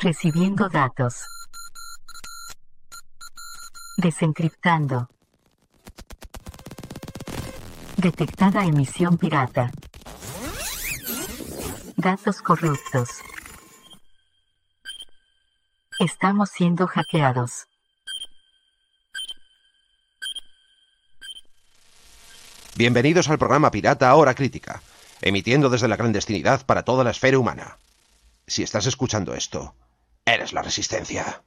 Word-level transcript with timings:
Recibiendo 0.00 0.68
datos. 0.68 1.26
Desencriptando. 3.96 5.08
Detectada 7.96 8.64
emisión 8.64 9.18
pirata. 9.18 9.72
Datos 11.96 12.40
corruptos. 12.42 13.08
Estamos 15.98 16.50
siendo 16.50 16.86
hackeados. 16.86 17.66
Bienvenidos 22.76 23.28
al 23.28 23.38
programa 23.38 23.72
Pirata 23.72 24.14
Hora 24.14 24.36
Crítica, 24.36 24.80
emitiendo 25.22 25.68
desde 25.68 25.88
la 25.88 25.96
clandestinidad 25.96 26.64
para 26.66 26.84
toda 26.84 27.02
la 27.02 27.10
esfera 27.10 27.36
humana. 27.36 27.78
Si 28.46 28.62
estás 28.62 28.86
escuchando 28.86 29.34
esto, 29.34 29.74
eres 30.34 30.52
la 30.52 30.62
resistencia. 30.62 31.44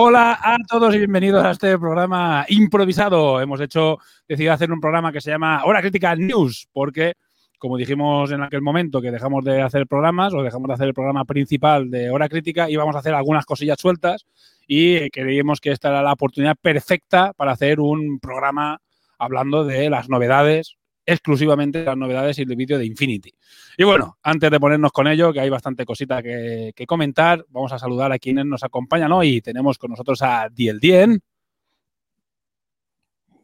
Hola 0.00 0.38
a 0.40 0.56
todos 0.68 0.94
y 0.94 0.98
bienvenidos 0.98 1.44
a 1.44 1.50
este 1.50 1.76
programa 1.76 2.46
improvisado. 2.50 3.40
Hemos 3.40 3.60
hecho, 3.60 3.98
decidido 4.28 4.52
hacer 4.52 4.70
un 4.70 4.80
programa 4.80 5.10
que 5.10 5.20
se 5.20 5.32
llama 5.32 5.64
Hora 5.64 5.80
Crítica 5.80 6.14
News, 6.14 6.68
porque, 6.72 7.14
como 7.58 7.76
dijimos 7.76 8.30
en 8.30 8.40
aquel 8.40 8.62
momento 8.62 9.00
que 9.00 9.10
dejamos 9.10 9.44
de 9.44 9.60
hacer 9.60 9.88
programas 9.88 10.32
o 10.34 10.44
dejamos 10.44 10.68
de 10.68 10.74
hacer 10.74 10.86
el 10.86 10.94
programa 10.94 11.24
principal 11.24 11.90
de 11.90 12.10
Hora 12.10 12.28
Crítica, 12.28 12.70
íbamos 12.70 12.94
a 12.94 13.00
hacer 13.00 13.12
algunas 13.12 13.44
cosillas 13.44 13.80
sueltas 13.80 14.24
y 14.68 15.10
creíamos 15.10 15.60
que 15.60 15.72
esta 15.72 15.88
era 15.88 16.00
la 16.00 16.12
oportunidad 16.12 16.54
perfecta 16.54 17.32
para 17.32 17.50
hacer 17.50 17.80
un 17.80 18.20
programa 18.20 18.80
hablando 19.18 19.64
de 19.64 19.90
las 19.90 20.08
novedades, 20.08 20.76
exclusivamente 21.10 21.84
las 21.84 21.96
novedades 21.96 22.38
y 22.38 22.42
el 22.42 22.54
vídeo 22.54 22.76
de 22.78 22.84
Infinity. 22.84 23.32
Y 23.78 23.84
bueno, 23.84 24.18
antes 24.22 24.50
de 24.50 24.60
ponernos 24.60 24.92
con 24.92 25.06
ello, 25.06 25.32
que 25.32 25.40
hay 25.40 25.48
bastante 25.48 25.86
cosita 25.86 26.22
que, 26.22 26.72
que 26.76 26.86
comentar, 26.86 27.44
vamos 27.48 27.72
a 27.72 27.78
saludar 27.78 28.12
a 28.12 28.18
quienes 28.18 28.44
nos 28.44 28.62
acompañan 28.62 29.10
hoy. 29.12 29.40
Tenemos 29.40 29.78
con 29.78 29.90
nosotros 29.90 30.20
a 30.22 30.48
Diel 30.52 30.78
Dien, 30.80 31.20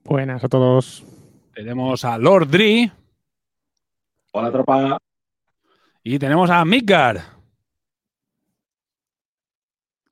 Buenas 0.04 0.44
a 0.44 0.48
todos. 0.48 1.02
tenemos 1.54 2.04
a 2.04 2.18
Lord 2.18 2.48
Dri 2.50 2.92
Hola, 4.32 4.52
tropa. 4.52 4.98
y 6.02 6.18
tenemos 6.18 6.50
a 6.50 6.62
Midgar. 6.66 7.22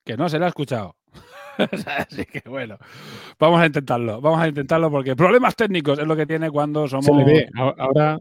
Que 0.05 0.17
no 0.17 0.29
se 0.31 0.39
le 0.39 0.47
ha 0.47 0.49
escuchado. 0.49 0.97
Así 2.09 2.25
que 2.25 2.43
bueno, 2.49 2.79
vamos 3.39 3.61
a 3.61 3.67
intentarlo. 3.67 4.21
Vamos 4.21 4.41
a 4.41 4.49
intentarlo 4.49 4.91
porque 4.91 5.17
problemas 5.17 5.55
técnicos 5.57 5.99
es 5.99 6.07
lo 6.07 6.17
que 6.17 6.27
tiene 6.27 6.51
cuando 6.51 6.89
somos. 6.89 7.07
Se 7.07 7.13
le 7.13 7.25
ve. 7.25 7.49
Ahora 7.57 8.19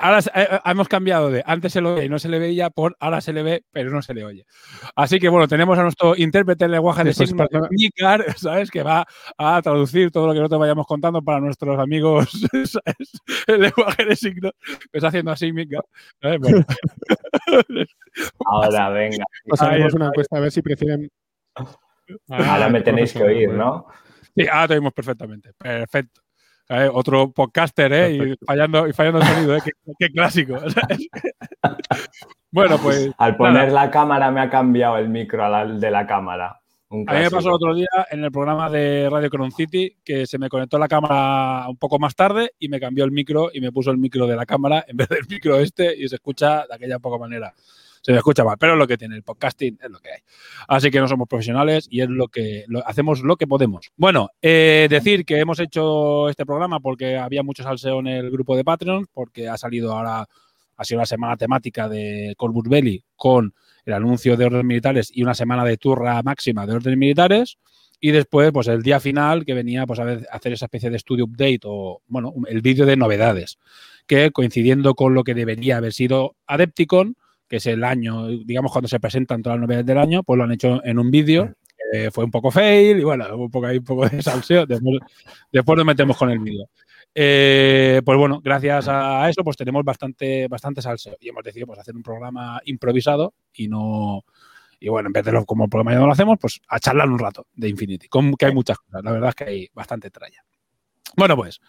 Ahora 0.00 0.20
eh, 0.20 0.22
eh, 0.34 0.60
hemos 0.64 0.86
cambiado 0.86 1.28
de 1.30 1.42
antes 1.44 1.72
se 1.72 1.80
lo 1.80 1.96
ve 1.96 2.04
y 2.04 2.08
no 2.08 2.20
se 2.20 2.28
le 2.28 2.38
veía 2.38 2.70
por 2.70 2.96
ahora 3.00 3.20
se 3.20 3.32
le 3.32 3.42
ve 3.42 3.64
pero 3.72 3.90
no 3.90 4.00
se 4.00 4.14
le 4.14 4.24
oye. 4.24 4.46
Así 4.94 5.18
que 5.18 5.28
bueno, 5.28 5.48
tenemos 5.48 5.76
a 5.76 5.82
nuestro 5.82 6.14
intérprete 6.16 6.66
de 6.66 6.70
lenguaje 6.70 7.02
de 7.02 7.10
Eso 7.10 7.24
es 7.24 7.30
signos, 7.30 7.48
para- 7.50 7.68
Mikar, 7.70 8.38
¿sabes? 8.38 8.70
Que 8.70 8.84
va 8.84 9.04
a 9.36 9.60
traducir 9.60 10.12
todo 10.12 10.28
lo 10.28 10.34
que 10.34 10.38
nosotros 10.38 10.60
vayamos 10.60 10.86
contando 10.86 11.20
para 11.20 11.40
nuestros 11.40 11.78
amigos, 11.80 12.30
¿sabes? 12.64 13.12
El 13.48 13.62
lenguaje 13.62 14.04
de 14.04 14.14
signos. 14.14 14.52
Que 14.92 14.98
está 14.98 15.08
haciendo 15.08 15.32
así. 15.32 15.50
Bueno. 15.50 15.68
Ahora, 18.46 18.88
venga. 18.90 19.24
haremos 19.58 19.86
está. 19.88 19.96
una 19.96 20.06
encuesta 20.06 20.36
a 20.36 20.40
ver 20.40 20.52
si 20.52 20.62
prefieren. 20.62 21.10
Ahora 22.28 22.68
me 22.68 22.80
tenéis 22.80 23.12
que 23.12 23.22
oír, 23.22 23.50
¿no? 23.50 23.86
Sí, 24.34 24.46
ahora 24.46 24.68
te 24.68 24.74
oímos 24.74 24.92
perfectamente. 24.92 25.52
Perfecto. 25.56 26.20
Otro 26.92 27.30
podcaster, 27.32 27.92
¿eh? 27.92 28.12
Y 28.12 28.46
fallando, 28.46 28.88
y 28.88 28.92
fallando 28.92 29.20
el 29.20 29.26
sonido, 29.26 29.56
¿eh? 29.56 29.60
Qué, 29.62 29.72
qué 29.98 30.08
clásico. 30.10 30.58
bueno, 32.50 32.78
pues. 32.78 33.10
Al 33.18 33.36
poner 33.36 33.72
la 33.72 33.90
cámara 33.90 34.30
me 34.30 34.40
ha 34.40 34.48
cambiado 34.48 34.96
el 34.96 35.08
micro 35.08 35.44
al 35.44 35.78
de 35.78 35.90
la 35.90 36.06
cámara. 36.06 36.62
A 37.06 37.14
mí 37.14 37.20
me 37.20 37.30
pasó 37.30 37.48
el 37.48 37.54
otro 37.54 37.74
día 37.74 37.88
en 38.10 38.22
el 38.22 38.30
programa 38.30 38.68
de 38.68 39.08
Radio 39.10 39.30
Cron 39.30 39.50
City 39.50 39.96
que 40.04 40.26
se 40.26 40.36
me 40.36 40.50
conectó 40.50 40.78
la 40.78 40.88
cámara 40.88 41.66
un 41.66 41.78
poco 41.78 41.98
más 41.98 42.14
tarde 42.14 42.52
y 42.58 42.68
me 42.68 42.78
cambió 42.78 43.04
el 43.04 43.12
micro 43.12 43.48
y 43.50 43.62
me 43.62 43.72
puso 43.72 43.90
el 43.90 43.96
micro 43.96 44.26
de 44.26 44.36
la 44.36 44.44
cámara 44.44 44.84
en 44.86 44.98
vez 44.98 45.08
del 45.08 45.26
micro 45.26 45.58
este 45.58 45.96
y 45.96 46.06
se 46.06 46.16
escucha 46.16 46.66
de 46.66 46.74
aquella 46.74 46.98
poca 46.98 47.16
manera. 47.16 47.54
Se 48.02 48.12
me 48.12 48.18
escucha 48.18 48.42
mal, 48.44 48.56
pero 48.58 48.72
es 48.72 48.78
lo 48.78 48.86
que 48.86 48.98
tiene 48.98 49.14
el 49.14 49.22
podcasting, 49.22 49.78
es 49.82 49.90
lo 49.90 50.00
que 50.00 50.10
hay. 50.10 50.20
Así 50.68 50.90
que 50.90 50.98
no 50.98 51.06
somos 51.08 51.28
profesionales 51.28 51.86
y 51.88 52.00
es 52.00 52.08
lo 52.08 52.26
que 52.28 52.64
lo- 52.66 52.86
hacemos 52.86 53.22
lo 53.22 53.36
que 53.36 53.46
podemos. 53.46 53.90
Bueno, 53.96 54.28
eh, 54.42 54.88
decir 54.90 55.24
que 55.24 55.38
hemos 55.38 55.60
hecho 55.60 56.28
este 56.28 56.44
programa 56.44 56.80
porque 56.80 57.16
había 57.16 57.42
mucho 57.44 57.62
salseo 57.62 58.00
en 58.00 58.08
el 58.08 58.30
grupo 58.30 58.56
de 58.56 58.64
Patreon, 58.64 59.06
porque 59.12 59.48
ha 59.48 59.56
salido 59.56 59.92
ahora, 59.92 60.26
ha 60.76 60.84
sido 60.84 60.98
la 60.98 61.06
semana 61.06 61.36
temática 61.36 61.88
de 61.88 62.34
Corvus 62.36 62.68
Belli 62.68 63.04
con 63.14 63.54
el 63.84 63.92
anuncio 63.92 64.36
de 64.36 64.46
órdenes 64.46 64.66
militares 64.66 65.10
y 65.14 65.22
una 65.22 65.34
semana 65.34 65.64
de 65.64 65.76
turra 65.76 66.20
máxima 66.22 66.66
de 66.66 66.74
órdenes 66.74 66.98
militares. 66.98 67.58
Y 68.04 68.10
después, 68.10 68.50
pues 68.50 68.66
el 68.66 68.82
día 68.82 68.98
final 68.98 69.44
que 69.44 69.54
venía 69.54 69.86
pues, 69.86 70.00
a 70.00 70.18
hacer 70.32 70.52
esa 70.52 70.64
especie 70.64 70.90
de 70.90 70.98
studio 70.98 71.24
update 71.26 71.60
o, 71.66 72.02
bueno, 72.08 72.34
el 72.48 72.60
vídeo 72.62 72.84
de 72.84 72.96
novedades, 72.96 73.58
que 74.08 74.32
coincidiendo 74.32 74.96
con 74.96 75.14
lo 75.14 75.22
que 75.22 75.34
debería 75.34 75.76
haber 75.76 75.92
sido 75.92 76.34
Adepticon, 76.48 77.14
que 77.52 77.58
es 77.58 77.66
el 77.66 77.84
año, 77.84 78.28
digamos, 78.28 78.72
cuando 78.72 78.88
se 78.88 78.98
presentan 78.98 79.42
todas 79.42 79.58
las 79.58 79.66
novedades 79.66 79.84
del 79.84 79.98
año, 79.98 80.22
pues 80.22 80.38
lo 80.38 80.44
han 80.44 80.52
hecho 80.52 80.82
en 80.86 80.98
un 80.98 81.10
vídeo. 81.10 81.54
eh, 81.92 82.10
fue 82.10 82.24
un 82.24 82.30
poco 82.30 82.50
fail 82.50 82.98
y 82.98 83.04
bueno, 83.04 83.26
un 83.36 83.50
poco 83.50 83.66
ahí, 83.66 83.76
un 83.76 83.84
poco 83.84 84.08
de 84.08 84.22
salseo. 84.22 84.64
Después, 84.64 85.00
después 85.52 85.76
nos 85.76 85.84
metemos 85.84 86.16
con 86.16 86.30
el 86.30 86.38
vídeo. 86.38 86.70
Eh, 87.14 88.00
pues 88.06 88.16
bueno, 88.16 88.40
gracias 88.42 88.88
a 88.88 89.28
eso, 89.28 89.44
pues 89.44 89.58
tenemos 89.58 89.84
bastante, 89.84 90.48
bastante 90.48 90.80
salseo. 90.80 91.14
Y 91.20 91.28
hemos 91.28 91.44
decidido 91.44 91.66
pues, 91.66 91.78
hacer 91.78 91.94
un 91.94 92.02
programa 92.02 92.58
improvisado 92.64 93.34
y 93.52 93.68
no, 93.68 94.24
Y 94.80 94.88
bueno, 94.88 95.08
en 95.08 95.12
vez 95.12 95.22
de 95.26 95.32
lo, 95.32 95.44
como 95.44 95.64
el 95.64 95.68
programa 95.68 95.92
ya 95.92 95.98
no 95.98 96.06
lo 96.06 96.12
hacemos, 96.12 96.38
pues 96.40 96.58
a 96.68 96.80
charlar 96.80 97.10
un 97.10 97.18
rato 97.18 97.48
de 97.52 97.68
Infinity. 97.68 98.08
Con, 98.08 98.32
que 98.32 98.46
hay 98.46 98.54
muchas 98.54 98.78
cosas. 98.78 99.04
La 99.04 99.12
verdad 99.12 99.28
es 99.28 99.34
que 99.34 99.44
hay 99.44 99.68
bastante 99.74 100.10
tralla. 100.10 100.42
Bueno, 101.18 101.36
pues 101.36 101.60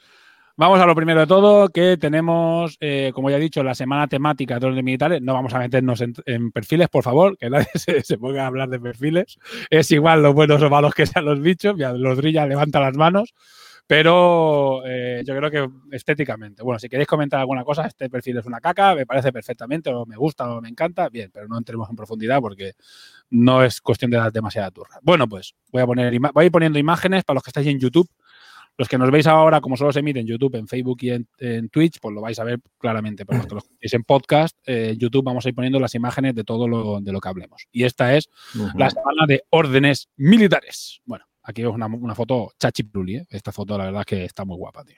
vamos 0.56 0.80
a 0.80 0.86
lo 0.86 0.96
primero 0.96 1.22
de 1.22 1.28
todo, 1.28 1.70
que 1.70 1.98
tenemos, 1.98 2.78
eh, 2.80 3.12
como 3.14 3.30
ya 3.30 3.38
he 3.38 3.40
dicho, 3.40 3.64
la 3.64 3.76
semana 3.76 4.08
temática 4.08 4.60
de 4.60 4.68
orden 4.68 4.86
militares. 4.86 5.22
No 5.22 5.34
vamos 5.34 5.54
a 5.54 5.60
meternos 5.60 6.02
en, 6.02 6.14
en 6.26 6.52
perfiles, 6.52 6.90
por 6.90 7.04
favor, 7.04 7.38
que 7.38 7.50
nadie 7.50 7.68
se, 7.76 8.02
se 8.02 8.18
ponga 8.18 8.44
a 8.44 8.48
hablar 8.48 8.70
de 8.70 8.80
perfiles. 8.80 9.38
Es 9.70 9.92
igual 9.92 10.22
los 10.24 10.34
buenos 10.34 10.62
o 10.62 10.70
malos 10.70 10.94
que 10.94 11.06
sean 11.06 11.26
los 11.26 11.42
bichos. 11.42 11.76
Ya 11.78 11.94
los 11.94 12.18
drilla 12.18 12.46
levanta 12.46 12.80
las 12.80 12.96
manos. 12.96 13.34
Pero 13.86 14.82
eh, 14.86 15.24
yo 15.26 15.36
creo 15.36 15.52
que 15.52 15.70
estéticamente. 15.96 16.64
Bueno, 16.64 16.80
si 16.80 16.88
queréis 16.88 17.08
comentar 17.08 17.40
alguna 17.40 17.66
cosa, 17.66 17.86
este 17.86 18.10
perfil 18.10 18.38
es 18.38 18.46
una 18.46 18.62
caca, 18.62 18.96
me 18.96 19.06
parece 19.06 19.34
perfectamente, 19.34 19.90
o 19.94 20.06
me 20.06 20.16
gusta 20.16 20.50
o 20.50 20.62
me 20.62 20.70
encanta, 20.70 21.10
bien, 21.10 21.30
pero 21.34 21.48
no 21.50 21.58
entremos 21.58 21.90
en 21.90 21.96
profundidad 21.98 22.40
porque 22.40 22.74
no 23.30 23.62
es 23.62 23.82
cuestión 23.82 24.10
de 24.10 24.18
dar 24.18 24.32
demasiada 24.32 24.72
turra. 24.72 25.00
Bueno, 25.02 25.28
pues 25.28 25.54
voy 25.72 25.82
a 25.82 25.86
poner 25.86 26.18
voy 26.18 26.44
a 26.44 26.46
ir 26.46 26.52
poniendo 26.52 26.80
imágenes 26.80 27.26
para 27.26 27.36
los 27.36 27.44
que 27.44 27.50
estáis 27.50 27.68
en 27.68 27.80
YouTube. 27.80 28.10
Los 28.78 28.90
que 28.90 28.98
nos 28.98 29.12
veis 29.12 29.28
ahora, 29.28 29.62
como 29.62 29.78
solo 29.78 29.94
se 29.94 30.00
emite 30.00 30.20
en 30.20 30.28
YouTube, 30.28 30.56
en 30.56 30.68
Facebook 30.68 30.98
y 31.02 31.12
en, 31.12 31.28
en 31.38 31.70
Twitch, 31.70 32.00
pues 32.02 32.14
lo 32.14 32.22
vais 32.22 32.40
a 32.40 32.44
ver 32.44 32.60
claramente. 32.80 33.26
Pero 33.26 33.40
los 33.40 33.48
que 33.48 33.56
lo 33.56 33.62
en 33.82 34.04
podcast, 34.04 34.58
eh, 34.66 34.90
en 34.94 35.00
YouTube 35.00 35.24
vamos 35.24 35.46
a 35.46 35.50
ir 35.50 35.56
poniendo 35.56 35.80
las 35.80 35.94
imágenes 35.94 36.34
de 36.34 36.44
todo 36.44 36.68
lo, 36.68 37.00
de 37.00 37.12
lo 37.12 37.20
que 37.20 37.30
hablemos. 37.30 37.68
Y 37.72 37.84
esta 37.84 38.16
es 38.16 38.30
la 38.76 38.90
semana 38.90 39.26
de 39.28 39.44
órdenes 39.52 40.10
militares. 40.18 41.02
Bueno, 41.06 41.26
aquí 41.44 41.62
es 41.62 41.68
una, 41.68 41.86
una 41.86 42.16
foto 42.16 42.52
chachi 42.60 42.84
pluli, 42.84 43.18
¿eh? 43.18 43.26
Esta 43.30 43.52
foto, 43.52 43.78
la 43.78 43.86
verdad, 43.86 44.02
es 44.02 44.06
que 44.08 44.26
está 44.26 44.44
muy 44.44 44.58
guapa, 44.58 44.84
tío. 44.84 44.98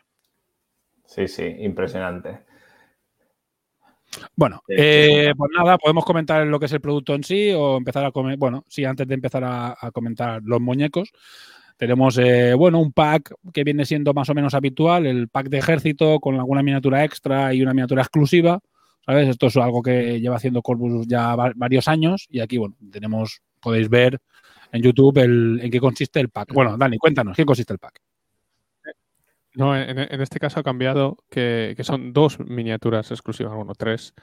Sí, 1.06 1.28
sí, 1.28 1.44
impresionante. 1.60 2.46
Bueno, 4.36 4.62
eh, 4.70 5.34
pues 5.36 5.52
nada, 5.54 5.78
podemos 5.78 6.06
comentar 6.06 6.48
lo 6.48 6.60
que 6.60 6.68
es 6.68 6.72
el 6.72 6.80
producto 6.80 7.14
en 7.14 7.24
sí 7.24 7.52
o 7.52 7.76
empezar 7.76 8.06
a 8.06 8.12
comentar. 8.12 8.40
Bueno, 8.40 8.64
sí, 8.70 8.86
antes 8.86 9.06
de 9.08 9.16
empezar 9.16 9.44
a, 9.44 9.76
a 9.80 9.92
comentar 9.92 10.42
los 10.44 10.62
muñecos, 10.62 11.12
tenemos, 11.78 12.18
eh, 12.18 12.54
bueno, 12.54 12.80
un 12.80 12.92
pack 12.92 13.34
que 13.54 13.64
viene 13.64 13.86
siendo 13.86 14.14
más 14.14 14.30
o 14.30 14.34
menos 14.34 14.54
habitual, 14.54 15.06
el 15.06 15.28
pack 15.30 15.50
de 15.50 15.58
ejército 15.58 16.20
con 16.20 16.36
alguna 16.36 16.64
miniatura 16.64 17.04
extra 17.04 17.54
y 17.54 17.62
una 17.62 17.74
miniatura 17.74 18.02
exclusiva. 18.02 18.60
¿Sabes? 19.06 19.30
Esto 19.30 19.46
es 19.48 19.58
algo 19.58 19.84
que 19.84 20.20
lleva 20.20 20.38
haciendo 20.38 20.64
Corvus 20.64 21.06
ya 21.08 21.36
va- 21.36 21.54
varios 21.56 21.88
años 21.88 22.26
y 22.28 22.40
aquí, 22.40 22.58
bueno, 22.58 22.76
tenemos, 22.92 23.40
podéis 23.62 23.88
ver 23.88 24.18
en 24.72 24.82
YouTube 24.82 25.20
el, 25.20 25.60
en 25.62 25.70
qué 25.70 25.80
consiste 25.80 26.20
el 26.20 26.30
pack. 26.30 26.52
Bueno, 26.54 26.76
Dani, 26.76 26.98
cuéntanos, 26.98 27.38
¿qué 27.38 27.46
consiste 27.46 27.72
el 27.72 27.78
pack? 27.78 28.02
No, 29.54 29.78
en, 29.78 30.00
en 30.00 30.22
este 30.22 30.40
caso 30.40 30.60
ha 30.60 30.64
cambiado 30.64 31.18
que, 31.30 31.76
que 31.78 31.84
son 31.84 32.14
dos 32.14 32.40
miniaturas 32.40 33.12
exclusivas, 33.12 33.54
bueno, 33.54 33.74
tres, 33.78 34.16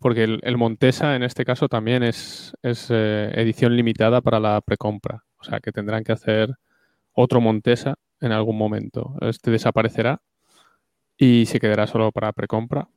porque 0.00 0.24
el, 0.24 0.40
el 0.42 0.56
Montesa 0.56 1.14
en 1.14 1.22
este 1.22 1.44
caso 1.44 1.68
también 1.68 2.02
es, 2.02 2.54
es 2.60 2.88
eh, 2.90 3.30
edición 3.36 3.76
limitada 3.76 4.20
para 4.20 4.40
la 4.40 4.60
precompra. 4.62 5.22
O 5.38 5.44
sea 5.44 5.60
que 5.60 5.70
tendrán 5.70 6.02
que 6.02 6.10
hacer 6.10 6.54
otro 7.14 7.40
Montesa 7.40 7.94
en 8.20 8.32
algún 8.32 8.58
momento. 8.58 9.14
Este 9.20 9.50
desaparecerá 9.50 10.20
y 11.16 11.46
se 11.46 11.58
quedará 11.60 11.86
solo 11.86 12.10
para 12.12 12.32
precompra. 12.32 12.88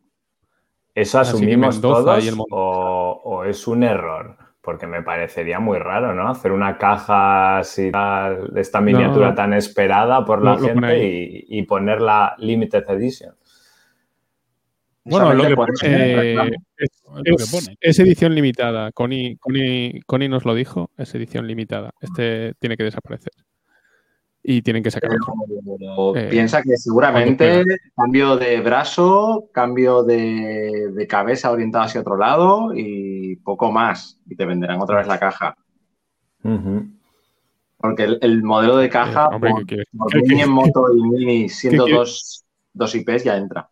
¿Eso 0.96 1.20
asumimos 1.20 1.80
todos 1.80 2.24
y 2.26 2.28
el 2.28 2.36
Montesa. 2.36 2.56
o, 2.56 3.22
o 3.24 3.44
es 3.46 3.68
un 3.68 3.84
error? 3.84 4.38
Porque 4.62 4.86
me 4.88 5.02
parecería 5.02 5.60
muy 5.62 5.78
raro, 5.80 6.14
¿no? 6.14 6.28
Hacer 6.28 6.52
una 6.52 6.78
caja 6.78 7.60
así 7.60 7.90
tal, 7.92 8.54
de 8.54 8.60
esta 8.62 8.82
miniatura 8.82 9.30
no. 9.30 9.36
tan 9.36 9.54
esperada 9.54 10.26
por 10.26 10.44
la 10.44 10.56
pone 10.58 10.68
gente 10.68 11.08
y, 11.08 11.46
y 11.48 11.62
ponerla 11.64 12.36
limited 12.40 12.84
edition. 12.90 13.34
Bueno, 15.06 15.34
lo 15.34 15.48
que 15.48 15.56
pone- 15.56 15.72
Eh, 15.84 16.16
reclamo. 16.18 16.50
es, 16.76 16.90
Es 16.90 17.02
lo 17.14 17.38
que 17.38 17.46
pone. 17.50 17.78
es 17.80 18.00
edición 18.00 18.36
limitada. 18.36 18.92
Connie, 18.92 19.38
Connie- 19.38 20.02
Connie 20.06 20.28
nos 20.28 20.44
lo 20.44 20.54
dijo, 20.54 20.90
es 20.98 21.16
edición 21.16 21.48
limitada. 21.48 21.92
Este 22.02 22.54
tiene 22.60 22.76
que 22.76 22.84
desaparecer. 22.84 23.32
Y 24.50 24.62
tienen 24.62 24.82
que 24.82 24.90
sacar 24.90 25.12
otro. 25.12 25.34
Pero 25.78 26.16
Eh, 26.16 26.30
piensa 26.30 26.62
que 26.64 26.78
seguramente 26.78 27.66
cambio 27.94 28.38
de 28.38 28.62
brazo, 28.62 29.50
cambio 29.52 30.04
de, 30.04 30.90
de 30.94 31.06
cabeza 31.08 31.52
orientado 31.52 31.84
hacia 31.84 32.00
otro 32.00 32.16
lado 32.16 32.70
y 32.74 33.36
poco 33.44 33.74
más. 33.74 34.18
Y 34.26 34.38
te 34.38 34.46
venderán 34.46 34.80
otra 34.80 35.00
vez 35.00 35.08
la 35.08 35.20
caja. 35.20 35.54
Porque 37.78 38.04
el, 38.06 38.20
el 38.22 38.42
modelo 38.42 38.78
de 38.78 38.90
caja, 38.90 39.26
Eh, 39.26 39.36
hombre, 39.36 39.50
por, 39.52 39.60
¿qué 39.60 39.66
quieres? 39.66 39.88
por 39.98 40.08
¿Qué- 40.14 40.22
mini 40.22 40.36
qué- 40.36 40.42
en 40.44 40.50
moto 40.50 40.96
y 40.96 41.02
mini 41.02 41.50
siendo 41.50 41.86
dos, 41.86 42.46
dos 42.72 42.96
IPs 42.96 43.26
ya 43.26 43.36
entra. 43.36 43.70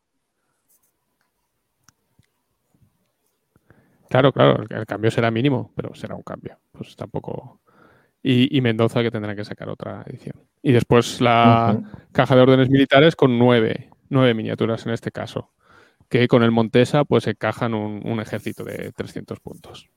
Claro, 4.09 4.31
claro, 4.33 4.63
el 4.69 4.85
cambio 4.85 5.09
será 5.09 5.31
mínimo, 5.31 5.71
pero 5.75 5.95
será 5.95 6.15
un 6.15 6.21
cambio. 6.21 6.57
Pues 6.73 6.95
tampoco. 6.95 7.61
Y, 8.27 8.57
y 8.57 8.61
Mendoza 8.61 9.03
que 9.03 9.11
tendrá 9.11 9.35
que 9.35 9.45
sacar 9.45 9.69
otra 9.69 10.03
edición. 10.07 10.33
Y 10.63 10.71
después 10.71 11.21
la 11.21 11.79
caja 12.11 12.35
de 12.35 12.41
órdenes 12.41 12.71
militares 12.71 13.15
con 13.15 13.37
nueve, 13.37 13.91
nueve 14.09 14.33
miniaturas 14.33 14.83
en 14.87 14.93
este 14.93 15.11
caso. 15.11 15.51
Que 16.09 16.27
con 16.27 16.41
el 16.41 16.49
Montesa 16.49 17.05
pues 17.05 17.27
encajan 17.27 17.75
un, 17.75 18.01
un 18.03 18.19
ejército 18.19 18.63
de 18.63 18.91
300 18.93 19.39
puntos. 19.41 19.87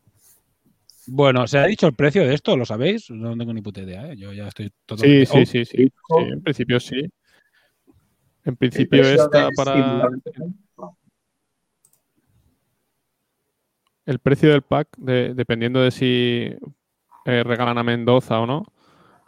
Bueno, 1.07 1.47
¿se 1.47 1.59
ha 1.59 1.65
dicho 1.65 1.87
el 1.87 1.95
precio 1.95 2.27
de 2.27 2.35
esto? 2.35 2.55
¿Lo 2.55 2.67
sabéis? 2.67 3.11
No 3.11 3.35
tengo 3.35 3.55
ni 3.55 3.63
puta 3.63 3.81
idea, 3.81 4.13
¿eh? 4.13 4.17
Yo 4.19 4.31
ya 4.35 4.47
estoy 4.49 4.71
todo. 4.85 4.99
Sí, 4.99 5.25
sí, 5.25 5.33
Oh, 5.33 5.47
sí, 5.47 5.65
sí, 5.65 5.65
sí, 5.65 5.93
En 6.19 6.43
principio 6.43 6.81
sí. 6.81 7.11
En 8.45 8.57
principio 8.57 9.01
está 9.05 9.49
para. 9.57 10.07
El 14.05 14.19
precio 14.19 14.51
del 14.51 14.63
pack, 14.63 14.89
de- 14.99 15.33
dependiendo 15.35 15.81
de 15.81 15.91
si 15.91 16.55
eh, 17.25 17.43
regalan 17.45 17.79
a 17.79 17.83
Mendoza 17.83 18.39
o 18.41 18.47
no, 18.47 18.65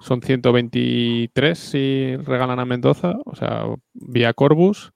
son 0.00 0.22
123 0.22 1.58
si 1.58 2.16
regalan 2.16 2.58
a 2.60 2.64
Mendoza, 2.64 3.16
o 3.24 3.34
sea, 3.36 3.64
vía 3.94 4.32
Corbus, 4.32 4.92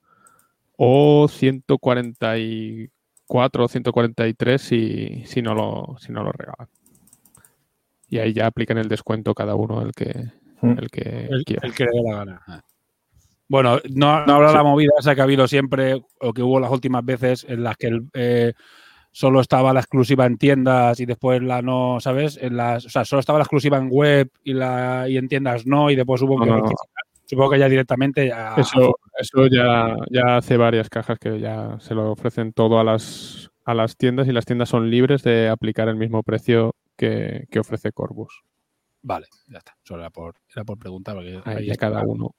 o 0.76 1.29
144 1.29 3.64
o 3.64 3.69
143 3.69 4.61
si, 4.62 5.23
si, 5.26 5.43
no 5.43 5.55
lo, 5.55 5.96
si 5.99 6.12
no 6.12 6.23
lo 6.25 6.32
regalan. 6.32 6.69
Y 8.08 8.19
ahí 8.19 8.32
ya 8.32 8.46
aplican 8.46 8.79
el 8.79 8.88
descuento 8.88 9.35
cada 9.35 9.55
uno 9.55 9.82
el 9.82 9.93
que, 9.93 10.32
Mm. 10.62 10.79
el 10.79 10.90
que 10.90 11.26
el, 11.31 11.44
quiera. 11.44 11.67
el 11.67 11.75
que 11.75 11.85
le 11.85 11.90
dé 11.93 12.02
la 12.11 12.17
gana. 12.25 12.40
Bueno, 13.49 13.79
no, 13.90 14.25
no 14.25 14.35
habrá 14.35 14.49
Sí. 14.49 14.55
la 14.55 14.62
movida 14.62 14.93
esa 14.99 15.14
que 15.14 15.20
ha 15.20 15.25
habido 15.25 15.47
siempre 15.47 16.02
o 16.21 16.33
que 16.33 16.42
hubo 16.42 16.59
las 16.59 16.71
últimas 16.71 17.04
veces 17.04 17.45
en 17.47 17.62
las 17.62 17.76
que 17.76 17.88
el, 17.88 18.09
eh, 18.14 18.54
solo 19.14 19.40
estaba 19.40 19.73
la 19.73 19.78
exclusiva 19.78 20.26
en 20.26 20.38
tiendas 20.38 20.99
y 20.99 21.06
después 21.06 21.40
la 21.40 21.62
no, 21.62 22.00
¿sabes? 22.00 22.37
En 22.37 22.56
las, 22.56 22.85
o 22.85 22.90
sea, 22.90 23.04
solo 23.04 23.21
estaba 23.21 23.38
la 23.38 23.44
exclusiva 23.44 23.78
en 23.78 23.88
web 23.88 24.28
y, 24.42 24.54
la, 24.54 25.09
y 25.09 25.16
en 25.16 25.28
tiendas 25.28 25.66
no 25.66 25.88
y 25.88 25.94
después 25.94 26.21
hubo 26.23 26.37
No, 26.37 26.44
que 26.44 26.50
no. 26.50 26.71
Supongo 27.25 27.50
que 27.52 27.61
ya 27.61 27.68
directamente 27.68 28.26
ya... 28.26 28.56
Eso, 28.56 28.99
eso 29.16 29.47
ya, 29.47 29.94
ya 30.11 30.38
hace 30.38 30.56
varias 30.56 30.90
cajas 30.90 31.21
que 31.21 31.38
ya 31.38 31.78
se 31.78 31.94
lo 31.94 32.11
ofrecen 32.11 32.52
todo 32.52 32.80
a 32.80 32.85
las, 32.85 33.52
a 33.64 33.73
las 33.73 33.97
tiendas 33.97 34.26
y 34.26 34.33
las 34.33 34.47
tiendas 34.47 34.68
son 34.68 34.90
libres 34.90 35.23
de 35.23 35.49
aplicar 35.49 35.88
el 35.88 35.97
mismo 35.97 36.25
precio 36.25 36.75
que, 36.97 37.47
que 37.52 37.61
ofrece 37.61 37.92
Corbus. 37.92 38.42
Vale, 39.02 39.26
ya 39.47 39.59
está. 39.59 39.76
Solo 39.85 40.00
era 40.00 40.11
por, 40.11 40.35
era 40.52 40.64
por 40.64 40.76
preguntar. 40.76 41.14
Porque 41.14 41.40
Ahí 41.44 41.71
cada 41.76 42.02
uno. 42.02 42.35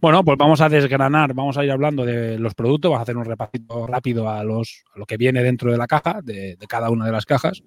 Bueno, 0.00 0.24
pues 0.24 0.36
vamos 0.38 0.60
a 0.60 0.68
desgranar, 0.68 1.32
vamos 1.34 1.56
a 1.56 1.64
ir 1.64 1.70
hablando 1.70 2.04
de 2.04 2.38
los 2.38 2.54
productos, 2.54 2.90
vamos 2.90 3.00
a 3.00 3.02
hacer 3.04 3.16
un 3.16 3.24
repasito 3.24 3.86
rápido 3.86 4.28
a, 4.28 4.44
los, 4.44 4.82
a 4.94 4.98
lo 4.98 5.06
que 5.06 5.16
viene 5.16 5.42
dentro 5.42 5.70
de 5.70 5.78
la 5.78 5.86
caja, 5.86 6.20
de, 6.22 6.56
de 6.56 6.66
cada 6.66 6.90
una 6.90 7.06
de 7.06 7.12
las 7.12 7.24
cajas. 7.26 7.62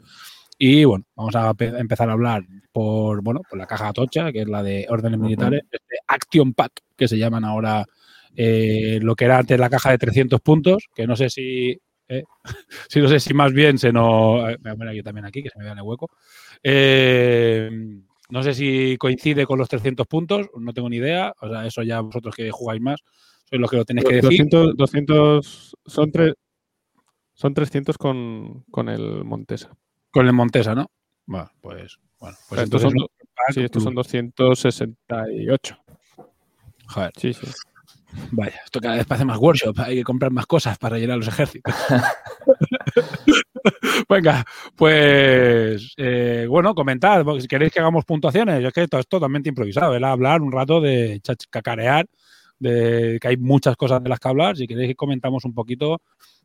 Y 0.57 0.86
bueno, 0.86 1.05
vamos 1.15 1.36
a 1.36 1.53
pe- 1.53 1.67
empezar 1.77 2.10
a 2.10 2.13
hablar 2.13 2.43
por, 2.72 3.22
bueno, 3.22 3.41
por 3.50 3.57
la 3.60 3.65
caja 3.67 3.91
tocha, 3.93 4.31
que 4.31 4.41
es 4.41 4.48
la 4.48 4.63
de 4.63 4.86
órdenes 4.89 5.19
militares, 5.19 5.62
este 5.72 5.95
Action 6.07 6.53
Pack, 6.53 6.72
que 6.95 7.07
se 7.07 7.17
llaman 7.17 7.43
ahora 7.43 7.86
eh, 8.36 9.00
lo 9.01 9.15
que 9.15 9.25
era 9.25 9.38
antes 9.39 9.60
la 9.60 9.69
caja 9.69 9.91
de 9.91 9.98
300 9.98 10.41
puntos, 10.41 10.88
que 10.95 11.07
no 11.07 11.15
sé 11.15 11.29
si, 11.29 11.77
eh, 12.07 12.24
si 12.89 13.00
no 13.01 13.07
sé 13.10 13.19
si 13.19 13.34
más 13.34 13.51
bien 13.53 13.77
se 13.77 13.91
nos... 13.91 14.50
eh, 14.50 14.57
Me 14.62 14.69
voy 14.69 14.72
a 14.72 14.75
poner 14.75 14.89
aquí 14.89 15.03
también 15.03 15.25
aquí, 15.25 15.43
que 15.43 15.50
se 15.50 15.57
me 15.57 15.63
vea 15.65 15.74
en 15.74 15.79
el 15.79 15.84
hueco. 15.86 16.10
Eh, 16.63 17.69
no 18.29 18.44
sé 18.44 18.53
si 18.53 18.98
coincide 18.98 19.46
con 19.46 19.60
los 19.60 19.70
300 19.70 20.08
puntos, 20.08 20.48
no 20.58 20.74
tengo 20.74 20.89
ni 20.89 20.98
idea. 20.98 21.34
O 21.41 21.50
sea, 21.50 21.65
eso 21.65 21.84
ya 21.84 22.01
vosotros 22.01 22.36
que 22.36 22.50
jugáis 22.51 22.82
más, 22.82 23.00
sois 23.50 23.60
los 23.60 23.70
que 23.70 23.77
lo 23.77 23.86
tenéis 23.86 24.08
que 24.08 24.15
decir. 24.15 24.48
200, 24.48 24.77
200 24.77 25.77
son, 25.86 26.12
tres 26.12 26.34
son 27.34 27.53
300 27.53 27.98
con, 27.98 28.63
con 28.72 28.89
el 28.89 29.24
Montesa. 29.24 29.75
Con 30.12 30.27
el 30.27 30.34
Montesa, 30.34 30.74
¿no? 30.74 30.89
Bueno, 31.25 31.51
pues, 31.62 32.00
bueno, 32.20 32.38
pues 32.50 32.62
estos 32.62 32.82
son, 32.82 32.94
sí, 33.50 33.62
estos 33.63 33.84
son 33.84 33.96
268. 33.96 35.77
Joder, 36.88 37.12
Sí, 37.17 37.34
sí. 37.34 37.48
Vaya, 38.31 38.59
esto 38.63 38.79
cada 38.79 38.95
vez 38.95 39.05
parece 39.05 39.25
más 39.25 39.38
workshop, 39.38 39.79
hay 39.79 39.97
que 39.97 40.03
comprar 40.03 40.31
más 40.31 40.45
cosas 40.45 40.77
para 40.77 40.95
rellenar 40.95 41.17
los 41.17 41.27
ejércitos. 41.27 41.74
Venga, 44.09 44.45
pues 44.75 45.93
eh, 45.97 46.45
bueno, 46.50 46.75
comentad, 46.75 47.25
si 47.39 47.47
queréis 47.47 47.74
que 47.74 47.79
hagamos 47.79 48.05
puntuaciones, 48.05 48.62
yo 48.62 48.67
es 48.67 48.74
que 48.74 48.83
esto 48.83 49.00
es 49.00 49.07
totalmente 49.07 49.50
improvisado, 49.50 49.95
era 49.95 50.12
hablar 50.12 50.41
un 50.41 50.51
rato 50.51 50.81
de 50.81 51.21
cacarear, 51.50 52.05
de 52.59 53.17
que 53.21 53.27
hay 53.27 53.38
muchas 53.38 53.75
cosas 53.75 54.03
de 54.03 54.09
las 54.09 54.19
que 54.19 54.27
hablar, 54.27 54.55
si 54.57 54.67
queréis 54.67 54.89
que 54.89 54.95
comentamos 54.95 55.45
un 55.45 55.53
poquito 55.53 56.01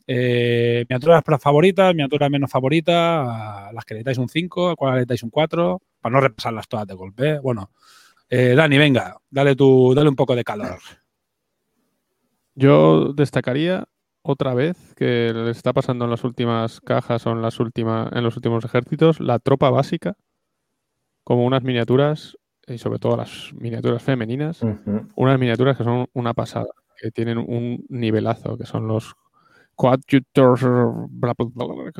Eh, 0.07 0.85
miniaturas 0.89 1.23
favoritas, 1.41 1.95
miniaturas 1.95 2.31
menos 2.31 2.51
favoritas, 2.51 2.95
a 2.97 3.71
las 3.73 3.85
que 3.85 3.95
le 3.95 4.03
dais 4.03 4.19
un 4.19 4.29
5, 4.29 4.71
a 4.71 4.77
cuál 4.77 4.99
le 4.99 5.05
dais 5.07 5.23
un 5.23 5.31
4, 5.31 5.81
para 6.01 6.13
no 6.13 6.21
repasarlas 6.21 6.67
todas 6.67 6.87
de 6.87 6.95
golpe. 6.95 7.31
¿eh? 7.31 7.39
Bueno, 7.41 7.71
eh, 8.29 8.55
Dani, 8.57 8.77
venga, 8.79 9.17
dale, 9.31 9.55
tu, 9.55 9.95
dale 9.95 10.09
un 10.09 10.17
poco 10.17 10.35
de 10.35 10.43
calor. 10.43 10.79
Yo 12.61 13.15
destacaría 13.15 13.89
otra 14.21 14.53
vez 14.53 14.77
que 14.95 15.33
le 15.33 15.51
está 15.51 15.73
pasando 15.73 16.05
en 16.05 16.11
las 16.11 16.25
últimas 16.25 16.83
cajas 16.83 17.27
o 17.27 17.31
en 17.31 17.41
las 17.41 17.59
últimas, 17.59 18.13
en 18.13 18.23
los 18.23 18.37
últimos 18.37 18.67
ejércitos, 18.67 19.19
la 19.19 19.39
tropa 19.39 19.71
básica, 19.71 20.15
como 21.25 21.47
unas 21.47 21.63
miniaturas, 21.63 22.37
y 22.67 22.77
sobre 22.77 22.99
todo 22.99 23.17
las 23.17 23.51
miniaturas 23.55 24.03
femeninas, 24.03 24.61
unas 25.15 25.39
miniaturas 25.39 25.79
que 25.79 25.85
son 25.85 26.07
una 26.13 26.35
pasada, 26.35 26.69
que 27.01 27.11
tienen 27.11 27.39
un 27.39 27.83
nivelazo, 27.89 28.59
que 28.59 28.67
son 28.67 28.87
los 28.87 29.15
bla, 31.09 31.35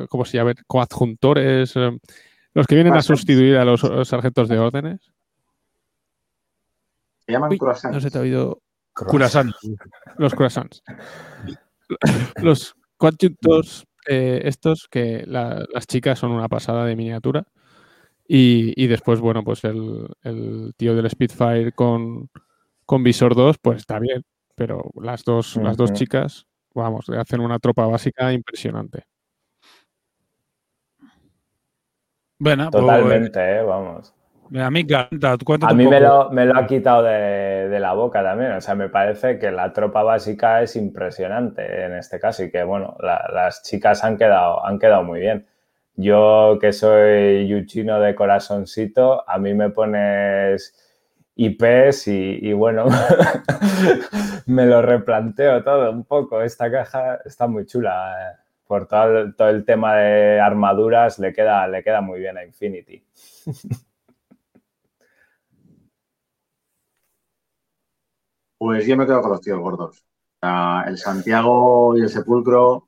¿cómo 0.09 0.25
se 0.25 0.37
llama? 0.37 0.53
Coadjuntores, 0.67 1.75
eh, 1.75 1.97
los 2.53 2.67
que 2.67 2.75
vienen 2.75 2.93
a 2.93 3.01
sustituir 3.01 3.57
a 3.57 3.65
los 3.65 3.81
sargentos 4.03 4.47
de 4.47 4.59
órdenes. 4.59 5.11
Se 7.25 7.31
llaman 7.31 7.49
Uy, 7.49 7.59
no 7.91 7.99
se 7.99 8.11
te 8.11 8.17
ha 8.19 8.21
oído 8.21 8.61
Curasan. 8.93 9.51
los 10.17 10.33
croissants. 10.35 10.83
Los 12.41 12.75
coadjuntors, 12.97 13.85
eh, 14.07 14.41
estos 14.45 14.87
que 14.89 15.23
la- 15.27 15.65
las 15.73 15.87
chicas 15.87 16.19
son 16.19 16.31
una 16.31 16.47
pasada 16.47 16.85
de 16.85 16.95
miniatura. 16.95 17.45
Y, 18.27 18.73
y 18.81 18.87
después, 18.87 19.19
bueno, 19.19 19.43
pues 19.43 19.63
el, 19.65 20.07
el 20.23 20.73
tío 20.77 20.95
del 20.95 21.09
Spitfire 21.09 21.71
con, 21.73 22.29
con 22.85 23.03
Visor 23.03 23.35
2, 23.35 23.57
pues 23.61 23.79
está 23.79 23.99
bien. 23.99 24.23
Pero 24.55 24.91
las 25.01 25.23
dos, 25.23 25.57
las 25.57 25.75
dos 25.77 25.91
chicas, 25.93 26.45
vamos, 26.73 27.09
hacen 27.09 27.41
una 27.41 27.59
tropa 27.59 27.87
básica 27.87 28.31
impresionante. 28.31 29.05
Bueno, 32.39 32.69
pues, 32.71 32.81
Totalmente, 32.81 33.39
¿eh? 33.39 33.61
vamos. 33.63 34.13
A 34.59 34.69
mí, 34.69 34.83
A 35.63 35.73
me 35.89 35.99
lo, 36.01 36.29
me 36.31 36.45
lo 36.45 36.57
ha 36.57 36.67
quitado 36.67 37.03
de, 37.03 37.69
de 37.69 37.79
la 37.79 37.93
boca 37.93 38.21
también. 38.23 38.51
O 38.53 38.61
sea, 38.61 38.75
me 38.75 38.89
parece 38.89 39.39
que 39.39 39.51
la 39.51 39.71
tropa 39.71 40.03
básica 40.03 40.61
es 40.61 40.75
impresionante 40.75 41.85
en 41.85 41.93
este 41.95 42.19
caso 42.19 42.43
y 42.43 42.51
que, 42.51 42.63
bueno, 42.63 42.95
la- 42.99 43.29
las 43.33 43.63
chicas 43.63 44.03
han 44.03 44.17
quedado, 44.17 44.65
han 44.65 44.79
quedado 44.79 45.03
muy 45.03 45.19
bien. 45.21 45.45
Yo, 45.95 46.57
que 46.59 46.73
soy 46.73 47.47
yuchino 47.47 47.99
de 47.99 48.15
corazoncito, 48.15 49.27
a 49.29 49.37
mí 49.37 49.53
me 49.53 49.69
pones 49.69 50.73
IPs 51.35 52.07
y, 52.07 52.39
y 52.49 52.53
bueno, 52.53 52.85
me 54.47 54.65
lo 54.65 54.81
replanteo 54.81 55.63
todo 55.63 55.91
un 55.91 56.03
poco. 56.05 56.41
Esta 56.41 56.71
caja 56.71 57.19
está 57.25 57.47
muy 57.47 57.65
chula. 57.65 58.31
eh. 58.33 58.37
Por 58.67 58.87
todo 58.87 59.33
todo 59.33 59.49
el 59.49 59.65
tema 59.65 59.95
de 59.97 60.39
armaduras 60.39 61.19
le 61.19 61.33
queda, 61.33 61.67
le 61.67 61.83
queda 61.83 62.01
muy 62.01 62.19
bien 62.19 62.37
a 62.37 62.43
Infinity. 62.45 63.03
Pues 68.61 68.85
yo 68.85 68.95
me 68.95 69.07
quedo 69.07 69.23
con 69.23 69.31
los 69.31 69.41
tíos 69.41 69.59
gordos. 69.59 70.05
El 70.85 70.95
Santiago 70.95 71.97
y 71.97 72.01
el 72.01 72.09
Sepulcro. 72.09 72.85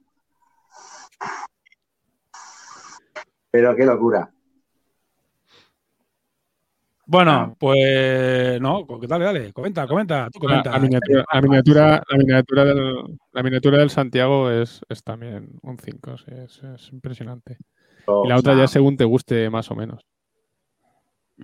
Pero 3.50 3.76
qué 3.76 3.84
locura. 3.84 4.32
Bueno, 7.08 7.56
pues 7.60 8.62
no, 8.62 8.86
dale, 9.08 9.26
dale, 9.26 9.52
comenta, 9.52 9.88
comenta, 9.88 10.30
tú 10.32 10.48
La, 10.48 10.62
comenta. 10.62 10.72
la 10.74 10.80
miniatura, 10.80 11.26
la, 11.34 11.42
miniatura, 11.42 12.04
la, 12.08 12.18
miniatura 12.20 12.66
del, 12.66 13.20
la 13.32 13.42
miniatura 13.44 13.78
del 13.80 13.90
Santiago 13.90 14.52
es, 14.52 14.80
es 14.90 15.04
también 15.04 15.58
un 15.64 15.80
5, 15.80 16.18
sí, 16.20 16.26
es, 16.36 16.62
es 16.64 16.94
impresionante. 16.94 17.58
Y 18.24 18.28
la 18.28 18.36
O 18.36 18.40
otra 18.40 18.54
sea, 18.54 18.62
ya 18.62 18.68
según 18.68 18.96
te 18.96 19.06
guste 19.06 19.50
más 19.50 19.72
o 19.72 19.76
menos. 19.76 20.06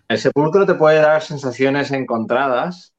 El 0.07 0.19
sepulcro 0.19 0.67
te 0.67 0.75
puede 0.75 0.99
dar 1.01 1.23
sensaciones 1.23 1.89
encontradas 1.89 2.93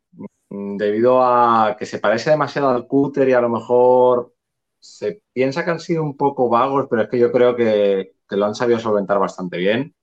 debido 0.50 1.22
a 1.24 1.76
que 1.78 1.86
se 1.86 1.98
parece 1.98 2.30
demasiado 2.30 2.70
al 2.70 2.86
cúter 2.86 3.28
y 3.28 3.32
a 3.32 3.40
lo 3.40 3.48
mejor 3.48 4.34
se 4.78 5.22
piensa 5.32 5.64
que 5.64 5.70
han 5.70 5.80
sido 5.80 6.02
un 6.02 6.16
poco 6.16 6.48
vagos, 6.48 6.86
pero 6.90 7.02
es 7.02 7.08
que 7.08 7.18
yo 7.18 7.32
creo 7.32 7.56
que, 7.56 8.14
que 8.28 8.36
lo 8.36 8.46
han 8.46 8.54
sabido 8.54 8.78
solventar 8.80 9.18
bastante 9.18 9.58
bien. 9.58 9.94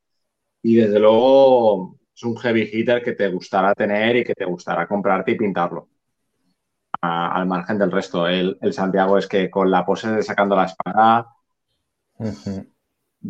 Y 0.63 0.75
desde 0.77 1.00
luego 1.00 2.00
es 2.16 2.24
un 2.24 2.38
heavy 2.38 2.70
hitter 2.74 3.04
que 3.04 3.13
te 3.13 3.30
gustará 3.30 3.75
tener 3.75 4.18
y 4.18 4.24
que 4.25 4.36
te 4.36 4.46
gustará 4.46 4.88
comprarte 4.88 5.32
y 5.34 5.38
pintarlo. 5.38 5.89
A- 7.01 7.32
al 7.36 7.48
margen 7.48 7.80
del 7.80 7.92
resto, 7.92 8.27
el, 8.27 8.56
el 8.62 8.72
Santiago 8.74 9.18
es 9.18 9.27
que 9.27 9.50
con 9.50 9.72
la 9.72 9.84
pose 9.86 10.10
de 10.12 10.22
sacando 10.24 10.56
la 10.56 10.66
espada 10.66 11.27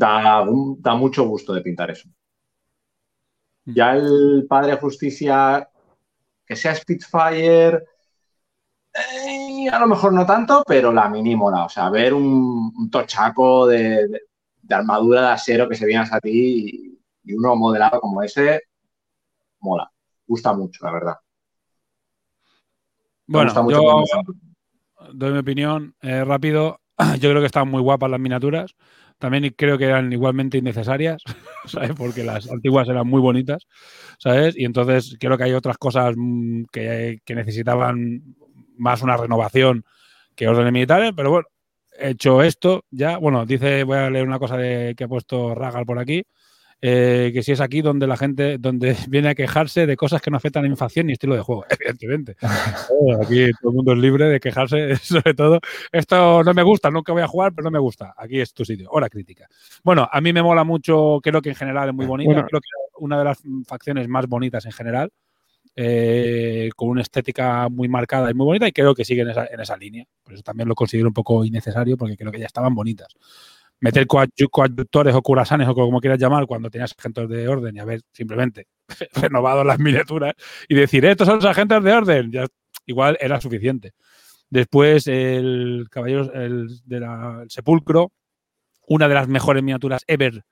da, 0.03 0.41
un- 0.43 0.77
da 0.81 0.95
mucho 0.95 1.27
gusto 1.27 1.53
de 1.53 1.61
pintar 1.61 1.91
eso. 1.91 2.09
Ya 3.65 3.95
el 3.95 4.45
Padre 4.49 4.77
Justicia, 4.77 5.69
que 6.47 6.55
sea 6.55 6.75
Spitfire, 6.75 7.83
eh, 8.93 9.69
a 9.71 9.79
lo 9.79 9.87
mejor 9.87 10.13
no 10.13 10.25
tanto, 10.25 10.63
pero 10.65 10.91
la 10.91 11.09
mini 11.09 11.35
mola. 11.35 11.65
O 11.65 11.69
sea, 11.69 11.89
ver 11.89 12.13
un, 12.13 12.73
un 12.75 12.89
tochaco 12.89 13.67
de, 13.67 14.07
de- 14.07 14.21
de 14.61 14.75
armadura 14.75 15.21
de 15.21 15.27
acero 15.29 15.69
que 15.69 15.75
se 15.75 15.85
viene 15.85 16.05
a 16.11 16.19
ti 16.19 16.99
y, 17.23 17.31
y 17.31 17.33
uno 17.35 17.55
modelado 17.55 18.01
como 18.01 18.21
ese, 18.23 18.61
mola. 19.61 19.91
Gusta 20.27 20.53
mucho, 20.53 20.85
la 20.85 20.91
verdad. 20.91 21.15
Me 23.27 23.39
Bueno, 23.39 23.43
gusta 23.43 23.61
mucho 23.61 23.81
yo 23.81 24.03
doy 25.13 25.31
mi 25.31 25.39
opinión 25.39 25.95
eh, 26.01 26.23
rápido. 26.23 26.79
Yo 27.19 27.29
creo 27.29 27.41
que 27.41 27.45
están 27.45 27.69
muy 27.69 27.81
guapas 27.81 28.09
las 28.09 28.19
miniaturas. 28.19 28.75
También 29.19 29.53
creo 29.57 29.77
que 29.77 29.85
eran 29.85 30.11
igualmente 30.13 30.57
innecesarias, 30.59 31.21
¿sabes? 31.65 31.91
Porque 31.97 32.23
las 32.23 32.49
antiguas 32.51 32.87
eran 32.87 33.07
muy 33.07 33.21
bonitas, 33.21 33.67
¿sabes? 34.19 34.55
Y 34.57 34.65
entonces 34.65 35.15
creo 35.19 35.37
que 35.37 35.45
hay 35.45 35.53
otras 35.53 35.77
cosas 35.77 36.13
mm, 36.17 36.65
que, 36.71 37.19
que 37.25 37.35
necesitaban 37.35 38.21
más 38.77 39.01
una 39.01 39.17
renovación 39.17 39.83
que 40.35 40.47
órdenes 40.47 40.73
militares, 40.73 41.13
pero 41.15 41.31
bueno, 41.31 41.47
hecho 41.99 42.43
esto, 42.43 42.85
ya, 42.91 43.17
bueno, 43.17 43.45
dice, 43.45 43.83
voy 43.83 43.97
a 43.97 44.09
leer 44.09 44.27
una 44.27 44.39
cosa 44.39 44.57
de- 44.57 44.93
que 44.95 45.05
ha 45.05 45.07
puesto 45.07 45.55
Ragal 45.55 45.85
por 45.85 45.99
aquí, 45.99 46.23
eh, 46.79 47.31
que 47.33 47.41
si 47.41 47.51
es 47.51 47.61
aquí 47.61 47.81
donde 47.81 48.05
la 48.05 48.17
gente, 48.17 48.57
donde 48.59 48.95
viene 49.09 49.29
a 49.29 49.35
quejarse 49.35 49.87
de 49.87 49.97
cosas 49.97 50.21
que 50.21 50.29
no 50.29 50.37
afectan 50.37 50.61
a 50.61 50.67
la 50.67 50.71
inflación 50.71 51.09
y 51.09 51.13
estilo 51.13 51.35
de 51.35 51.41
juego, 51.41 51.65
evidentemente. 51.69 52.35
Aquí 53.21 53.51
todo 53.59 53.71
el 53.71 53.75
mundo 53.75 53.93
es 53.93 53.97
libre 53.97 54.25
de 54.25 54.39
quejarse, 54.39 54.95
sobre 54.97 55.33
todo. 55.33 55.59
Esto 55.91 56.43
no 56.43 56.53
me 56.53 56.63
gusta, 56.63 56.91
nunca 56.91 57.13
voy 57.13 57.23
a 57.23 57.27
jugar, 57.27 57.53
pero 57.53 57.65
no 57.65 57.71
me 57.71 57.79
gusta. 57.79 58.13
Aquí 58.17 58.39
es 58.39 58.53
tu 58.53 58.63
sitio. 58.63 58.89
Hora 58.91 59.09
crítica. 59.09 59.47
Bueno, 59.83 60.07
a 60.11 60.21
mí 60.21 60.31
me 60.33 60.43
mola 60.43 60.63
mucho, 60.63 61.19
creo 61.21 61.41
que 61.41 61.49
en 61.49 61.55
general 61.55 61.89
es 61.89 61.95
muy 61.95 62.05
bonita. 62.05 62.31
Bueno. 62.31 62.47
Creo 62.47 62.61
que 62.61 62.67
una 62.99 63.17
de 63.17 63.25
las 63.25 63.41
facciones 63.65 64.07
más 64.07 64.27
bonitas 64.27 64.65
en 64.65 64.71
general, 64.71 65.11
eh, 65.75 66.69
con 66.75 66.89
una 66.89 67.01
estética 67.01 67.69
muy 67.69 67.87
marcada 67.87 68.29
y 68.29 68.33
muy 68.33 68.45
bonita, 68.45 68.67
y 68.67 68.71
creo 68.71 68.93
que 68.95 69.05
sigue 69.05 69.21
en 69.21 69.29
esa, 69.29 69.45
en 69.45 69.59
esa 69.59 69.77
línea. 69.77 70.05
Por 70.23 70.33
eso 70.33 70.43
también 70.43 70.67
lo 70.67 70.75
considero 70.75 71.07
un 71.07 71.13
poco 71.13 71.43
innecesario, 71.43 71.97
porque 71.97 72.17
creo 72.17 72.31
que 72.31 72.39
ya 72.39 72.45
estaban 72.45 72.73
bonitas. 72.73 73.15
Meter 73.79 74.07
coadjuctores 74.07 75.13
o 75.15 75.21
curasanes 75.21 75.67
o 75.67 75.75
como 75.75 75.99
quieras 76.01 76.19
llamar 76.19 76.47
cuando 76.47 76.69
tenías 76.69 76.95
agentes 76.97 77.29
de 77.29 77.47
orden 77.47 77.75
y 77.75 77.79
haber 77.79 78.01
simplemente 78.11 78.67
renovado 79.13 79.63
las 79.63 79.79
miniaturas 79.79 80.33
y 80.67 80.75
decir, 80.75 81.05
estos 81.05 81.27
son 81.27 81.35
los 81.37 81.45
agentes 81.45 81.83
de 81.83 81.93
orden, 81.93 82.31
ya 82.31 82.45
igual 82.87 83.17
era 83.21 83.39
suficiente. 83.39 83.93
Después 84.49 85.07
el 85.07 85.87
Caballero 85.91 86.33
el, 86.33 86.67
de 86.85 86.99
la- 87.01 87.41
el 87.43 87.49
Sepulcro, 87.51 88.11
una 88.87 89.07
de 89.07 89.13
las 89.15 89.27
mejores 89.27 89.63
miniaturas 89.63 90.03
ever 90.07 90.43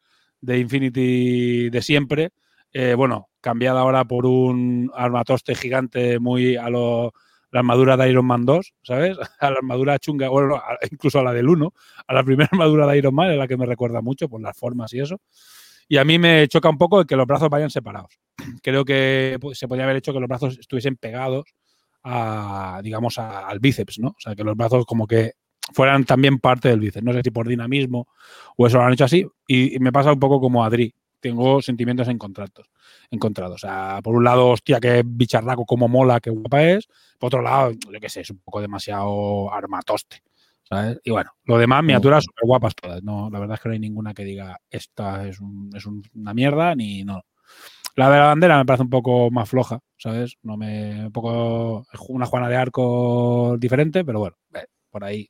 de 0.42 0.60
Infinity 0.60 1.70
de 1.70 1.82
siempre. 1.82 2.32
Eh, 2.74 2.94
bueno, 2.96 3.30
cambiada 3.42 3.80
ahora 3.82 4.06
por 4.06 4.26
un 4.26 4.92
armatoste 4.94 5.56
gigante 5.56 6.20
muy 6.20 6.58
a 6.58 6.70
lo, 6.70 7.14
la 7.56 7.60
armadura 7.60 7.96
de 7.96 8.10
Iron 8.10 8.26
Man 8.26 8.46
2, 8.46 8.74
¿sabes? 8.84 9.18
A 9.40 9.50
la 9.50 9.58
armadura 9.58 9.98
chunga, 9.98 10.28
bueno, 10.28 10.62
incluso 10.92 11.20
a 11.20 11.24
la 11.24 11.32
del 11.32 11.48
1, 11.48 11.74
a 12.06 12.14
la 12.14 12.22
primera 12.22 12.50
armadura 12.52 12.86
de 12.86 12.98
Iron 12.98 13.16
Man, 13.16 13.32
es 13.32 13.38
la 13.38 13.48
que 13.48 13.56
me 13.56 13.66
recuerda 13.66 14.02
mucho 14.02 14.28
por 14.28 14.42
las 14.42 14.58
formas 14.58 14.94
y 14.94 15.00
eso. 15.00 15.22
Y 15.88 15.96
a 15.96 16.04
mí 16.04 16.20
me 16.20 16.50
choca 16.50 16.68
un 16.68 16.78
poco 16.78 17.06
que 17.06 17.16
los 17.16 17.26
brazos 17.26 17.50
vayan 17.50 17.70
separados. 17.70 18.20
Creo 18.62 18.84
que 18.84 19.38
pues, 19.40 19.58
se 19.58 19.70
podría 19.70 19.86
haber 19.86 19.96
hecho 19.96 20.12
que 20.12 20.20
los 20.20 20.28
brazos 20.28 20.60
estuviesen 20.60 20.98
pegados 20.98 21.46
a, 22.04 22.82
digamos, 22.84 23.18
al 23.20 23.60
bíceps, 23.60 24.00
¿no? 24.00 24.10
O 24.10 24.20
sea, 24.20 24.36
que 24.36 24.44
los 24.44 24.58
brazos 24.58 24.86
como 24.86 25.08
que 25.08 25.36
fueran 25.74 26.04
también 26.04 26.40
parte 26.40 26.68
del 26.68 26.82
bíceps. 26.82 27.06
No 27.06 27.14
sé 27.14 27.22
si 27.24 27.32
por 27.32 27.48
dinamismo 27.48 28.10
o 28.58 28.68
eso 28.68 28.80
lo 28.80 28.84
han 28.84 28.92
hecho 28.92 29.06
así. 29.06 29.26
Y, 29.48 29.78
y 29.78 29.80
me 29.80 29.94
pasa 29.94 30.12
un 30.12 30.20
poco 30.20 30.42
como 30.42 30.62
a 30.62 30.68
Adri. 30.68 30.94
Tengo 31.20 31.62
sentimientos 31.62 32.08
encontrados. 32.08 32.70
encontrados. 33.10 33.56
O 33.64 33.68
sea, 33.68 34.00
por 34.04 34.16
un 34.16 34.24
lado, 34.24 34.50
hostia, 34.50 34.80
qué 34.80 35.04
bicharraco, 35.06 35.66
cómo 35.66 35.88
mola, 35.88 36.20
qué 36.20 36.30
guapa 36.30 36.64
es. 36.64 36.88
Por 37.20 37.28
otro 37.28 37.42
lado, 37.42 37.72
yo 37.72 38.00
qué 38.00 38.10
sé, 38.10 38.22
es 38.22 38.30
un 38.30 38.40
poco 38.40 38.62
demasiado 38.62 39.52
armatoste. 39.54 40.22
¿sabes? 40.68 41.00
Y 41.04 41.12
bueno, 41.12 41.30
lo 41.44 41.60
demás, 41.60 41.84
miniaturas 41.84 42.24
súper 42.24 42.48
guapas 42.48 42.74
todas. 42.74 43.04
No, 43.04 43.30
la 43.30 43.38
verdad 43.40 43.54
es 43.56 43.62
que 43.62 43.70
no 43.70 43.74
hay 43.74 43.80
ninguna 43.80 44.16
que 44.16 44.24
diga 44.24 44.60
esta 44.72 45.28
es, 45.28 45.40
un- 45.40 45.70
es 45.76 45.86
un- 45.86 46.02
una 46.16 46.34
mierda 46.34 46.74
ni 46.74 47.04
no. 47.04 47.22
La 47.96 48.10
de 48.10 48.18
la 48.18 48.26
bandera 48.26 48.58
me 48.58 48.66
parece 48.66 48.82
un 48.84 48.90
poco 48.90 49.30
más 49.30 49.48
floja, 49.48 49.80
¿sabes? 49.98 50.38
No 50.42 50.58
me. 50.58 51.06
Un 51.06 51.12
poco. 51.12 51.86
Una 52.10 52.26
Juana 52.26 52.50
de 52.50 52.56
Arco 52.58 53.56
diferente, 53.60 54.04
pero 54.04 54.20
bueno, 54.20 54.36
eh, 54.56 54.66
por 54.90 55.04
ahí 55.04 55.30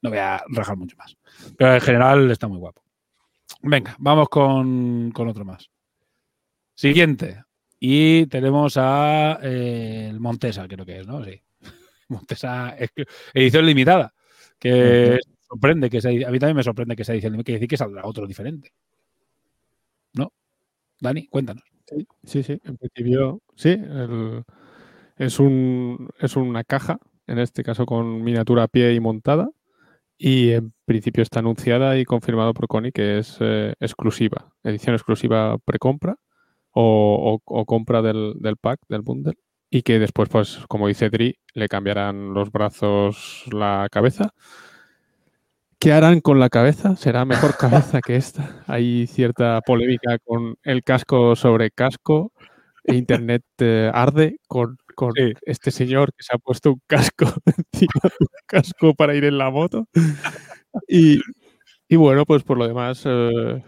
No 0.00 0.10
voy 0.10 0.18
a 0.20 0.40
rajar 0.48 0.76
mucho 0.76 0.96
más. 0.96 1.16
Pero 1.56 1.74
en 1.74 1.80
general 1.80 2.30
está 2.30 2.46
muy 2.46 2.58
guapo. 2.58 2.82
Venga, 3.62 3.96
vamos 3.98 4.28
con, 4.28 5.10
con 5.12 5.28
otro 5.28 5.44
más. 5.44 5.68
Siguiente. 6.74 7.42
Y 7.80 8.26
tenemos 8.26 8.76
a 8.76 9.38
eh, 9.42 10.08
el 10.10 10.20
Montesa, 10.20 10.66
creo 10.68 10.84
que 10.84 11.00
es, 11.00 11.06
¿no? 11.06 11.24
Sí. 11.24 11.40
Montesa 12.08 12.76
edición 13.34 13.66
limitada. 13.66 14.14
Que 14.58 15.18
sorprende 15.48 15.88
que 15.90 16.00
sea, 16.00 16.10
a 16.10 16.30
mí 16.30 16.38
también 16.38 16.56
me 16.56 16.62
sorprende 16.62 16.96
que 16.96 17.04
sea 17.04 17.14
edición 17.14 17.32
limitada. 17.32 17.44
Quiere 17.46 17.58
decir 17.58 17.68
que 17.68 17.76
saldrá 17.76 18.02
otro 18.04 18.26
diferente. 18.26 18.72
¿No? 20.14 20.32
Dani, 21.00 21.26
cuéntanos. 21.28 21.64
Sí, 22.24 22.42
sí, 22.42 22.60
en 22.64 22.76
principio 22.76 23.40
sí. 23.56 23.70
el- 23.70 24.44
es, 25.16 25.40
un, 25.40 26.10
es 26.20 26.36
una 26.36 26.64
caja, 26.64 26.98
en 27.26 27.38
este 27.38 27.64
caso 27.64 27.86
con 27.86 28.22
miniatura 28.22 28.64
a 28.64 28.68
pie 28.68 28.94
y 28.94 29.00
montada. 29.00 29.48
Y 30.18 30.50
en 30.52 30.72
principio 30.84 31.22
está 31.22 31.38
anunciada 31.40 31.96
y 31.96 32.04
confirmado 32.04 32.52
por 32.54 32.66
Connie 32.66 32.90
que 32.92 33.18
es 33.18 33.36
eh, 33.40 33.74
exclusiva, 33.80 34.52
edición 34.64 34.94
exclusiva 34.96 35.58
precompra 35.64 36.16
o, 36.72 37.40
o- 37.46 37.60
o 37.60 37.64
compra 37.66 38.02
del, 38.02 38.34
del 38.40 38.56
pack, 38.56 38.80
del 38.88 39.02
bundle. 39.02 39.34
Y 39.70 39.82
que 39.82 39.98
después, 39.98 40.28
pues, 40.30 40.60
como 40.68 40.88
dice 40.88 41.10
Dri, 41.10 41.36
le 41.54 41.68
cambiarán 41.68 42.32
los 42.34 42.50
brazos, 42.50 43.44
la 43.52 43.86
cabeza. 43.92 44.30
¿Qué 45.78 45.92
harán 45.92 46.20
con 46.20 46.40
la 46.40 46.48
cabeza? 46.48 46.96
¿Será 46.96 47.24
mejor 47.24 47.56
cabeza 47.58 48.00
que 48.00 48.16
esta? 48.16 48.62
Hay 48.66 49.06
cierta 49.06 49.60
polémica 49.60 50.18
con 50.18 50.56
el 50.64 50.82
casco 50.82 51.36
sobre 51.36 51.70
casco. 51.70 52.32
e 52.84 52.94
Internet 52.96 53.44
eh, 53.58 53.90
arde 53.92 54.38
con, 54.48 54.78
con 54.98 55.12
Sí. 55.14 55.32
este 55.42 55.70
señor 55.70 56.12
que 56.12 56.24
se 56.24 56.34
ha 56.34 56.38
puesto 56.38 56.72
un 56.72 56.80
casco 56.88 57.26
un 58.20 58.28
casco 58.46 58.94
para 58.94 59.14
ir 59.14 59.24
en 59.24 59.38
la 59.38 59.50
moto. 59.50 59.86
Y, 60.88 61.20
y 61.88 61.96
bueno, 61.96 62.24
pues 62.26 62.42
por 62.42 62.58
lo 62.58 62.66
demás, 62.66 63.02
eh, 63.06 63.62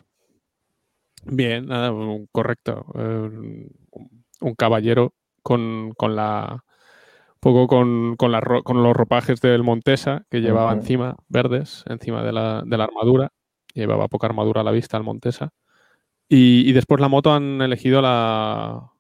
bien, 1.25 1.67
nada, 1.67 1.93
correcto. 2.33 2.87
eh, 2.95 3.31
un- 4.41 4.55
caballero 4.57 5.13
con, 5.43 5.93
con 5.97 6.17
la 6.17 6.65
poco 7.41 7.67
con, 7.69 8.17
con, 8.17 8.33
la 8.33 8.41
ro- 8.41 8.63
con 8.63 8.83
los 8.83 8.95
ropajes 8.97 9.41
del 9.41 9.63
Montesa 9.63 10.25
que 10.31 10.41
llevaba 10.41 10.73
encima, 10.73 11.17
verdes, 11.29 11.85
encima 11.89 12.23
de 12.25 12.33
la, 12.33 12.63
de 12.67 12.77
la 12.79 12.85
armadura. 12.85 13.31
Llevaba 13.75 14.09
poca 14.09 14.27
armadura 14.29 14.63
a 14.63 14.65
la 14.65 14.73
vista 14.73 14.97
el 14.97 15.05
Montesa. 15.05 15.51
Y, 16.29 16.69
y 16.69 16.73
después 16.73 17.01
la 17.01 17.09
moto 17.09 17.33
han 17.35 17.61
elegido 17.63 18.03
la. 18.03 18.93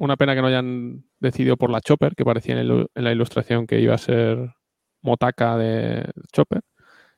Un- 0.00 0.04
una 0.04 0.16
pena 0.16 0.34
que 0.34 0.40
no 0.42 0.48
hayan 0.48 1.04
decidido 1.20 1.56
por 1.56 1.70
la 1.70 1.80
Chopper, 1.80 2.14
que 2.16 2.24
parecía 2.24 2.60
en, 2.60 2.86
la 2.94 3.12
ilustración 3.12 3.66
que 3.66 3.80
iba 3.80 3.94
a 3.94 3.98
ser 3.98 4.54
Motaka 5.02 5.56
de 5.58 6.10
Chopper. 6.32 6.62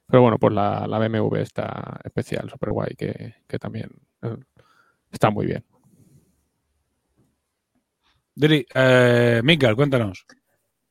Pero 0.07 0.23
bueno, 0.23 0.39
pues 0.39 0.55
la, 0.55 0.87
la 0.89 0.99
BMW 0.99 1.43
está 1.43 2.01
especial, 2.05 2.51
super 2.51 2.71
guay, 2.71 2.95
que, 2.97 3.37
que 3.49 3.59
también 3.59 3.91
eh, 4.23 4.37
está 5.11 5.31
muy 5.31 5.47
bien. 5.47 5.65
Dri, 8.35 8.67
eh, 8.75 9.43
cuéntanos. 9.77 10.27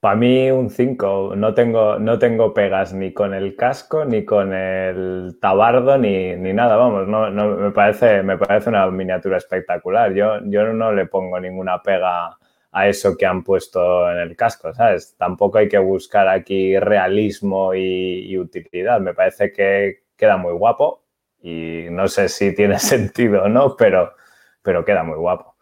Para 0.01 0.15
mí 0.15 0.50
un 0.50 0.72
5. 0.72 1.36
No 1.36 1.53
tengo, 1.53 2.00
no 2.00 2.17
tengo 2.17 2.55
pegas 2.55 2.91
ni 2.91 3.13
con 3.13 3.36
el 3.36 3.55
casco, 3.55 4.03
ni 4.03 4.25
con 4.25 4.51
el 4.51 5.38
tabardo, 5.39 5.96
ni, 6.00 6.36
ni 6.38 6.53
nada. 6.53 6.75
Vamos, 6.75 7.08
no, 7.08 7.29
no, 7.29 7.55
me, 7.55 7.70
parece, 7.70 8.24
me 8.24 8.36
parece 8.36 8.70
una 8.70 8.89
miniatura 8.89 9.38
espectacular. 9.38 10.12
Yo, 10.15 10.39
yo 10.46 10.74
no 10.74 10.91
le 10.91 11.05
pongo 11.05 11.39
ninguna 11.39 11.84
pega 11.84 12.36
a 12.72 12.88
eso 12.88 13.15
que 13.15 13.27
han 13.27 13.43
puesto 13.43 14.12
en 14.12 14.17
el 14.17 14.36
casco, 14.36 14.74
¿sabes? 14.74 15.15
Tampoco 15.17 15.60
hay 15.60 15.70
que 15.70 15.77
buscar 15.77 16.27
aquí 16.27 16.79
realismo 16.79 17.75
y, 17.75 18.36
utilidad. 18.39 19.00
Me 19.01 19.13
parece 19.13 19.52
que 19.52 20.06
queda 20.17 20.36
muy 20.38 20.54
guapo 20.54 21.04
y 21.41 21.86
no 21.91 22.08
sé 22.08 22.28
si 22.28 22.56
tiene 22.56 22.80
sentido 22.80 23.43
o 23.43 23.49
no, 23.49 23.76
pero, 23.78 24.15
pero 24.63 24.84
queda 24.84 25.04
muy 25.04 25.17
guapo. 25.17 25.56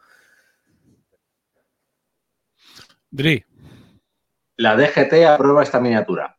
Dri, 3.12 3.44
La 4.60 4.76
DGT 4.76 5.26
aprueba 5.26 5.64
esta 5.64 5.80
miniatura, 5.80 6.36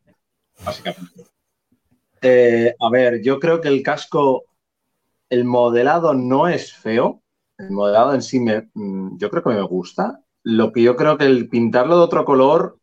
básicamente. 0.62 1.24
Eh, 2.20 2.74
a 2.78 2.90
ver, 2.90 3.22
yo 3.22 3.40
creo 3.40 3.62
que 3.62 3.68
el 3.68 3.82
casco, 3.82 4.44
el 5.30 5.46
modelado 5.46 6.12
no 6.12 6.46
es 6.46 6.70
feo. 6.70 7.22
El 7.56 7.70
modelado 7.70 8.12
en 8.12 8.20
sí, 8.20 8.38
me, 8.38 8.68
mm, 8.74 9.16
yo 9.16 9.30
creo 9.30 9.42
que 9.42 9.48
me 9.48 9.62
gusta. 9.62 10.20
Lo 10.42 10.70
que 10.70 10.82
yo 10.82 10.96
creo 10.96 11.16
que 11.16 11.24
el 11.24 11.48
pintarlo 11.48 11.96
de 11.96 12.02
otro 12.02 12.26
color 12.26 12.78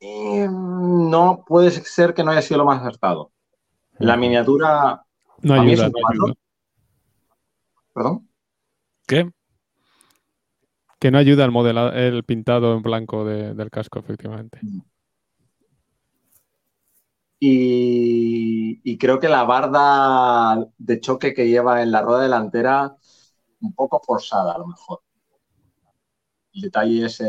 eh, 0.00 0.46
no 0.50 1.44
puede 1.46 1.70
ser 1.70 2.12
que 2.12 2.22
no 2.22 2.32
haya 2.32 2.42
sido 2.42 2.58
lo 2.58 2.66
más 2.66 2.82
acertado. 2.82 3.32
La 3.98 4.18
miniatura, 4.18 5.02
No 5.40 5.54
A 5.54 5.62
mí 5.62 5.72
es 5.72 5.80
un 5.80 5.92
no 5.92 6.08
ayuda. 6.10 6.34
perdón, 7.94 8.28
¿qué? 9.06 9.30
Que 10.98 11.10
no 11.10 11.18
ayuda 11.18 11.44
el, 11.44 11.52
modela- 11.52 11.92
el 11.94 12.24
pintado 12.24 12.74
en 12.74 12.82
blanco 12.82 13.24
de- 13.24 13.54
del 13.54 13.70
casco, 13.70 13.98
efectivamente. 14.00 14.58
Y, 17.40 18.80
y 18.82 18.98
creo 18.98 19.20
que 19.20 19.28
la 19.28 19.44
barda 19.44 20.66
de 20.78 21.00
choque 21.00 21.34
que 21.34 21.48
lleva 21.48 21.82
en 21.82 21.92
la 21.92 22.00
rueda 22.02 22.22
delantera, 22.22 22.96
un 23.60 23.74
poco 23.74 24.00
forzada 24.04 24.54
a 24.54 24.58
lo 24.58 24.66
mejor. 24.68 25.00
El 26.54 26.62
detalle 26.62 27.04
ese 27.04 27.24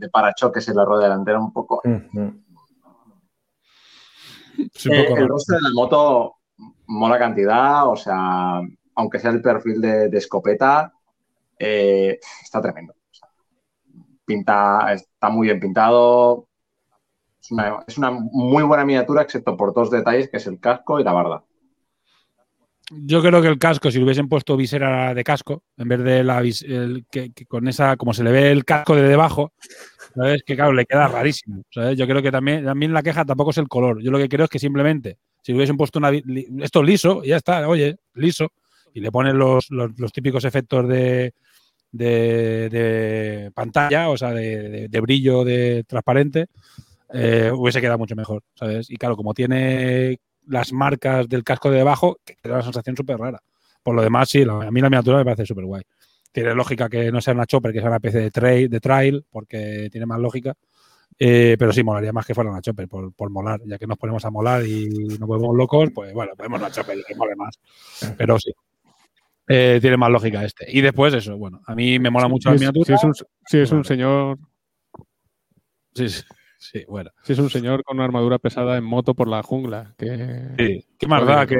de 0.00 0.08
parachoques 0.12 0.68
en 0.68 0.76
la 0.76 0.84
rueda 0.84 1.02
delantera, 1.04 1.40
un 1.40 1.52
poco. 1.52 1.82
Ujú. 1.84 2.22
Sí, 4.74 4.88
un 4.88 4.94
Eh, 4.94 5.06
poco 5.08 5.16
el 5.16 5.28
rostro 5.28 5.56
de 5.56 5.62
la 5.62 5.70
moto 5.74 6.36
mola 6.86 7.18
cantidad, 7.18 7.88
o 7.88 7.96
sea, 7.96 8.60
aunque 8.94 9.18
sea 9.18 9.30
el 9.30 9.42
perfil 9.42 9.80
de, 9.80 10.08
de 10.08 10.18
escopeta, 10.18 10.92
eh, 11.62 12.18
está 12.42 12.60
tremendo. 12.60 12.94
Pinta, 14.24 14.92
está 14.92 15.30
muy 15.30 15.48
bien 15.48 15.60
pintado. 15.60 16.48
Es 17.40 17.50
una, 17.50 17.84
es 17.86 17.98
una 17.98 18.10
muy 18.10 18.62
buena 18.62 18.84
miniatura, 18.84 19.22
excepto 19.22 19.56
por 19.56 19.74
dos 19.74 19.90
detalles, 19.90 20.28
que 20.30 20.36
es 20.36 20.46
el 20.46 20.60
casco 20.60 21.00
y 21.00 21.04
la 21.04 21.12
barda. 21.12 21.44
Yo 22.90 23.22
creo 23.22 23.40
que 23.40 23.48
el 23.48 23.58
casco, 23.58 23.90
si 23.90 23.98
le 23.98 24.04
hubiesen 24.04 24.28
puesto 24.28 24.56
visera 24.56 25.14
de 25.14 25.24
casco, 25.24 25.62
en 25.78 25.88
vez 25.88 26.00
de 26.02 26.24
la 26.24 26.40
el- 26.40 27.06
que, 27.10 27.32
con 27.48 27.66
esa, 27.66 27.96
como 27.96 28.12
se 28.12 28.22
le 28.22 28.30
ve 28.32 28.50
el 28.50 28.64
casco 28.64 28.94
de 28.94 29.02
debajo, 29.08 29.52
¿sabes? 30.14 30.42
Que 30.44 30.56
claro, 30.56 30.72
le 30.72 30.84
queda 30.84 31.08
rarísimo. 31.08 31.62
Yo 31.70 32.06
creo 32.06 32.22
que 32.22 32.30
también, 32.30 32.64
también 32.64 32.92
la 32.92 33.02
queja 33.02 33.24
tampoco 33.24 33.50
es 33.50 33.58
el 33.58 33.68
color. 33.68 34.02
Yo 34.02 34.10
lo 34.10 34.18
que 34.18 34.28
creo 34.28 34.44
es 34.44 34.50
que 34.50 34.58
simplemente, 34.58 35.18
si 35.42 35.52
le 35.52 35.56
hubiesen 35.56 35.76
puesto 35.76 35.98
una, 35.98 36.10
esto 36.62 36.82
liso, 36.82 37.24
ya 37.24 37.36
está, 37.36 37.66
oye, 37.66 37.96
liso, 38.14 38.48
y 38.92 39.00
le 39.00 39.10
ponen 39.10 39.38
los- 39.38 39.70
los 39.70 40.12
típicos 40.12 40.44
efectos 40.44 40.86
de, 40.86 41.32
de, 41.92 43.50
pantalla, 43.54 44.08
o 44.08 44.16
sea, 44.16 44.32
de, 44.32 45.00
brillo 45.00 45.44
de 45.44 45.84
transparente, 45.86 46.48
eh, 47.12 47.52
hubiese 47.54 47.80
quedado 47.80 47.98
mucho 47.98 48.16
mejor, 48.16 48.42
¿sabes? 48.54 48.90
Y 48.90 48.96
claro, 48.96 49.16
como 49.16 49.34
tiene 49.34 50.18
las 50.46 50.72
marcas 50.72 51.28
del 51.28 51.44
casco 51.44 51.70
de 51.70 51.78
debajo, 51.78 52.18
que 52.24 52.36
da 52.42 52.54
una 52.54 52.62
sensación 52.62 52.96
súper 52.96 53.18
rara. 53.18 53.42
Por 53.82 53.94
lo 53.94 54.02
demás, 54.02 54.28
sí, 54.28 54.42
a 54.42 54.70
mí 54.70 54.80
la 54.80 54.90
miniatura 54.90 55.18
me 55.18 55.24
parece 55.24 55.46
súper 55.46 55.64
guay. 55.64 55.82
Tiene 56.30 56.54
lógica 56.54 56.88
que 56.88 57.12
no 57.12 57.20
sea 57.20 57.34
una 57.34 57.46
chopper, 57.46 57.72
que 57.72 57.80
sea 57.80 57.88
una 57.88 58.00
PC 58.00 58.18
de 58.20 58.30
trail, 58.30 58.70
de 58.70 58.80
trail 58.80 59.24
porque 59.30 59.88
tiene 59.90 60.06
más 60.06 60.18
lógica. 60.18 60.54
Eh, 61.18 61.56
pero 61.58 61.72
sí, 61.72 61.82
molaría 61.82 62.12
más 62.12 62.24
que 62.24 62.34
fuera 62.34 62.50
una 62.50 62.62
chopper, 62.62 62.88
por, 62.88 63.30
molar. 63.30 63.60
Ya 63.66 63.76
que 63.78 63.86
nos 63.86 63.98
ponemos 63.98 64.24
a 64.24 64.30
molar 64.30 64.66
y 64.66 64.88
nos 64.88 65.28
volvemos 65.28 65.54
locos, 65.54 65.90
pues 65.94 66.12
bueno, 66.14 66.32
ponemos 66.36 66.60
una 66.60 66.70
chopper 66.70 66.98
que 67.06 67.14
mole 67.14 67.36
más. 67.36 67.58
Pero 68.16 68.38
sí. 68.38 68.52
Eh, 69.48 69.78
tiene 69.80 69.96
más 69.96 70.10
lógica 70.10 70.44
este. 70.44 70.66
Y 70.70 70.80
después 70.80 71.12
eso, 71.14 71.36
bueno, 71.36 71.60
a 71.66 71.74
mí 71.74 71.98
me 71.98 72.10
mola 72.10 72.28
mucho 72.28 72.50
la 72.50 72.58
Si 72.58 72.64
es, 72.64 72.72
miniatura. 72.72 72.86
si 72.86 72.92
es 72.94 73.04
un, 73.04 73.14
si 73.46 73.58
es 73.58 73.72
un 73.72 73.84
señor 73.84 74.38
Sí, 75.94 76.08
sí, 76.08 76.22
sí, 76.58 76.84
bueno. 76.88 77.10
si 77.22 77.32
es 77.34 77.38
un 77.38 77.50
señor 77.50 77.82
con 77.84 77.96
una 77.98 78.04
armadura 78.06 78.38
pesada 78.38 78.78
en 78.78 78.84
moto 78.84 79.14
por 79.14 79.28
la 79.28 79.42
jungla, 79.42 79.94
que 79.98 80.54
Sí, 80.58 80.86
qué 80.98 81.06
más 81.06 81.26
da 81.26 81.46
que 81.46 81.58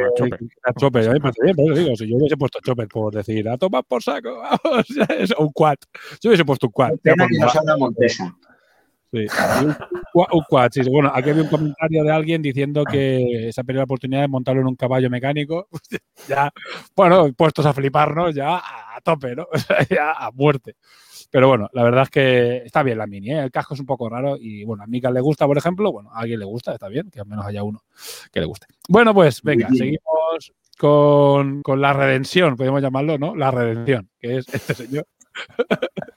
chopper. 0.79 1.09
A 1.09 1.13
mí 1.13 1.15
me 1.15 1.21
parece 1.21 1.43
bien, 1.43 1.57
por 1.57 1.73
eso 1.73 1.83
digo, 1.83 1.97
si 1.97 2.09
yo 2.11 2.17
hubiese 2.17 2.37
puesto 2.37 2.61
chopper 2.65 2.89
por 2.89 3.13
decir, 3.15 3.47
a 3.49 3.59
tomar 3.59 3.85
por 3.85 4.03
saco, 4.03 4.39
vamos, 4.65 4.87
un 5.39 5.53
quad. 5.53 5.77
Yo 6.23 6.31
hubiese 6.31 6.45
puesto 6.45 6.67
un 6.69 6.73
quad. 6.73 6.93
Pena 7.03 7.27
que 7.29 7.35
no 7.35 7.41
molar. 7.41 7.51
sea 7.53 7.63
una 7.63 7.77
montesa. 7.77 8.37
Sí. 9.13 9.27
Un, 10.15 10.43
quad. 10.49 10.71
Bueno, 10.91 11.13
aquí 11.15 11.31
había 11.31 11.43
un 11.43 11.49
comentario 11.49 12.03
de 12.03 12.11
alguien 12.11 12.41
diciendo 12.41 12.83
que 12.85 13.49
esa 13.49 13.63
perdió 13.63 13.81
la 13.81 13.85
oportunidad 13.85 14.23
de 14.23 14.29
montarlo 14.29 14.63
en 14.63 14.69
un 14.69 14.75
caballo 14.75 15.11
mecánico. 15.11 15.69
ya, 16.29 16.51
bueno, 16.97 17.31
puestos 17.35 17.67
a 17.67 17.75
fliparnos, 17.75 18.35
ya 18.35 18.57
a, 18.57 19.01
tope, 19.03 19.37
¿no? 19.37 19.47
O 19.53 19.59
sea, 19.59 19.87
ya 19.87 20.13
a 20.13 20.31
muerte. 20.31 20.77
Pero 21.31 21.49
bueno, 21.49 21.69
la 21.73 21.83
verdad 21.83 22.05
es 22.05 22.11
que 22.11 22.57
está 22.65 22.83
bien 22.83 22.99
la 22.99 23.07
mini, 23.07 23.33
¿eh? 23.33 23.43
El 23.45 23.51
casco 23.51 23.75
es 23.75 23.81
un 23.81 23.87
poco 23.87 24.09
raro 24.09 24.37
y 24.39 24.65
bueno, 24.65 24.83
a 24.83 24.87
Mika 24.87 25.11
le 25.11 25.21
gusta, 25.21 25.47
por 25.47 25.59
ejemplo, 25.59 25.93
bueno, 25.93 26.11
a 26.11 26.21
alguien 26.21 26.39
le 26.39 26.47
gusta, 26.47 26.73
está 26.73 26.89
bien, 26.89 27.11
que 27.11 27.21
al 27.21 27.27
menos 27.27 27.45
haya 27.45 27.63
uno 27.63 27.85
que 28.31 28.41
le 28.41 28.47
guste. 28.47 28.67
Bueno, 28.89 29.15
pues 29.15 29.43
venga, 29.43 29.69
seguimos 29.71 30.53
con, 30.79 31.63
con 31.63 31.81
la 31.81 31.93
redención, 31.93 32.57
podemos 32.57 32.83
llamarlo, 32.83 33.19
¿no? 33.19 33.37
La 33.37 33.51
redención, 33.51 34.09
que 34.19 34.39
es 34.39 34.55
este 34.55 34.75
señor. 34.75 35.07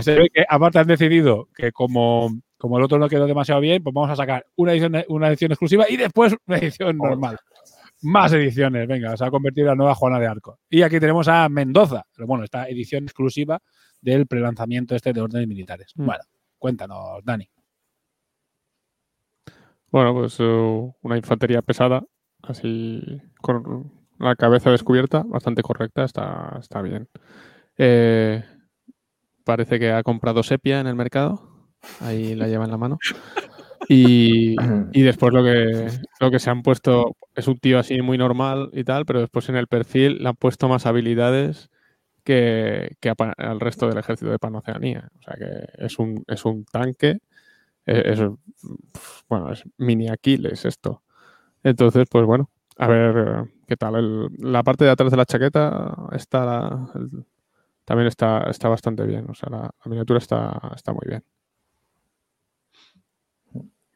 Se 0.00 0.14
ve 0.14 0.28
que 0.34 0.44
aparte 0.48 0.78
han 0.78 0.86
decidido 0.86 1.48
que 1.54 1.72
como 1.72 2.30
como 2.58 2.76
el 2.76 2.84
otro 2.84 2.98
no 2.98 3.08
quedó 3.08 3.26
demasiado 3.26 3.60
bien, 3.60 3.82
pues 3.82 3.94
vamos 3.94 4.10
a 4.10 4.16
sacar 4.16 4.44
una 4.56 4.72
edición, 4.72 4.92
una 5.08 5.28
edición 5.28 5.52
exclusiva 5.52 5.86
y 5.88 5.96
después 5.96 6.34
una 6.46 6.58
edición 6.58 6.98
normal. 6.98 7.38
Más 8.02 8.32
ediciones, 8.32 8.86
venga, 8.86 9.16
se 9.16 9.24
ha 9.24 9.30
convertido 9.30 9.66
en 9.66 9.70
la 9.70 9.76
nueva 9.76 9.94
Juana 9.94 10.20
de 10.20 10.26
Arco. 10.26 10.58
Y 10.68 10.82
aquí 10.82 11.00
tenemos 11.00 11.28
a 11.28 11.48
Mendoza, 11.48 12.04
pero 12.14 12.26
bueno, 12.26 12.44
esta 12.44 12.68
edición 12.68 13.04
exclusiva 13.04 13.60
del 14.00 14.26
prelanzamiento 14.26 14.94
este 14.94 15.12
de 15.12 15.20
órdenes 15.20 15.48
militares. 15.48 15.92
Mm. 15.96 16.06
Bueno, 16.06 16.22
cuéntanos, 16.58 17.24
Dani. 17.24 17.48
Bueno, 19.90 20.12
pues 20.12 20.36
eh, 20.40 20.92
una 21.02 21.16
infantería 21.16 21.62
pesada, 21.62 22.04
así 22.42 23.22
con 23.40 23.90
la 24.18 24.36
cabeza 24.36 24.70
descubierta, 24.70 25.22
bastante 25.24 25.62
correcta, 25.62 26.04
está, 26.04 26.56
está 26.60 26.82
bien. 26.82 27.08
Eh, 27.78 28.44
parece 29.48 29.78
que 29.78 29.90
ha 29.92 30.02
comprado 30.02 30.42
sepia 30.42 30.78
en 30.78 30.86
el 30.86 30.94
mercado, 30.94 31.40
ahí 32.00 32.34
la 32.34 32.48
lleva 32.48 32.66
en 32.66 32.70
la 32.70 32.76
mano. 32.76 32.98
Y, 33.88 34.54
y 34.92 35.00
después 35.02 35.32
lo 35.32 35.42
que, 35.42 35.88
lo 36.20 36.30
que 36.30 36.38
se 36.38 36.50
han 36.50 36.62
puesto 36.62 37.16
es 37.34 37.48
un 37.48 37.56
tío 37.58 37.78
así 37.78 38.02
muy 38.02 38.18
normal 38.18 38.68
y 38.74 38.84
tal, 38.84 39.06
pero 39.06 39.20
después 39.20 39.48
en 39.48 39.56
el 39.56 39.66
perfil 39.66 40.18
le 40.22 40.28
han 40.28 40.36
puesto 40.36 40.68
más 40.68 40.84
habilidades 40.84 41.70
que, 42.24 42.96
que 43.00 43.14
al 43.38 43.58
resto 43.60 43.88
del 43.88 43.96
ejército 43.96 44.30
de 44.30 44.38
Panoceanía. 44.38 45.08
O 45.18 45.22
sea 45.22 45.34
que 45.38 45.84
es 45.86 45.98
un, 45.98 46.22
es 46.26 46.44
un 46.44 46.66
tanque, 46.66 47.20
eh, 47.86 48.02
es, 48.04 48.20
bueno, 49.30 49.50
es 49.50 49.64
mini 49.78 50.08
Aquiles 50.10 50.66
esto. 50.66 51.02
Entonces, 51.62 52.06
pues 52.10 52.26
bueno, 52.26 52.50
a 52.76 52.86
ver 52.86 53.16
eh, 53.16 53.50
qué 53.66 53.76
tal. 53.78 53.94
El- 53.94 54.28
la 54.52 54.62
parte 54.62 54.84
de 54.84 54.90
atrás 54.90 55.10
de 55.10 55.16
la 55.16 55.24
chaqueta 55.24 55.94
está 56.12 56.44
la- 56.44 56.90
el- 56.96 57.24
también 57.88 58.06
está, 58.08 58.42
está 58.50 58.68
bastante 58.68 59.04
bien. 59.06 59.24
O 59.30 59.34
sea, 59.34 59.48
la, 59.50 59.62
la 59.62 59.88
miniatura 59.88 60.18
está, 60.18 60.60
está 60.76 60.92
muy 60.92 61.06
bien. 61.06 61.24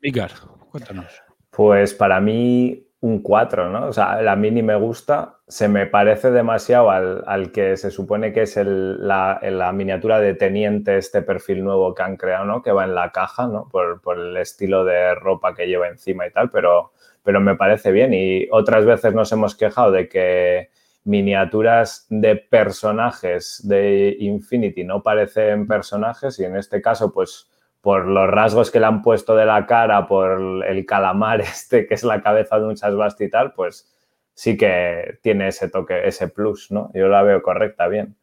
Vicar, 0.00 0.31
cuéntanos. 0.70 1.22
Pues 1.50 1.92
para 1.94 2.20
mí 2.20 2.87
un 3.00 3.20
4, 3.20 3.68
¿no? 3.68 3.88
O 3.88 3.92
sea, 3.92 4.22
la 4.22 4.35
mini 4.37 4.62
me 4.62 4.76
gusta, 4.76 5.40
se 5.46 5.68
me 5.68 5.87
parece 5.87 6.31
demasiado 6.31 6.90
al, 6.90 7.22
al 7.26 7.50
que 7.52 7.76
se 7.76 7.90
supone 7.90 8.33
que 8.33 8.42
es 8.42 8.57
el- 8.57 9.07
la, 9.07 9.40
la 9.42 9.72
miniatura 9.72 10.20
de 10.20 10.35
teniente, 10.35 10.96
este 10.96 11.20
perfil 11.22 11.62
nuevo 11.64 11.94
que 11.94 12.02
han 12.02 12.16
creado, 12.16 12.44
¿no? 12.46 12.62
Que 12.62 12.72
va 12.72 12.85
en 12.85 12.94
la 12.94 13.11
caja, 13.12 13.46
¿no? 13.48 13.68
Por, 13.68 14.00
por 14.00 14.18
el 14.18 14.37
estilo 14.37 14.85
de 14.85 15.14
ropa 15.16 15.55
que 15.55 15.66
lleva 15.66 15.88
encima 15.88 16.26
y 16.26 16.31
tal, 16.31 16.48
pero, 16.50 16.92
pero 17.22 17.40
me 17.40 17.57
parece 17.57 17.90
bien. 17.92 18.14
Y 18.14 18.48
otras 18.50 18.85
veces 18.87 19.14
nos 19.14 19.31
hemos 19.33 19.57
quejado 19.57 19.90
de 19.90 20.09
que 20.09 20.70
miniaturas 21.05 22.07
de 22.09 22.37
personajes 22.37 23.61
de 23.65 24.17
Infinity 24.21 24.85
no 24.85 25.03
parecen 25.03 25.67
personajes 25.67 26.38
y 26.38 26.45
en 26.45 26.57
este 26.57 26.81
caso, 26.81 27.12
pues 27.12 27.49
por 27.81 28.07
los 28.07 28.29
rasgos 28.29 28.71
que 28.71 28.79
le 28.79 28.87
han 28.87 29.03
puesto 29.03 29.35
de 29.35 29.45
la 29.45 29.67
cara, 29.67 30.07
por 30.07 30.65
el 30.65 30.87
calamar 30.87 31.41
este 31.43 31.87
que 31.87 31.95
es 31.95 32.05
la 32.05 32.23
cabeza 32.23 32.59
de 32.59 32.67
un 32.67 32.77
chasbasti 32.77 33.25
y 33.25 33.31
tal, 33.31 33.53
pues 33.53 33.93
sí 34.35 34.57
que 34.57 35.19
tiene 35.23 35.49
ese 35.49 35.69
toque, 35.69 36.07
ese 36.07 36.29
plus, 36.29 36.71
¿no? 36.71 36.91
Yo 36.95 37.09
la 37.09 37.23
veo 37.23 37.43
correcta, 37.43 37.88
bien. 37.88 38.17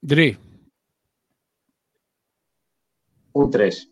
Dri, 0.00 0.36
Un 3.32 3.50
3. 3.50 3.90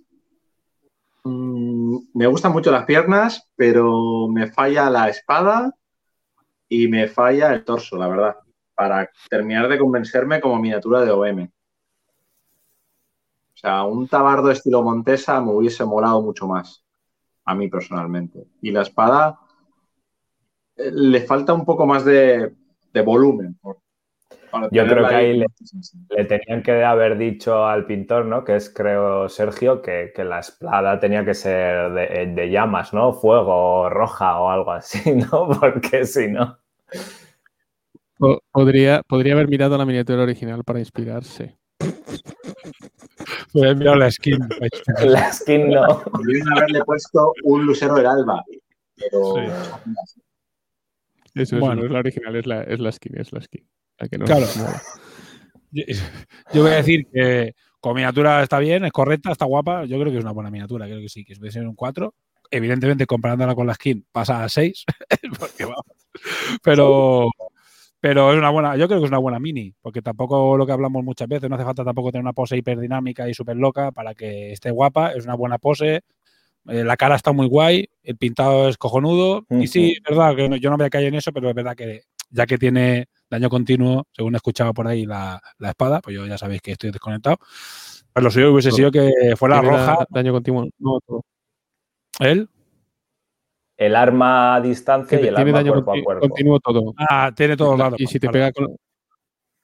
Mm, 1.24 1.96
me 2.14 2.26
gustan 2.26 2.52
mucho 2.52 2.70
las 2.70 2.84
piernas, 2.84 3.50
pero 3.56 4.28
me 4.28 4.46
falla 4.46 4.88
la 4.88 5.08
espada 5.08 5.74
y 6.74 6.88
me 6.88 7.06
falla 7.06 7.52
el 7.52 7.64
torso, 7.64 7.96
la 7.98 8.08
verdad, 8.08 8.36
para 8.74 9.10
terminar 9.28 9.68
de 9.68 9.78
convencerme 9.78 10.40
como 10.40 10.58
miniatura 10.58 11.02
de 11.02 11.10
OM. 11.10 11.42
O 13.54 13.56
sea, 13.62 13.84
un 13.84 14.08
tabardo 14.08 14.50
estilo 14.50 14.82
Montesa 14.82 15.40
me 15.40 15.52
hubiese 15.52 15.84
molado 15.84 16.22
mucho 16.22 16.46
más, 16.48 16.82
a 17.44 17.54
mí 17.54 17.68
personalmente. 17.68 18.46
Y 18.62 18.70
la 18.70 18.82
espada 18.82 19.38
eh, 20.76 20.90
le 20.92 21.20
falta 21.20 21.52
un 21.52 21.64
poco 21.64 21.86
más 21.86 22.04
de, 22.04 22.54
de 22.92 23.00
volumen. 23.02 23.54
por- 23.60 23.78
Yo 24.70 24.84
creo 24.86 25.08
que 25.08 25.14
ahí 25.14 25.36
le-. 25.36 25.46
Le 26.08 26.24
tenían 26.24 26.62
que 26.62 26.82
haber 26.84 27.16
dicho 27.18 27.64
al 27.66 27.86
pintor, 27.86 28.24
¿no? 28.26 28.44
Que 28.44 28.56
es, 28.56 28.68
creo, 28.70 29.28
Sergio, 29.28 29.80
que, 29.82 30.12
que 30.14 30.24
la 30.24 30.40
espada 30.40 30.98
tenía 30.98 31.24
que 31.24 31.34
ser 31.34 31.92
de, 31.92 32.26
de 32.34 32.50
llamas, 32.50 32.92
¿no? 32.92 33.12
Fuego, 33.12 33.88
roja 33.90 34.40
o 34.40 34.50
algo 34.50 34.72
así, 34.72 35.12
¿no? 35.32 35.48
Porque 35.60 36.04
si 36.06 36.28
no. 36.28 36.58
Po- 38.18 38.40
Podría, 38.52 39.02
podría 39.08 39.34
haber 39.34 39.48
mirado 39.48 39.76
la 39.76 39.84
miniatura 39.86 40.22
original 40.22 40.62
para 40.64 40.78
inspirarse. 40.78 41.58
voy 43.52 43.66
a 43.66 43.70
enviar 43.70 43.96
la 43.96 44.10
skin. 44.10 44.38
La 45.04 45.32
skin 45.32 45.70
no. 45.70 46.02
Podrían 46.04 46.52
haberle 46.56 46.84
puesto 46.84 47.32
un 47.44 47.66
lucero 47.66 47.94
del 47.94 48.06
alba, 48.06 48.42
pero 48.96 49.38
Eso, 49.38 49.52
eso 51.34 51.58
Bueno. 51.58 51.76
no 51.82 51.84
es 51.86 51.90
la 51.92 51.98
original, 51.98 52.36
es 52.36 52.46
la, 52.46 52.62
es 52.62 52.78
la 52.80 52.92
skin, 52.92 53.18
es 53.18 53.32
la 53.32 53.40
skin. 53.42 53.66
La 53.98 54.08
que 54.08 54.18
no 54.18 54.24
Claro. 54.26 54.46
Yo 55.70 55.84
yo 56.52 56.62
voy 56.62 56.70
a 56.72 56.76
decir 56.76 57.06
que 57.12 57.54
con 57.80 57.94
miniatura 57.94 58.42
está 58.42 58.58
bien, 58.58 58.84
es 58.84 58.92
correcta, 58.92 59.32
está 59.32 59.46
guapa. 59.46 59.84
Yo 59.86 59.98
creo 59.98 60.12
que 60.12 60.18
es 60.18 60.24
una 60.24 60.32
buena 60.32 60.50
miniatura, 60.50 60.86
creo 60.86 61.00
que 61.00 61.08
sí, 61.08 61.24
que 61.24 61.34
puede 61.36 61.50
ser 61.50 61.66
un 61.66 61.74
4. 61.74 62.14
Evidentemente, 62.52 63.06
comparándola 63.06 63.54
con 63.54 63.66
la 63.66 63.74
skin, 63.74 64.06
pasa 64.12 64.44
a 64.44 64.48
6. 64.48 64.84
porque 65.40 65.64
vamos. 65.64 65.84
Pero, 66.62 67.30
pero 67.98 68.32
es 68.32 68.38
una 68.38 68.50
buena, 68.50 68.76
yo 68.76 68.86
creo 68.86 69.00
que 69.00 69.06
es 69.06 69.10
una 69.10 69.18
buena 69.18 69.40
mini, 69.40 69.74
porque 69.80 70.02
tampoco 70.02 70.56
lo 70.56 70.66
que 70.66 70.72
hablamos 70.72 71.02
muchas 71.02 71.26
veces, 71.28 71.48
no 71.48 71.56
hace 71.56 71.64
falta 71.64 71.82
tampoco 71.84 72.12
tener 72.12 72.22
una 72.22 72.32
pose 72.34 72.56
hiperdinámica 72.56 73.28
y 73.28 73.34
súper 73.34 73.56
loca 73.56 73.90
para 73.90 74.14
que 74.14 74.52
esté 74.52 74.70
guapa, 74.70 75.12
es 75.12 75.24
una 75.24 75.34
buena 75.34 75.58
pose. 75.58 76.02
eh, 76.68 76.84
la 76.84 76.96
cara 76.96 77.16
está 77.16 77.32
muy 77.32 77.48
guay, 77.48 77.88
el 78.04 78.16
pintado 78.16 78.68
es 78.68 78.76
cojonudo. 78.76 79.44
Y 79.50 79.66
sí, 79.66 79.92
es 79.96 80.02
verdad 80.08 80.36
que 80.36 80.48
no- 80.48 80.56
yo 80.56 80.70
no 80.70 80.84
a 80.84 80.90
caer 80.90 81.06
en 81.06 81.14
eso, 81.16 81.32
pero 81.32 81.48
es 81.48 81.54
verdad 81.56 81.74
que 81.74 82.02
ya 82.30 82.46
que 82.46 82.56
tiene 82.56 83.08
daño 83.28 83.48
continuo, 83.50 84.06
según 84.12 84.34
he 84.34 84.36
escuchado 84.36 84.72
por 84.72 84.86
ahí 84.86 85.04
la, 85.04 85.42
la 85.58 85.70
espada, 85.70 86.00
pues 86.00 86.14
yo 86.14 86.24
ya 86.26 86.38
sabéis 86.38 86.60
que 86.62 86.72
estoy 86.72 86.90
desconectado. 86.92 87.38
Pues 88.12 88.22
lo 88.22 88.30
suyo 88.30 88.52
hubiese 88.52 88.70
sido 88.70 88.90
que 88.90 89.10
fuera 89.36 89.60
roja. 89.60 90.06
daño 90.10 90.32
continuo. 90.32 90.68
No, 90.78 91.00
todo. 91.06 91.24
¿Él? 92.20 92.48
El 93.76 93.96
arma 93.96 94.54
a 94.56 94.60
distancia 94.60 95.18
Que 95.18 95.24
y 95.24 95.28
el 95.28 95.34
tiene 95.34 95.50
arma 95.50 95.58
daño 95.60 95.72
cuerpo 95.72 95.92
a 95.92 96.02
cuerpo. 96.04 96.28
continuo 96.28 96.60
todo. 96.60 96.94
Ah, 96.96 97.32
tiene 97.34 97.56
todos 97.56 97.78
lados. 97.78 98.00
Y 98.00 98.06
si 98.06 98.20
te 98.20 98.26
Vale. 98.28 98.38
pega 98.38 98.52
con 98.52 98.76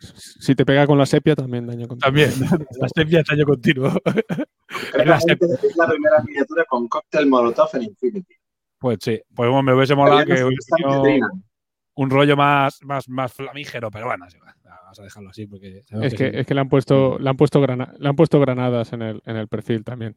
si 0.01 0.55
te 0.55 0.65
pega 0.65 0.87
con 0.87 0.97
la 0.97 1.07
sepia 1.07 1.35
también 1.35 1.67
daño 1.67 1.89
continuo. 1.89 1.99
También, 2.01 2.31
la 2.81 2.89
sepia 2.95 3.21
es 3.21 3.27
daño 3.27 3.45
continuo. 3.45 3.89
Es 3.89 5.77
la 5.77 5.87
primera 5.89 6.23
miniatura 6.25 6.65
con 6.69 6.87
cóctel 6.89 7.27
Molotov 7.27 7.69
en 7.75 7.83
Infinity. 7.83 8.35
Pues 8.79 8.99
sí, 9.01 9.21
pues 9.35 9.49
bueno, 9.51 9.63
me 9.65 9.75
hubiese 9.75 9.97
molado 9.97 10.25
que 10.25 10.45
hubiese 10.45 11.21
un 11.97 12.11
rollo 12.11 12.37
más, 12.37 12.79
más, 12.85 13.09
más 13.09 13.33
flamígero, 13.33 13.91
pero 13.91 14.07
bueno, 14.07 14.25
sí, 14.31 14.39
va, 14.39 14.55
vamos 14.85 15.01
a 15.01 15.03
dejarlo 15.03 15.31
así 15.31 15.49
porque 15.49 15.83
Es 15.91 16.15
que, 16.15 16.31
sí. 16.31 16.37
es 16.37 16.47
que 16.47 16.55
le 16.55 16.61
han 16.61 16.69
puesto, 16.69 17.19
le 17.19 17.29
han 17.29 17.37
puesto 17.37 17.61
grana- 17.61 17.93
le 17.99 18.09
han 18.09 18.15
puesto 18.15 18.39
granadas 18.39 18.93
en 18.93 19.03
el, 19.03 19.21
en 19.27 19.37
el 19.37 19.49
perfil 19.49 19.83
también. 19.83 20.15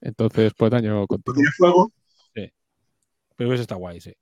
Entonces, 0.00 0.52
pues 0.56 0.70
daño 0.70 1.06
continuo. 1.06 1.34
Tiene 1.34 1.50
fuego. 1.56 1.92
Pero 2.34 3.48
hubiese 3.48 3.62
estado 3.62 3.78
guay, 3.80 4.00
sí. 4.00 4.12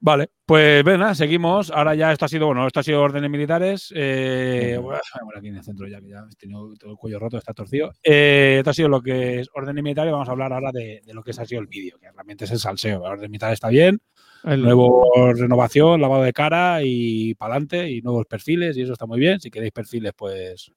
Vale, 0.00 0.28
pues 0.44 0.84
ven, 0.84 1.00
nada, 1.00 1.14
seguimos. 1.14 1.70
Ahora 1.70 1.94
ya 1.94 2.12
esto 2.12 2.26
ha 2.26 2.28
sido, 2.28 2.46
bueno, 2.46 2.66
esto 2.66 2.78
ha 2.80 2.82
sido 2.82 3.00
órdenes 3.02 3.30
militares. 3.30 3.92
Eh, 3.96 4.78
bueno, 4.80 4.98
aquí 5.36 5.48
en 5.48 5.56
el 5.56 5.64
centro 5.64 5.88
ya, 5.88 5.98
que 6.00 6.10
ya 6.10 6.24
he 6.30 6.36
tenido 6.36 6.74
todo 6.76 6.90
el 6.92 6.96
cuello 6.96 7.18
roto, 7.18 7.38
está 7.38 7.54
torcido. 7.54 7.90
Eh, 8.04 8.56
esto 8.58 8.70
ha 8.70 8.74
sido 8.74 8.88
lo 8.88 9.00
que 9.00 9.40
es 9.40 9.48
órdenes 9.54 9.82
militares. 9.82 10.12
Vamos 10.12 10.28
a 10.28 10.32
hablar 10.32 10.52
ahora 10.52 10.70
de, 10.72 11.00
de 11.04 11.14
lo 11.14 11.22
que 11.24 11.30
ha 11.30 11.44
sido 11.46 11.60
el 11.62 11.66
vídeo, 11.68 11.96
que 11.98 12.10
realmente 12.12 12.44
es 12.44 12.50
el 12.50 12.58
salseo. 12.58 13.02
La 13.02 13.10
orden 13.10 13.30
militar 13.30 13.52
está 13.52 13.68
bien. 13.68 14.00
El- 14.44 14.62
Nuevo 14.62 15.32
renovación, 15.32 16.00
lavado 16.02 16.22
de 16.22 16.32
cara 16.34 16.80
y 16.84 17.34
para 17.34 17.54
adelante 17.54 17.90
y 17.90 18.02
nuevos 18.02 18.26
perfiles 18.26 18.76
y 18.76 18.82
eso 18.82 18.92
está 18.92 19.06
muy 19.06 19.18
bien. 19.18 19.40
Si 19.40 19.50
queréis 19.50 19.72
perfiles, 19.72 20.12
pues 20.14 20.70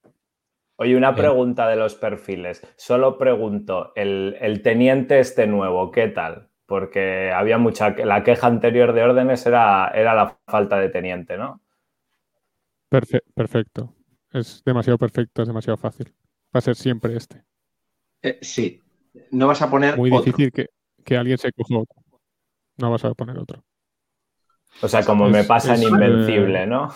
Oye, 0.78 0.96
una 0.96 1.16
pregunta 1.16 1.68
de 1.68 1.76
los 1.76 1.96
perfiles. 1.96 2.62
Solo 2.78 3.18
pregunto, 3.18 3.92
el, 3.96 4.38
el 4.40 4.62
teniente 4.62 5.20
este 5.20 5.48
nuevo, 5.48 5.92
¿qué 5.92 6.08
tal? 6.08 6.50
Porque 6.66 7.32
había 7.32 7.58
mucha. 7.58 7.92
La 7.92 8.24
queja 8.24 8.48
anterior 8.48 8.94
de 8.94 9.04
órdenes 9.04 9.46
era, 9.46 9.90
era 9.90 10.14
la 10.14 10.38
falta 10.48 10.78
de 10.80 10.90
teniente, 10.90 11.38
¿no? 11.38 11.62
perfe- 12.90 13.24
perfecto. 13.34 13.96
Es 14.32 14.62
demasiado 14.66 14.98
perfecto, 14.98 15.42
es 15.42 15.48
demasiado 15.48 15.78
fácil. 15.78 16.14
Va 16.54 16.60
a 16.60 16.62
ser 16.62 16.76
siempre 16.76 17.16
este. 17.16 17.46
Eh, 18.22 18.40
sí. 18.42 18.82
No 19.32 19.48
vas 19.48 19.62
a 19.62 19.70
poner 19.70 19.96
Muy 19.96 20.10
otro. 20.10 20.20
difícil 20.26 20.52
que, 20.52 20.68
que 21.04 21.18
alguien 21.18 21.38
se 21.38 21.52
coja 21.52 21.80
otro. 21.80 22.02
No 22.78 22.92
vas 22.92 23.06
a 23.06 23.14
poner 23.16 23.38
otro. 23.40 23.64
O 24.82 24.88
sea, 24.88 25.04
como 25.06 25.28
Es- 25.28 25.34
me 25.34 25.44
pasa 25.44 25.76
en 25.76 25.84
Invencible, 25.84 26.64
eh, 26.64 26.68
¿no? 26.68 26.90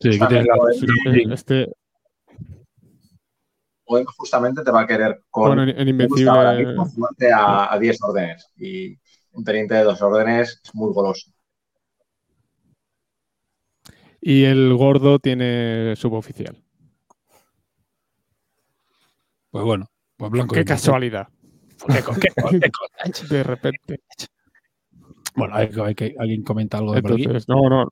Sí, 0.00 0.10
Este, 1.30 1.66
O 3.84 3.94
justamente 4.18 4.62
te 4.64 4.70
va 4.76 4.82
a 4.82 4.86
querer 4.86 5.22
con 5.30 5.48
bueno, 5.48 5.62
en, 5.62 6.28
ahora 6.28 6.52
mismo 6.52 6.86
a, 7.34 7.72
a 7.72 7.78
10 7.78 7.98
órdenes. 8.02 8.46
Y 8.56 8.98
un 9.32 9.44
teniente 9.44 9.74
de 9.74 9.84
dos 9.84 10.02
órdenes 10.02 10.60
es 10.62 10.74
muy 10.74 10.92
goloso. 10.92 11.30
Y 14.20 14.44
el 14.44 14.74
gordo 14.74 15.18
tiene 15.18 15.94
suboficial. 15.96 16.56
Pues 19.50 19.64
bueno, 19.64 19.86
pues 20.16 20.30
blanco. 20.30 20.54
Qué 20.54 20.64
casualidad. 20.64 21.28
Qué 21.88 22.02
qué 22.20 22.60
qué 22.60 22.70
De 23.30 23.42
repente. 23.42 24.00
Bueno, 25.34 25.54
hay, 25.54 25.68
que- 25.68 25.82
hay 25.82 25.94
que 25.94 26.14
alguien 26.18 26.42
comenta 26.42 26.78
algo 26.78 26.94
de 26.94 27.02
por 27.02 27.12
aquí. 27.12 27.22
Entonces, 27.24 27.48
no, 27.48 27.68
no. 27.68 27.88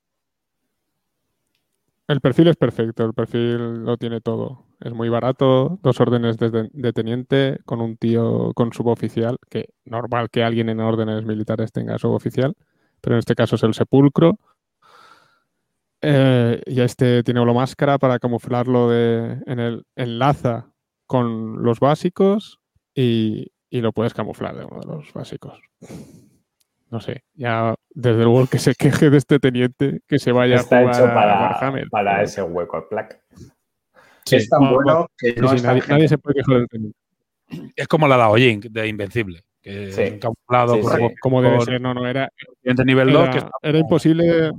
El 2.07 2.21
perfil 2.21 2.49
es 2.49 2.57
perfecto, 2.57 3.05
el 3.05 3.15
perfil 3.15 3.85
lo 3.85 3.97
tiene 3.97 4.21
todo. 4.21 4.67
Es 4.81 4.93
muy 4.93 5.09
barato, 5.09 5.79
dos 5.83 6.01
órdenes 6.01 6.37
de, 6.37 6.93
teniente 6.93 7.61
con 7.65 7.81
un 7.81 7.97
tío 7.97 8.53
con 8.55 8.75
suboficial, 8.75 9.39
que 9.49 9.71
normal 9.87 10.29
que 10.29 10.45
alguien 10.45 10.69
en 10.69 10.81
órdenes 10.81 11.25
militares 11.25 11.73
tenga 11.73 11.97
suboficial, 11.99 12.55
pero 13.01 13.17
en 13.17 13.21
este 13.21 13.35
caso 13.35 13.57
es 13.57 13.63
el 13.63 13.73
sepulcro. 13.73 14.39
Eh, 16.03 16.61
y 16.67 16.83
este 16.83 17.23
tiene 17.23 17.43
máscara 17.55 17.97
para 17.97 18.19
camuflarlo 18.19 18.91
de, 18.91 19.39
en 19.47 19.59
el 19.59 19.87
enlaza 19.97 20.75
con 21.07 21.63
los 21.63 21.81
básicos 21.81 22.61
y, 22.95 23.53
y 23.71 23.81
lo 23.81 23.93
puedes 23.93 24.13
camuflar 24.13 24.55
de 24.57 24.67
uno 24.67 24.81
de 24.81 24.87
los 24.87 25.13
básicos. 25.15 25.59
No 26.95 27.01
sé, 27.01 27.25
ya 27.35 27.75
desde 27.91 28.23
luego 28.23 28.47
que 28.47 28.61
se 28.61 28.73
queje 28.77 29.11
de 29.11 29.17
este 29.19 29.41
teniente 29.41 29.99
que 30.07 30.21
se 30.21 30.31
vaya 30.31 30.55
Está 30.55 30.77
a 30.79 30.81
jugar 30.83 30.95
hecho 30.95 31.05
a 31.07 31.15
para, 31.15 31.41
Warhammer. 31.41 31.89
para 31.91 32.23
ese 32.23 32.41
hueco 32.41 32.89
plac. 32.89 33.21
Sí, 34.25 34.37
es 34.37 34.49
tan 34.49 34.61
bueno, 34.61 34.75
bueno 34.77 35.07
que 35.19 35.35
no 35.35 35.49
sí, 35.59 35.65
nadie, 35.89 36.07
se 36.07 36.17
puede 36.19 36.37
quejar 36.37 36.59
del 36.59 36.69
teniente. 36.69 36.97
Es 37.75 37.89
como 37.89 38.07
la 38.07 38.17
Daojin 38.17 38.61
de 38.71 38.87
Invencible, 38.87 39.41
que 39.61 39.91
Sí. 39.91 40.03
es 40.03 40.21
Como 41.21 41.43
debe 41.43 41.61
ser, 41.63 41.81
no, 41.81 41.95
no, 41.95 42.07
era, 42.07 42.31
teniente 42.63 42.85
nivel 42.85 43.13
2 43.13 43.23
era, 43.29 43.33
que 43.33 43.69
era 43.69 43.79
imposible. 43.81 44.53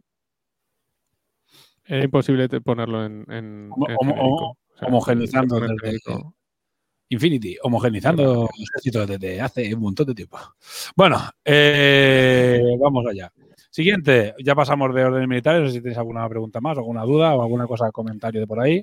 Era 1.86 2.04
imposible 2.04 2.50
ponerlo 2.60 3.06
en, 3.06 3.26
en, 3.32 3.70
Homo- 3.72 3.88
en 3.90 3.96
homo- 3.98 4.14
genérico. 4.14 4.46
O 4.74 4.78
sea, 4.78 4.88
homogeneizando 4.90 5.58
en 5.60 5.68
desde- 5.68 5.80
genérico. 5.80 6.36
Infinity, 7.10 7.58
homogenizando 7.62 8.50
ejércitos 8.58 9.08
desde 9.08 9.40
hace 9.42 9.74
un 9.76 9.82
montón 9.82 10.08
de 10.08 10.16
tiempo. 10.16 10.38
Bueno, 10.96 11.22
eh, 11.44 12.62
vamos 12.80 13.06
allá. 13.06 13.32
Siguiente, 13.70 14.34
ya 14.44 14.56
pasamos 14.56 14.94
de 14.96 15.04
órdenes 15.04 15.28
militares. 15.28 15.62
No 15.62 15.68
sé 15.68 15.74
si 15.76 15.82
tenéis 15.82 15.98
alguna 15.98 16.28
pregunta 16.30 16.62
más, 16.62 16.78
alguna 16.78 17.04
duda 17.04 17.36
o 17.36 17.42
alguna 17.44 17.68
cosa, 17.68 17.92
comentario 17.92 18.40
de 18.42 18.48
por 18.48 18.60
ahí. 18.62 18.82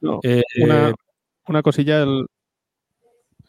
No, 0.00 0.18
Eh, 0.22 0.42
una, 0.62 0.94
una 1.46 1.62
cosilla, 1.62 2.02
el, 2.02 2.26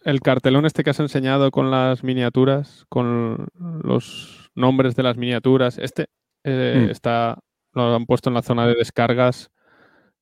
el 0.04 0.20
cartelón 0.22 0.66
este 0.66 0.84
que 0.84 0.90
has 0.90 1.00
enseñado 1.00 1.50
con 1.52 1.72
las 1.72 2.04
miniaturas, 2.04 2.86
con 2.90 3.48
los 3.84 4.52
nombres 4.56 4.96
de 4.96 5.04
las 5.04 5.16
miniaturas, 5.18 5.78
este 5.78 6.08
eh, 6.44 6.86
Mm. 6.88 6.90
está, 6.90 7.38
lo 7.74 7.96
han 7.96 8.06
puesto 8.08 8.30
en 8.30 8.34
la 8.34 8.42
zona 8.42 8.66
de 8.66 8.74
descargas, 8.76 9.51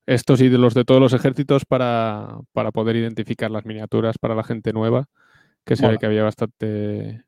estos 0.09 0.41
y 0.41 0.49
de 0.49 0.57
los 0.57 0.73
de 0.73 0.85
todos 0.85 0.99
los 0.99 1.13
ejércitos 1.13 1.65
para, 1.65 2.39
para 2.51 2.71
poder 2.71 2.95
identificar 2.95 3.51
las 3.51 3.63
miniaturas 3.65 4.17
para 4.17 4.33
la 4.33 4.43
gente 4.43 4.73
nueva, 4.73 5.07
que 5.63 5.75
se 5.75 5.87
ve 5.87 5.99
que 5.99 6.07
había 6.07 6.23
bastante 6.23 7.23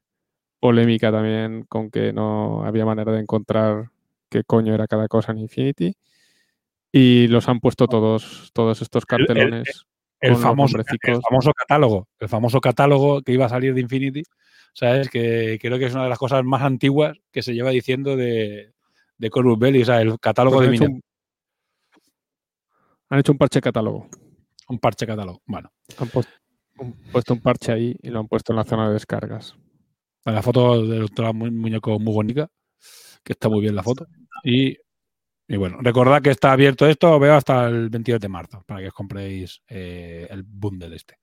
polémica 0.59 1.11
también 1.11 1.63
con 1.69 1.91
que 1.91 2.11
no 2.11 2.65
había 2.65 2.83
manera 2.85 3.11
de 3.11 3.19
encontrar 3.19 3.89
qué 4.29 4.43
coño 4.43 4.73
era 4.73 4.87
cada 4.87 5.07
cosa 5.07 5.31
en 5.31 5.37
Infinity. 5.39 5.95
Y 6.91 7.27
los 7.27 7.47
han 7.47 7.59
puesto 7.59 7.87
todos, 7.87 8.49
todos 8.53 8.81
estos 8.81 9.03
El- 9.07 9.21
el- 9.21 9.27
cartelones. 9.27 9.85
el, 10.19 10.35
famoso, 10.35 10.77
el 10.77 11.21
famoso 11.21 11.51
catálogo, 11.53 12.07
el 12.19 12.29
famoso 12.29 12.59
catálogo 12.61 13.21
que 13.21 13.33
iba 13.33 13.45
a 13.45 13.49
salir 13.49 13.75
de 13.75 13.81
Infinity, 13.81 14.23
¿sabes? 14.73 15.07
Que 15.09 15.59
creo 15.61 15.77
que 15.77 15.85
es 15.85 15.93
una 15.93 16.03
de 16.03 16.09
las 16.09 16.17
cosas 16.19 16.43
más 16.43 16.63
antiguas 16.63 17.17
que 17.31 17.43
se 17.43 17.53
lleva 17.53 17.69
diciendo 17.69 18.15
de, 18.17 18.71
de 19.19 19.29
Corvus 19.29 19.59
Belli, 19.59 19.83
o 19.83 19.85
sea, 19.85 20.01
el 20.01 20.19
catálogo 20.19 20.57
Pues 20.57 20.67
de 20.67 20.71
miniaturas, 20.71 20.95
un, 20.95 21.10
han 23.11 23.19
hecho 23.19 23.31
un 23.31 23.37
parche 23.37 23.61
catálogo. 23.61 24.09
un 24.69 24.79
parche 24.79 25.05
catálogo. 25.05 25.41
Bueno, 25.45 25.71
Han 25.99 26.09
un- 26.79 26.93
puesto 27.11 27.33
un 27.33 27.41
parche 27.41 27.71
ahí 27.71 27.95
y 28.01 28.09
lo 28.09 28.19
han 28.21 28.27
puesto 28.27 28.53
en 28.53 28.57
la 28.57 28.63
zona 28.63 28.87
de 28.87 28.93
descargas. 28.93 29.55
la 30.25 30.41
foto 30.41 30.85
del 30.85 31.01
doctor 31.01 31.33
Mu- 31.33 31.51
muñeco 31.51 31.99
muy 31.99 32.13
bonita, 32.13 32.47
que 33.23 33.33
está 33.33 33.49
muy 33.49 33.61
bien 33.61 33.75
la 33.75 33.83
foto. 33.83 34.07
Y, 34.43 34.77
y 35.47 35.57
bueno, 35.57 35.77
recordad 35.81 36.21
que 36.21 36.29
está 36.31 36.51
abierto 36.53 36.87
esto, 36.87 37.19
veo 37.19 37.33
hasta 37.35 37.67
el 37.67 37.89
22 37.89 38.19
de 38.21 38.29
marzo, 38.29 38.63
para 38.65 38.79
que 38.81 38.87
os 38.87 38.93
compréis 38.93 39.61
eh, 39.67 40.27
el 40.29 40.43
bundle 40.43 40.95
este. 40.95 41.15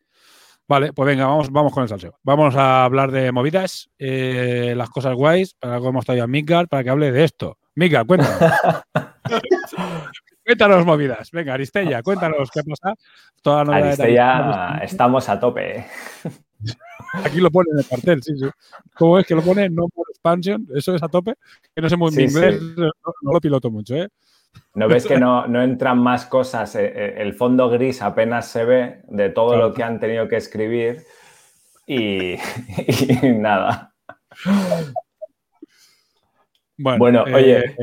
Vale, 0.68 0.92
pues 0.92 1.06
venga, 1.06 1.24
vamos, 1.26 1.50
vamos 1.50 1.72
con 1.72 1.84
el 1.84 1.88
salseo. 1.88 2.18
Vamos 2.22 2.54
a 2.54 2.84
hablar 2.84 3.10
de 3.10 3.32
movidas, 3.32 3.88
eh, 3.98 4.74
las 4.76 4.90
cosas 4.90 5.14
guays, 5.14 5.54
para 5.54 5.76
algo 5.76 5.88
hemos 5.88 6.04
traído 6.04 6.24
a 6.24 6.28
Midgar 6.28 6.68
para 6.68 6.84
que 6.84 6.90
hable 6.90 7.10
de 7.10 7.24
esto. 7.24 7.56
Midgar, 7.74 8.04
cuéntanos. 8.06 8.38
cuéntanos 10.48 10.86
movidas. 10.86 11.30
Venga, 11.30 11.52
Aristella, 11.54 12.02
cuéntanos 12.02 12.50
qué 12.50 12.62
pasa. 12.64 12.94
Toda 13.42 13.64
la 13.66 13.76
Aristella, 13.76 14.78
estamos 14.82 15.28
a 15.28 15.38
tope. 15.38 15.86
Aquí 17.24 17.38
lo 17.40 17.50
pone 17.50 17.68
en 17.72 17.78
el 17.78 17.86
cartel, 17.86 18.22
sí, 18.22 18.32
sí. 18.38 18.46
¿Cómo 18.94 19.18
es 19.18 19.26
que 19.26 19.34
lo 19.34 19.42
pone? 19.42 19.68
No 19.68 19.88
por 19.88 20.06
expansion, 20.10 20.66
eso 20.74 20.94
es 20.94 21.02
a 21.02 21.08
tope. 21.08 21.34
Que 21.74 21.82
no 21.82 21.88
sé 21.88 21.96
muy 21.96 22.10
Sí, 22.12 22.22
inglés, 22.24 22.58
sí. 22.58 22.74
no, 22.76 22.90
no 23.22 23.32
lo 23.32 23.40
piloto 23.40 23.70
mucho, 23.70 23.94
¿eh? 23.94 24.08
¿No 24.74 24.88
ves 24.88 25.06
que 25.06 25.18
no, 25.20 25.46
no 25.46 25.62
entran 25.62 25.98
más 25.98 26.24
cosas? 26.26 26.74
Eh, 26.76 26.92
eh, 26.94 27.14
El 27.18 27.34
fondo 27.34 27.68
gris 27.68 28.00
apenas 28.00 28.48
se 28.48 28.64
ve 28.64 29.02
de 29.08 29.28
todo 29.28 29.50
Claro. 29.50 29.68
lo 29.68 29.74
que 29.74 29.82
han 29.82 30.00
tenido 30.00 30.26
que 30.28 30.36
escribir 30.36 31.04
y, 31.86 32.34
y 33.22 33.32
nada. 33.36 33.92
Bueno, 36.76 36.98
Bueno, 36.98 37.26
eh, 37.28 37.34
oye, 37.34 37.76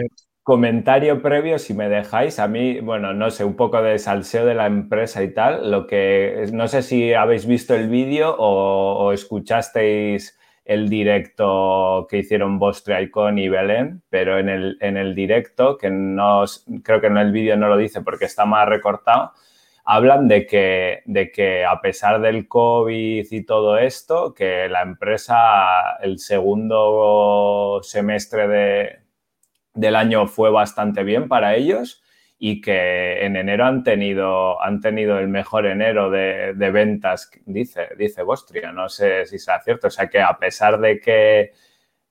comentario 0.45 1.23
previo, 1.23 1.58
si 1.58 1.73
me 1.73 1.89
dejáis, 1.89 2.38
a 2.38 2.47
mí, 2.47 2.79
bueno, 2.79 3.15
no 3.15 3.31
sé, 3.31 3.43
un 3.43 3.55
poco 3.55 3.81
de 3.81 3.97
salseo 3.97 4.45
de 4.45 4.53
la 4.53 4.67
empresa 4.67 5.23
y 5.23 5.34
tal, 5.34 5.71
lo 5.71 5.88
que 5.88 6.47
no 6.53 6.67
sé 6.67 6.84
si 6.84 7.15
habéis 7.15 7.47
visto 7.47 7.73
el 7.73 7.89
vídeo 7.89 8.36
o, 8.38 9.12
escuchasteis 9.12 10.38
el 10.63 10.88
directo 10.88 12.05
que 12.08 12.19
hicieron 12.19 12.60
Vostre 12.60 13.01
Icon 13.01 13.39
y 13.39 13.49
Belén, 13.49 14.03
pero 14.12 14.38
en 14.38 14.49
el, 14.49 14.77
en 14.81 14.97
el 14.97 15.15
directo, 15.15 15.79
que 15.79 15.89
no, 15.89 16.43
creo 16.84 17.01
que 17.01 17.08
en 17.08 17.17
el 17.17 17.31
vídeo 17.31 17.58
no 17.58 17.67
lo 17.67 17.77
dice 17.77 18.01
porque 18.01 18.25
está 18.25 18.45
más 18.45 18.69
recortado, 18.69 19.31
hablan 19.84 20.27
de 20.27 20.45
que, 20.45 21.01
de 21.05 21.31
que 21.31 21.65
a 21.65 21.81
pesar 21.81 22.21
del 22.21 22.47
COVID 22.47 23.25
y 23.31 23.45
todo 23.45 23.79
esto, 23.79 24.36
que 24.36 24.69
la 24.69 24.84
empresa 24.84 25.97
el 26.03 26.19
segundo 26.19 27.79
semestre 27.81 28.47
de, 28.47 29.04
del 29.75 29.95
año 29.95 30.27
fue 30.27 30.49
bastante 30.49 31.03
bien 31.03 31.27
para 31.27 31.55
ellos 31.55 32.01
y 32.38 32.61
que 32.61 33.25
en 33.25 33.35
enero 33.35 33.65
han 33.65 33.83
tenido, 33.83 34.61
han 34.61 34.81
tenido 34.81 35.19
el 35.19 35.27
mejor 35.27 35.65
enero 35.65 36.09
de, 36.09 36.53
ventas, 36.71 37.31
dice, 37.45 37.89
dice 37.97 38.23
Bostria, 38.23 38.71
no 38.71 38.89
sé 38.89 39.25
si 39.25 39.39
sea 39.39 39.61
cierto. 39.61 39.88
O 39.88 39.89
sea 39.89 40.07
que 40.07 40.21
a 40.21 40.38
pesar 40.38 40.79
de 40.79 40.99
que 40.99 41.53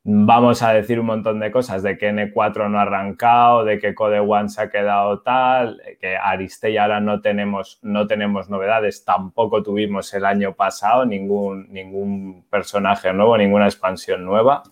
vamos 0.03 0.63
a 0.63 0.73
decir 0.73 1.01
un 1.01 1.07
montón 1.07 1.41
de 1.41 1.51
cosas, 1.51 1.83
de 1.83 1.97
que 1.99 2.11
N4 2.11 2.71
no 2.71 2.79
ha 2.79 2.83
arrancado, 2.83 3.65
de 3.65 3.79
que 3.79 3.95
Code 3.95 4.21
One 4.21 4.49
se 4.49 4.63
ha 4.63 4.71
quedado 4.71 5.21
tal, 5.21 5.81
que 6.01 6.17
Aristei 6.17 6.77
ahora 6.77 7.01
no 7.01 7.21
tenemos, 7.21 7.79
no 7.83 8.07
tenemos 8.07 8.49
novedades, 8.51 9.05
tampoco 9.05 9.63
tuvimos 9.63 10.13
el 10.15 10.25
año 10.25 10.55
pasado 10.55 11.07
ningún, 11.07 11.73
ningún 11.73 12.47
personaje 12.51 13.13
nuevo, 13.13 13.37
ninguna 13.39 13.67
expansión 13.67 14.25
nueva 14.25 14.63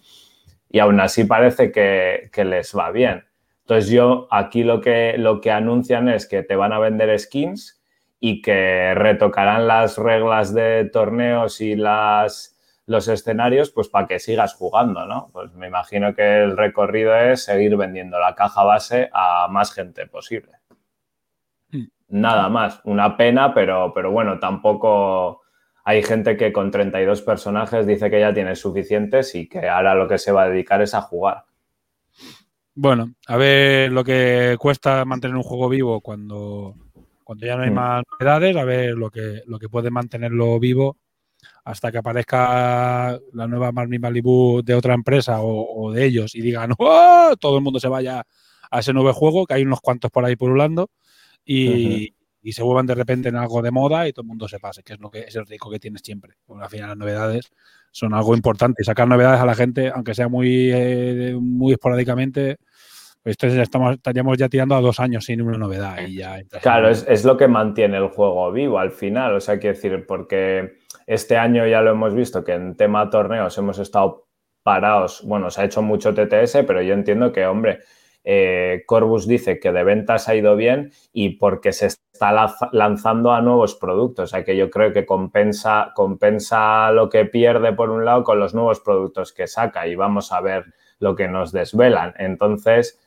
y 0.72 0.78
aún 0.78 0.98
así 1.00 1.24
parece 1.24 1.70
que, 1.70 2.30
que 2.32 2.44
les 2.44 2.76
va 2.76 2.90
bien. 2.90 3.24
Entonces 3.60 3.90
yo 3.90 4.26
aquí 4.30 4.64
lo 4.64 4.80
que, 4.80 5.16
lo 5.18 5.40
que 5.40 5.52
anuncian 5.52 6.08
es 6.08 6.26
que 6.26 6.42
te 6.42 6.56
van 6.56 6.72
a 6.72 6.78
vender 6.78 7.16
skins 7.20 7.80
y 8.18 8.40
que 8.40 8.94
retocarán 8.94 9.68
las 9.68 9.98
reglas 9.98 10.54
de 10.54 10.88
torneos 10.90 11.60
y 11.60 11.76
las, 11.76 12.58
los 12.86 13.06
escenarios 13.06 13.70
pues 13.70 13.88
para 13.88 14.06
que 14.06 14.18
sigas 14.18 14.54
jugando, 14.54 15.06
¿no? 15.06 15.28
Pues 15.32 15.52
me 15.52 15.66
imagino 15.66 16.14
que 16.14 16.42
el 16.42 16.56
recorrido 16.56 17.14
es 17.16 17.44
seguir 17.44 17.76
vendiendo 17.76 18.18
la 18.18 18.34
caja 18.34 18.64
base 18.64 19.10
a 19.12 19.48
más 19.48 19.74
gente 19.74 20.06
posible. 20.06 20.52
Mm. 21.70 21.84
Nada 22.08 22.48
más, 22.48 22.80
una 22.84 23.16
pena, 23.18 23.52
pero, 23.52 23.92
pero 23.94 24.10
bueno, 24.10 24.38
tampoco 24.38 25.41
hay 25.84 26.02
gente 26.02 26.36
que 26.36 26.52
con 26.52 26.70
32 26.70 27.22
personajes 27.22 27.86
dice 27.86 28.10
que 28.10 28.20
ya 28.20 28.32
tiene 28.32 28.54
suficientes 28.56 29.34
y 29.34 29.48
que 29.48 29.68
ahora 29.68 29.94
lo 29.94 30.08
que 30.08 30.18
se 30.18 30.32
va 30.32 30.44
a 30.44 30.48
dedicar 30.48 30.80
es 30.82 30.94
a 30.94 31.00
jugar. 31.02 31.44
Bueno, 32.74 33.12
a 33.26 33.36
ver 33.36 33.92
lo 33.92 34.02
que 34.02 34.56
cuesta 34.58 35.04
mantener 35.04 35.36
un 35.36 35.42
juego 35.42 35.68
vivo 35.68 36.00
cuando, 36.00 36.74
cuando 37.24 37.46
ya 37.46 37.56
no 37.56 37.64
hay 37.64 37.70
Mm. 37.70 37.74
más 37.74 38.02
novedades, 38.10 38.56
a 38.56 38.64
ver 38.64 38.94
lo 38.94 39.10
que, 39.10 39.42
lo 39.46 39.58
que 39.58 39.68
puede 39.68 39.90
mantenerlo 39.90 40.58
vivo 40.58 40.96
hasta 41.64 41.92
que 41.92 41.98
aparezca 41.98 43.18
la 43.32 43.46
nueva 43.46 43.72
Marmy 43.72 43.98
Malibu 43.98 44.62
de 44.64 44.74
otra 44.74 44.94
empresa 44.94 45.42
o, 45.42 45.84
o 45.86 45.92
de 45.92 46.04
ellos 46.04 46.34
y 46.34 46.40
digan 46.40 46.70
¡Oh! 46.78 47.34
todo 47.38 47.56
el 47.58 47.62
mundo 47.62 47.78
se 47.80 47.88
vaya 47.88 48.24
a 48.70 48.78
ese 48.80 48.92
nuevo 48.92 49.12
juego, 49.12 49.46
que 49.46 49.54
hay 49.54 49.62
unos 49.62 49.80
cuantos 49.80 50.10
por 50.10 50.24
ahí 50.24 50.34
pululando 50.34 50.90
y, 51.44 52.14
y 52.42 52.52
se 52.52 52.62
vuelvan 52.62 52.86
de 52.86 52.94
repente 52.94 53.28
en 53.28 53.36
algo 53.36 53.62
de 53.62 53.70
moda 53.70 54.08
y 54.08 54.12
todo 54.12 54.22
el 54.22 54.28
mundo 54.28 54.48
se 54.48 54.58
pase, 54.58 54.82
que 54.82 54.94
es 54.94 55.00
lo 55.00 55.10
que 55.10 55.20
es 55.20 55.36
el 55.36 55.46
rico 55.46 55.70
que 55.70 55.78
tienes 55.78 56.02
siempre. 56.04 56.34
Porque 56.44 56.64
al 56.64 56.70
final 56.70 56.88
las 56.88 56.98
novedades 56.98 57.52
son 57.92 58.14
algo 58.14 58.34
importante 58.34 58.82
y 58.82 58.84
sacar 58.84 59.06
novedades 59.06 59.40
a 59.40 59.46
la 59.46 59.54
gente, 59.54 59.90
aunque 59.94 60.14
sea 60.14 60.28
muy, 60.28 60.70
eh, 60.72 61.36
muy 61.40 61.72
esporádicamente, 61.72 62.58
Esto 63.24 63.46
ya 63.46 63.62
estamos, 63.62 63.94
estaríamos 63.94 64.36
ya 64.36 64.48
tirando 64.48 64.74
a 64.74 64.80
dos 64.80 64.98
años 64.98 65.24
sin 65.24 65.42
una 65.42 65.56
novedad. 65.56 65.98
Y 66.04 66.16
ya 66.16 66.42
Claro, 66.60 66.88
es, 66.88 67.06
es 67.08 67.24
lo 67.24 67.36
que 67.36 67.46
mantiene 67.46 67.96
el 67.96 68.08
juego 68.08 68.50
vivo 68.50 68.80
al 68.80 68.90
final. 68.90 69.36
O 69.36 69.40
sea, 69.40 69.60
quiero 69.60 69.76
decir, 69.76 70.04
porque 70.06 70.78
este 71.06 71.36
año 71.36 71.64
ya 71.66 71.80
lo 71.82 71.92
hemos 71.92 72.14
visto 72.14 72.42
que 72.42 72.54
en 72.54 72.76
tema 72.76 73.08
torneos 73.10 73.56
hemos 73.58 73.78
estado 73.78 74.26
parados. 74.64 75.22
Bueno, 75.24 75.50
se 75.50 75.60
ha 75.60 75.64
hecho 75.64 75.82
mucho 75.82 76.12
TTS, 76.12 76.64
pero 76.66 76.82
yo 76.82 76.94
entiendo 76.94 77.30
que, 77.30 77.46
hombre, 77.46 77.80
eh, 78.24 78.84
Corbus 78.86 79.26
dice 79.26 79.58
que 79.58 79.72
de 79.72 79.84
ventas 79.84 80.28
ha 80.28 80.34
ido 80.34 80.56
bien 80.56 80.92
y 81.12 81.30
porque 81.36 81.72
se 81.72 81.86
está 81.86 82.32
lanzando 82.72 83.32
a 83.32 83.40
nuevos 83.40 83.74
productos. 83.74 84.24
O 84.24 84.26
sea, 84.28 84.44
que 84.44 84.56
yo 84.56 84.70
creo 84.70 84.92
que 84.92 85.06
compensa, 85.06 85.92
compensa 85.94 86.90
lo 86.92 87.08
que 87.08 87.24
pierde 87.24 87.72
por 87.72 87.90
un 87.90 88.04
lado 88.04 88.24
con 88.24 88.38
los 88.38 88.54
nuevos 88.54 88.80
productos 88.80 89.32
que 89.32 89.46
saca 89.46 89.86
y 89.86 89.96
vamos 89.96 90.32
a 90.32 90.40
ver 90.40 90.66
lo 90.98 91.16
que 91.16 91.28
nos 91.28 91.52
desvelan. 91.52 92.14
Entonces, 92.18 93.00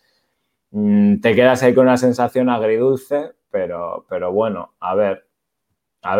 mm, 0.71 1.21
te 1.21 1.35
quedas 1.35 1.63
ahí 1.63 1.73
con 1.73 1.85
una 1.85 1.97
sensación 1.97 2.49
agridulce, 2.49 3.31
pero, 3.49 4.05
pero 4.09 4.31
bueno, 4.33 4.75
a 4.79 4.95
ver, 4.95 5.27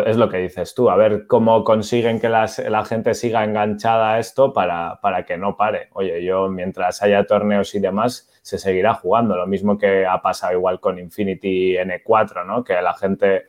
es 0.06 0.16
lo 0.16 0.28
que 0.28 0.38
dices 0.38 0.74
tú, 0.74 0.90
a 0.90 0.96
ver 0.96 1.26
cómo 1.26 1.62
consiguen 1.64 2.20
que 2.20 2.28
la 2.28 2.84
gente 2.84 3.14
siga 3.14 3.44
enganchada 3.44 4.14
a 4.14 4.18
esto 4.18 4.52
para, 4.52 5.00
para 5.00 5.24
que 5.24 5.36
no 5.36 5.56
pare. 5.56 5.88
Oye, 5.92 6.24
yo 6.24 6.48
mientras 6.48 7.02
haya 7.02 7.24
torneos 7.26 7.74
y 7.74 7.80
demás, 7.80 8.30
se 8.42 8.58
seguirá 8.58 8.94
jugando. 8.94 9.36
Lo 9.36 9.46
mismo 9.46 9.78
que 9.78 10.06
ha 10.06 10.20
pasado 10.22 10.52
igual 10.54 10.80
con 10.80 10.98
Infinity 10.98 11.76
N4, 11.76 12.46
¿no? 12.46 12.64
Que 12.64 12.74
a 12.74 12.82
la 12.82 12.94
gente 12.94 13.46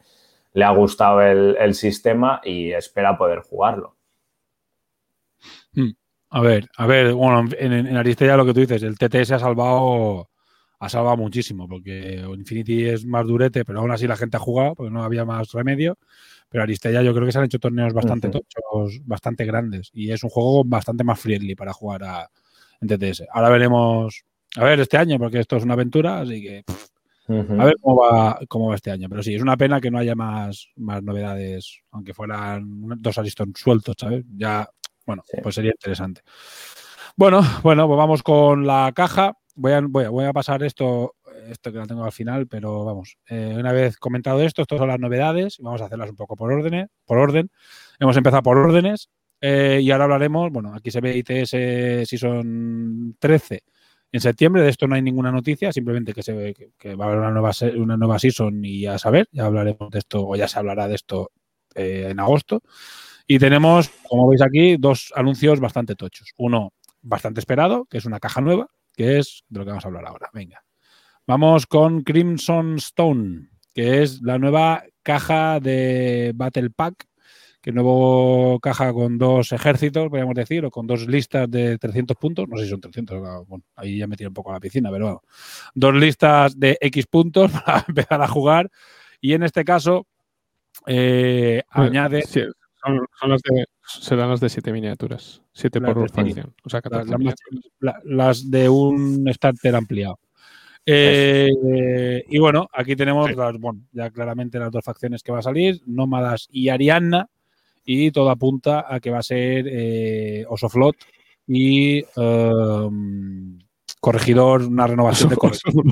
le 0.53 0.65
ha 0.65 0.71
gustado 0.71 1.21
el, 1.21 1.55
el 1.59 1.73
sistema 1.73 2.41
y 2.43 2.71
espera 2.71 3.17
poder 3.17 3.41
jugarlo. 3.41 3.95
A 6.29 6.41
ver, 6.41 6.67
a 6.75 6.85
ver, 6.87 7.13
bueno, 7.13 7.47
en, 7.57 7.71
en 7.71 7.95
lo 7.95 8.45
que 8.45 8.53
tú 8.53 8.59
dices, 8.59 8.83
el 8.83 8.97
TTS 8.97 9.31
ha 9.31 9.39
salvado, 9.39 10.29
ha 10.79 10.89
salvado 10.89 11.17
muchísimo, 11.17 11.67
porque 11.67 12.23
Infinity 12.35 12.85
es 12.85 13.05
más 13.05 13.25
durete, 13.25 13.65
pero 13.65 13.79
aún 13.79 13.91
así 13.91 14.07
la 14.07 14.15
gente 14.15 14.37
ha 14.37 14.39
jugado, 14.39 14.75
porque 14.75 14.91
no 14.91 15.03
había 15.03 15.25
más 15.25 15.51
remedio. 15.51 15.97
Pero 16.49 16.63
Aristella 16.63 17.01
yo 17.01 17.13
creo 17.13 17.25
que 17.25 17.31
se 17.31 17.39
han 17.39 17.45
hecho 17.45 17.59
torneos 17.59 17.93
bastante 17.93 18.29
tochos, 18.29 19.01
bastante 19.05 19.43
grandes, 19.45 19.89
y 19.93 20.11
es 20.11 20.23
un 20.23 20.29
juego 20.29 20.63
bastante 20.63 21.03
más 21.03 21.19
friendly 21.19 21.55
para 21.55 21.73
jugar 21.73 22.03
a, 22.03 22.29
en 22.79 22.87
TTS. 22.87 23.23
Ahora 23.31 23.49
veremos, 23.49 24.23
a 24.55 24.63
ver, 24.63 24.79
este 24.79 24.97
año, 24.97 25.17
porque 25.19 25.39
esto 25.39 25.57
es 25.57 25.63
una 25.63 25.73
aventura, 25.73 26.21
así 26.21 26.41
que 26.41 26.63
pff, 26.65 26.87
a 27.29 27.65
ver 27.65 27.75
cómo 27.81 28.01
va, 28.01 28.39
cómo 28.47 28.69
va 28.69 28.75
este 28.75 28.91
año. 28.91 29.09
Pero 29.09 29.21
sí, 29.23 29.35
es 29.35 29.41
una 29.41 29.57
pena 29.57 29.81
que 29.81 29.91
no 29.91 29.97
haya 29.97 30.15
más, 30.15 30.69
más 30.77 31.03
novedades, 31.03 31.81
aunque 31.91 32.13
fueran 32.13 32.63
dos 33.01 33.17
Ariston 33.17 33.51
sueltos, 33.55 33.95
¿sabes? 33.99 34.23
Ya, 34.37 34.69
bueno, 35.05 35.23
Sí. 35.29 35.37
pues 35.43 35.55
sería 35.55 35.71
interesante. 35.71 36.21
Bueno, 37.17 37.41
bueno, 37.63 37.87
pues 37.87 37.97
vamos 37.97 38.23
con 38.23 38.65
la 38.65 38.91
caja. 38.95 39.36
Voy 39.59 39.71
a, 39.71 39.81
voy 39.81 40.25
a, 40.25 40.33
pasar 40.33 40.61
esto, 40.61 41.15
esto 41.49 41.71
que 41.71 41.79
lo 41.79 41.87
tengo 41.87 42.03
al 42.03 42.11
final, 42.11 42.47
pero 42.47 42.85
vamos. 42.85 43.17
eh, 43.27 43.55
una 43.57 43.71
vez 43.71 43.97
comentado 43.97 44.41
esto, 44.43 44.61
estas 44.61 44.77
son 44.77 44.87
las 44.87 44.99
novedades. 44.99 45.57
Vamos 45.59 45.81
a 45.81 45.85
hacerlas 45.85 46.11
un 46.11 46.15
poco 46.15 46.35
por 46.35 46.51
orden. 46.51 46.87
Por 47.05 47.17
orden. 47.17 47.49
Hemos 47.99 48.15
empezado 48.17 48.43
por 48.43 48.57
órdenes. 48.57 49.09
eh, 49.41 49.79
y 49.81 49.91
ahora 49.91 50.05
hablaremos, 50.05 50.51
bueno, 50.51 50.73
aquí 50.75 50.91
se 50.91 51.01
ve 51.01 51.17
ITS 51.17 52.07
Season 52.07 53.15
13 53.19 53.63
en 54.11 54.21
septiembre. 54.21 54.61
De 54.61 54.69
esto 54.69 54.87
no 54.87 54.95
hay 54.95 55.01
ninguna 55.01 55.31
noticia, 55.31 55.71
simplemente 55.73 56.13
que, 56.13 56.23
se 56.23 56.33
ve 56.33 56.71
que, 56.77 56.95
va 56.95 57.05
a 57.05 57.07
haber 57.07 57.19
una 57.19 57.31
nueva, 57.31 57.51
una 57.77 57.97
nueva 57.97 58.19
Season 58.19 58.63
y 58.63 58.85
a 58.85 58.99
saber, 58.99 59.27
ya 59.31 59.45
hablaremos 59.45 59.89
de 59.89 59.99
esto, 59.99 60.27
o 60.27 60.35
ya 60.35 60.47
se 60.47 60.59
hablará 60.59 60.87
de 60.87 60.95
esto 60.95 61.31
eh, 61.75 62.07
en 62.11 62.19
agosto. 62.19 62.61
Y 63.27 63.39
tenemos, 63.39 63.89
como 64.07 64.29
veis 64.29 64.41
aquí, 64.41 64.77
dos 64.77 65.11
anuncios 65.15 65.59
bastante 65.59 65.95
tochos. 65.95 66.33
Uno 66.37 66.73
bastante 67.01 67.39
esperado, 67.39 67.85
que 67.85 67.97
es 67.97 68.05
una 68.05 68.19
caja 68.19 68.41
nueva, 68.41 68.69
que 68.97 69.19
es 69.19 69.43
de 69.47 69.59
lo 69.59 69.65
que 69.65 69.69
vamos 69.69 69.85
a 69.85 69.87
hablar 69.87 70.05
ahora. 70.07 70.29
Venga. 70.33 70.63
Vamos 71.27 71.67
con 71.67 72.01
Crimson 72.01 72.77
Stone, 72.77 73.49
que 73.73 74.01
es 74.01 74.21
la 74.23 74.39
nueva 74.39 74.83
caja 75.03 75.59
de 75.59 76.31
Battle 76.33 76.71
Pack, 76.71 77.05
que 77.61 77.71
nuevo 77.71 78.59
caja 78.59 78.91
con 78.93 79.19
dos 79.19 79.51
ejércitos, 79.51 80.09
podríamos 80.09 80.33
decir, 80.33 80.65
o 80.65 80.71
con 80.71 80.87
dos 80.87 81.05
listas 81.07 81.49
de 81.51 81.77
300 81.77 82.17
puntos. 82.17 82.47
No 82.49 82.57
sé 82.57 82.63
si 82.63 82.69
son 82.71 82.81
300, 82.81 83.19
claro, 83.19 83.45
bueno, 83.45 83.63
ahí 83.75 83.99
ya 83.99 84.07
me 84.07 84.15
tiro 84.15 84.31
un 84.31 84.33
poco 84.33 84.49
a 84.49 84.53
la 84.53 84.59
piscina, 84.59 84.89
pero 84.89 85.05
bueno. 85.05 85.21
Dos 85.75 85.93
listas 85.93 86.59
de 86.59 86.77
X 86.81 87.05
puntos 87.05 87.51
para 87.65 87.85
empezar 87.87 88.21
a 88.21 88.27
jugar. 88.27 88.71
Y 89.21 89.33
en 89.33 89.43
este 89.43 89.63
caso, 89.63 90.07
eh, 90.87 91.61
añade 91.69 92.23
Sí, 92.23 92.41
son, 92.87 93.05
son 93.19 93.29
las 93.29 93.41
de, 93.41 93.65
serán 93.85 94.29
las 94.29 94.39
de 94.39 94.49
7 94.49 94.71
miniaturas. 94.71 95.41
7 95.53 95.79
Las 95.79 95.93
por 95.93 96.09
facción. 96.09 96.53
O 96.63 96.69
sea, 96.69 96.77
las, 96.77 96.83
14 96.83 96.97
las 96.99 97.09
más- 97.11 97.19
miniaturas. 97.19 97.71
la- 97.79 98.01
las 98.05 98.51
de 98.51 98.69
un 98.69 99.27
starter 99.33 99.75
ampliado. 99.75 100.19
Eh, 100.85 102.23
y 102.29 102.37
bueno, 102.39 102.69
aquí 102.73 102.95
tenemos 102.95 103.35
las, 103.35 103.57
bueno, 103.57 103.81
ya 103.91 104.09
claramente 104.09 104.57
las 104.57 104.71
dos 104.71 104.83
facciones 104.85 105.21
que 105.21 105.31
va 105.33 105.39
a 105.39 105.43
salir, 105.43 105.81
Nómadas 105.85 106.47
y 106.49 106.69
Arianna, 106.69 107.27
y 107.83 108.09
todo 108.11 108.29
apunta 108.29 108.85
a 108.87 108.99
que 109.01 109.09
va 109.11 109.19
a 109.19 109.23
ser 109.23 109.65
eh, 109.69 110.45
Osoflot 110.47 110.95
y 111.47 112.03
um, 112.15 113.57
Corregidor, 113.99 114.63
una 114.63 114.87
renovación 114.87 115.29
de 115.29 115.35
Corregidor. 115.37 115.85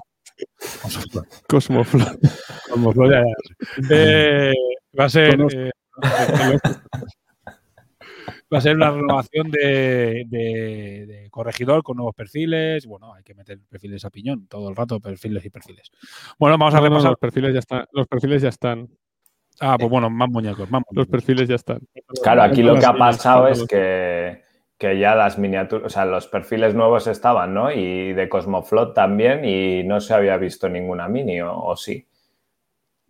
Osoflot. 0.86 1.28
Cosmoflot. 1.48 2.20
Osoflot, 2.74 3.12
ya, 3.12 3.20
ya. 3.22 3.88
Eh, 3.96 4.54
va 4.98 5.06
a 5.06 5.10
ser 5.10 5.40
eh, 5.54 5.72
va 8.54 8.58
a 8.58 8.62
ser 8.62 8.76
una 8.76 8.92
renovación 8.92 9.50
de, 9.52 10.26
de- 10.28 11.06
de 11.08 11.30
corregidor 11.32 11.84
con 11.84 11.98
nuevos 11.98 12.16
perfiles. 12.16 12.86
Bueno, 12.86 13.14
hay 13.14 13.24
que 13.24 13.34
meter 13.34 13.60
perfiles 13.70 14.06
a 14.06 14.10
piñón 14.10 14.48
todo 14.48 14.70
el 14.70 14.76
rato, 14.76 15.00
perfiles 15.00 15.44
y 15.46 15.50
perfiles. 15.50 15.92
Bueno, 16.38 16.58
vamos 16.58 16.74
a 16.74 16.78
No, 16.78 16.84
no, 16.84 16.90
repasar. 16.90 17.12
los 17.12 17.20
perfiles 17.20 17.54
ya 17.54 17.60
están. 17.60 17.86
Los 17.92 18.08
perfiles 18.08 18.42
ya 18.42 18.50
están. 18.50 18.88
Ah, 19.60 19.78
pues 19.80 19.90
bueno, 19.90 20.10
más 20.10 20.30
muñecos, 20.30 20.70
más 20.70 20.84
Los 20.92 21.08
perfiles 21.08 21.48
ya 21.48 21.56
están. 21.56 21.80
Claro, 22.22 22.44
aquí 22.44 22.62
lo 22.62 22.76
que 22.78 22.86
ha 22.86 22.94
pasado 22.94 23.48
es 23.48 23.66
que 23.66 24.42
ya 25.00 25.16
las 25.16 25.38
miniaturas, 25.40 25.86
o 25.86 25.90
sea, 25.90 26.06
los 26.06 26.28
perfiles 26.28 26.76
nuevos 26.76 27.08
estaban, 27.08 27.54
¿no? 27.54 27.72
Y 27.72 28.12
de 28.14 28.28
Cosmoflot 28.28 28.94
también, 28.94 29.46
y 29.46 29.84
no 29.84 30.02
se 30.02 30.14
había 30.14 30.36
visto 30.38 30.68
ninguna 30.68 31.08
mini, 31.08 31.40
o, 31.42 31.58
o 31.58 31.76
sí. 31.78 32.06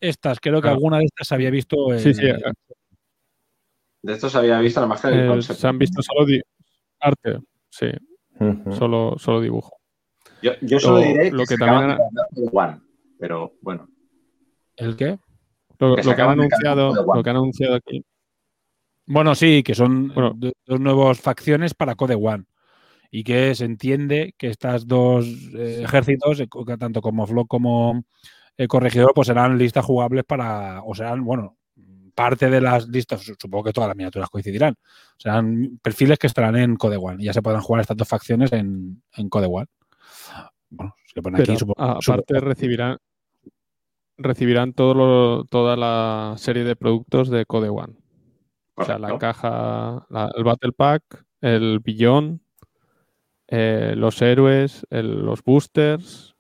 Estas, 0.10 0.40
creo 0.40 0.62
que 0.62 0.68
Ah. 0.68 0.72
alguna 0.72 0.98
de 1.00 1.06
estas 1.06 1.28
se 1.28 1.36
había 1.36 1.50
visto. 1.50 1.94
en- 1.94 2.00
Sí, 2.00 2.14
sí. 2.14 2.26
eh, 2.26 2.36
De 4.02 4.14
esto 4.14 4.30
se 4.30 4.38
había 4.38 4.60
visto 4.60 4.80
la 4.82 4.88
más 4.88 5.02
que 5.02 5.08
el 5.08 5.40
eh, 5.40 5.42
se 5.42 5.68
han 5.68 5.80
visto 5.80 6.02
solo 6.02 6.26
arte. 7.00 7.40
Sí, 7.70 7.88
solo, 8.78 9.16
solo 9.18 9.42
dibujo. 9.42 9.78
Yo, 10.42 10.52
yo 10.62 10.80
solo 10.80 11.00
lo- 11.00 11.04
diré 11.06 11.32
lo 11.32 11.40
que, 11.40 11.44
que 11.44 11.48
se 11.48 11.58
también 11.58 11.98
de 12.32 12.50
One, 12.52 12.82
pero 13.20 13.54
bueno. 13.62 13.88
¿El 14.76 14.96
qué? 14.96 15.18
Lo, 15.80 15.96
Que 15.96 16.04
lo 16.04 16.16
que 16.16 16.22
han 16.22 16.30
anunciado, 16.30 16.94
lo 17.16 17.24
que 17.24 17.30
han 17.30 17.36
anunciado 17.38 17.76
aquí. 17.76 18.04
Bueno, 19.08 19.34
sí, 19.36 19.64
que 19.64 19.76
son 19.76 20.14
Bueno. 20.14 20.34
dos 20.36 20.80
nuevas 20.80 21.20
facciones 21.20 21.74
para 21.74 21.96
Code 21.96 22.16
One. 22.16 22.46
Y 23.12 23.24
que 23.24 23.56
se 23.56 23.66
entiende 23.66 24.34
que 24.38 24.48
estas 24.50 24.88
dos 24.88 25.26
eh, 25.56 25.82
ejércitos, 25.84 26.40
eh, 26.42 26.48
tanto 26.78 27.02
como 27.02 27.26
Flock 27.28 27.48
como 27.48 28.04
eh, 28.58 28.68
Corregidor, 28.68 29.12
pues 29.14 29.28
serán 29.28 29.58
listas 29.58 29.84
jugables 29.86 30.24
para, 30.24 30.82
o 30.84 30.94
serán, 30.96 31.24
bueno, 31.24 31.58
parte 32.14 32.50
de 32.50 32.62
las 32.62 32.88
listas, 32.88 33.22
su- 33.22 33.36
supongo 33.38 33.66
que 33.66 33.74
todas 33.74 33.90
las 33.90 33.98
miniaturas 33.98 34.30
coincidirán. 34.30 34.76
Serán 35.18 35.80
perfiles 35.82 36.18
que 36.18 36.28
estarán 36.28 36.56
en 36.56 36.76
Code 36.78 36.98
One 36.98 37.22
y 37.22 37.26
ya 37.26 37.34
se 37.34 37.42
podrán 37.42 37.62
jugar 37.62 37.82
estas 37.82 37.98
dos 37.98 38.08
facciones 38.08 38.54
en, 38.54 39.02
en 39.18 39.30
Code 39.30 39.48
One. 39.52 39.68
Bueno, 40.70 40.96
se 41.06 41.12
le 41.16 41.22
pone 41.22 41.38
Pero 41.38 41.52
aquí, 41.54 41.60
supongo. 41.60 41.82
aparte 41.82 42.40
recibirán 42.40 42.98
recibirán 44.18 44.72
todo 44.74 44.94
lo- 44.94 45.44
toda 45.44 45.76
la 45.76 46.36
serie 46.38 46.64
de 46.64 46.76
productos 46.78 47.30
de 47.30 47.46
Code 47.46 47.68
One. 47.70 47.96
O 48.76 48.86
sea, 48.86 48.98
la 48.98 49.18
caja, 49.18 50.06
la- 50.10 50.32
el 50.36 50.44
Battle 50.46 50.72
Pack, 50.72 51.26
el 51.42 51.80
Billón, 51.80 52.42
eh, 53.48 53.94
los 53.98 54.22
héroes, 54.22 54.86
el- 54.90 55.26
los 55.26 55.44
boosters 55.44 56.36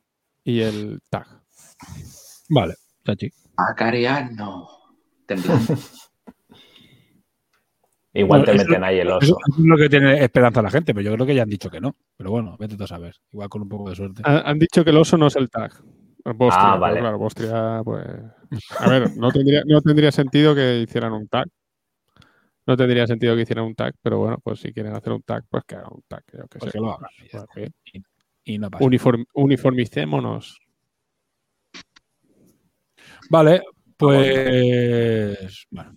y 0.46 0.62
el 0.62 1.02
tag. 1.10 1.28
Vale, 2.50 2.74
chachi. 3.06 3.30
Acariano. 3.58 4.68
Temblando. 5.26 5.74
Igual 8.18 8.42
Bueno, 8.46 8.46
te 8.46 8.58
meten 8.66 8.84
ahí 8.84 9.00
el 9.00 9.08
Eso 9.08 9.18
oso. 9.18 9.38
es 9.50 9.58
lo 9.58 9.76
que 9.76 9.90
tiene 9.90 10.24
esperanza 10.24 10.62
la 10.62 10.70
gente, 10.70 10.94
pero 10.94 11.04
yo 11.10 11.14
creo 11.16 11.26
que 11.26 11.36
ya 11.36 11.44
han 11.44 11.50
dicho 11.50 11.70
que 11.70 11.82
no. 11.82 11.98
Pero 12.16 12.32
bueno, 12.32 12.56
vete 12.58 12.78
tú 12.78 12.86
a 12.86 12.88
saber. 12.88 13.14
Igual 13.34 13.50
con 13.50 13.64
un 13.64 13.70
poco 13.70 13.90
de 13.90 13.96
suerte. 13.98 14.22
Han, 14.24 14.42
han 14.46 14.60
dicho 14.60 14.86
que 14.86 14.92
el 14.92 14.98
oso 14.98 15.18
no 15.18 15.28
es 15.28 15.36
el 15.36 15.50
tag. 15.50 15.74
Bostria, 16.24 16.72
Ah, 16.74 16.78
vale. 16.78 17.02
claro, 17.02 17.18
Bostria, 17.20 17.82
pues. 17.84 18.06
A 18.80 18.90
ver, 18.90 19.16
no 19.18 19.32
tendría, 19.32 19.64
no 19.66 19.82
tendría 19.82 20.12
sentido 20.14 20.56
que 20.56 20.80
hicieran 20.80 21.12
un 21.12 21.28
tag. 21.28 21.46
No 22.66 22.78
tendría 22.78 23.06
sentido 23.06 23.36
que 23.36 23.42
hicieran 23.42 23.66
un 23.66 23.76
tag, 23.76 23.94
pero 24.02 24.18
bueno, 24.20 24.40
pues 24.42 24.60
si 24.62 24.72
quieren 24.74 24.96
hacer 24.96 25.12
un 25.12 25.22
tag, 25.22 25.44
pues 25.50 25.64
que 25.68 25.76
hagan 25.76 25.92
un 25.94 26.02
tag. 26.08 26.24
Yo 26.34 26.46
Pues 26.50 26.64
sé. 26.64 26.72
que 26.72 26.80
lo 26.80 26.94
hagan, 26.94 27.10
y 27.22 27.28
ya 27.32 27.44
Pues. 27.54 27.70
Y 28.46 28.58
no 28.60 28.72
pasa. 28.72 28.84
Uniform- 28.86 29.26
uniformicémonos. 29.34 30.58
Vale, 33.30 33.62
pues. 33.98 35.68
Bueno. 35.72 35.96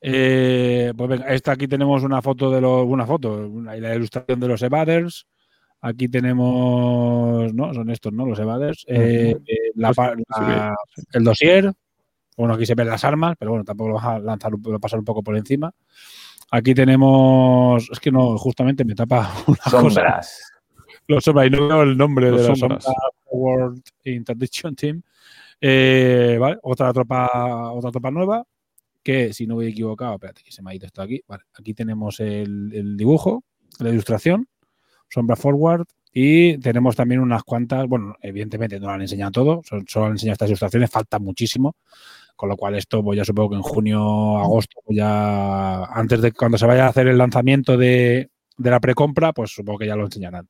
Eh, 0.00 0.92
pues 0.96 1.08
venga, 1.10 1.26
esta 1.28 1.52
aquí 1.52 1.66
tenemos 1.66 2.02
una 2.02 2.20
foto 2.22 2.50
de 2.50 2.60
los. 2.60 2.84
Una 2.86 3.06
foto, 3.06 3.46
una- 3.48 3.74
la 3.76 3.94
ilustración 3.94 4.38
de 4.40 4.48
los 4.48 4.62
Evaders. 4.62 5.26
Aquí 5.80 6.08
tenemos, 6.08 7.52
no, 7.54 7.72
son 7.74 7.90
estos, 7.90 8.12
¿no? 8.12 8.24
Los 8.26 8.38
evaders. 8.38 8.84
Eh, 8.88 9.36
eh, 9.46 9.54
la 9.74 9.92
Pues, 9.92 10.16
la- 10.28 10.74
sí. 10.94 11.02
el 11.12 11.22
dossier. 11.24 11.72
Bueno, 12.36 12.54
aquí 12.54 12.66
se 12.66 12.74
ven 12.74 12.88
las 12.88 13.04
armas, 13.04 13.36
pero 13.38 13.52
bueno, 13.52 13.64
tampoco 13.64 13.90
lo 13.90 13.94
vas 13.96 14.04
a 14.06 14.18
lanzar, 14.18 14.52
lo 14.52 14.80
pasar 14.80 14.98
un 14.98 15.04
poco 15.04 15.22
por 15.22 15.36
encima. 15.36 15.70
Aquí 16.50 16.74
tenemos, 16.74 17.88
es 17.90 18.00
que 18.00 18.10
no, 18.10 18.36
justamente 18.38 18.84
me 18.84 18.94
tapa 18.94 19.30
una 19.46 19.56
cosa. 19.58 19.70
Sombras. 19.70 20.52
Los 21.08 21.22
sombras, 21.24 21.46
y 21.46 21.50
no 21.50 21.68
veo 21.68 21.82
el 21.82 21.96
nombre 21.96 22.30
Los 22.30 22.42
de 22.42 22.48
los 22.48 22.58
sombras. 22.58 22.82
sombras 22.84 23.10
World 23.30 23.82
Interdiction 24.04 24.74
Team. 24.74 25.02
Eh, 25.60 26.38
otra 26.62 26.92
tropa, 26.92 27.72
otra 27.72 27.90
tropa 27.90 28.10
nueva. 28.10 28.44
Que 29.02 29.32
si 29.32 29.46
no 29.46 29.54
voy 29.54 29.68
equivocado, 29.68 30.14
espérate, 30.14 30.42
que 30.42 30.50
se 30.50 30.62
me 30.62 30.70
ha 30.70 30.74
ido 30.74 30.86
esto 30.86 31.02
aquí. 31.02 31.22
Vale, 31.28 31.44
aquí 31.54 31.74
tenemos 31.74 32.18
el, 32.20 32.96
dibujo, 32.96 33.44
la 33.78 33.90
ilustración, 33.90 34.48
sombra 35.08 35.36
forward. 35.36 35.86
Y 36.12 36.58
tenemos 36.58 36.96
también 36.96 37.20
unas 37.20 37.42
cuantas, 37.44 37.86
bueno, 37.86 38.16
evidentemente 38.22 38.80
no 38.80 38.86
lo 38.86 38.92
han 38.94 39.02
enseñado 39.02 39.32
todo, 39.32 39.62
solo 39.86 40.06
han 40.06 40.12
enseñado 40.12 40.32
estas 40.32 40.48
ilustraciones, 40.48 40.90
falta 40.90 41.18
muchísimo. 41.18 41.76
Con 42.34 42.48
lo 42.48 42.56
cual, 42.56 42.74
esto, 42.74 43.02
pues 43.02 43.16
ya 43.16 43.24
supongo 43.24 43.50
que 43.50 43.56
en 43.56 43.62
junio, 43.62 44.38
agosto, 44.38 44.80
pues 44.84 44.96
ya 44.96 45.84
antes 45.84 46.20
de 46.22 46.32
cuando 46.32 46.58
se 46.58 46.66
vaya 46.66 46.86
a 46.86 46.88
hacer 46.88 47.06
el 47.08 47.18
lanzamiento 47.18 47.76
de, 47.76 48.30
de 48.56 48.70
la 48.70 48.80
precompra, 48.80 49.32
pues 49.32 49.50
supongo 49.52 49.78
que 49.80 49.86
ya 49.86 49.96
lo 49.96 50.04
enseñarán. 50.04 50.48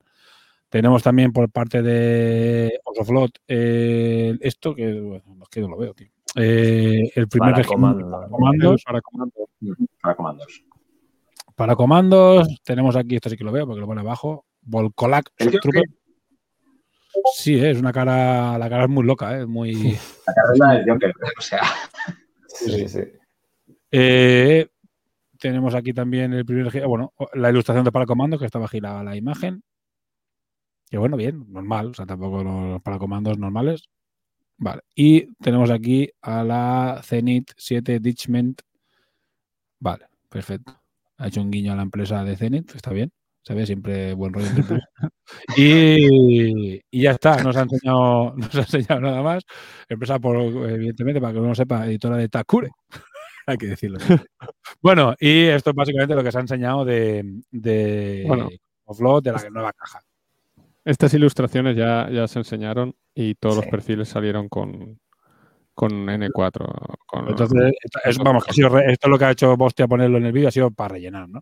Tenemos 0.68 1.02
también 1.02 1.32
por 1.32 1.50
parte 1.50 1.82
de 1.82 2.78
Osoflot 2.84 3.38
eh, 3.46 4.36
esto, 4.40 4.74
que 4.74 5.00
bueno, 5.00 5.42
es 5.42 5.48
que 5.48 5.60
no 5.60 5.68
lo 5.68 5.78
veo, 5.78 5.94
tío. 5.94 6.08
Eh, 6.34 7.10
el 7.14 7.28
primer 7.28 7.52
Para 7.52 7.64
comando. 7.64 8.10
para 8.10 8.28
comandos. 8.28 8.82
Para 8.84 9.00
comandos. 9.00 9.48
Para 10.02 10.14
comandos. 10.14 10.64
Para 11.54 11.76
comandos, 11.76 12.60
tenemos 12.64 12.96
aquí, 12.96 13.16
esto 13.16 13.30
sí 13.30 13.36
que 13.36 13.44
lo 13.44 13.52
veo 13.52 13.66
porque 13.66 13.80
lo 13.80 13.86
pone 13.86 14.02
abajo. 14.02 14.44
Trooper. 15.60 15.84
Sí, 17.34 17.54
eh, 17.54 17.70
es 17.70 17.78
una 17.78 17.92
cara, 17.92 18.58
la 18.58 18.68
cara 18.68 18.84
es 18.84 18.90
muy 18.90 19.04
loca, 19.04 19.36
eh, 19.36 19.40
es 19.42 19.46
muy... 19.46 19.72
La 20.26 20.34
carrera 20.34 20.72
del 20.74 20.90
Joker. 20.90 21.12
O 21.38 21.40
sea, 21.40 21.62
Sí, 22.48 22.88
sí. 22.88 23.00
Eh, 23.90 24.66
tenemos 25.38 25.74
aquí 25.74 25.92
también 25.92 26.32
el 26.32 26.44
primer, 26.44 26.86
bueno, 26.86 27.12
la 27.34 27.50
ilustración 27.50 27.84
de 27.84 27.92
paracomandos, 27.92 28.40
que 28.40 28.46
estaba 28.46 28.66
aquí 28.66 28.80
la, 28.80 29.02
la 29.02 29.16
imagen. 29.16 29.62
Que 30.90 30.98
bueno, 30.98 31.16
bien, 31.16 31.44
normal, 31.48 31.88
o 31.88 31.94
sea, 31.94 32.06
tampoco 32.06 32.42
los 32.44 32.82
paracomandos 32.82 33.38
normales. 33.38 33.88
Vale. 34.58 34.82
Y 34.94 35.34
tenemos 35.36 35.70
aquí 35.70 36.10
a 36.22 36.42
la 36.44 37.00
Zenith 37.02 37.50
7 37.56 38.00
Ditchment. 38.00 38.62
Vale, 39.80 40.06
perfecto. 40.28 40.80
Ha 41.18 41.28
hecho 41.28 41.42
un 41.42 41.50
guiño 41.50 41.72
a 41.72 41.76
la 41.76 41.82
empresa 41.82 42.24
de 42.24 42.36
Zenith, 42.36 42.74
está 42.74 42.92
bien. 42.92 43.12
Se 43.42 43.54
ve 43.54 43.64
siempre 43.64 44.12
buen 44.14 44.32
rollo 44.32 44.48
y, 45.56 46.80
y 46.90 47.02
ya 47.02 47.12
está, 47.12 47.42
nos 47.44 47.56
ha 47.56 47.62
enseñado, 47.62 48.34
nos 48.36 48.54
ha 48.54 48.60
enseñado 48.60 49.00
nada 49.00 49.22
más. 49.22 49.44
Empresa, 49.88 50.18
por, 50.18 50.36
evidentemente, 50.68 51.20
para 51.20 51.32
que 51.32 51.38
uno 51.38 51.54
sepa, 51.54 51.86
editora 51.86 52.16
de 52.16 52.28
Takure. 52.28 52.70
Hay 53.46 53.56
que 53.56 53.66
decirlo. 53.66 53.98
bueno, 54.82 55.14
y 55.20 55.44
esto 55.44 55.70
es 55.70 55.76
básicamente 55.76 56.16
lo 56.16 56.24
que 56.24 56.32
se 56.32 56.38
ha 56.38 56.40
enseñado 56.40 56.84
de, 56.84 57.24
de 57.52 58.24
Bueno. 58.26 58.48
Offload, 58.84 59.22
de 59.22 59.32
la 59.32 59.50
nueva 59.50 59.72
caja. 59.72 60.00
Estas 60.86 61.12
ilustraciones 61.14 61.76
ya, 61.76 62.08
ya 62.10 62.26
se 62.28 62.38
enseñaron 62.38 62.94
y 63.14 63.34
todos 63.34 63.56
los 63.56 63.66
perfiles 63.66 64.08
salieron 64.08 64.48
con, 64.48 64.98
con 65.74 65.90
N4. 66.08 66.96
Con, 67.06 67.28
Entonces, 67.28 67.72
esto- 67.82 67.98
es- 68.04 68.18
vamos, 68.18 68.44
que 68.44 68.52
ha 68.52 68.54
sido 68.54 68.68
re- 68.70 68.92
esto 68.92 69.08
es 69.08 69.10
lo 69.10 69.18
que 69.18 69.24
ha 69.24 69.30
hecho 69.32 69.56
Bostia 69.56 69.88
ponerlo 69.88 70.16
en 70.18 70.26
el 70.26 70.32
vídeo, 70.32 70.48
ha 70.48 70.52
sido 70.52 70.70
para 70.70 70.94
rellenar, 70.94 71.28
¿no? 71.28 71.40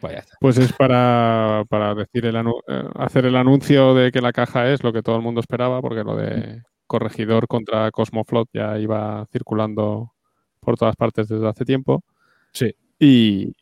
Pues. 0.00 0.24
Pues 0.40 0.58
es 0.58 0.72
para, 0.72 1.64
para 1.68 1.94
decir 1.94 2.26
el 2.26 2.36
anu- 2.36 2.60
eh, 2.66 2.82
hacer 2.96 3.26
el 3.26 3.36
anuncio 3.36 3.94
de 3.94 4.10
que 4.10 4.20
la 4.20 4.32
caja 4.32 4.70
es 4.70 4.82
lo 4.82 4.92
que 4.92 5.02
todo 5.02 5.16
el 5.16 5.22
mundo 5.22 5.40
esperaba, 5.40 5.80
porque 5.82 6.02
lo 6.04 6.16
de 6.16 6.62
corregidor 6.86 7.46
contra 7.48 7.90
Cosmoflot 7.90 8.48
ya 8.54 8.78
iba 8.78 9.24
circulando 9.32 10.12
por 10.60 10.76
todas 10.78 10.96
partes 10.96 11.28
desde 11.28 11.48
hace 11.48 11.64
tiempo. 11.64 12.04
Sí. 12.52 12.74
Y, 12.98 13.52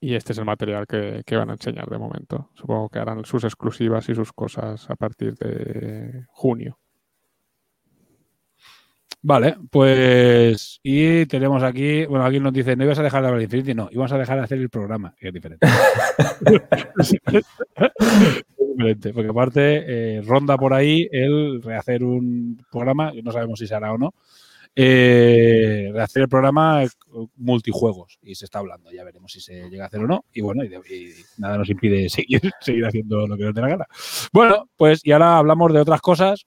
y 0.00 0.14
este 0.14 0.32
es 0.32 0.38
el 0.38 0.44
material 0.44 0.86
que, 0.86 1.22
que 1.26 1.36
van 1.36 1.50
a 1.50 1.54
enseñar 1.54 1.88
de 1.88 1.98
momento. 1.98 2.50
Supongo 2.54 2.88
que 2.88 2.98
harán 2.98 3.24
sus 3.24 3.44
exclusivas 3.44 4.08
y 4.08 4.14
sus 4.14 4.32
cosas 4.32 4.88
a 4.90 4.96
partir 4.96 5.34
de 5.36 6.24
junio. 6.28 6.78
Vale, 9.20 9.56
pues 9.70 10.78
y 10.82 11.26
tenemos 11.26 11.64
aquí, 11.64 12.06
bueno, 12.06 12.24
aquí 12.24 12.38
nos 12.38 12.52
dice, 12.52 12.76
no 12.76 12.84
ibas 12.84 13.00
a 13.00 13.02
dejar 13.02 13.22
de 13.22 13.26
hablar 13.28 13.38
de 13.40 13.44
Infinity, 13.44 13.74
no, 13.74 13.88
íbamos 13.90 14.12
a 14.12 14.18
dejar 14.18 14.38
de 14.38 14.44
hacer 14.44 14.58
el 14.58 14.70
programa, 14.70 15.14
que 15.18 15.28
es 15.28 15.34
diferente. 15.34 15.66
Es 18.58 18.84
diferente, 18.84 19.12
porque 19.12 19.28
aparte 19.28 20.18
eh, 20.18 20.22
ronda 20.22 20.56
por 20.56 20.72
ahí 20.72 21.08
el 21.10 21.60
rehacer 21.62 22.04
un 22.04 22.64
programa, 22.70 23.12
no 23.24 23.32
sabemos 23.32 23.58
si 23.58 23.66
se 23.66 23.74
hará 23.74 23.92
o 23.92 23.98
no, 23.98 24.14
eh, 24.74 25.90
rehacer 25.92 26.22
el 26.22 26.28
programa 26.28 26.84
eh, 26.84 26.88
multijuegos, 27.36 28.18
y 28.22 28.34
se 28.34 28.44
está 28.44 28.60
hablando, 28.60 28.90
ya 28.92 29.04
veremos 29.04 29.32
si 29.32 29.40
se 29.40 29.68
llega 29.68 29.84
a 29.84 29.86
hacer 29.88 30.00
o 30.00 30.06
no, 30.06 30.24
y 30.32 30.40
bueno, 30.40 30.62
y, 30.64 30.70
nada 31.38 31.58
nos 31.58 31.68
impide 31.70 32.08
seguir, 32.08 32.40
seguir 32.60 32.86
haciendo 32.86 33.26
lo 33.26 33.36
que 33.36 33.44
nos 33.44 33.54
dé 33.54 33.60
la 33.60 33.68
gana. 33.68 33.86
Bueno, 34.32 34.68
pues 34.76 35.00
y 35.04 35.12
ahora 35.12 35.38
hablamos 35.38 35.72
de 35.72 35.80
otras 35.80 36.00
cosas, 36.00 36.46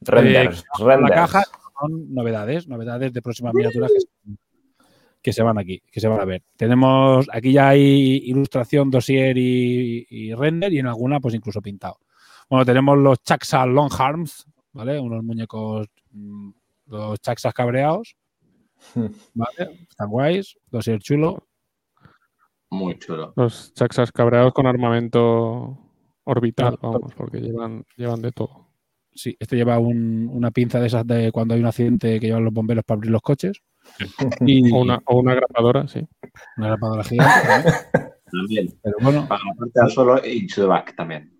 Renders. 0.00 0.64
la 0.78 0.86
renders. 0.96 1.14
caja 1.14 1.44
son 1.80 2.12
novedades, 2.14 2.66
novedades 2.68 3.12
de 3.12 3.22
próximas 3.22 3.52
miniaturas 3.54 3.90
que, 3.92 4.00
se- 4.00 4.36
que 5.22 5.32
se 5.32 5.42
van 5.42 5.58
aquí, 5.58 5.82
que 5.90 6.00
se 6.00 6.08
van 6.08 6.20
a 6.20 6.24
ver. 6.24 6.42
Tenemos, 6.56 7.26
aquí 7.32 7.52
ya 7.52 7.68
hay 7.68 8.22
ilustración, 8.24 8.90
dossier 8.90 9.36
y, 9.36 10.06
y 10.08 10.34
render 10.34 10.72
y 10.72 10.78
en 10.78 10.86
alguna 10.86 11.20
pues 11.20 11.34
incluso 11.34 11.60
pintado. 11.60 11.98
Bueno, 12.48 12.64
tenemos 12.64 12.96
los 12.98 13.22
Chaxa 13.22 13.66
Long 13.66 13.92
Arms, 13.98 14.46
¿vale? 14.72 14.98
Unos 14.98 15.22
muñecos, 15.22 15.86
mm, 16.12 16.50
los 16.88 17.20
Chaxas 17.20 17.52
cabreados, 17.54 18.16
¿vale? 19.34 19.86
Están 19.88 20.10
guays, 20.10 20.56
dossier 20.70 20.98
chulo. 21.00 21.46
muy 22.70 22.98
chulo. 22.98 23.32
Los 23.36 23.72
Chaxas 23.74 24.12
cabreados 24.12 24.52
con 24.52 24.66
armamento 24.66 25.78
orbital, 26.24 26.78
Claro. 26.78 26.92
vamos, 26.98 27.14
porque 27.14 27.40
llevan, 27.40 27.84
llevan 27.96 28.20
de 28.22 28.32
todo. 28.32 28.66
Sí, 29.14 29.34
este 29.40 29.56
lleva 29.56 29.78
un- 29.78 30.28
una 30.32 30.50
pinza 30.50 30.78
de 30.78 30.86
esas 30.86 31.06
de 31.06 31.32
cuando 31.32 31.54
hay 31.54 31.60
un 31.60 31.66
accidente 31.66 32.20
que 32.20 32.26
llevan 32.26 32.44
los 32.44 32.52
bomberos 32.52 32.84
para 32.84 32.96
abrir 32.98 33.10
los 33.10 33.22
coches. 33.22 33.62
Y 34.40 34.70
O 34.72 34.80
una, 34.82 35.00
o 35.06 35.18
una 35.18 35.34
grapadora, 35.34 35.88
sí. 35.88 36.06
una 36.58 36.68
grapadora 36.68 37.02
gigante. 37.04 37.70
También. 38.30 38.68
Pero 38.82 38.96
bueno, 39.00 39.26
Para 39.26 39.42
la 39.44 39.54
parte 39.54 39.80
al 39.80 39.90
suelo 39.90 40.20
y 40.24 40.46
to 40.46 40.60
the 40.60 40.66
back 40.66 40.94
también. 40.94 41.37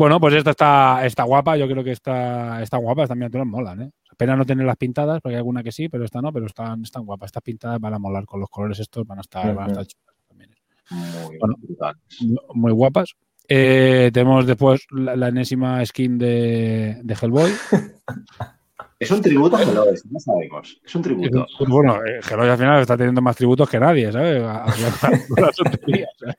Bueno, 0.00 0.18
pues 0.18 0.32
esta 0.32 0.52
está, 0.52 1.04
está 1.04 1.24
guapa. 1.24 1.58
Yo 1.58 1.68
creo 1.68 1.84
que 1.84 1.90
está, 1.90 2.62
está 2.62 2.78
guapa. 2.78 3.02
Estas 3.02 3.18
miniaturas 3.18 3.46
molan, 3.46 3.82
¿eh? 3.82 3.90
Pena 4.16 4.34
no 4.34 4.46
tenerlas 4.46 4.78
pintadas, 4.78 5.20
porque 5.20 5.34
hay 5.34 5.40
alguna 5.40 5.62
que 5.62 5.72
sí, 5.72 5.90
pero 5.90 6.06
esta 6.06 6.22
no, 6.22 6.32
pero 6.32 6.46
están, 6.46 6.82
están 6.84 7.04
guapas. 7.04 7.28
Estas 7.28 7.42
pintadas 7.42 7.78
van 7.78 7.92
a 7.92 7.98
molar 7.98 8.24
con 8.24 8.40
los 8.40 8.48
colores 8.48 8.78
estos, 8.80 9.06
van 9.06 9.18
a 9.18 9.20
estar, 9.20 9.54
van 9.54 9.68
a 9.68 9.72
estar 9.72 9.86
chulas 9.86 10.16
también. 10.26 10.50
Muy 10.90 11.38
Bueno. 11.38 11.54
Muy 12.54 12.72
guapas. 12.72 13.14
Eh, 13.46 14.10
tenemos 14.14 14.46
después 14.46 14.86
la, 14.90 15.16
la 15.16 15.28
enésima 15.28 15.84
skin 15.84 16.16
de, 16.16 16.98
de 17.02 17.14
Hellboy. 17.20 17.52
Es 19.00 19.10
un 19.10 19.22
tributo 19.22 19.56
a 19.56 19.64
Melodes, 19.64 20.04
ya 20.10 20.18
sabemos. 20.20 20.78
Es 20.84 20.94
un 20.94 21.00
tributo. 21.00 21.46
Bueno, 21.66 22.04
eh, 22.04 22.20
Hellboy 22.28 22.50
al 22.50 22.58
final 22.58 22.80
está 22.82 22.98
teniendo 22.98 23.22
más 23.22 23.34
tributos 23.34 23.68
que 23.70 23.80
nadie, 23.80 24.12
¿sabes? 24.12 24.42
A- 24.42 24.64
a- 24.64 24.74
con 25.26 25.42
las 25.42 25.56
tonterías, 25.56 26.10
¿sabes? 26.18 26.36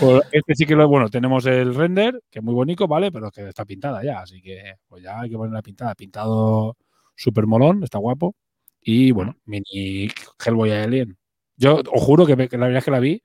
Pues 0.00 0.22
este 0.30 0.54
sí 0.54 0.66
que 0.66 0.76
lo 0.76 0.86
bueno, 0.88 1.08
tenemos 1.08 1.44
el 1.46 1.74
render, 1.74 2.22
que 2.30 2.38
es 2.38 2.44
muy 2.44 2.54
bonito, 2.54 2.86
¿vale? 2.86 3.10
Pero 3.10 3.30
que 3.32 3.48
está 3.48 3.64
pintada 3.64 4.04
ya, 4.04 4.20
así 4.20 4.40
que 4.40 4.74
pues 4.86 5.02
ya 5.02 5.20
hay 5.20 5.30
que 5.30 5.36
ponerla 5.36 5.62
pintada. 5.62 5.96
Pintado 5.96 6.76
súper 7.16 7.46
molón, 7.48 7.82
está 7.82 7.98
guapo. 7.98 8.36
Y 8.80 9.10
bueno, 9.10 9.34
mini 9.46 10.08
Hellboy 10.46 10.70
Alien. 10.70 11.18
Yo 11.56 11.80
os 11.92 12.02
juro 12.04 12.24
que, 12.24 12.36
me- 12.36 12.48
que 12.48 12.56
la 12.56 12.66
verdad 12.66 12.78
es 12.78 12.84
que 12.84 12.90
la 12.92 13.00
vi. 13.00 13.20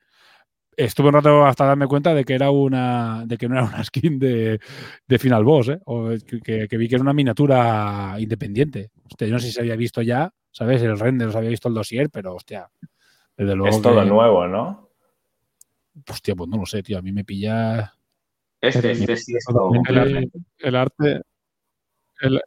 Estuve 0.77 1.07
un 1.07 1.13
rato 1.13 1.45
hasta 1.45 1.65
darme 1.65 1.87
cuenta 1.87 2.13
de 2.13 2.23
que 2.25 2.33
era 2.33 2.51
una. 2.51 3.23
de 3.25 3.37
que 3.37 3.47
no 3.47 3.55
era 3.55 3.63
una 3.65 3.83
skin 3.83 4.19
de, 4.19 4.59
de 5.07 5.19
Final 5.19 5.43
Boss, 5.43 5.69
¿eh? 5.69 5.79
O 5.85 6.09
que, 6.43 6.67
vi 6.77 6.87
que 6.89 6.95
era 6.95 7.01
una 7.01 7.13
miniatura 7.13 8.15
independiente. 8.19 8.91
Hostia, 9.05 9.27
yo 9.27 9.33
no 9.33 9.39
sé 9.39 9.47
si 9.47 9.53
se 9.53 9.61
había 9.61 9.75
visto 9.77 10.01
ya, 10.01 10.31
¿sabes? 10.51 10.81
El 10.81 10.99
render, 10.99 11.29
os 11.29 11.35
había 11.35 11.49
visto 11.49 11.69
el 11.69 11.73
dossier, 11.75 12.09
pero 12.09 12.35
hostia. 12.35 12.67
Desde 13.37 13.55
luego 13.55 13.75
Es 13.75 13.81
todo 13.81 14.01
que- 14.01 14.05
nuevo, 14.09 14.47
¿no? 14.47 14.89
Hostia, 16.09 16.35
pues 16.35 16.49
no 16.49 16.57
lo 16.57 16.65
sé, 16.65 16.83
tío. 16.83 16.97
A 16.97 17.01
mí 17.01 17.11
me 17.13 17.23
pilla. 17.23 17.93
Este, 18.59 18.91
este 18.91 19.15
sí 19.17 19.35
es 19.35 19.45
todo 19.45 19.71
El, 19.87 20.29
el 20.59 20.75
arte, 20.75 21.21
el- 22.21 22.41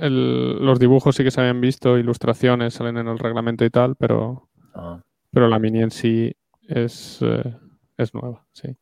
el- 0.00 0.64
los 0.64 0.78
dibujos 0.78 1.16
sí 1.16 1.24
que 1.24 1.30
se 1.30 1.40
habían 1.40 1.60
visto, 1.60 1.98
ilustraciones 1.98 2.74
salen 2.74 2.96
en 2.98 3.08
el 3.08 3.18
reglamento 3.18 3.64
y 3.64 3.70
tal, 3.70 3.96
pero, 3.96 4.48
Ah. 4.74 5.02
pero 5.32 5.48
la 5.48 5.58
mini 5.58 5.82
en 5.82 5.90
sí 5.90 6.32
es, 6.68 7.18
eh, 7.22 7.56
es 7.96 8.14
nueva, 8.14 8.46
sí. 8.52 8.76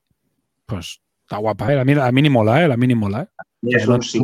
Pues 0.67 1.01
está 1.23 1.39
guapa, 1.39 1.73
¿eh? 1.73 1.77
La, 1.77 1.85
mini- 1.85 1.99
la 1.99 2.13
mini 2.13 2.29
mola, 2.29 2.65
¿eh? 2.65 2.69
La 2.69 2.77
mini 2.77 2.95
mola, 2.95 3.23
¿eh? 3.23 3.29
Es 3.63 3.87
un 3.89 4.03
sí. 4.03 4.21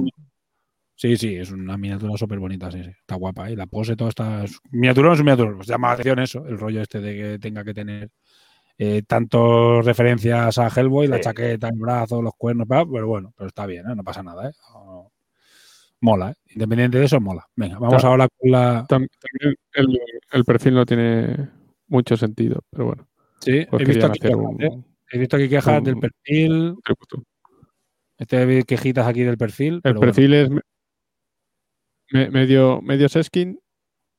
Sí, 0.94 1.16
sí, 1.16 1.34
es 1.34 1.50
una 1.50 1.76
miniatura 1.76 2.16
súper 2.16 2.38
bonita, 2.38 2.70
sí, 2.70 2.82
sí. 2.84 2.90
Está 2.90 3.16
guapa, 3.16 3.50
¿eh? 3.50 3.56
La 3.56 3.66
pose, 3.66 3.96
todo 3.96 4.08
está. 4.08 4.44
es- 4.44 4.60
Miniatura 4.70 5.08
no 5.08 5.14
es 5.14 5.20
miniatura. 5.20 5.56
Pues 5.56 5.66
llama 5.68 5.88
la 5.88 5.94
atención 5.94 6.18
eso, 6.20 6.46
el 6.46 6.58
rollo 6.58 6.82
este 6.82 7.00
de 7.00 7.16
que 7.16 7.38
tenga 7.38 7.64
que 7.64 7.74
tener 7.74 8.10
eh, 8.78 9.02
tanto 9.06 9.80
referencias 9.82 10.58
a 10.58 10.68
Hellboy, 10.68 11.06
la 11.08 11.16
chaqueta, 11.20 11.68
el 11.68 11.78
brazo, 11.78 12.20
los 12.22 12.34
cuernos, 12.36 12.66
pero 12.68 13.06
bueno, 13.06 13.32
pero 13.36 13.48
está 13.48 13.66
bien, 13.66 13.88
¿eh? 13.90 13.94
no 13.96 14.02
pasa 14.04 14.22
nada. 14.22 14.48
¿eh? 14.48 14.52
No- 14.74 15.10
mola, 16.00 16.30
¿eh? 16.32 16.34
independiente 16.54 16.98
de 16.98 17.04
eso, 17.04 17.20
mola. 17.20 17.46
Venga, 17.56 17.78
vamos 17.78 18.02
ahora 18.04 18.28
con 18.28 18.50
la... 18.50 18.82
Tam- 18.88 19.08
También 19.20 19.56
el, 19.74 20.00
el 20.32 20.44
perfil 20.44 20.74
no 20.74 20.84
tiene 20.86 21.48
mucho 21.86 22.16
sentido, 22.16 22.60
pero 22.70 22.86
bueno. 22.86 23.08
Sí, 23.42 23.66
Pues 23.68 23.82
he 23.82 23.84
visto 23.86 24.06
aquí 24.06 24.20
quejas, 24.20 24.36
un, 24.36 24.62
¿eh? 24.62 24.70
He 25.10 25.18
visto 25.18 25.36
aquí 25.36 25.48
quejas 25.48 25.78
un- 25.78 25.84
del 25.84 25.96
perfil, 25.98 26.74
este 28.18 28.64
quejitas 28.64 29.06
aquí 29.06 29.22
del 29.22 29.36
perfil. 29.36 29.74
El 29.74 29.82
pero 29.82 29.94
bueno. 29.98 30.12
perfil 30.12 30.34
es 30.34 30.50
me- 30.50 30.60
me- 32.12 32.30
medio, 32.30 32.80
medio 32.82 33.08
Seskin 33.08 33.58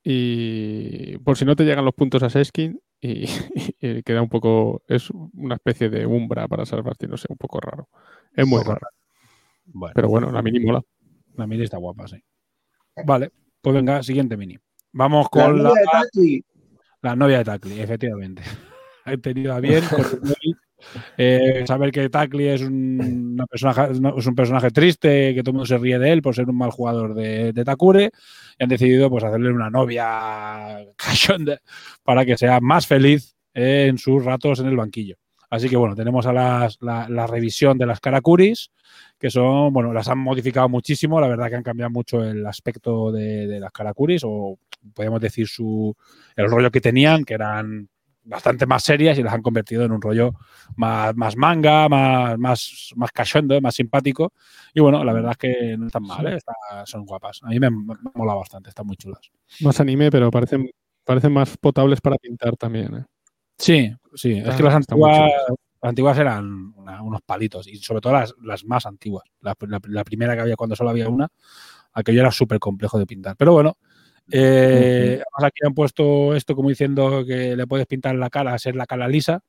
y 0.03 1.17
por 1.19 1.38
si 1.38 1.45
no 1.45 1.55
te 1.55 1.63
llegan 1.63 1.86
los 1.86 1.93
puntos 1.93 2.21
a 2.24 2.30
Seskin 2.30 2.82
y, 2.99 3.24
y 3.80 4.03
queda 4.03 4.21
un 4.21 4.28
poco, 4.30 4.84
es 4.88 5.09
una 5.09 5.55
especie 5.55 5.89
de 5.89 6.05
umbra 6.05 6.47
para 6.49 6.65
salvarte, 6.65 7.07
no 7.07 7.15
sé, 7.15 7.28
un 7.30 7.38
poco 7.38 7.61
raro. 7.61 7.88
Es 8.36 8.45
muy 8.45 8.61
raro, 8.61 8.82
Bueno, 9.65 9.93
pero 9.95 10.09
bueno, 10.09 10.32
la 10.32 10.41
mini 10.41 10.59
mola. 10.59 10.82
la 11.36 11.47
mini 11.47 11.63
está 11.63 11.78
guapa, 11.78 12.07
sí. 12.07 12.17
Vale, 13.05 13.32
pues 13.61 13.74
venga, 13.74 14.03
siguiente 14.03 14.36
mini. 14.36 14.57
Vamos 14.91 15.30
con 15.30 15.63
la, 15.63 15.69
novia 15.69 15.82
de 15.82 15.86
Taki. 15.91 16.45
la 17.01 17.15
novia 17.15 17.38
de 17.38 17.43
Tacli, 17.45 17.80
efectivamente. 17.80 18.43
He 19.06 19.18
tenido 19.18 19.54
a 19.54 19.60
bien 19.60 19.84
eh, 21.18 21.64
saber 21.68 21.91
que 21.91 22.10
Tacli 22.10 22.47
es 22.47 22.62
un, 22.62 23.34
una 23.34 23.45
persona- 23.45 23.88
no, 23.99 24.18
es 24.18 24.26
un 24.28 24.36
personaje 24.36 24.72
triste, 24.72 25.34
que 25.34 25.41
todo 25.43 25.51
el 25.51 25.56
mundo 25.56 25.66
se 25.66 25.78
ríe 25.78 25.99
de 25.99 26.12
él 26.12 26.22
por 26.22 26.36
ser 26.36 26.49
un 26.49 26.58
mal 26.58 26.72
jugador 26.72 27.14
de, 27.14 27.54
de 27.54 27.64
Takure, 27.64 28.12
y 28.60 28.64
han 28.64 28.70
decidido 28.70 29.10
pues 29.10 29.24
hacerle 29.24 29.51
una 29.51 29.70
novia 29.70 30.86
para 32.04 32.26
que 32.26 32.38
sea 32.38 32.60
más 32.62 32.88
feliz 32.88 33.36
eh, 33.54 33.88
en 33.89 33.97
sus 33.97 34.24
ratos 34.24 34.60
en 34.60 34.68
el 34.68 34.78
banquillo. 34.78 35.16
Así 35.49 35.70
que 35.70 35.78
bueno, 35.78 35.95
tenemos 35.95 36.26
a 36.26 36.34
las- 36.34 36.78
la, 36.82 37.08
la 37.10 37.28
revisión 37.28 37.78
de 37.78 37.86
las 37.86 37.99
Karakuris, 37.99 38.72
que 39.20 39.30
son, 39.30 39.72
bueno, 39.72 39.93
las 39.93 40.08
han 40.10 40.18
modificado 40.18 40.68
muchísimo, 40.68 41.22
la 41.22 41.28
verdad 41.28 41.49
que 41.49 41.56
han 41.56 41.64
cambiado 41.64 41.91
mucho 41.91 42.24
el 42.24 42.45
aspecto 42.45 43.12
de, 43.12 43.47
de 43.47 43.60
las 43.60 43.72
Karakuris, 43.72 44.24
o 44.26 44.58
podemos 44.95 45.22
decir 45.22 45.47
su, 45.47 45.95
el 46.36 46.49
rollo 46.49 46.72
que 46.72 46.82
tenían, 46.82 47.24
que 47.24 47.36
eran 47.36 47.88
bastante 48.26 48.65
más 48.65 48.84
serias 48.84 49.17
y 49.17 49.24
las 49.24 49.34
han 49.34 49.41
convertido 49.41 49.84
en 49.84 49.91
un 49.91 50.01
rollo 50.01 50.34
más, 50.78 51.15
más 51.15 51.36
manga, 51.36 51.89
más, 51.89 52.38
más, 52.39 52.91
más 52.95 53.11
cachondo, 53.11 53.59
más 53.61 53.76
simpático. 53.76 54.34
Y 54.74 54.80
bueno, 54.80 55.03
la 55.03 55.13
verdad 55.13 55.32
es 55.32 55.38
que 55.38 55.78
no 55.78 55.88
están 55.88 56.03
mal, 56.03 56.26
¿eh? 56.28 56.38
Está- 56.38 56.53
son 56.86 57.05
guapas. 57.05 57.41
A 57.43 57.47
mí 57.49 57.59
me, 57.59 57.69
me 57.69 57.95
mola 58.15 58.34
bastante, 58.34 58.69
están 58.69 58.88
muy 58.88 58.95
chulas. 58.95 59.19
Más 59.61 59.80
anime, 59.80 60.09
pero 60.09 60.32
parecen, 60.32 60.69
parecen 61.03 61.34
más 61.34 61.57
potables 61.57 61.99
para 62.01 62.17
pintar 62.17 62.55
también. 62.55 62.95
¿eh? 62.95 63.03
Sí, 63.57 63.91
sí, 64.15 64.34
es 64.34 64.55
que 64.55 64.63
las 64.63 64.76
antiguas, 64.76 65.17
chulas. 65.17 65.32
las 65.82 65.89
antiguas 65.89 66.17
eran 66.17 66.74
una- 66.76 67.01
unos 67.01 67.21
palitos 67.21 67.67
y 67.67 67.76
sobre 67.78 68.01
todo 68.01 68.13
las, 68.13 68.34
las 68.41 68.63
más 68.65 68.86
antiguas. 68.86 69.26
La, 69.41 69.53
la- 69.67 69.80
la 69.88 70.03
primera 70.03 70.36
que 70.36 70.41
había 70.41 70.55
cuando 70.55 70.76
solo 70.76 70.89
había 70.91 71.09
una, 71.09 71.28
aquello 71.93 72.21
era 72.21 72.32
súper 72.32 72.59
complejo 72.59 72.97
de 72.97 73.05
pintar. 73.05 73.36
Pero 73.38 73.53
bueno, 73.53 73.78
eh, 74.32 75.21
además 75.34 75.47
aquí 75.47 75.65
han 75.65 75.74
puesto 75.74 76.36
esto 76.36 76.55
como 76.55 76.69
diciendo 76.69 77.24
que 77.26 77.55
le 77.55 77.67
puedes 77.67 77.88
pintar 77.88 78.15
la 78.15 78.30
cara, 78.30 78.57
ser 78.57 78.76
la 78.76 78.86
cara 78.86 79.07
lisa, 79.07 79.41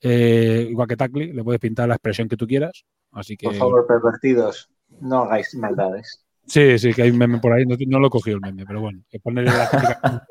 eh, 0.00 0.66
igual 0.70 0.88
que 0.88 0.96
Tacli, 0.96 1.32
le 1.32 1.44
puedes 1.44 1.60
pintar 1.60 1.88
la 1.88 1.94
expresión 1.94 2.28
que 2.28 2.36
tú 2.36 2.46
quieras. 2.46 2.84
Así 3.12 3.36
que 3.36 3.46
Por 3.46 3.54
favor, 3.56 3.86
pervertidos, 3.86 4.70
no 5.00 5.22
hagáis 5.22 5.54
maldades. 5.54 6.24
Sí, 6.44 6.78
sí, 6.78 6.92
que 6.92 7.02
hay 7.02 7.10
un 7.10 7.18
meme 7.18 7.38
por 7.38 7.52
ahí, 7.52 7.64
no, 7.64 7.76
no 7.86 7.98
lo 8.00 8.08
he 8.08 8.10
cogido 8.10 8.36
el 8.36 8.40
meme, 8.42 8.66
pero 8.66 8.80
bueno, 8.80 9.00
que 9.08 9.20
ponerle 9.20 9.52
la 9.52 9.68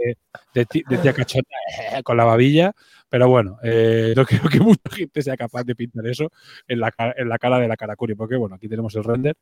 de, 0.54 0.66
de 0.90 0.98
tía 0.98 1.14
cachonda 1.14 1.48
eh, 1.94 2.04
con 2.04 2.18
la 2.18 2.26
babilla, 2.26 2.74
pero 3.12 3.28
bueno, 3.28 3.58
eh, 3.62 4.14
no 4.16 4.26
creo 4.26 4.44
que 4.50 4.62
mucha 4.62 4.90
gente 4.90 5.22
sea 5.22 5.36
capaz 5.36 5.66
de 5.66 5.76
pintar 5.76 6.08
eso 6.08 6.32
en 6.66 6.80
la, 6.80 6.94
en 7.18 7.28
la 7.28 7.38
cara 7.38 7.60
de 7.60 7.68
la 7.68 7.76
Karakuri, 7.76 8.16
porque 8.16 8.38
bueno, 8.38 8.56
aquí 8.56 8.70
tenemos 8.70 8.96
el 8.96 9.04
render 9.04 9.36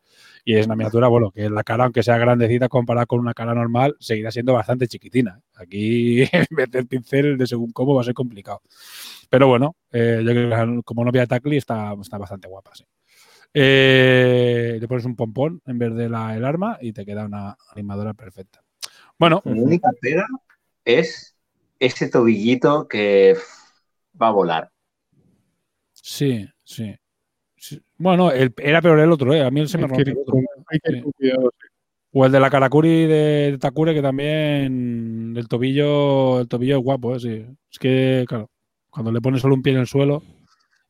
y 0.44 0.56
es 0.56 0.66
una 0.66 0.76
miniatura, 0.76 1.08
bueno, 1.08 1.30
que 1.30 1.52
la 1.52 1.64
cara, 1.64 1.84
aunque 1.84 2.02
sea 2.02 2.18
grandecita 2.18 2.68
comparada 2.68 3.06
con 3.06 3.20
una 3.20 3.36
cara 3.36 3.54
normal, 3.54 3.96
seguirá 4.00 4.32
siendo 4.32 4.54
bastante 4.54 4.88
chiquitina. 4.88 5.40
Aquí 5.56 6.24
meter 6.50 6.88
pincel 6.88 7.38
de 7.38 7.46
según 7.46 7.72
cómo 7.72 7.94
va 7.94 8.02
a 8.02 8.06
ser 8.06 8.16
complicado. 8.16 8.64
Pero 9.30 9.48
bueno, 9.48 9.76
eh, 9.92 10.24
yo 10.26 10.32
creo 10.32 10.50
que 10.50 10.84
como 10.84 11.06
novia 11.06 11.22
de 11.22 11.28
Tacli 11.28 11.58
está, 11.58 11.94
está 12.02 12.18
bastante 12.18 12.48
guapa, 12.48 12.72
sí. 12.74 12.86
Eh, 13.54 14.78
le 14.82 14.88
pones 14.88 15.06
un 15.06 15.16
pompón 15.16 15.62
en 15.68 15.78
vez 15.78 15.94
de 15.94 16.10
la, 16.10 16.36
el 16.36 16.44
arma 16.44 16.80
y 16.82 16.92
te 16.92 17.06
queda 17.06 17.26
una 17.26 17.56
animadora 17.72 18.16
perfecta. 18.16 18.64
Bueno, 19.20 19.44
Mi 19.46 19.60
única 19.60 19.92
pega 20.02 20.26
es 20.86 21.36
ese 21.80 22.10
tobillito 22.10 22.88
que 22.88 23.38
va 24.22 24.28
a 24.28 24.32
volar. 24.32 24.72
sí, 25.94 26.48
sí. 26.64 26.96
Sí. 27.58 27.82
Bueno, 27.98 28.32
el- 28.32 28.54
era 28.58 28.82
peor 28.82 29.00
el 29.00 29.12
otro, 29.12 29.34
¿eh? 29.34 29.44
A 29.44 29.52
mí 29.52 29.68
se 29.68 29.78
me 29.78 29.86
rompió 29.88 30.06
el 30.06 30.18
otro. 30.18 30.32
con- 30.34 30.46
hay 30.68 30.80
que 30.80 30.92
ir 30.92 30.98
Sí. 30.98 31.04
con 31.04 31.12
cuidado, 31.12 31.52
sí. 31.60 31.68
O 32.14 32.26
el 32.26 32.32
de 32.32 32.40
la 32.40 32.50
Karakuri 32.50 33.06
de 33.06 33.58
Takure, 33.60 33.94
que 33.94 34.02
también 34.02 35.34
el 35.38 35.48
tobillo, 35.50 36.40
el 36.40 36.48
tobillo 36.48 36.78
es 36.78 36.84
guapo, 36.84 37.16
¿eh? 37.16 37.20
Sí. 37.20 37.46
Es 37.72 37.78
que, 37.80 38.26
claro, 38.28 38.50
cuando 38.90 39.12
le 39.12 39.20
pones 39.22 39.42
solo 39.42 39.56
un 39.56 39.62
pie 39.62 39.74
en 39.74 39.80
el 39.80 39.88
suelo 39.88 40.24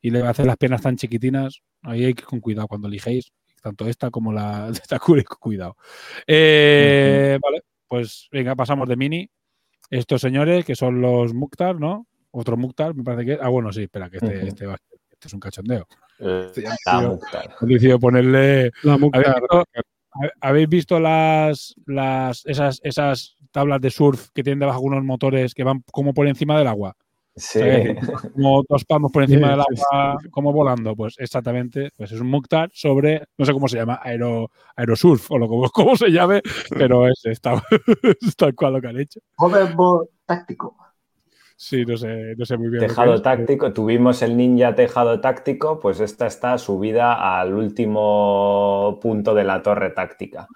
y 0.02 0.12
le 0.12 0.22
haces 0.22 0.46
las 0.46 0.58
piernas 0.58 0.82
tan 0.84 0.96
chiquitinas, 0.96 1.62
ahí 1.82 2.06
hay 2.06 2.14
que 2.14 2.22
ir 2.22 2.28
con 2.28 2.40
cuidado 2.40 2.68
cuando 2.68 2.88
eligéis, 2.88 3.32
tanto 3.64 3.88
esta 3.88 4.12
como 4.12 4.32
la 4.32 4.70
de 4.72 4.80
Takure, 4.88 5.24
con 5.24 5.38
cuidado. 5.40 5.76
Eh, 6.28 7.40
Vale, 7.42 7.64
pues 7.88 8.28
venga, 8.32 8.56
pasamos 8.56 8.88
de 8.88 8.96
mini. 8.96 9.30
Estos 9.90 10.22
señores 10.22 10.64
que 10.66 10.76
son 10.76 11.02
los 11.02 11.34
Mukhtar, 11.34 11.80
¿no? 11.80 12.06
Otro 12.32 12.58
Mukhtar, 12.58 12.94
me 12.96 13.04
parece 13.04 13.26
que. 13.26 13.38
Ah, 13.42 13.50
bueno, 13.50 13.72
sí, 13.72 13.84
espera, 13.84 14.10
que 14.10 14.18
este, 14.18 14.48
este, 14.48 14.66
va- 14.66 14.78
este 15.12 15.28
es 15.28 15.34
un 15.34 15.40
cachondeo. 15.40 15.88
La 16.20 16.52
tío. 16.52 17.10
Mukhtar. 17.10 17.56
He 17.62 17.66
decidido 17.66 18.00
ponerle 18.00 18.72
La 18.84 18.94
¿Habéis 18.94 19.02
Mukhtar, 19.02 19.36
visto, 19.42 19.60
ha- 20.12 20.48
habéis 20.48 20.70
visto 20.70 21.00
las, 21.00 21.76
las 21.86 22.46
esas, 22.46 22.80
esas 22.84 23.36
tablas 23.52 23.80
de 23.82 23.90
surf 23.90 24.30
que 24.34 24.44
tienen 24.44 24.60
debajo 24.60 24.82
unos 24.82 25.04
motores 25.04 25.54
que 25.54 25.64
van 25.64 25.84
como 25.92 26.14
por 26.14 26.28
encima 26.28 26.58
del 26.58 26.68
agua? 26.68 26.96
Sí. 27.36 27.62
Como 28.34 28.64
dos 28.68 28.84
palmos 28.84 29.14
por 29.14 29.24
encima 29.24 29.54
Sí, 29.54 29.60
del 29.70 29.78
sí, 29.78 29.84
agua, 29.92 30.18
como 30.30 30.52
volando. 30.52 30.94
Pues 30.96 31.16
exactamente, 31.20 31.90
pues 31.96 32.12
es 32.12 32.20
un 32.20 32.28
Mukhtar 32.28 32.70
sobre, 32.74 33.24
no 33.38 33.46
sé 33.46 33.54
cómo 33.54 33.70
se 33.70 33.78
llama, 33.78 34.00
aero, 34.04 34.52
aerosurf 34.76 35.32
o 35.32 35.38
lo 35.38 35.48
como, 35.48 35.70
como 35.72 35.96
se 35.96 36.10
llame, 36.10 36.42
pero 36.70 37.08
es, 37.08 37.22
está, 37.24 37.54
es 38.22 38.36
tal 38.36 38.54
cual 38.56 38.74
lo 38.74 38.82
que 38.82 38.88
han 38.88 39.00
hecho. 39.00 39.22
Hoverboard 39.38 40.10
táctico. 40.26 40.76
Sí, 41.62 41.84
no 41.84 41.98
sé, 41.98 42.36
no 42.38 42.46
sé 42.46 42.58
muy 42.58 42.70
bien. 42.70 42.88
Tejado 42.88 43.22
táctico, 43.22 43.74
tuvimos 43.74 44.22
el 44.22 44.38
ninja 44.38 44.74
tejado 44.74 45.20
táctico, 45.20 45.78
pues 45.78 46.00
esta 46.00 46.26
está 46.26 46.58
subida 46.58 47.38
al 47.38 47.54
último 47.54 48.98
punto 49.02 49.34
de 49.34 49.44
la 49.44 49.62
torre 49.62 49.90
táctica. 49.90 50.48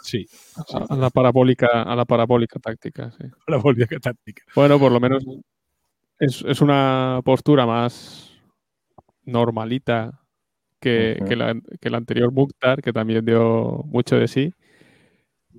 Sí, 0.00 0.26
a, 0.72 0.94
a 0.94 0.96
la 0.96 1.10
parabólica, 1.10 1.82
a 1.82 1.94
la 1.94 2.06
parabólica 2.06 2.58
táctica, 2.60 3.10
sí. 3.10 3.24
la 3.46 3.60
política 3.60 4.00
táctica. 4.00 4.42
Bueno, 4.54 4.78
por 4.78 4.90
lo 4.90 4.98
menos 5.00 5.22
es, 6.18 6.42
es 6.48 6.62
una 6.62 7.20
postura 7.22 7.66
más 7.66 8.32
normalita 9.26 10.18
que, 10.80 11.18
Ujú. 11.18 11.28
que 11.28 11.36
la, 11.36 11.60
que 11.78 11.90
la 11.90 11.98
anterior 11.98 12.32
Mukhtar, 12.32 12.80
que 12.80 12.94
también 12.94 13.22
dio 13.22 13.82
mucho 13.84 14.16
de 14.16 14.26
sí, 14.26 14.54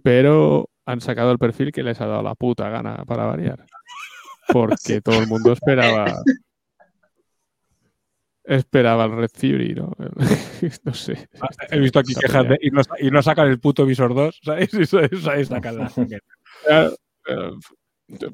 pero 0.02 0.68
han 0.84 1.00
sacado 1.00 1.32
el 1.32 1.38
perfil 1.38 1.72
que 1.72 1.84
les 1.84 2.02
ha 2.02 2.08
dado 2.08 2.24
la 2.24 2.34
puta 2.34 2.70
gana 2.70 3.04
para 3.06 3.26
variar. 3.26 3.68
Porque 4.52 5.02
todo 5.02 5.20
el 5.20 5.28
mundo 5.28 5.54
esperaba. 5.54 6.22
Esperaba 8.44 9.06
el 9.06 9.12
Red 9.16 9.30
Fury, 9.34 9.76
¿no? 9.76 9.92
no 10.84 10.94
sé. 10.94 11.28
Ah, 11.40 11.50
He 11.70 11.80
visto 11.80 12.00
aquí 12.00 12.16
quejas 12.16 12.48
de, 12.50 12.58
y, 12.62 12.72
no, 12.72 12.82
y 13.00 13.12
no 13.12 13.22
sacan 13.22 13.48
el 13.48 13.60
puto 13.60 13.86
visor 13.86 14.14
2, 14.16 14.40
¿sabes? 14.44 14.70
Sa- 14.90 15.08
sa- 15.22 15.46
sacan 15.46 15.78
la- 15.78 15.92
Claro, 16.66 16.96
eh, 17.28 17.52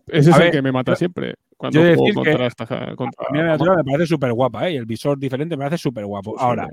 Ese 0.07 0.29
A 0.29 0.33
es 0.33 0.37
ver, 0.37 0.45
el 0.47 0.51
que 0.53 0.61
me 0.61 0.71
mata 0.71 0.93
yo- 0.93 0.95
siempre. 0.95 1.35
Cuando 1.57 1.79
yo 1.79 1.85
juego 1.85 2.03
decir 2.05 2.13
que 2.13 2.29
contra 2.31 2.47
esta. 2.47 2.95
Contra 2.95 3.25
A 3.27 3.31
mí 3.31 3.39
la 3.39 3.57
me 3.75 3.83
parece 3.83 4.07
súper 4.07 4.31
guapa, 4.33 4.67
¿eh? 4.69 4.73
Y 4.73 4.77
el 4.77 4.85
visor 4.85 5.17
diferente 5.17 5.57
me 5.57 5.65
parece 5.65 5.81
súper 5.81 6.05
guapo. 6.05 6.37
Ahora, 6.39 6.69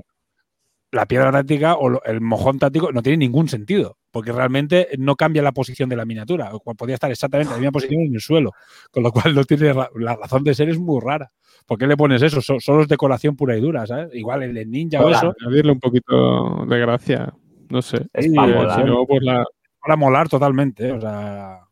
la 0.91 1.05
piedra 1.05 1.31
táctica 1.31 1.75
o 1.75 1.89
lo- 1.89 2.03
el 2.05 2.21
mojón 2.21 2.59
táctico 2.59 2.91
no 2.93 3.01
tiene 3.03 3.17
ningún 3.17 3.49
sentido, 3.49 3.97
porque 4.13 4.31
realmente 4.31 4.89
no 4.99 5.15
cambia 5.15 5.41
la 5.41 5.51
posición 5.53 5.89
de 5.89 5.95
la 5.95 6.05
miniatura. 6.05 6.51
o 6.53 6.59
Podría 6.75 6.93
estar 6.93 7.09
exactamente 7.09 7.49
en 7.49 7.55
la 7.55 7.59
misma 7.59 7.71
posición 7.71 8.01
en 8.03 8.13
el 8.13 8.21
suelo, 8.21 8.51
con 8.91 9.01
lo 9.01 9.11
cual 9.11 9.33
no 9.33 9.43
tiene 9.43 9.73
ra- 9.73 9.89
la 9.95 10.15
razón 10.15 10.43
de 10.43 10.53
ser 10.53 10.69
es 10.69 10.77
muy 10.77 11.01
rara. 11.01 11.31
¿Por 11.65 11.79
qué 11.79 11.87
le 11.87 11.97
pones 11.97 12.21
eso? 12.21 12.39
So- 12.39 12.59
Solo 12.59 12.83
es 12.83 12.87
decoración 12.87 13.35
pura 13.35 13.57
y 13.57 13.61
dura, 13.61 13.87
¿sabes? 13.87 14.13
Igual 14.13 14.43
el 14.43 14.53
de 14.53 14.65
ninja 14.67 15.01
o 15.01 15.07
Hola. 15.07 15.17
eso, 15.17 15.33
añadirle 15.41 15.71
un 15.71 15.79
poquito 15.79 16.63
de 16.67 16.79
gracia. 16.79 17.33
No 17.69 17.81
sé. 17.81 18.05
Es 18.13 18.25
Sí, 18.25 18.31
para 18.35 18.51
Eh, 18.51 18.55
molar. 18.55 18.79
si 18.79 18.83
no, 18.87 19.05
pues 19.07 19.23
la. 19.23 19.43
para 19.81 19.95
molar 19.95 20.29
totalmente, 20.29 20.89
¿eh? 20.89 20.91
o 20.91 21.01
sea, 21.01 21.11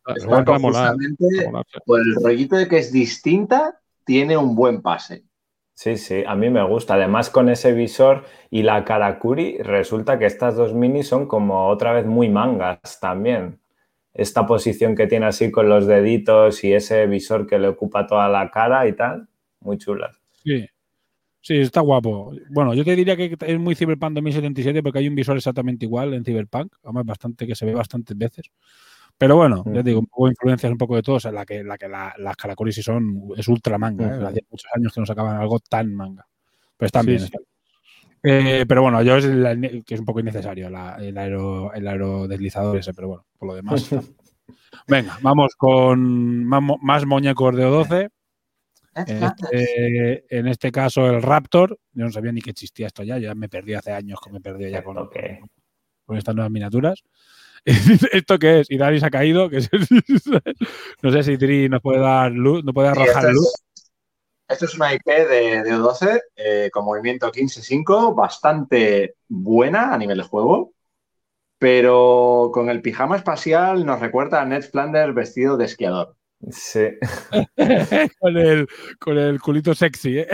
la- 0.07 0.15
Es 0.15 0.23
la 0.25 0.31
van 0.31 0.41
a 0.41 0.45
porque 0.45 0.61
molar, 0.61 0.95
molar, 1.45 1.65
por 1.85 1.99
el 2.01 2.15
rollito 2.23 2.55
de 2.55 2.67
que 2.67 2.79
es 2.79 2.91
distinta, 2.91 3.79
tiene 4.03 4.35
un 4.35 4.55
buen 4.55 4.81
pase. 4.81 5.25
Sí, 5.81 5.97
sí, 5.97 6.23
a 6.27 6.35
mí 6.35 6.51
me 6.51 6.61
gusta. 6.61 6.93
Además, 6.93 7.31
con 7.31 7.49
ese 7.49 7.73
visor 7.73 8.23
y 8.51 8.61
la 8.61 8.85
Karakuri, 8.85 9.57
resulta 9.57 10.19
que 10.19 10.27
estas 10.27 10.55
dos 10.55 10.75
minis 10.75 11.07
son 11.07 11.27
como 11.27 11.69
otra 11.69 11.91
vez 11.91 12.05
muy 12.05 12.29
mangas 12.29 12.99
también. 12.99 13.59
Esta 14.13 14.45
posición 14.45 14.95
que 14.95 15.07
tiene 15.07 15.25
así 15.25 15.49
con 15.49 15.69
los 15.69 15.87
deditos 15.87 16.63
y 16.63 16.73
ese 16.73 17.07
visor 17.07 17.47
que 17.47 17.57
le 17.57 17.69
ocupa 17.69 18.05
toda 18.05 18.29
la 18.29 18.51
cara 18.51 18.87
y 18.87 18.93
tal, 18.93 19.27
muy 19.61 19.79
chulas. 19.79 20.21
Sí. 20.43 20.67
Sí, 21.39 21.57
está 21.57 21.81
guapo. 21.81 22.31
Bueno, 22.51 22.75
yo 22.75 22.85
te 22.85 22.95
diría 22.95 23.17
que 23.17 23.35
es 23.39 23.59
muy 23.59 23.73
Cyberpunk 23.73 24.13
2077 24.13 24.83
porque 24.83 24.99
hay 24.99 25.07
un 25.07 25.15
visor 25.15 25.35
exactamente 25.35 25.85
igual 25.85 26.13
en 26.13 26.23
Cyberpunk, 26.23 26.75
además 26.83 27.05
bastante 27.05 27.47
que 27.47 27.55
se 27.55 27.65
ve 27.65 27.73
bastantes 27.73 28.15
veces. 28.15 28.51
Pero 29.21 29.35
bueno, 29.35 29.63
ya 29.67 29.83
te 29.83 29.89
digo, 29.89 29.99
un 29.99 30.07
poco 30.07 30.27
influencias 30.29 30.71
un 30.71 30.79
poco 30.79 30.95
de 30.95 31.03
todo. 31.03 31.17
O 31.17 31.19
sea, 31.19 31.31
la 31.31 31.45
que, 31.45 31.63
la 31.63 31.77
que 31.77 31.87
la- 31.87 32.15
las 32.17 32.35
Caracolis 32.35 32.73
sí 32.73 32.81
son, 32.81 33.29
es 33.37 33.47
ultra 33.47 33.77
manga. 33.77 34.07
¿eh? 34.15 34.17
Ujú. 34.17 34.25
Hace 34.25 34.45
muchos 34.49 34.67
años 34.73 34.91
que 34.91 34.99
no 34.99 35.05
sacaban 35.05 35.37
algo 35.39 35.59
tan 35.59 35.93
manga. 35.93 36.25
Pero 36.75 36.87
están 36.87 37.03
Sí, 37.03 37.07
bien. 37.09 37.19
sí. 37.19 37.25
están 37.25 37.41
bien. 38.23 38.47
Eh, 38.47 38.65
pero 38.67 38.81
bueno, 38.81 38.99
yo 39.03 39.17
es 39.17 39.25
la- 39.25 39.55
que 39.55 39.93
es 39.93 39.99
un 39.99 40.07
poco 40.07 40.21
innecesario 40.21 40.71
la- 40.71 40.95
el, 40.95 41.15
aero, 41.19 41.71
el 41.71 41.87
aerodeslizador 41.87 42.77
ese, 42.77 42.95
pero 42.95 43.09
bueno, 43.09 43.25
por 43.37 43.47
lo 43.49 43.53
demás. 43.53 43.89
Venga, 44.87 45.19
vamos 45.21 45.53
con 45.55 46.43
más, 46.45 47.05
muñecos 47.05 47.55
de 47.55 47.63
O12. 47.67 48.09
En 48.95 49.23
este, 49.23 50.37
en 50.39 50.47
este 50.47 50.71
caso, 50.71 51.07
el 51.07 51.21
Raptor. 51.21 51.77
Yo 51.93 52.05
no 52.05 52.11
sabía 52.11 52.31
ni 52.31 52.41
que 52.41 52.49
existía 52.49 52.87
esto 52.87 53.03
ya. 53.03 53.19
Ya 53.19 53.35
me 53.35 53.49
perdí 53.49 53.75
hace 53.75 53.91
años, 53.91 54.19
que 54.19 54.31
me 54.31 54.41
perdí 54.41 54.71
ya 54.71 54.83
con, 54.83 54.95
con 56.05 56.17
estas 56.17 56.33
nuevas 56.33 56.51
miniaturas. 56.51 57.03
¿Esto 58.11 58.39
qué 58.39 58.61
es? 58.61 58.71
Y 58.71 58.77
se 58.77 59.05
ha 59.05 59.09
caído. 59.09 59.49
que 59.49 59.59
no 61.01 61.11
sé 61.11 61.23
si 61.23 61.37
Tri 61.37 61.69
nos 61.69 61.81
puede 61.81 61.99
dar 61.99 62.31
luz, 62.31 62.63
nos 62.63 62.73
puede 62.73 62.89
arrojar 62.89 63.31
luz. 63.31 63.53
es, 63.77 63.83
esto 64.47 64.65
es 64.65 64.75
una 64.75 64.93
IP 64.93 65.05
de, 65.05 65.63
de 65.63 65.73
O12 65.73 66.21
eh, 66.35 66.69
con 66.71 66.85
movimiento 66.85 67.31
15-5, 67.31 68.15
bastante 68.15 69.15
buena 69.27 69.93
a 69.93 69.97
nivel 69.97 70.17
de 70.17 70.23
juego, 70.23 70.73
pero 71.57 72.49
con 72.53 72.69
el 72.69 72.81
pijama 72.81 73.17
espacial 73.17 73.85
nos 73.85 73.99
recuerda 73.99 74.41
a 74.41 74.45
Ned 74.45 74.63
Flanders 74.63 75.13
vestido 75.13 75.57
de 75.57 75.65
esquiador. 75.65 76.15
Sí, 76.49 76.87
con, 78.19 78.37
el, 78.37 78.67
con 78.99 79.17
el 79.17 79.39
culito 79.39 79.75
sexy. 79.75 80.19
¿eh? 80.19 80.27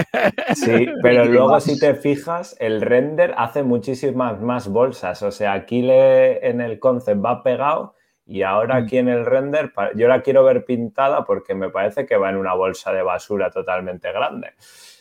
sí, 0.55 0.88
pero 1.01 1.26
luego 1.26 1.60
si 1.60 1.78
te 1.80 1.95
fijas, 1.95 2.55
el 2.60 2.82
render 2.82 3.34
hace 3.38 3.64
muchísimas 3.64 4.39
más 4.41 4.68
bolsas. 4.70 5.22
O 5.24 5.32
sea, 5.32 5.53
aquí 5.53 5.82
le, 5.82 6.47
en 6.47 6.62
el 6.62 6.80
concept 6.80 7.24
va 7.24 7.43
pegado 7.43 7.95
y 8.26 8.41
ahora 8.43 8.80
Mm. 8.80 8.84
aquí 8.84 8.97
en 8.97 9.10
el 9.10 9.26
render, 9.26 9.74
yo 9.95 10.08
la 10.08 10.22
quiero 10.22 10.43
ver 10.43 10.66
pintada 10.66 11.26
porque 11.26 11.55
me 11.55 11.70
parece 11.70 12.05
que 12.05 12.18
va 12.18 12.30
en 12.30 12.38
una 12.38 12.53
bolsa 12.53 12.93
de 12.93 13.01
basura 13.01 13.49
totalmente 13.51 14.12
grande. 14.12 14.51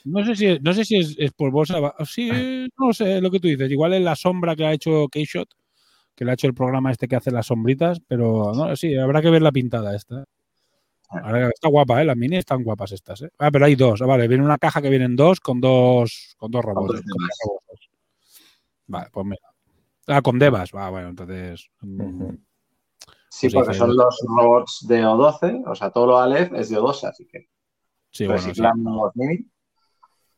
No 0.04 0.24
sé 0.24 0.36
si, 0.36 0.59
no 0.61 0.72
sé 0.72 0.84
si 0.84 0.98
es, 0.98 1.16
es 1.18 1.32
por 1.32 1.50
bolsa. 1.50 1.94
Sí, 2.04 2.68
no 2.78 2.92
sé 2.92 3.20
lo 3.20 3.30
que 3.30 3.40
tú 3.40 3.48
dices. 3.48 3.70
Igual 3.70 3.94
es 3.94 4.02
la 4.02 4.14
sombra 4.16 4.54
que 4.57 4.64
ha 4.64 4.72
hecho 4.72 5.09
Keyshot, 5.09 5.48
que 6.14 6.24
le 6.24 6.30
ha 6.30 6.34
hecho 6.34 6.46
el 6.46 6.54
programa 6.54 6.92
este 6.92 7.09
que 7.09 7.16
hace 7.16 7.30
las 7.32 7.46
sombritas, 7.46 8.00
pero 8.07 8.52
no, 8.54 8.74
sí, 8.76 8.94
habrá 8.96 9.20
que 9.22 9.30
ver 9.30 9.42
la 9.42 9.52
pintada 9.52 9.94
esta. 9.96 10.24
Que- 11.11 11.48
Está 11.54 11.68
guapa, 11.68 12.02
¿eh? 12.02 12.04
Las 12.04 12.16
mini 12.16 12.36
están 12.36 12.62
guapas 12.62 12.92
estas, 12.92 13.22
¿eh? 13.22 13.30
Ah, 13.38 13.50
pero 13.50 13.64
hay 13.66 13.74
dos. 13.76 14.02
Ah, 14.02 14.07
Vale, 14.07 14.26
viene 14.28 14.44
una 14.44 14.59
caja 14.59 14.82
que 14.82 14.90
vienen 14.90 15.14
dos 15.16 15.40
con 15.40 15.61
dos, 15.61 16.34
con 16.36 16.50
dos 16.50 16.64
robots. 16.64 16.86
dos 16.94 17.00
con 17.00 17.07
devas. 17.07 17.38
dos 17.44 17.61
robots. 17.66 17.90
Vale, 18.88 19.09
pues 19.12 19.26
mira. 19.26 19.48
Ah, 20.09 20.22
con 20.22 20.38
Devas. 20.38 20.70
Va, 20.74 20.90
bueno, 20.90 21.09
entonces. 21.09 21.68
mm. 21.80 22.28
Sí, 23.28 23.48
Pues 23.50 23.54
porque 23.54 23.74
son 23.74 23.96
los 23.96 24.16
robots 24.36 24.86
de 24.88 25.04
O12, 25.04 25.64
o 25.66 25.74
sea, 25.74 25.90
todo 25.90 26.07
lo 26.07 26.18
Aleph 26.18 26.52
es 26.54 26.70
de 26.70 26.78
O12, 26.78 27.09
así 27.09 27.26
que 27.26 27.48
Sí, 28.11 28.24
bueno, 28.26 28.40
sí. 28.40 28.52
los 28.62 29.11
mini. 29.16 29.46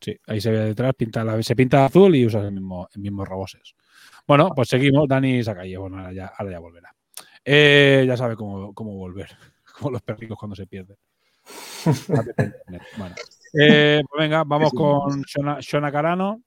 Sí, 0.01 0.17
ahí 0.27 0.41
se 0.41 0.51
ve 0.51 0.59
detrás, 0.59 0.93
pinta 0.95 1.23
la- 1.23 1.41
se 1.43 1.55
pinta 1.55 1.85
azul 1.85 2.15
y 2.15 2.25
usa 2.25 2.41
el 2.41 2.51
mismo, 2.51 2.87
el 2.93 3.01
mismo 3.01 3.23
roboses. 3.23 3.75
Bueno, 4.27 4.49
pues 4.55 4.69
seguimos. 4.69 5.07
Dani 5.07 5.43
caído. 5.43 5.81
Bueno, 5.81 5.97
ahora 5.99 6.13
ya, 6.13 6.27
ahora 6.37 6.51
ya 6.51 6.59
volverá. 6.59 6.95
Eh, 7.45 8.03
ya 8.07 8.17
sabe 8.17 8.35
cómo, 8.35 8.73
cómo 8.73 8.93
volver. 8.95 9.29
Como 9.79 9.91
los 9.91 10.01
perricos 10.01 10.37
cuando 10.37 10.55
se 10.55 10.67
pierden. 10.67 10.97
bueno. 12.97 13.15
Eh, 13.53 14.01
pues 14.07 14.21
venga, 14.21 14.43
vamos 14.43 14.71
con 14.73 15.21
Shona, 15.23 15.57
Shona 15.59 15.91
Carano. 15.91 16.41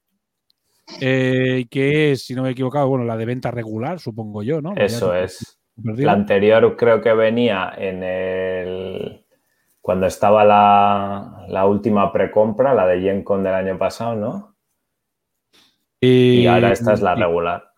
eh, 1.00 1.66
que 1.70 2.12
es, 2.12 2.24
si 2.24 2.34
no 2.34 2.42
me 2.42 2.50
he 2.50 2.52
equivocado, 2.52 2.88
bueno, 2.88 3.04
la 3.04 3.16
de 3.16 3.24
venta 3.24 3.50
regular, 3.50 3.98
supongo 3.98 4.42
yo, 4.42 4.60
¿no? 4.60 4.74
Eso 4.76 5.14
es. 5.14 5.58
perdido. 5.82 6.06
La 6.06 6.12
anterior 6.12 6.76
creo 6.76 7.00
que 7.00 7.12
venía 7.12 7.72
en 7.76 8.02
el. 8.02 9.26
Cuando 9.80 10.06
estaba 10.06 10.44
la, 10.44 11.44
la 11.48 11.66
última 11.66 12.12
precompra, 12.12 12.72
la 12.72 12.86
de 12.86 13.00
GenCon 13.00 13.42
del 13.42 13.54
año 13.54 13.78
pasado, 13.78 14.14
¿no? 14.14 14.56
Y 16.00 16.46
ahora 16.46 16.72
esta 16.72 16.94
es 16.94 17.00
la 17.00 17.14
regular. 17.14 17.72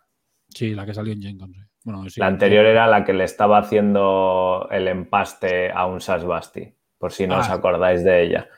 Sí, 0.48 0.74
la 0.74 0.86
que 0.86 0.94
salió 0.94 1.12
en 1.12 1.20
Gen 1.20 1.38
Con, 1.38 1.52
sí. 1.52 1.61
Bueno, 1.85 2.09
sí. 2.09 2.18
La 2.20 2.26
anterior 2.26 2.64
era 2.66 2.87
la 2.87 3.05
que 3.05 3.12
le 3.12 3.24
estaba 3.24 3.59
haciendo 3.59 4.66
el 4.70 4.89
empaste 4.89 5.70
a 5.70 5.87
un 5.87 6.01
Sasbasti, 6.01 6.74
por 6.99 7.12
si 7.12 7.26
no 7.26 7.35
Ah. 7.37 7.41
os 7.41 7.51
acordáis 7.51 8.03
de 8.03 8.22
ella. 8.22 8.49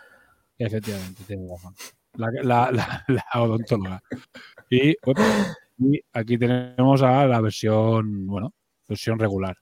Efectivamente, 0.59 1.23
tiene 1.27 1.47
razón. 1.51 1.75
La, 2.15 2.29
la, 2.43 2.73
la- 2.73 3.05
la 3.09 3.43
odontóloga. 3.43 4.01
Y, 4.71 4.95
aquí 6.13 6.39
tenemos 6.39 7.03
a 7.03 7.27
la 7.27 7.41
versión, 7.41 8.27
bueno, 8.27 8.55
versión 8.89 9.19
regular. 9.19 9.57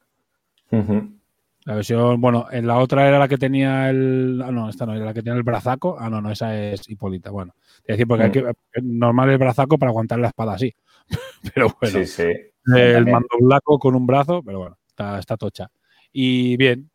La 1.66 1.74
versión, 1.76 2.20
bueno, 2.20 2.46
en 2.50 2.66
la 2.66 2.78
otra 2.78 3.08
era 3.08 3.18
la 3.18 3.26
que 3.28 3.38
tenía 3.38 3.88
el. 3.88 4.42
Ah, 4.44 4.50
no, 4.52 4.68
esta 4.68 4.84
no, 4.84 4.94
era 4.94 5.06
la 5.06 5.14
que 5.14 5.22
tenía 5.22 5.36
el 5.38 5.42
brazaco. 5.42 5.96
Ah, 5.98 6.10
no, 6.10 6.20
no, 6.20 6.30
esa 6.30 6.54
es 6.60 6.88
Hipólita. 6.88 7.30
Bueno, 7.30 7.54
es 7.78 7.84
decir, 7.96 8.06
porque 8.06 8.30
que, 8.30 8.44
normal 8.82 9.30
el 9.30 9.38
brazaco 9.38 9.78
para 9.78 9.90
aguantar 9.90 10.18
la 10.18 10.28
espada 10.28 10.52
así. 10.54 10.74
Pero 11.54 11.74
bueno, 11.80 11.98
Sí, 12.00 12.06
sí. 12.06 12.32
El 12.66 13.06
mando 13.06 13.28
blanco 13.40 13.78
con 13.78 13.94
un 13.94 14.06
brazo, 14.06 14.42
pero 14.42 14.58
bueno, 14.60 14.78
está, 14.86 15.18
está 15.18 15.36
tocha. 15.36 15.70
Y 16.12 16.56
bien, 16.56 16.90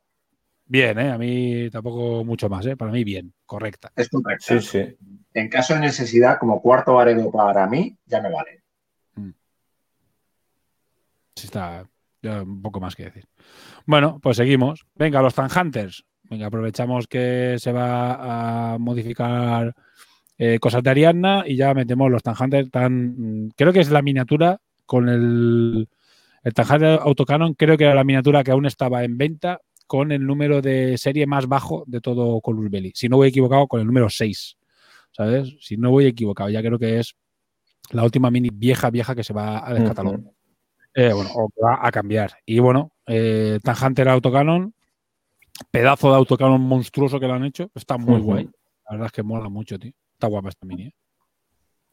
bien, 0.66 0.98
¿eh? 1.00 1.12
A 1.12 1.18
mí 1.18 1.70
tampoco 1.70 2.24
mucho 2.24 2.50
más, 2.50 2.66
¿eh? 2.66 2.78
Para 2.78 2.92
mí 2.92 3.04
bien, 3.04 3.34
correcta. 3.46 3.92
Es. 3.96 4.10
Sí, 4.40 4.60
sí. 4.62 4.98
En 5.34 5.50
caso 5.50 5.74
de 5.74 5.82
necesidad, 5.82 6.40
como 6.40 6.62
cuarto 6.62 6.94
varero 6.96 7.32
para 7.32 7.68
mí, 7.68 7.98
ya 8.06 8.22
me 8.22 8.32
vale. 8.32 8.64
Sí, 11.36 11.46
está 11.46 11.88
ya 12.22 12.42
un 12.44 12.62
poco 12.62 12.80
más 12.82 12.96
que 12.96 13.06
decir. 13.06 13.26
Bueno, 13.86 14.20
pues 14.22 14.38
seguimos. 14.38 14.86
Venga, 14.96 15.22
los 15.22 15.34
Tan 15.34 15.50
Hunters. 15.56 16.06
Venga, 16.24 16.48
aprovechamos 16.48 17.08
que 17.08 17.56
se 17.60 17.72
va 17.72 18.74
a 18.74 18.78
modificar 18.78 19.74
eh, 20.38 20.60
cosas 20.60 20.84
de 20.84 20.90
Ariadna 20.90 21.44
y 21.48 21.56
ya 21.56 21.74
metemos 21.74 22.12
los 22.12 22.22
Tan 22.22 22.36
Hunters 22.40 22.70
tan. 22.70 23.46
mm, 23.46 23.50
Creo 23.56 23.72
que 23.72 23.80
es 23.80 23.90
la 23.90 24.02
miniatura 24.02 24.60
con 24.90 25.08
el. 25.08 25.88
El 26.42 26.54
Tan 26.54 26.72
Hunter 26.72 27.00
Autocanon, 27.02 27.54
creo 27.54 27.78
que 27.78 27.84
era 27.84 27.94
la 27.94 28.06
miniatura 28.06 28.46
que 28.46 28.52
aún 28.52 28.66
estaba 28.66 29.04
en 29.04 29.18
venta 29.18 29.60
con 29.86 30.14
el 30.14 30.26
número 30.26 30.62
de 30.62 30.98
serie 30.98 31.28
más 31.28 31.48
bajo 31.48 31.84
de 31.86 32.00
todo 32.00 32.40
Colus 32.40 32.72
Belli. 32.72 32.94
Si 32.96 33.10
no 33.10 33.18
voy 33.18 33.28
equivocado, 33.28 33.68
con 33.68 33.82
el 33.82 33.86
número 33.86 34.10
6. 34.10 34.58
¿Sabes? 35.12 35.54
Si 35.60 35.76
no 35.76 35.92
voy 35.92 36.06
equivocado, 36.06 36.50
ya 36.50 36.62
creo 36.62 36.80
que 36.80 37.00
es 37.00 37.14
la 37.92 38.06
última 38.06 38.32
mini 38.32 38.50
vieja, 38.54 38.90
vieja 38.90 39.14
que 39.16 39.24
se 39.24 39.34
va 39.34 39.68
a 39.68 39.74
descatalogar. 39.74 40.22
Eh, 40.94 41.12
bueno, 41.12 41.30
o 41.36 41.50
va 41.62 41.86
a 41.86 41.92
cambiar. 41.92 42.38
Y 42.46 42.60
bueno, 42.60 42.94
eh, 43.06 43.60
Tan 43.62 43.76
Hunter 43.84 44.08
Autocanon, 44.08 44.74
pedazo 45.72 46.10
de 46.10 46.16
autocanon 46.16 46.62
monstruoso 46.62 47.20
que 47.20 47.28
lo 47.28 47.34
han 47.34 47.44
hecho, 47.44 47.70
está 47.76 47.98
muy 47.98 48.22
guay. 48.22 48.46
La 48.86 48.92
verdad 48.92 49.08
es 49.08 49.12
que 49.12 49.24
mola 49.24 49.50
mucho, 49.50 49.78
tío. 49.78 49.92
Está 50.14 50.28
guapa 50.28 50.50
esta 50.50 50.66
mini. 50.66 50.84
¿eh? 50.84 50.94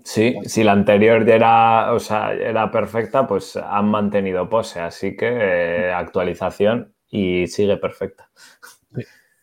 Sí, 0.06 0.36
si 0.44 0.62
la 0.62 0.70
anterior 0.70 1.28
era, 1.28 1.92
o 1.92 1.98
sea, 1.98 2.32
era 2.32 2.70
perfecta, 2.70 3.26
pues 3.26 3.56
han 3.56 3.88
mantenido 3.90 4.48
pose, 4.48 4.78
así 4.78 5.16
que 5.16 5.26
eh, 5.28 5.92
actualización 5.92 6.94
y 7.10 7.48
sigue 7.48 7.76
perfecta. 7.76 8.30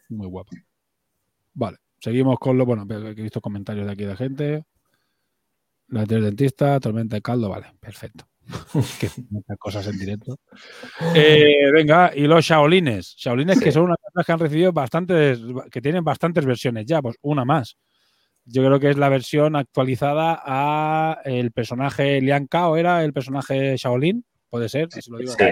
Muy 0.07 0.27
guapa. 0.27 0.51
Vale, 1.53 1.77
seguimos 1.99 2.39
con 2.39 2.57
lo. 2.57 2.65
Bueno, 2.65 2.85
he 2.89 3.13
visto 3.13 3.41
comentarios 3.41 3.85
de 3.85 3.91
aquí 3.91 4.05
de 4.05 4.15
gente. 4.15 4.63
La 5.89 6.01
anterior 6.01 6.25
dentista, 6.27 6.79
tormenta 6.79 7.17
de 7.17 7.21
caldo, 7.21 7.49
vale, 7.49 7.73
perfecto. 7.81 8.25
que 9.01 9.09
muchas 9.29 9.57
cosas 9.59 9.87
en 9.87 9.99
directo. 9.99 10.37
Eh, 11.13 11.71
venga, 11.73 12.11
y 12.15 12.21
los 12.25 12.45
Shaolines. 12.45 13.15
Shaolines 13.17 13.59
que 13.59 13.65
Sí. 13.65 13.71
son 13.73 13.83
unas 13.83 13.97
que 14.25 14.31
han 14.31 14.39
recibido 14.39 14.71
bastantes, 14.71 15.41
que 15.69 15.81
tienen 15.81 16.05
bastantes 16.05 16.45
versiones 16.45 16.85
ya, 16.85 17.01
pues 17.01 17.17
una 17.21 17.43
más. 17.43 17.77
Yo 18.45 18.63
creo 18.65 18.79
que 18.79 18.89
es 18.89 18.97
la 18.97 19.09
versión 19.09 19.55
actualizada 19.55 20.41
a 20.45 21.21
el 21.23 21.51
personaje 21.51 22.19
Lian 22.21 22.47
Kao, 22.47 22.75
¿era 22.77 23.03
el 23.03 23.13
personaje 23.13 23.75
Shaolin? 23.77 24.25
Puede 24.49 24.67
ser, 24.69 24.89
si 24.91 25.09
lo 25.09 25.17
digo 25.17 25.31
Sí. 25.31 25.43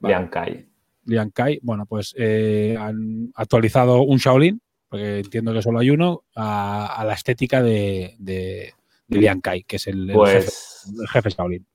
Vale. 0.00 0.14
Lian 0.14 0.28
Kai. 0.28 0.68
Lian 1.04 1.30
Kai, 1.30 1.58
bueno, 1.62 1.86
pues 1.86 2.14
eh, 2.18 2.76
han 2.78 3.30
actualizado 3.36 4.02
un 4.02 4.18
Shaolin, 4.18 4.60
porque 4.88 5.20
entiendo 5.20 5.52
que 5.52 5.62
solo 5.62 5.78
hay 5.78 5.90
uno, 5.90 6.24
a, 6.34 6.86
a 7.00 7.04
la 7.04 7.14
estética 7.14 7.62
de, 7.62 8.16
de, 8.18 8.72
de 9.06 9.18
Lian 9.18 9.40
Kai, 9.40 9.62
que 9.62 9.76
es 9.76 9.86
el, 9.86 10.10
el 10.10 10.16
jefe, 10.16 10.18
Pues 10.18 10.92
el 11.00 11.08
jefe 11.08 11.30
Shaolin. 11.30 11.66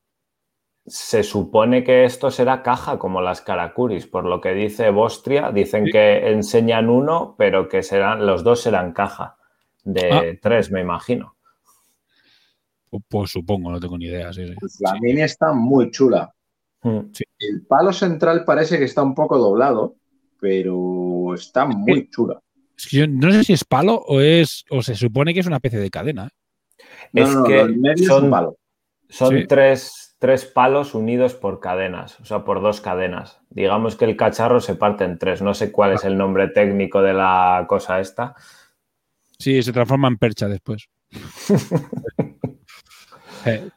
se 0.86 1.24
supone 1.24 1.84
que 1.86 2.04
esto 2.04 2.30
será 2.30 2.62
caja 2.64 3.00
como 3.00 3.22
las 3.22 3.40
Karakuris, 3.42 4.06
por 4.08 4.26
lo 4.26 4.42
que 4.42 4.54
dice 4.54 4.90
Bostria, 4.90 5.52
dicen 5.52 5.86
Sí. 5.86 5.92
que 5.94 6.30
enseñan 6.32 6.90
uno, 6.90 7.36
pero 7.38 7.70
que 7.70 7.82
serán, 7.82 8.26
los 8.26 8.44
dos 8.44 8.62
serán 8.62 8.92
caja. 8.92 9.38
De 9.84 10.12
Ah. 10.12 10.22
tres, 10.42 10.72
me 10.72 10.82
imagino. 10.82 11.36
Pues 13.10 13.32
supongo, 13.32 13.72
no 13.72 13.80
tengo 13.80 13.98
ni 13.98 14.06
idea. 14.06 14.34
sí, 14.34 14.46
sí. 14.48 14.54
Pues 14.60 14.78
la 14.82 14.92
Sí. 14.92 14.98
mini 15.02 15.22
está 15.22 15.54
muy 15.54 15.92
chula. 15.92 16.34
Mm. 16.84 17.00
El 17.40 17.66
palo 17.68 17.94
central 17.94 18.44
parece 18.44 18.78
que 18.78 18.86
está 18.86 19.02
un 19.02 19.16
poco 19.16 19.38
doblado, 19.38 19.96
pero 20.40 21.34
está 21.34 21.66
muy 21.66 22.10
chula. 22.10 22.40
Es 22.78 22.88
que 22.88 22.98
yo 22.98 23.08
no 23.08 23.32
sé 23.32 23.44
si 23.44 23.54
es 23.54 23.64
palo 23.64 23.96
o 24.08 24.20
es. 24.20 24.66
o 24.70 24.82
se 24.82 24.96
supone 24.96 25.34
que 25.34 25.40
es 25.40 25.48
una 25.48 25.58
especie 25.58 25.80
de 25.80 25.90
cadena. 25.90 26.28
¿eh? 26.28 26.82
No, 27.14 27.24
es 27.24 27.36
no, 27.36 27.44
que 27.44 27.62
es 27.94 28.06
son, 28.08 28.26
un 28.26 28.30
palo. 28.32 28.58
son 29.10 29.38
Sí. 29.38 29.46
tres, 29.48 30.16
tres 30.20 30.46
palos 30.46 30.94
unidos 30.96 31.34
por 31.36 31.60
cadenas, 31.60 32.20
o 32.20 32.26
sea, 32.26 32.44
por 32.44 32.62
dos 32.62 32.82
cadenas. 32.82 33.40
Digamos 33.50 33.96
que 33.96 34.06
el 34.06 34.18
cacharro 34.18 34.60
se 34.60 34.76
parte 34.76 35.04
en 35.06 35.18
tres. 35.18 35.42
No 35.42 35.54
sé 35.54 35.72
cuál 35.72 35.94
es 35.94 36.04
el 36.04 36.18
nombre 36.18 36.48
técnico 36.50 37.02
de 37.02 37.14
la 37.14 37.66
cosa 37.70 38.00
esta. 38.00 38.36
Sí, 39.42 39.62
se 39.64 39.74
transforma 39.74 40.08
en 40.08 40.18
percha 40.18 40.48
después. 40.48 40.88
Eh, 43.44 43.72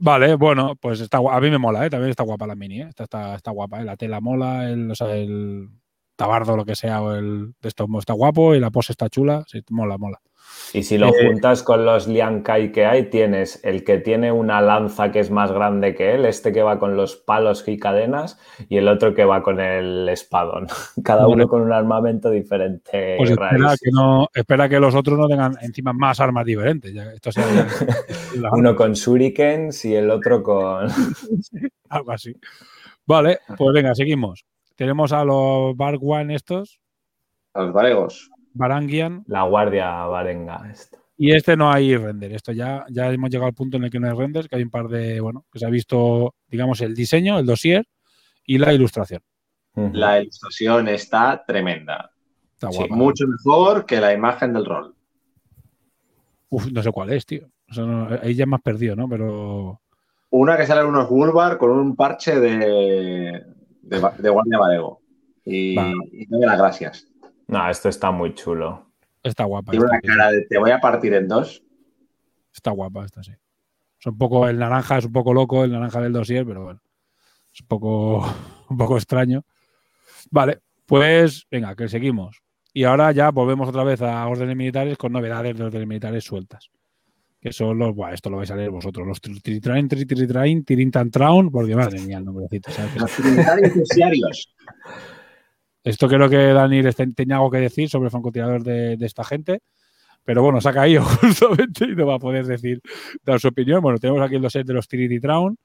Vale, 0.00 0.36
bueno, 0.36 0.76
pues 0.76 1.00
está 1.00 1.18
a 1.18 1.40
mí 1.40 1.50
me 1.50 1.58
mola, 1.58 1.84
¿eh? 1.84 1.90
también 1.90 2.10
está 2.10 2.22
guapa 2.22 2.46
la 2.46 2.54
mini, 2.54 2.82
¿eh? 2.82 2.86
está, 2.88 3.02
está, 3.04 3.34
está 3.34 3.50
guapa, 3.50 3.80
¿eh? 3.80 3.84
la 3.84 3.96
tela 3.96 4.20
mola, 4.20 4.70
el, 4.70 4.92
o 4.92 4.94
sea, 4.94 5.12
el 5.16 5.70
tabardo, 6.14 6.56
lo 6.56 6.64
que 6.64 6.76
sea, 6.76 7.02
o 7.02 7.14
el 7.14 7.54
de 7.60 7.68
esto 7.68 7.88
está 7.98 8.12
guapo 8.12 8.54
y 8.54 8.60
la 8.60 8.70
pose 8.70 8.92
está 8.92 9.08
chula, 9.08 9.44
sí, 9.48 9.60
mola, 9.70 9.98
mola. 9.98 10.20
Y 10.74 10.82
si 10.82 10.98
lo 10.98 11.08
Eh, 11.08 11.26
juntas 11.26 11.62
con 11.62 11.86
los 11.86 12.06
Liankai 12.06 12.72
que 12.72 12.84
hay, 12.84 13.04
tienes 13.08 13.58
el 13.64 13.84
que 13.84 13.98
tiene 13.98 14.30
una 14.32 14.60
lanza 14.60 15.10
que 15.10 15.20
es 15.20 15.30
más 15.30 15.50
grande 15.50 15.94
que 15.94 16.12
él, 16.14 16.26
este 16.26 16.52
que 16.52 16.62
va 16.62 16.78
con 16.78 16.94
los 16.94 17.16
palos 17.16 17.66
y 17.66 17.78
cadenas, 17.78 18.38
y 18.68 18.76
el 18.76 18.86
otro 18.88 19.14
que 19.14 19.24
va 19.24 19.42
con 19.42 19.60
el 19.60 20.06
espadón. 20.10 20.66
Cada 21.04 21.26
uno 21.26 21.48
con 21.48 21.62
un 21.62 21.72
armamento 21.72 22.28
diferente. 22.30 23.14
Pues 23.16 23.30
espera 23.30 23.74
que, 23.82 23.90
no, 23.90 24.28
espera 24.34 24.68
que 24.68 24.78
los 24.78 24.94
otros 24.94 25.18
no 25.18 25.26
tengan 25.26 25.54
encima 25.62 25.94
más 25.94 26.20
armas 26.20 26.44
diferentes. 26.44 26.92
ya, 26.92 27.04
esto 27.12 27.32
sea 27.32 27.44
ya- 27.50 28.50
Uno 28.52 28.76
con 28.76 28.92
shurikens 28.92 29.84
y 29.86 29.94
el 29.96 30.10
otro 30.10 30.42
con... 30.42 30.86
algo 31.88 32.12
así. 32.12 32.34
Vale, 33.06 33.38
pues 33.56 33.72
venga, 33.72 33.94
seguimos. 33.94 34.44
Tenemos 34.76 35.12
a 35.12 35.24
los 35.24 35.74
Barwan 35.76 36.30
estos, 36.30 36.78
A 37.54 37.62
los 37.62 37.72
varegos. 37.72 38.30
Barangian, 38.58 39.24
La 39.26 39.44
guardia 39.44 39.88
varenga. 40.06 40.68
esta. 40.70 40.98
y 41.16 41.32
este 41.32 41.56
no 41.56 41.70
hay 41.72 41.96
render. 41.96 42.32
Esto 42.32 42.52
ya, 42.52 42.84
ya 42.90 43.10
hemos 43.12 43.30
llegado 43.30 43.48
al 43.48 43.54
punto 43.54 43.76
en 43.76 43.84
el 43.84 43.90
que 43.90 43.98
no 44.00 44.08
hay 44.08 44.16
renders, 44.16 44.48
que 44.48 44.56
hay 44.56 44.62
un 44.62 44.70
par 44.70 44.88
de, 44.88 45.20
bueno, 45.20 45.46
que 45.52 45.58
se 45.58 45.66
ha 45.66 45.70
visto, 45.70 46.34
digamos, 46.46 46.80
el 46.80 46.94
diseño, 46.94 47.38
el 47.38 47.46
dossier 47.46 47.86
y 48.44 48.58
la 48.58 48.72
ilustración. 48.72 49.22
La 49.74 50.20
ilustración 50.20 50.88
está 50.88 51.44
tremenda. 51.46 52.10
Está 52.54 52.72
Sí, 52.72 52.84
mucho 52.90 53.24
mejor 53.28 53.86
que 53.86 54.00
la 54.00 54.12
imagen 54.12 54.52
del 54.52 54.64
rol. 54.64 54.94
Uf, 56.50 56.66
no 56.72 56.82
sé 56.82 56.90
cuál 56.92 57.12
es, 57.12 57.26
tío. 57.26 57.46
O 57.70 57.74
sea, 57.74 57.84
no- 57.84 58.08
ahí 58.22 58.34
ya 58.34 58.46
me 58.46 58.56
has 58.56 58.62
perdido, 58.62 58.96
¿no? 58.96 59.08
Pero 59.08 59.80
Una 60.30 60.56
que 60.56 60.66
sale 60.66 60.80
en 60.82 60.86
unos 60.88 61.10
Wulbar 61.10 61.58
con 61.58 61.70
un 61.70 61.94
parche 61.96 62.38
de, 62.38 63.42
de, 63.82 63.98
guardia 64.30 64.58
varego. 64.58 65.00
Y, 65.44 65.74
Vale. 65.74 65.94
y 66.12 66.26
doy 66.26 66.40
las 66.44 66.58
gracias. 66.58 67.06
No, 67.48 67.68
esto 67.68 67.88
está 67.88 68.10
muy 68.10 68.34
chulo. 68.34 68.92
está 69.22 69.44
guapa. 69.44 69.72
Tiene 69.72 69.86
una 69.86 70.00
sí. 70.00 70.06
cara 70.06 70.30
de 70.30 70.42
te 70.42 70.58
voy 70.58 70.70
a 70.70 70.80
partir 70.80 71.14
en 71.14 71.26
dos. 71.26 71.62
Está 72.52 72.70
guapa 72.70 73.04
esta, 73.04 73.22
sí. 73.22 73.32
Es 73.98 74.06
un 74.06 74.16
poco, 74.16 74.46
el 74.46 74.58
naranja 74.58 74.98
es 74.98 75.06
un 75.06 75.12
poco 75.12 75.32
loco, 75.32 75.64
el 75.64 75.72
naranja 75.72 76.00
del 76.00 76.12
dossier, 76.12 76.46
pero 76.46 76.62
bueno. 76.62 76.80
Es 77.52 77.62
un 77.62 77.66
poco, 77.66 78.18
un 78.68 78.76
poco 78.76 78.96
extraño. 78.96 79.44
Vale, 80.30 80.60
pues 80.86 81.46
venga, 81.50 81.74
que 81.74 81.88
seguimos. 81.88 82.42
Y 82.74 82.84
ahora 82.84 83.10
ya 83.12 83.30
volvemos 83.30 83.68
otra 83.68 83.82
vez 83.82 84.02
a 84.02 84.26
órdenes 84.28 84.54
militares 84.54 84.98
con 84.98 85.12
novedades 85.12 85.56
de 85.56 85.64
órdenes 85.64 85.88
militares 85.88 86.24
sueltas. 86.24 86.70
Que 87.40 87.52
son 87.52 87.78
los, 87.78 87.94
buah, 87.94 88.12
esto 88.12 88.30
lo 88.30 88.36
vais 88.36 88.50
a 88.50 88.56
leer 88.56 88.70
vosotros, 88.70 89.06
los 89.06 89.20
Tiritrain, 89.20 89.88
Tiritrain, 89.88 90.64
Tirintantraun, 90.64 91.50
porque 91.50 91.74
madre 91.74 92.00
mía 92.00 92.18
el 92.18 92.24
nombrecito. 92.24 92.70
¿sabes? 92.70 92.96
Los 92.96 93.16
terciarios. 93.16 94.54
Esto 95.88 96.08
creo 96.08 96.28
que 96.28 96.36
Dani 96.36 96.82
les 96.82 96.96
ten- 96.96 97.14
tenía 97.14 97.36
algo 97.36 97.50
que 97.50 97.58
decir 97.58 97.88
sobre 97.88 98.06
el 98.06 98.10
francotirador 98.10 98.62
de, 98.62 98.96
de 98.96 99.06
esta 99.06 99.24
gente. 99.24 99.60
Pero 100.24 100.42
bueno, 100.42 100.60
se 100.60 100.68
ha 100.68 100.72
caído 100.72 101.02
justamente 101.20 101.84
y 101.86 101.94
no 101.96 102.06
va 102.06 102.16
a 102.16 102.18
poder 102.18 102.44
decir, 102.46 102.80
dar 103.24 103.40
su 103.40 103.48
opinión. 103.48 103.80
Bueno, 103.80 103.98
tenemos 103.98 104.20
aquí 104.22 104.34
el 104.36 104.42
dossier 104.42 104.64
de 104.64 104.74
los 104.74 104.86
Trinity 104.88 105.20
Traun. 105.20 105.56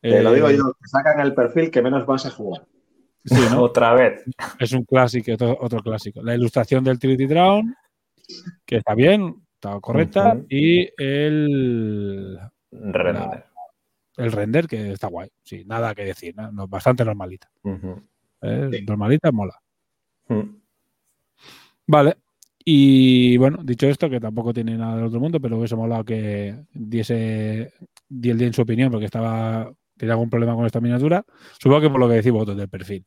Te 0.00 0.22
lo 0.22 0.30
Eh, 0.32 0.34
digo 0.34 0.50
yo, 0.50 0.72
que 0.80 0.88
sacan 0.88 1.20
el 1.20 1.34
perfil 1.34 1.70
que 1.70 1.80
menos 1.80 2.04
vas 2.04 2.26
a 2.26 2.30
jugar. 2.30 2.66
sí, 3.24 3.36
¿no? 3.50 3.62
Otra 3.62 3.94
vez. 3.94 4.22
Es 4.58 4.72
un 4.72 4.84
clásico, 4.84 5.32
otro, 5.32 5.56
otro 5.60 5.80
clásico. 5.80 6.22
La 6.22 6.34
ilustración 6.34 6.84
del 6.84 6.98
Trinity 6.98 7.26
Traun, 7.26 7.74
que 8.66 8.76
está 8.76 8.94
bien, 8.94 9.34
está 9.54 9.80
correcta. 9.80 10.34
Ujú. 10.34 10.46
Y 10.50 10.90
el, 10.98 12.38
Render. 12.70 13.44
el 14.18 14.32
render, 14.32 14.66
que 14.66 14.92
está 14.92 15.06
guay. 15.06 15.30
Sí, 15.42 15.64
nada 15.64 15.94
que 15.94 16.04
decir, 16.04 16.34
¿no? 16.36 16.68
Bastante 16.68 17.04
normalita. 17.04 17.48
Ujú. 17.62 18.02
¿Eh? 18.44 18.68
Sí. 18.72 18.84
Normalita, 18.86 19.32
mola. 19.32 19.54
Mm. 20.28 20.56
Vale. 21.86 22.16
Y 22.64 23.36
bueno, 23.36 23.58
dicho 23.62 23.86
esto, 23.86 24.08
que 24.08 24.20
tampoco 24.20 24.54
tiene 24.54 24.76
nada 24.76 24.96
del 24.96 25.06
otro 25.06 25.20
mundo, 25.20 25.40
pero 25.40 25.58
hubiese 25.58 25.76
molado 25.76 26.04
que 26.04 26.64
diese 26.72 27.72
di 28.08 28.30
el 28.30 28.38
día 28.38 28.46
en 28.46 28.54
su 28.54 28.62
opinión, 28.62 28.90
porque 28.90 29.06
estaba 29.06 29.70
tenía 29.96 30.14
algún 30.14 30.30
problema 30.30 30.54
con 30.54 30.66
esta 30.66 30.80
miniatura. 30.80 31.24
Supongo 31.58 31.82
que 31.82 31.90
por 31.90 32.00
lo 32.00 32.08
que 32.08 32.14
decís 32.14 32.32
vosotros 32.32 32.56
del 32.56 32.68
perfil. 32.68 33.04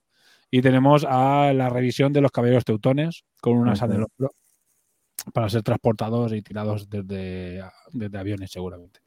Y 0.49 0.61
tenemos 0.61 1.05
a 1.07 1.51
la 1.53 1.69
revisión 1.69 2.13
de 2.13 2.21
los 2.21 2.31
caballeros 2.31 2.63
teutones 2.63 3.25
con 3.41 3.57
una 3.57 3.73
asa 3.73 3.87
del 3.87 4.03
hombro 4.03 4.33
para 5.33 5.49
ser 5.49 5.61
transportados 5.61 6.31
y 6.33 6.41
tirados 6.41 6.89
desde, 6.89 7.61
desde 7.91 8.17
aviones, 8.17 8.51
seguramente. 8.51 9.01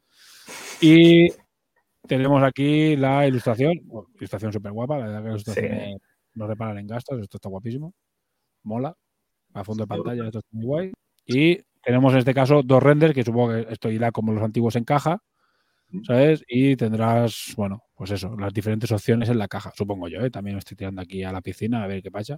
Y 0.81 1.29
tenemos 2.07 2.43
aquí 2.43 2.95
la 2.95 3.27
ilustración, 3.27 3.79
bueno, 3.85 4.09
ilustración 4.15 4.53
súper 4.53 4.71
guapa, 4.71 4.97
la 4.99 5.05
verdad 5.05 5.19
que 5.19 5.23
la 5.23 5.31
ilustración 5.31 5.71
Sí. 5.71 6.10
No 6.33 6.47
reparan 6.47 6.77
en 6.77 6.87
gastos, 6.87 7.19
esto 7.21 7.37
está 7.37 7.49
guapísimo, 7.49 7.93
mola, 8.63 8.95
a 9.53 9.63
fondo 9.63 9.83
de 9.83 9.87
pantalla, 9.87 10.25
esto 10.25 10.39
está 10.39 10.49
muy 10.51 10.65
guay. 10.65 10.91
Y 11.25 11.59
tenemos 11.83 12.13
en 12.13 12.19
este 12.19 12.33
caso 12.33 12.61
dos 12.63 12.81
renders, 12.81 13.13
que 13.13 13.23
supongo 13.23 13.53
que 13.53 13.67
esto 13.71 13.89
irá 13.89 14.11
como 14.11 14.31
los 14.31 14.43
antiguos 14.43 14.75
en 14.75 14.83
caja, 14.83 15.21
¿sabes? 16.03 16.43
Y 16.47 16.75
tendrás, 16.75 17.53
bueno, 17.57 17.83
pues 17.95 18.11
eso, 18.11 18.35
las 18.37 18.53
diferentes 18.53 18.91
opciones 18.91 19.29
en 19.29 19.37
la 19.37 19.47
caja, 19.47 19.71
supongo 19.75 20.07
yo, 20.07 20.21
¿eh? 20.21 20.31
También 20.31 20.55
me 20.55 20.59
estoy 20.59 20.77
tirando 20.77 21.01
aquí 21.01 21.23
a 21.23 21.31
la 21.31 21.41
piscina 21.41 21.83
a 21.83 21.87
ver 21.87 22.01
qué 22.01 22.11
pasa. 22.11 22.37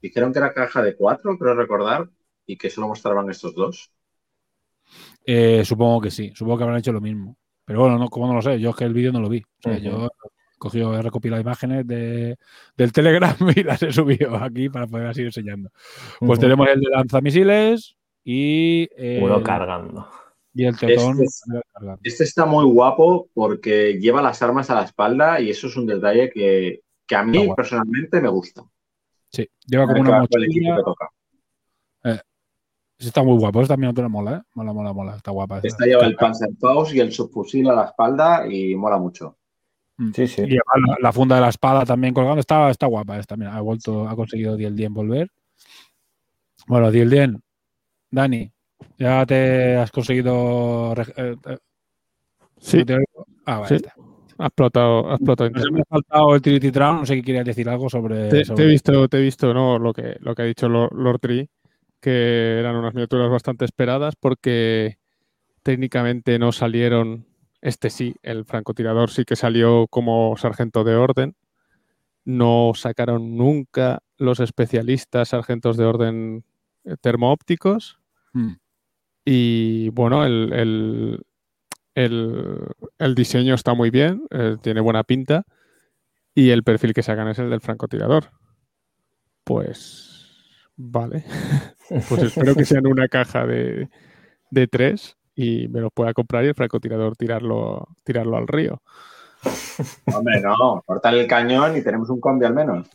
Dijeron 0.00 0.32
que 0.32 0.38
era 0.38 0.52
caja 0.52 0.82
de 0.82 0.96
cuatro, 0.96 1.36
creo 1.38 1.54
recordar, 1.54 2.08
y 2.46 2.56
que 2.56 2.70
solo 2.70 2.88
mostraban 2.88 3.30
estos 3.30 3.54
dos. 3.54 3.90
Eh, 5.24 5.64
supongo 5.64 6.00
que 6.00 6.10
sí, 6.10 6.32
supongo 6.34 6.58
que 6.58 6.64
habrán 6.64 6.78
hecho 6.78 6.92
lo 6.92 7.00
mismo. 7.00 7.36
Pero 7.64 7.80
bueno, 7.80 7.98
no, 7.98 8.08
como 8.08 8.26
no 8.26 8.34
lo 8.34 8.42
sé, 8.42 8.58
yo 8.58 8.70
es 8.70 8.76
que 8.76 8.84
el 8.84 8.94
vídeo 8.94 9.12
no 9.12 9.20
lo 9.20 9.28
vi. 9.28 9.38
O 9.40 9.62
sea, 9.62 9.78
yo 9.78 10.10
he 10.60 10.68
cogido, 10.68 10.94
he 10.94 11.02
recopilado 11.02 11.40
imágenes 11.40 11.86
de, 11.86 12.36
del 12.76 12.92
Telegram 12.92 13.34
y 13.56 13.62
las 13.62 13.82
he 13.82 13.92
subido 13.92 14.36
aquí 14.36 14.68
para 14.68 14.86
poder 14.86 15.16
ir 15.18 15.26
enseñando. 15.26 15.70
Pues 16.20 16.38
tenemos 16.38 16.68
el 16.68 16.80
de 16.80 16.90
lanzamisiles 16.90 17.96
y, 18.24 18.88
el- 18.96 19.22
Uno 19.22 19.42
cargando. 19.42 20.06
y 20.52 20.64
el 20.66 20.76
teotón. 20.78 21.22
Este 21.22 21.24
es- 21.24 21.42
Este 22.02 22.24
está 22.24 22.44
muy 22.44 22.64
guapo 22.66 23.28
porque 23.32 23.98
lleva 23.98 24.20
las 24.20 24.42
armas 24.42 24.68
a 24.70 24.74
la 24.74 24.82
espalda 24.84 25.40
y 25.40 25.48
eso 25.50 25.66
es 25.68 25.76
un 25.76 25.86
detalle 25.86 26.28
que, 26.30 26.82
que 27.06 27.16
a 27.16 27.22
mí 27.22 27.48
personalmente 27.56 28.20
me 28.20 28.28
gusta. 28.28 28.62
Sí, 29.32 29.48
lleva 29.66 29.86
como 29.86 30.00
una 30.02 30.20
mochila. 30.20 30.82
Sí, 32.98 33.06
Está 33.08 33.22
muy 33.22 33.38
guapo, 33.38 33.62
esta 33.62 33.78
miniatura 33.78 34.08
mola, 34.08 34.36
¿eh? 34.36 34.42
Mola, 34.54 34.74
mola, 34.74 34.92
mola. 34.92 35.16
Está 35.16 35.30
guapa. 35.30 35.56
esta. 35.56 35.68
Esta 35.68 35.86
lleva 35.86 36.04
el 36.04 36.16
Panzerfaust 36.16 36.92
y 36.94 37.00
el 37.00 37.10
subfusil 37.12 37.70
a 37.70 37.74
la 37.74 37.84
espalda 37.86 38.46
y 38.46 38.74
mola 38.74 38.98
mucho. 38.98 39.38
Sí, 40.14 40.26
sí. 40.26 40.42
Y 40.42 40.46
lleva 40.46 40.62
la, 40.86 40.96
la 41.00 41.12
funda 41.12 41.36
de 41.36 41.42
la 41.42 41.48
espada 41.48 41.84
también 41.84 42.14
colgando. 42.14 42.40
Está, 42.40 42.70
está 42.70 42.86
guapa 42.86 43.18
esta. 43.18 43.36
Mira, 43.36 43.54
ha 43.56 43.60
vuelto, 43.60 44.08
ha 44.08 44.16
conseguido 44.16 44.56
Diel 44.56 44.74
volver. 44.90 45.28
Bueno, 46.66 46.90
Diel 46.90 47.38
Dani, 48.10 48.50
ya 48.98 49.24
te 49.26 49.76
has 49.76 49.90
conseguido. 49.90 50.94
eh, 51.16 51.36
eh, 51.46 51.56
Sí, 52.58 52.78
¿no 52.78 52.84
te 52.86 52.94
oigo? 52.94 53.26
Ah, 53.46 53.58
vale. 53.60 53.68
Sí. 53.68 53.74
está. 53.76 53.94
ha 54.38 54.46
explotado, 54.46 55.10
ha 55.10 55.14
explotado 55.14 55.50
Nos 55.50 55.60
internet. 55.64 55.84
hemos 55.90 56.02
saltado 56.02 56.34
el 56.34 56.42
Trinity. 56.42 56.70
No 56.78 57.06
sé 57.06 57.16
qué 57.16 57.22
querías 57.22 57.44
decir 57.44 57.68
algo 57.68 57.88
sobre. 57.88 58.28
Te, 58.28 58.44
sobre- 58.44 58.56
te 58.56 58.62
he 58.62 58.66
visto, 58.66 59.08
te 59.08 59.18
he 59.18 59.22
visto, 59.22 59.54
¿no? 59.54 59.78
Lo 59.78 59.92
que, 59.92 60.16
lo 60.20 60.34
que 60.34 60.42
ha 60.42 60.44
dicho 60.46 60.68
Lord, 60.68 60.92
Lord 60.94 61.20
Tree, 61.20 61.48
que 62.00 62.58
eran 62.58 62.76
unas 62.76 62.94
miniaturas 62.94 63.30
bastante 63.30 63.64
esperadas 63.64 64.14
porque 64.18 64.98
técnicamente 65.62 66.38
no 66.38 66.52
salieron. 66.52 67.26
Este 67.62 67.90
sí, 67.90 68.14
el 68.22 68.44
francotirador 68.44 69.10
sí 69.10 69.24
que 69.24 69.36
salió 69.36 69.86
como 69.88 70.36
sargento 70.36 70.82
de 70.84 70.94
orden. 70.96 71.34
No 72.24 72.72
sacaron 72.74 73.36
nunca 73.36 74.02
los 74.18 74.40
especialistas 74.40 75.28
sargentos 75.30 75.76
de 75.76 75.84
orden 75.84 76.44
eh, 76.84 76.96
termoópticos. 77.00 77.98
Mm. 78.32 78.52
Y 79.24 79.88
bueno, 79.90 80.24
el, 80.24 80.52
el- 80.52 81.22
el- 81.94 82.66
el 82.98 83.14
diseño 83.14 83.54
está 83.54 83.74
muy 83.74 83.90
bien, 83.90 84.22
eh, 84.30 84.56
tiene 84.62 84.80
buena 84.80 85.02
pinta. 85.04 85.44
Y 86.34 86.50
el 86.50 86.62
perfil 86.62 86.94
que 86.94 87.02
sacan 87.02 87.28
es 87.28 87.38
el 87.38 87.50
del 87.50 87.60
francotirador. 87.60 88.30
Pues 89.44 90.26
vale. 90.76 91.24
Pues 92.08 92.22
espero 92.22 92.54
que 92.54 92.64
sean 92.64 92.86
una 92.86 93.08
caja 93.08 93.44
de, 93.46 93.90
de 94.52 94.68
tres 94.68 95.16
y 95.40 95.68
me 95.68 95.80
lo 95.80 95.90
pueda 95.90 96.12
comprar 96.12 96.44
y 96.44 96.48
el 96.48 96.54
francotirador 96.54 97.16
tirarlo, 97.16 97.88
tirarlo 98.04 98.36
al 98.36 98.46
río. 98.46 98.82
Hombre, 100.14 100.40
no, 100.42 100.82
cortar 100.84 101.14
el 101.14 101.26
cañón 101.26 101.76
y 101.76 101.82
tenemos 101.82 102.10
un 102.10 102.20
combi 102.20 102.44
al 102.44 102.54
menos. 102.54 102.88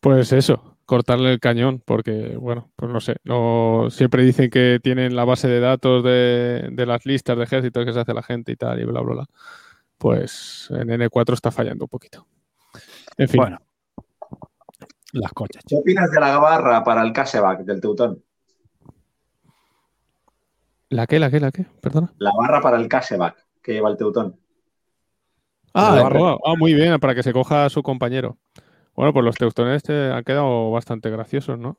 Pues 0.00 0.32
eso. 0.32 0.76
cortarle 0.84 1.32
el 1.32 1.40
cañón, 1.40 1.82
porque, 1.84 2.36
bueno, 2.36 2.70
pues 2.76 2.92
no 2.92 3.00
sé, 3.00 3.16
no, 3.24 3.88
siempre 3.90 4.24
dicen 4.24 4.50
que 4.50 4.78
tienen 4.82 5.16
la 5.16 5.24
base 5.24 5.48
de 5.48 5.58
datos 5.58 6.04
de, 6.04 6.68
de 6.70 6.86
las 6.86 7.06
listas 7.06 7.36
de 7.36 7.44
ejércitos 7.44 7.84
que 7.84 7.92
se 7.92 8.00
hace 8.00 8.14
la 8.14 8.22
gente 8.22 8.52
y 8.52 8.56
tal, 8.56 8.80
y 8.80 8.84
bla, 8.84 9.00
bla, 9.00 9.14
bla. 9.14 9.26
Pues 9.98 10.68
en 10.70 10.88
N4 10.88 11.34
está 11.34 11.50
fallando 11.50 11.86
un 11.86 11.88
poquito. 11.88 12.26
En 13.16 13.28
fin, 13.28 13.40
Bueno. 13.40 13.58
Las 15.12 15.32
cochas. 15.32 15.62
¿Qué 15.66 15.76
opinas 15.76 16.10
de 16.10 16.20
la 16.20 16.38
barra 16.38 16.82
para 16.82 17.02
el 17.02 17.12
caseback 17.12 17.60
del 17.60 17.80
Teutón? 17.80 18.22
¿La 20.92 21.06
qué, 21.06 21.18
la 21.18 21.30
qué, 21.30 21.40
la 21.40 21.50
qué? 21.50 21.66
Perdona. 21.80 22.12
La 22.18 22.30
barra 22.36 22.60
para 22.60 22.76
el 22.78 22.88
caseback 22.88 23.36
que 23.62 23.72
lleva 23.72 23.90
el 23.90 23.96
Teutón. 23.96 24.38
Ah, 25.74 25.94
La 25.96 26.02
barra. 26.02 26.36
ah, 26.44 26.54
muy 26.58 26.74
bien, 26.74 26.98
para 27.00 27.14
que 27.14 27.22
se 27.22 27.32
coja 27.32 27.64
a 27.64 27.70
su 27.70 27.82
compañero. 27.82 28.38
Bueno, 28.94 29.12
pues 29.12 29.24
los 29.24 29.36
teutones 29.36 29.88
han 29.88 30.22
quedado 30.24 30.70
bastante 30.70 31.08
graciosos, 31.10 31.58
¿no? 31.58 31.78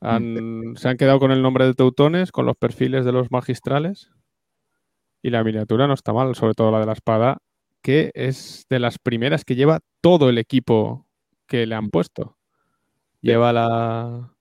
Han- 0.00 0.74
se 0.76 0.88
han 0.88 0.98
quedado 0.98 1.18
con 1.18 1.32
el 1.32 1.40
nombre 1.40 1.64
de 1.64 1.72
teutones, 1.74 2.30
con 2.30 2.44
los 2.44 2.56
perfiles 2.56 3.04
de 3.06 3.12
los 3.12 3.30
magistrales. 3.30 4.10
Y 5.22 5.30
la 5.30 5.42
miniatura 5.42 5.86
no 5.86 5.94
está 5.94 6.12
mal, 6.12 6.34
sobre 6.34 6.52
todo 6.54 6.70
la 6.70 6.80
de 6.80 6.86
la 6.86 6.92
espada, 6.92 7.38
que 7.80 8.10
es 8.14 8.66
de 8.68 8.78
las 8.80 8.98
primeras 8.98 9.44
que 9.44 9.54
lleva 9.56 9.80
todo 10.02 10.28
el 10.28 10.36
equipo 10.38 11.06
que 11.46 11.64
le 11.66 11.74
han 11.74 11.88
puesto. 11.88 12.36
Lleva 13.22 13.52
la, 13.54 14.34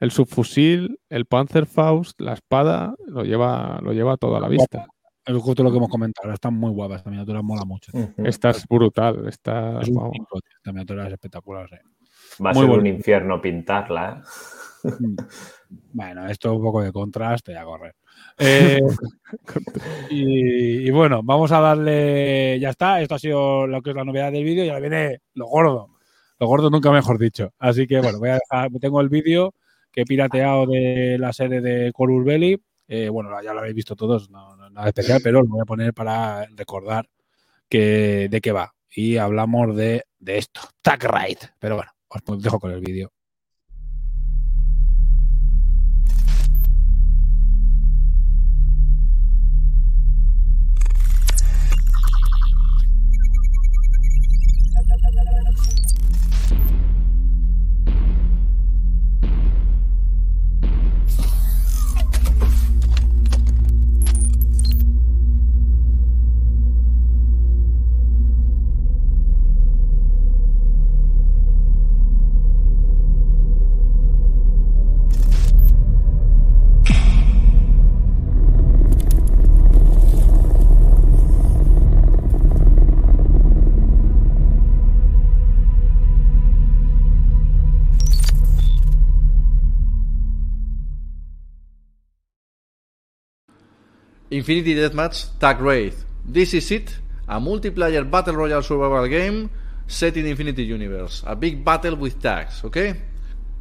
el 0.00 0.10
subfusil, 0.10 0.98
el 1.10 1.26
Panzerfaust, 1.26 2.20
la 2.20 2.32
espada, 2.32 2.94
lo 3.06 3.22
lleva, 3.22 3.78
lo 3.82 3.92
lleva 3.92 4.16
todo 4.16 4.36
a 4.36 4.40
la 4.40 4.48
vista. 4.48 4.86
Es 5.24 5.36
justo 5.36 5.62
lo 5.62 5.70
que 5.70 5.76
hemos 5.76 5.90
comentado. 5.90 6.24
ahora 6.24 6.34
Está 6.34 6.50
muy 6.50 6.72
guapa 6.72 6.96
esta 6.96 7.10
miniatura, 7.10 7.42
mola 7.42 7.64
mucho. 7.66 7.92
Esta 8.16 8.50
es 8.50 8.66
brutal, 8.66 9.28
esta, 9.28 9.78
Es 9.80 9.86
cinco, 9.86 10.40
tío. 10.40 10.56
Esta 10.56 10.72
miniatura 10.72 11.06
es 11.06 11.12
espectacular. 11.12 11.68
sí. 11.68 11.76
Va 12.44 12.50
a 12.50 12.54
Muy 12.54 12.66
ser 12.66 12.78
un 12.78 12.86
infierno 12.86 13.40
pintarla, 13.40 14.22
¿eh? 14.84 14.88
Mm. 14.98 15.16
Bueno, 15.92 16.26
esto 16.28 16.50
es 16.50 16.56
un 16.56 16.62
poco 16.62 16.80
de 16.80 16.90
contraste 16.90 17.52
y 17.52 17.56
a 17.56 17.64
correr. 17.64 17.94
Eh, 18.38 18.80
y, 20.10 20.88
y 20.88 20.90
bueno, 20.90 21.20
vamos 21.22 21.52
a 21.52 21.60
darle. 21.60 22.58
Ya 22.60 22.70
está. 22.70 23.00
Esto 23.00 23.14
ha 23.14 23.18
sido 23.18 23.66
lo 23.66 23.82
que 23.82 23.90
es 23.90 23.96
la 23.96 24.04
novedad 24.04 24.32
del 24.32 24.44
vídeo 24.44 24.64
y 24.64 24.68
ahora 24.68 24.80
viene 24.80 25.20
lo 25.34 25.46
gordo. 25.46 25.88
Lo 26.38 26.46
gordo 26.46 26.70
nunca 26.70 26.90
mejor 26.90 27.18
dicho. 27.18 27.52
Así 27.58 27.86
que 27.86 28.00
bueno, 28.00 28.18
voy 28.18 28.30
a 28.30 28.38
dejar. 28.38 28.70
Tengo 28.80 29.00
el 29.00 29.08
vídeo 29.08 29.54
que 29.92 30.02
he 30.02 30.04
pirateado 30.04 30.66
de 30.66 31.16
la 31.18 31.32
serie 31.32 31.60
de 31.60 31.92
Corus 31.92 32.24
Belly. 32.24 32.60
Eh, 32.88 33.08
bueno, 33.08 33.30
ya 33.42 33.52
lo 33.52 33.60
habéis 33.60 33.74
visto 33.74 33.94
todos, 33.96 34.30
no, 34.30 34.56
no- 34.56 34.70
nada 34.70 34.88
especial, 34.88 35.20
pero 35.24 35.42
lo 35.42 35.48
voy 35.48 35.60
a 35.60 35.64
poner 35.64 35.94
para 35.94 36.46
recordar 36.56 37.08
que, 37.68 38.28
de 38.30 38.40
qué 38.40 38.52
va. 38.52 38.74
Y 38.94 39.16
hablamos 39.18 39.76
de, 39.76 40.04
de 40.18 40.38
esto, 40.38 40.60
Tag 40.82 41.04
Raid. 41.04 41.38
Pero 41.58 41.76
bueno, 41.76 41.90
os 42.26 42.42
dejo 42.42 42.58
con 42.58 42.72
el 42.72 42.80
vídeo. 42.80 43.12
Infinity 94.40 94.74
Deathmatch 94.74 95.38
Tag 95.38 95.60
Wraith. 95.60 96.02
This 96.24 96.54
is 96.54 96.70
it, 96.70 96.96
a 97.28 97.38
multiplayer 97.38 98.10
battle 98.10 98.36
royale 98.36 98.62
survival 98.62 99.06
game 99.06 99.50
set 99.86 100.16
in 100.16 100.24
Infinity 100.24 100.64
Universe. 100.64 101.22
A 101.26 101.36
big 101.36 101.62
battle 101.62 101.94
with 101.94 102.22
tags, 102.22 102.64
okay? 102.64 102.94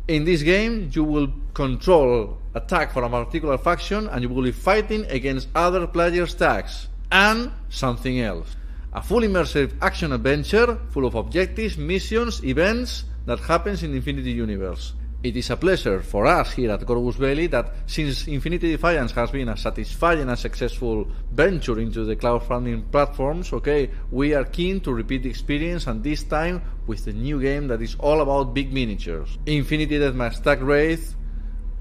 In 0.07 0.23
this 0.23 0.41
game, 0.41 0.89
you 0.93 1.03
will 1.03 1.33
control 1.53 2.37
a 2.55 2.61
tag 2.61 2.93
for 2.93 3.03
a 3.03 3.09
particular 3.09 3.57
faction 3.57 4.07
and 4.07 4.23
you 4.23 4.29
will 4.29 4.43
be 4.43 4.53
fighting 4.53 5.03
against 5.07 5.49
other 5.53 5.85
players' 5.85 6.33
tags 6.33 6.87
and 7.11 7.51
something 7.67 8.21
else. 8.21 8.55
A 8.93 9.01
full 9.01 9.23
immersive 9.23 9.73
action 9.81 10.13
adventure 10.13 10.79
full 10.91 11.05
of 11.05 11.15
objectives, 11.15 11.77
missions, 11.77 12.41
events 12.45 13.03
that 13.25 13.39
happens 13.39 13.83
in 13.83 13.93
Infinity 13.93 14.31
Universe. 14.31 14.93
It 15.21 15.35
is 15.35 15.49
a 15.49 15.57
pleasure 15.57 16.01
for 16.01 16.25
us 16.27 16.53
here 16.53 16.71
at 16.71 16.85
Corvus 16.85 17.17
Belli 17.17 17.47
that 17.47 17.73
since 17.87 18.25
Infinity 18.25 18.71
Defiance 18.71 19.11
has 19.11 19.29
been 19.31 19.49
a 19.49 19.57
satisfying 19.57 20.29
and 20.29 20.39
successful 20.39 21.09
venture 21.33 21.77
into 21.77 22.05
the 22.05 22.15
crowdfunding 22.15 22.89
platforms, 22.89 23.51
okay, 23.51 23.89
we 24.11 24.33
are 24.33 24.45
keen 24.45 24.79
to 24.79 24.93
repeat 24.93 25.23
the 25.23 25.29
experience 25.29 25.87
and 25.87 26.01
this 26.01 26.23
time 26.23 26.61
with 26.87 27.05
a 27.07 27.11
new 27.11 27.41
game 27.41 27.67
that 27.67 27.81
is 27.81 27.97
all 27.99 28.21
about 28.21 28.53
big 28.53 28.71
miniatures. 28.71 29.37
Infinity 29.45 29.99
Deathmatch 29.99 30.35
Stack 30.35 30.61
Wraith 30.61 31.15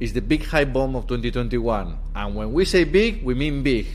is 0.01 0.13
the 0.13 0.21
big 0.21 0.45
hype 0.45 0.73
bomb 0.73 0.97
of 0.97 1.07
2021. 1.07 1.97
And 2.17 2.35
when 2.35 2.53
we 2.53 2.65
say 2.65 2.83
big, 2.83 3.23
we 3.23 3.35
mean 3.35 3.63
big. 3.63 3.87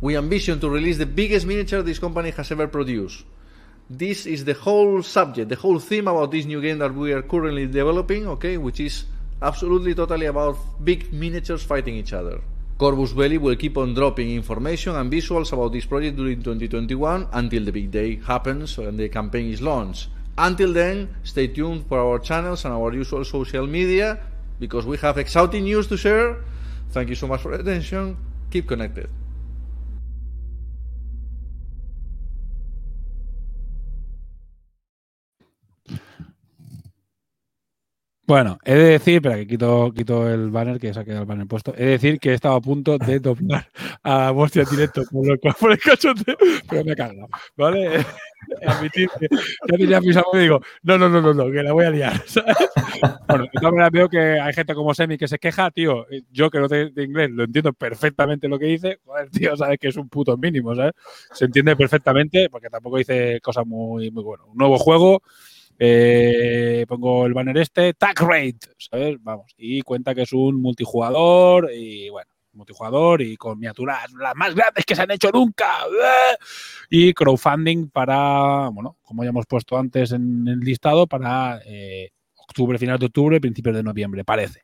We 0.00 0.16
ambition 0.16 0.60
to 0.60 0.70
release 0.70 0.98
the 0.98 1.06
biggest 1.06 1.44
miniature 1.44 1.82
this 1.82 1.98
company 1.98 2.30
has 2.30 2.52
ever 2.52 2.68
produced. 2.68 3.24
This 3.94 4.24
is 4.24 4.46
the 4.46 4.54
whole 4.54 5.02
subject, 5.02 5.50
the 5.50 5.56
whole 5.56 5.78
theme 5.78 6.08
about 6.08 6.30
this 6.30 6.46
new 6.46 6.62
game 6.62 6.78
that 6.78 6.94
we 6.94 7.12
are 7.12 7.20
currently 7.20 7.66
developing, 7.66 8.26
okay, 8.26 8.56
which 8.56 8.80
is 8.80 9.04
absolutely 9.42 9.94
totally 9.94 10.24
about 10.24 10.56
big 10.82 11.12
miniatures 11.12 11.62
fighting 11.62 11.96
each 11.96 12.14
other. 12.14 12.40
Corvus 12.78 13.12
Belli 13.12 13.36
will 13.36 13.54
keep 13.54 13.76
on 13.76 13.92
dropping 13.92 14.30
information 14.30 14.96
and 14.96 15.12
visuals 15.12 15.52
about 15.52 15.72
this 15.72 15.84
project 15.84 16.16
during 16.16 16.42
2021 16.42 17.28
until 17.34 17.64
the 17.66 17.70
big 17.70 17.90
day 17.90 18.16
happens 18.16 18.78
and 18.78 18.98
the 18.98 19.10
campaign 19.10 19.52
is 19.52 19.60
launched. 19.60 20.08
Until 20.38 20.72
then, 20.72 21.14
stay 21.22 21.48
tuned 21.48 21.84
for 21.86 22.00
our 22.00 22.18
channels 22.18 22.64
and 22.64 22.72
our 22.72 22.94
usual 22.94 23.26
social 23.26 23.66
media 23.66 24.18
because 24.58 24.86
we 24.86 24.96
have 25.04 25.18
exciting 25.18 25.64
news 25.64 25.86
to 25.88 25.98
share. 25.98 26.42
Thank 26.92 27.10
you 27.10 27.14
so 27.14 27.26
much 27.26 27.42
for 27.42 27.50
your 27.50 27.60
attention. 27.60 28.16
Keep 28.50 28.68
connected. 28.68 29.10
Bueno, 38.24 38.56
he 38.64 38.74
de 38.74 38.84
decir, 38.84 39.14
espera 39.16 39.34
que 39.34 39.48
quito, 39.48 39.92
quito 39.92 40.30
el 40.30 40.48
banner, 40.50 40.78
que 40.78 40.94
se 40.94 41.00
ha 41.00 41.04
quedado 41.04 41.22
el 41.22 41.26
banner 41.26 41.46
puesto. 41.48 41.74
He 41.76 41.84
de 41.84 41.90
decir 41.90 42.20
que 42.20 42.30
he 42.30 42.34
estado 42.34 42.54
a 42.54 42.60
punto 42.60 42.96
de 42.96 43.18
doblar 43.18 43.68
a 44.04 44.30
Bostia 44.30 44.64
directo 44.64 45.02
por, 45.10 45.26
lo, 45.26 45.36
por 45.60 45.72
el 45.72 45.78
cachondeo, 45.80 46.36
pero 46.70 46.84
me 46.84 46.92
he 46.92 46.96
cagado, 46.96 47.28
¿vale? 47.56 48.06
Admitir 48.66 49.08
que 49.18 49.26
ya 49.30 49.76
tenía 49.76 50.00
pisado 50.00 50.26
y 50.34 50.38
digo, 50.38 50.60
no, 50.82 50.98
no, 50.98 51.08
no, 51.08 51.20
no, 51.20 51.34
no, 51.34 51.50
que 51.50 51.64
la 51.64 51.72
voy 51.72 51.84
a 51.84 51.90
liar, 51.90 52.22
¿sabes? 52.26 52.56
Bueno, 53.28 53.48
de 53.84 53.90
veo 53.90 54.08
que 54.08 54.40
hay 54.40 54.52
gente 54.54 54.74
como 54.74 54.94
Semi 54.94 55.18
que 55.18 55.26
se 55.26 55.38
queja, 55.38 55.72
tío, 55.72 56.06
yo 56.30 56.48
que 56.48 56.60
no 56.60 56.68
sé 56.68 56.90
de 56.90 57.02
inglés 57.02 57.30
lo 57.30 57.44
entiendo 57.44 57.72
perfectamente 57.72 58.46
lo 58.48 58.58
que 58.58 58.66
dice, 58.66 59.00
joder, 59.04 59.30
tío, 59.30 59.56
sabes 59.56 59.78
que 59.80 59.88
es 59.88 59.96
un 59.96 60.08
puto 60.08 60.36
mínimo, 60.36 60.76
¿sabes? 60.76 60.92
Se 61.32 61.46
entiende 61.46 61.74
perfectamente 61.74 62.48
porque 62.48 62.70
tampoco 62.70 62.98
dice 62.98 63.40
cosas 63.40 63.66
muy, 63.66 64.12
muy 64.12 64.22
buenas. 64.22 64.46
Un 64.46 64.58
nuevo 64.58 64.78
juego, 64.78 65.22
eh, 65.84 66.86
pongo 66.86 67.26
el 67.26 67.34
banner 67.34 67.58
este, 67.58 67.92
Tag 67.94 68.20
Raid, 68.20 68.54
¿sabes? 68.78 69.16
Vamos, 69.20 69.52
y 69.56 69.82
cuenta 69.82 70.14
que 70.14 70.22
es 70.22 70.32
un 70.32 70.62
multijugador 70.62 71.72
y 71.74 72.08
bueno, 72.08 72.30
multijugador 72.52 73.20
y 73.20 73.36
con 73.36 73.58
miniaturas 73.58 74.12
las 74.12 74.36
más 74.36 74.54
grandes 74.54 74.84
que 74.84 74.94
se 74.94 75.02
han 75.02 75.10
hecho 75.10 75.32
nunca. 75.32 75.80
¡eh! 75.86 76.36
Y 76.88 77.12
crowdfunding 77.12 77.90
para, 77.90 78.68
bueno, 78.68 78.96
como 79.02 79.24
ya 79.24 79.30
hemos 79.30 79.46
puesto 79.46 79.76
antes 79.76 80.12
en 80.12 80.46
el 80.46 80.60
listado, 80.60 81.08
para 81.08 81.60
eh, 81.66 82.10
octubre, 82.36 82.78
final 82.78 83.00
de 83.00 83.06
octubre, 83.06 83.40
principios 83.40 83.74
de 83.74 83.82
noviembre, 83.82 84.24
parece. 84.24 84.62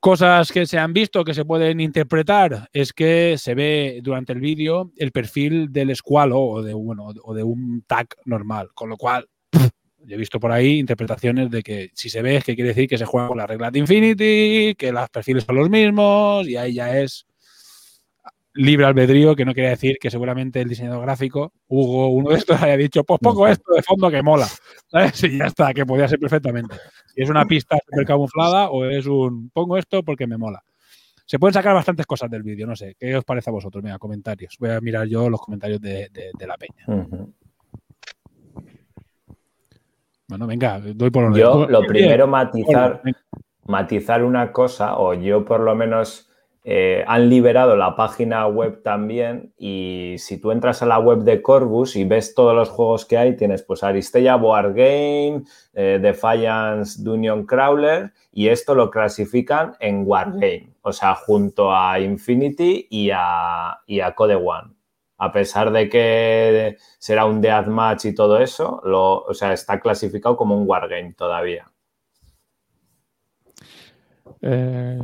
Cosas 0.00 0.50
que 0.50 0.64
se 0.64 0.78
han 0.78 0.94
visto, 0.94 1.24
que 1.24 1.34
se 1.34 1.44
pueden 1.44 1.80
interpretar, 1.80 2.70
es 2.72 2.94
que 2.94 3.36
se 3.36 3.54
ve 3.54 4.00
durante 4.02 4.32
el 4.32 4.40
vídeo 4.40 4.92
el 4.96 5.12
perfil 5.12 5.70
del 5.70 5.90
escualo 5.90 6.40
o 6.40 6.62
de, 6.62 6.72
bueno, 6.72 7.08
o 7.22 7.34
de 7.34 7.42
un 7.42 7.84
tag 7.86 8.08
normal, 8.24 8.68
con 8.74 8.88
lo 8.88 8.96
cual 8.96 9.28
yo 10.06 10.14
he 10.16 10.18
visto 10.18 10.38
por 10.40 10.52
ahí 10.52 10.78
interpretaciones 10.78 11.50
de 11.50 11.62
que 11.62 11.90
si 11.94 12.08
se 12.10 12.22
ve 12.22 12.36
es 12.36 12.44
que 12.44 12.54
quiere 12.54 12.68
decir 12.68 12.88
que 12.88 12.98
se 12.98 13.04
juega 13.06 13.28
con 13.28 13.38
las 13.38 13.48
reglas 13.48 13.72
de 13.72 13.78
Infinity, 13.80 14.74
que 14.76 14.92
los 14.92 15.08
perfiles 15.10 15.44
son 15.44 15.56
los 15.56 15.70
mismos 15.70 16.46
y 16.48 16.56
ahí 16.56 16.74
ya 16.74 16.98
es 16.98 17.26
libre 18.56 18.86
albedrío, 18.86 19.34
que 19.34 19.44
no 19.44 19.52
quiere 19.52 19.70
decir 19.70 19.98
que 20.00 20.10
seguramente 20.10 20.60
el 20.60 20.68
diseñador 20.68 21.02
gráfico, 21.02 21.52
Hugo, 21.66 22.08
uno 22.08 22.30
de 22.30 22.36
estos, 22.36 22.56
haya 22.62 22.76
dicho, 22.76 23.02
pues 23.02 23.18
pongo 23.20 23.48
esto 23.48 23.72
de 23.74 23.82
fondo 23.82 24.10
que 24.10 24.22
mola. 24.22 24.46
¿Sabes? 24.86 25.24
Y 25.24 25.38
ya 25.38 25.46
está, 25.46 25.74
que 25.74 25.84
podía 25.84 26.06
ser 26.06 26.20
perfectamente. 26.20 26.76
Si 27.14 27.22
es 27.22 27.28
una 27.30 27.44
pista 27.46 27.76
súper 27.84 28.06
camuflada 28.06 28.70
o 28.70 28.84
es 28.84 29.06
un 29.06 29.50
pongo 29.50 29.76
esto 29.76 30.02
porque 30.04 30.26
me 30.26 30.36
mola. 30.38 30.62
Se 31.26 31.38
pueden 31.38 31.54
sacar 31.54 31.74
bastantes 31.74 32.06
cosas 32.06 32.30
del 32.30 32.42
vídeo, 32.42 32.66
no 32.66 32.76
sé. 32.76 32.94
¿Qué 32.98 33.16
os 33.16 33.24
parece 33.24 33.48
a 33.50 33.52
vosotros? 33.54 33.82
Mira, 33.82 33.98
comentarios. 33.98 34.56
Voy 34.60 34.70
a 34.70 34.80
mirar 34.80 35.08
yo 35.08 35.28
los 35.30 35.40
comentarios 35.40 35.80
de, 35.80 36.08
de- 36.10 36.30
de 36.38 36.46
la 36.46 36.56
peña. 36.56 36.84
Bueno, 40.28 40.46
venga, 40.46 40.80
doy 40.80 41.10
por 41.10 41.24
orden. 41.24 41.40
Yo 41.40 41.66
lo 41.68 41.82
primero 41.82 42.26
matizar, 42.26 43.02
matizar 43.66 44.24
una 44.24 44.52
cosa, 44.52 44.98
o 44.98 45.14
yo 45.14 45.44
por 45.44 45.60
lo 45.60 45.74
menos 45.74 46.30
eh, 46.66 47.04
han 47.06 47.28
liberado 47.28 47.76
la 47.76 47.94
página 47.94 48.46
web 48.46 48.82
también 48.82 49.52
y 49.58 50.14
si 50.16 50.40
tú 50.40 50.50
entras 50.50 50.80
a 50.80 50.86
la 50.86 50.98
web 50.98 51.18
de 51.18 51.42
Corvus 51.42 51.94
y 51.94 52.04
ves 52.04 52.34
todos 52.34 52.54
los 52.54 52.70
juegos 52.70 53.04
que 53.04 53.18
hay, 53.18 53.36
tienes 53.36 53.62
pues 53.62 53.82
Aristella 53.82 54.36
Board 54.36 54.72
Game, 54.74 55.42
eh, 55.74 55.98
Defiance 56.00 57.02
Dungeon 57.02 57.44
Crawler 57.44 58.14
y 58.32 58.48
esto 58.48 58.74
lo 58.74 58.90
clasifican 58.90 59.74
en 59.78 60.04
Wargame, 60.06 60.72
o 60.80 60.92
sea, 60.92 61.14
junto 61.14 61.70
a 61.70 62.00
Infinity 62.00 62.86
y 62.88 63.10
a, 63.12 63.80
y 63.86 64.00
a 64.00 64.14
Code 64.14 64.36
One. 64.36 64.73
A 65.18 65.32
pesar 65.32 65.70
de 65.70 65.88
que 65.88 66.76
será 66.98 67.24
un 67.24 67.40
deathmatch 67.40 68.06
y 68.06 68.14
todo 68.14 68.38
eso, 68.38 68.80
lo, 68.84 69.22
o 69.22 69.34
sea, 69.34 69.52
está 69.52 69.80
clasificado 69.80 70.36
como 70.36 70.56
un 70.56 70.68
Wargame 70.68 71.14
todavía. 71.14 71.70
Eh, 74.42 74.98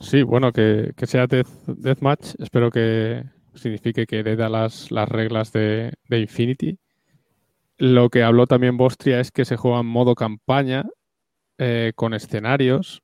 sí, 0.00 0.22
bueno, 0.22 0.52
que, 0.52 0.92
sea 1.04 1.26
Death, 1.26 1.48
Deathmatch, 1.66 2.34
espero 2.38 2.70
que 2.70 3.24
signifique 3.54 4.06
que 4.06 4.20
hereda 4.20 4.48
las, 4.48 4.90
las 4.90 5.08
reglas 5.08 5.52
de, 5.52 5.92
de 6.08 6.20
Infinity. 6.20 6.78
Lo 7.76 8.10
que 8.10 8.22
habló 8.22 8.46
también 8.46 8.76
Bostria 8.76 9.20
es 9.20 9.30
que 9.30 9.44
se 9.44 9.56
juega 9.56 9.80
en 9.80 9.86
modo 9.86 10.14
campaña 10.14 10.84
eh, 11.56 11.92
con 11.94 12.14
escenarios. 12.14 13.02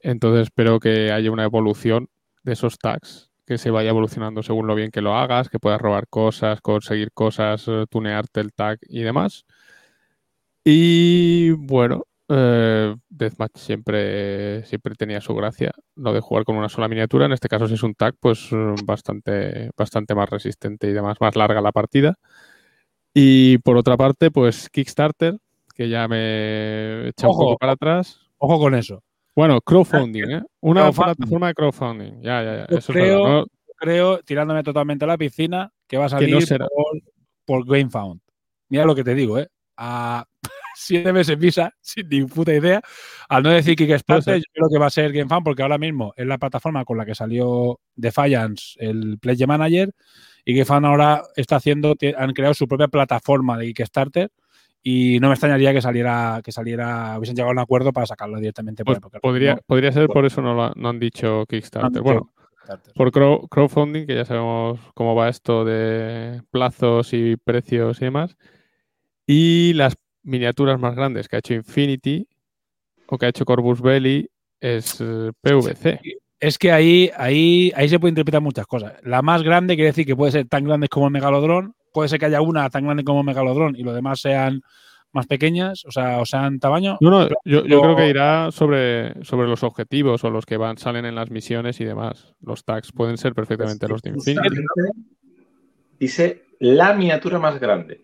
Entonces 0.00 0.44
espero 0.44 0.80
que 0.80 1.12
haya 1.12 1.30
una 1.30 1.44
evolución 1.44 2.08
de 2.42 2.52
esos 2.52 2.78
tags, 2.78 3.25
que 3.46 3.58
se 3.58 3.70
vaya 3.70 3.90
evolucionando 3.90 4.42
según 4.42 4.66
lo 4.66 4.74
bien 4.74 4.90
que 4.90 5.00
lo 5.00 5.14
hagas, 5.14 5.48
que 5.48 5.60
puedas 5.60 5.80
robar 5.80 6.08
cosas, 6.08 6.60
conseguir 6.60 7.12
cosas, 7.12 7.66
eh, 7.68 7.86
tunearte 7.88 8.40
el 8.40 8.52
tag 8.52 8.78
y 8.82 9.02
demás. 9.02 9.44
Y 10.64 11.52
bueno, 11.52 12.04
eh, 12.28 12.96
Deathmatch 13.08 13.56
siempre, 13.56 14.64
siempre 14.64 14.94
tenía 14.96 15.20
su 15.20 15.32
gracia, 15.34 15.72
lo 15.94 16.12
de 16.12 16.20
jugar 16.20 16.44
con 16.44 16.56
una 16.56 16.68
sola 16.68 16.88
miniatura. 16.88 17.26
En 17.26 17.32
este 17.32 17.48
caso, 17.48 17.68
si 17.68 17.74
es 17.74 17.82
un 17.84 17.94
tag, 17.94 18.14
pues 18.18 18.48
eh, 18.50 18.74
bastante, 18.84 19.70
bastante 19.76 20.14
más 20.16 20.28
resistente 20.28 20.88
y 20.88 20.92
demás, 20.92 21.18
más 21.20 21.36
larga 21.36 21.60
la 21.60 21.70
partida. 21.70 22.14
Y 23.14 23.58
por 23.58 23.76
otra 23.76 23.96
parte, 23.96 24.30
pues 24.32 24.68
Kickstarter, 24.70 25.38
que 25.74 25.88
ya 25.88 26.08
me 26.08 27.08
echa 27.08 27.28
un 27.28 27.36
poco 27.36 27.56
para 27.58 27.72
atrás. 27.72 28.20
Ojo 28.38 28.58
con 28.58 28.74
eso. 28.74 29.02
Bueno, 29.36 29.60
crowdfunding, 29.60 30.30
¿eh? 30.30 30.42
Una 30.60 30.80
Crowdfunding. 30.82 31.14
plataforma 31.14 31.46
de 31.48 31.54
crowdfunding. 31.54 32.22
Ya, 32.22 32.42
ya, 32.42 32.56
ya. 32.56 32.66
Yo 32.70 32.78
Eso 32.78 32.92
es 32.92 32.98
creo- 32.98 33.22
verdad, 33.24 33.38
¿no? 33.40 33.46
Creo, 33.78 34.18
tirándome 34.22 34.62
totalmente 34.62 35.04
a 35.04 35.08
la 35.08 35.18
piscina, 35.18 35.70
que 35.86 35.98
va 35.98 36.06
a 36.06 36.08
salir 36.08 36.30
no 36.34 36.40
será. 36.40 36.66
por, 36.66 37.00
por 37.44 37.66
GameFound. 37.66 38.20
Mira 38.70 38.86
lo 38.86 38.94
que 38.94 39.04
te 39.04 39.14
digo, 39.14 39.38
¿eh? 39.38 39.46
A 39.76 40.24
siete 40.74 41.12
meses 41.12 41.38
visa, 41.38 41.70
sin 41.82 42.08
ni 42.08 42.24
puta 42.24 42.54
idea. 42.54 42.80
Al 43.28 43.42
no 43.42 43.50
decir 43.50 43.76
Kickstarter, 43.76 44.38
yo 44.38 44.42
creo 44.54 44.68
que 44.72 44.78
va 44.78 44.86
a 44.86 44.90
ser 44.90 45.12
GameFound, 45.12 45.44
porque 45.44 45.60
ahora 45.62 45.76
mismo 45.76 46.14
es 46.16 46.26
la 46.26 46.38
plataforma 46.38 46.86
con 46.86 46.96
la 46.96 47.04
que 47.04 47.14
salió 47.14 47.78
Defiance, 47.94 48.74
el 48.78 49.18
Pledge 49.20 49.46
Manager, 49.46 49.92
y 50.46 50.54
GameFound 50.54 50.86
ahora 50.86 51.22
está 51.36 51.56
haciendo, 51.56 51.94
han 52.16 52.32
creado 52.32 52.54
su 52.54 52.66
propia 52.66 52.88
plataforma 52.88 53.58
de 53.58 53.66
Kickstarter. 53.66 54.30
Y 54.88 55.18
no 55.18 55.26
me 55.26 55.34
extrañaría 55.34 55.72
que 55.72 55.82
saliera, 55.82 56.40
que 56.44 56.52
saliera, 56.52 57.16
hubiesen 57.18 57.34
llegado 57.34 57.50
a 57.50 57.54
un 57.54 57.58
acuerdo 57.58 57.92
para 57.92 58.06
sacarlo 58.06 58.38
directamente 58.38 58.84
por 58.84 59.00
Pues 59.00 59.20
podría, 59.20 59.56
no- 59.56 59.60
podría 59.66 59.90
ser 59.90 60.06
por 60.06 60.24
eso 60.26 60.40
no, 60.42 60.54
lo 60.54 60.72
no 60.76 60.88
han 60.88 61.00
dicho 61.00 61.26
no 61.26 61.40
han 61.40 61.46
Kickstarter. 61.46 61.90
dicho 61.90 62.02
Bueno, 62.04 62.30
Kickstarter. 62.52 62.94
por 62.94 63.10
crow- 63.10 63.48
crowdfunding, 63.48 64.06
que 64.06 64.14
ya 64.14 64.24
sabemos 64.24 64.78
cómo 64.94 65.16
va 65.16 65.28
esto 65.28 65.64
de 65.64 66.40
plazos 66.52 67.12
y 67.12 67.36
precios 67.36 68.00
y 68.00 68.04
demás. 68.04 68.36
Y 69.26 69.72
las 69.74 69.96
miniaturas 70.22 70.78
más 70.78 70.94
grandes 70.94 71.28
que 71.28 71.34
ha 71.36 71.38
hecho 71.40 71.54
Infinity 71.54 72.28
o 73.08 73.18
que 73.18 73.26
ha 73.26 73.30
hecho 73.30 73.44
Corvus 73.44 73.80
Belli 73.82 74.28
es 74.60 75.00
eh, 75.00 75.32
PVC. 75.40 76.00
Es 76.38 76.58
que 76.58 76.70
ahí, 76.70 77.10
ahí, 77.16 77.72
ahí 77.74 77.88
se 77.88 77.98
puede 77.98 78.10
interpretar 78.10 78.40
muchas 78.40 78.66
cosas. 78.66 78.92
La 79.02 79.22
más 79.22 79.42
grande 79.42 79.74
quiere 79.74 79.88
decir 79.90 80.06
que 80.06 80.14
puede 80.14 80.32
ser 80.32 80.46
tan 80.46 80.64
grande 80.64 80.88
como 80.88 81.06
el 81.06 81.12
megalodrón, 81.12 81.74
puede 81.96 82.10
ser 82.10 82.18
que 82.20 82.26
haya 82.26 82.42
una 82.42 82.68
tan 82.68 82.84
grande 82.84 83.04
como 83.04 83.22
megalodrón 83.22 83.74
y 83.74 83.82
los 83.82 83.94
demás 83.94 84.20
sean 84.20 84.60
más 85.12 85.26
pequeñas, 85.26 85.82
o 85.86 85.90
sea, 85.90 86.18
o 86.20 86.26
sean 86.26 86.58
tamaño. 86.58 86.98
No, 87.00 87.08
no, 87.08 87.28
yo, 87.46 87.64
yo 87.64 87.80
creo 87.80 87.96
que 87.96 88.08
irá 88.10 88.50
sobre, 88.52 89.24
sobre 89.24 89.48
los 89.48 89.62
objetivos 89.62 90.22
o 90.24 90.30
los 90.30 90.44
que 90.44 90.58
van, 90.58 90.76
salen 90.76 91.06
en 91.06 91.14
las 91.14 91.30
misiones 91.30 91.80
y 91.80 91.84
demás. 91.86 92.34
Los 92.42 92.64
tags 92.64 92.92
pueden 92.92 93.16
ser 93.16 93.32
perfectamente 93.32 93.88
los 93.88 94.02
de 94.02 94.10
Infinity. 94.10 94.60
Dice 95.98 96.42
la 96.60 96.92
miniatura 96.92 97.38
más 97.38 97.58
grande. 97.58 98.02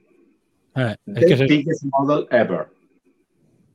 Eh, 0.74 0.96
es 1.06 1.14
The 1.20 1.26
que 1.26 1.36
se- 1.36 1.44
biggest 1.44 1.84
model 1.84 2.26
ever. 2.30 2.68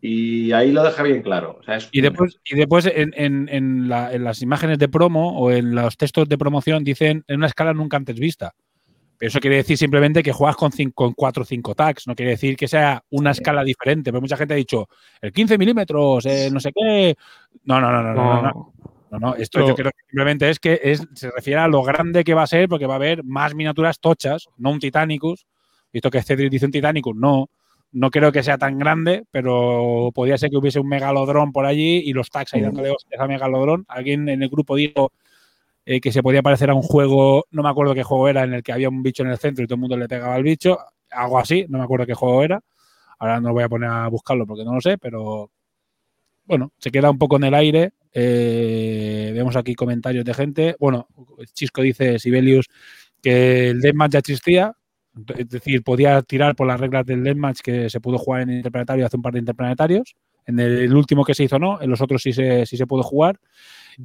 Y 0.01 0.51
ahí 0.53 0.71
lo 0.71 0.83
deja 0.83 1.03
bien 1.03 1.21
claro. 1.21 1.57
O 1.59 1.63
sea, 1.63 1.75
es 1.75 1.89
y 1.91 2.01
después, 2.01 2.39
y 2.43 2.55
después 2.55 2.85
en, 2.87 3.13
en- 3.15 3.49
en 3.49 3.87
la- 3.89 4.13
en 4.13 4.23
las 4.23 4.41
imágenes 4.41 4.79
de 4.79 4.87
promo 4.89 5.37
o 5.39 5.51
en 5.51 5.75
los 5.75 5.95
textos 5.97 6.27
de 6.27 6.37
promoción 6.39 6.83
dicen 6.83 7.23
en 7.27 7.37
una 7.37 7.47
escala 7.47 7.73
nunca 7.73 7.97
antes 7.97 8.19
vista. 8.19 8.53
Pero 9.17 9.29
eso 9.29 9.39
quiere 9.39 9.57
decir 9.57 9.77
simplemente 9.77 10.21
que 10.21 10.31
juegas 10.31 10.55
con, 10.55 10.71
cinco, 10.71 11.05
con 11.05 11.13
4 11.13 11.43
o 11.43 11.45
5 11.45 11.75
tags. 11.75 12.07
No 12.07 12.15
quiere 12.15 12.31
decir 12.31 12.55
que 12.55 12.67
sea 12.67 13.03
una 13.09 13.31
escala 13.31 13.63
diferente. 13.63 14.11
Pero 14.11 14.21
mucha 14.21 14.37
gente 14.37 14.53
ha 14.53 14.57
dicho 14.57 14.87
el 15.21 15.31
15 15.31 15.57
milímetros, 15.57 16.25
el 16.25 16.53
no 16.53 16.59
sé 16.59 16.71
qué. 16.73 17.15
No, 17.65 17.81
no, 17.81 17.91
no, 17.91 18.03
no. 18.03 18.13
no, 18.13 18.23
no, 18.23 18.41
no. 18.41 18.41
No, 18.41 18.73
No, 19.11 19.19
no, 19.19 19.35
esto 19.35 19.65
yo 19.65 19.73
creo 19.73 19.91
que 19.91 20.03
simplemente 20.07 20.49
es 20.49 20.59
que 20.59 20.79
es, 20.83 21.07
se 21.13 21.31
refiere 21.31 21.59
a 21.59 21.67
lo 21.67 21.81
grande 21.81 22.23
que 22.23 22.33
va 22.33 22.43
a 22.43 22.47
ser, 22.47 22.67
porque 22.69 22.85
va 22.85 22.93
a 22.93 22.97
haber 22.97 23.23
más 23.23 23.55
miniaturas 23.55 23.99
tochas, 23.99 24.47
no 24.57 24.71
un 24.71 24.79
Titanicus. 24.79 25.45
Visto 25.91 26.11
que 26.11 26.21
Cedric 26.21 26.51
dice 26.51 26.65
un 26.65 26.71
Titanicus, 26.71 27.15
no, 27.15 27.49
no 27.91 28.11
creo 28.11 28.31
que 28.31 28.43
sea 28.43 28.57
tan 28.57 28.77
grande, 28.77 29.23
pero 29.31 30.11
podría 30.13 30.37
ser 30.37 30.49
que 30.49 30.57
hubiese 30.57 30.79
un 30.79 30.87
megalodrón 30.87 31.51
por 31.51 31.65
allí 31.65 32.01
y 32.05 32.13
los 32.13 32.29
tags 32.29 32.53
ahí 32.53 32.61
dándole 32.61 32.91
hostias 32.91 33.19
a 33.19 33.27
megalodrón. 33.27 33.85
Alguien 33.87 34.27
en 34.29 34.43
el 34.43 34.49
grupo 34.49 34.75
dijo 34.75 35.11
eh, 35.89 36.01
que 36.01 36.11
se 36.11 36.21
podía 36.21 36.41
parecer 36.41 36.69
a 36.69 36.73
un 36.73 36.81
juego, 36.81 37.45
no 37.49 37.63
me 37.63 37.69
acuerdo 37.69 37.95
qué 37.95 38.03
juego 38.03 38.27
era, 38.27 38.43
en 38.43 38.53
el 38.53 38.61
que 38.61 38.73
había 38.73 38.89
un 38.89 39.01
bicho 39.01 39.23
en 39.23 39.29
el 39.29 39.37
centro 39.37 39.63
y 39.63 39.67
todo 39.67 39.75
el 39.75 39.79
mundo 39.79 39.95
le 39.95 40.09
pegaba 40.09 40.35
al 40.35 40.43
bicho. 40.43 40.77
Algo 41.09 41.39
así, 41.39 41.65
no 41.69 41.77
me 41.77 41.85
acuerdo 41.85 42.05
qué 42.05 42.13
juego 42.13 42.43
era. 42.43 42.59
Ahora 43.19 43.39
no 43.39 43.53
voy 43.53 43.63
a 43.63 43.69
poner 43.69 43.89
a 43.89 44.05
buscarlo 44.09 44.45
porque 44.45 44.65
no 44.65 44.73
lo 44.73 44.81
sé, 44.81 44.97
pero 44.97 45.49
bueno, 46.43 46.73
se 46.77 46.91
queda 46.91 47.09
un 47.09 47.17
poco 47.17 47.37
en 47.37 47.45
el 47.45 47.53
aire. 47.53 47.93
Eh, 48.11 49.31
vemos 49.33 49.55
aquí 49.55 49.75
comentarios 49.75 50.25
de 50.25 50.33
gente. 50.33 50.75
Bueno, 50.77 51.07
Chisco 51.53 51.81
dice, 51.81 52.19
Sibelius, 52.19 52.65
que 53.21 53.69
el 53.69 53.79
Deathmatch 53.79 54.11
ya 54.11 54.19
existía. 54.19 54.73
Es 55.37 55.47
decir, 55.47 55.83
podía 55.83 56.21
tirar 56.21 56.57
por 56.57 56.67
las 56.67 56.81
reglas 56.81 57.05
del 57.05 57.23
Deathmatch 57.23 57.61
que 57.61 57.89
se 57.89 58.01
pudo 58.01 58.17
jugar 58.17 58.41
en 58.41 58.51
Interplanetario 58.51 59.05
hace 59.05 59.15
un 59.15 59.23
par 59.23 59.31
de 59.31 59.39
Interplanetarios. 59.39 60.15
En 60.45 60.59
el 60.59 60.93
último 60.93 61.23
que 61.23 61.33
se 61.33 61.45
hizo 61.45 61.57
no, 61.59 61.81
en 61.81 61.89
los 61.89 62.01
otros 62.01 62.21
sí 62.21 62.33
se, 62.33 62.65
sí 62.65 62.75
se 62.75 62.85
pudo 62.85 63.03
jugar. 63.03 63.39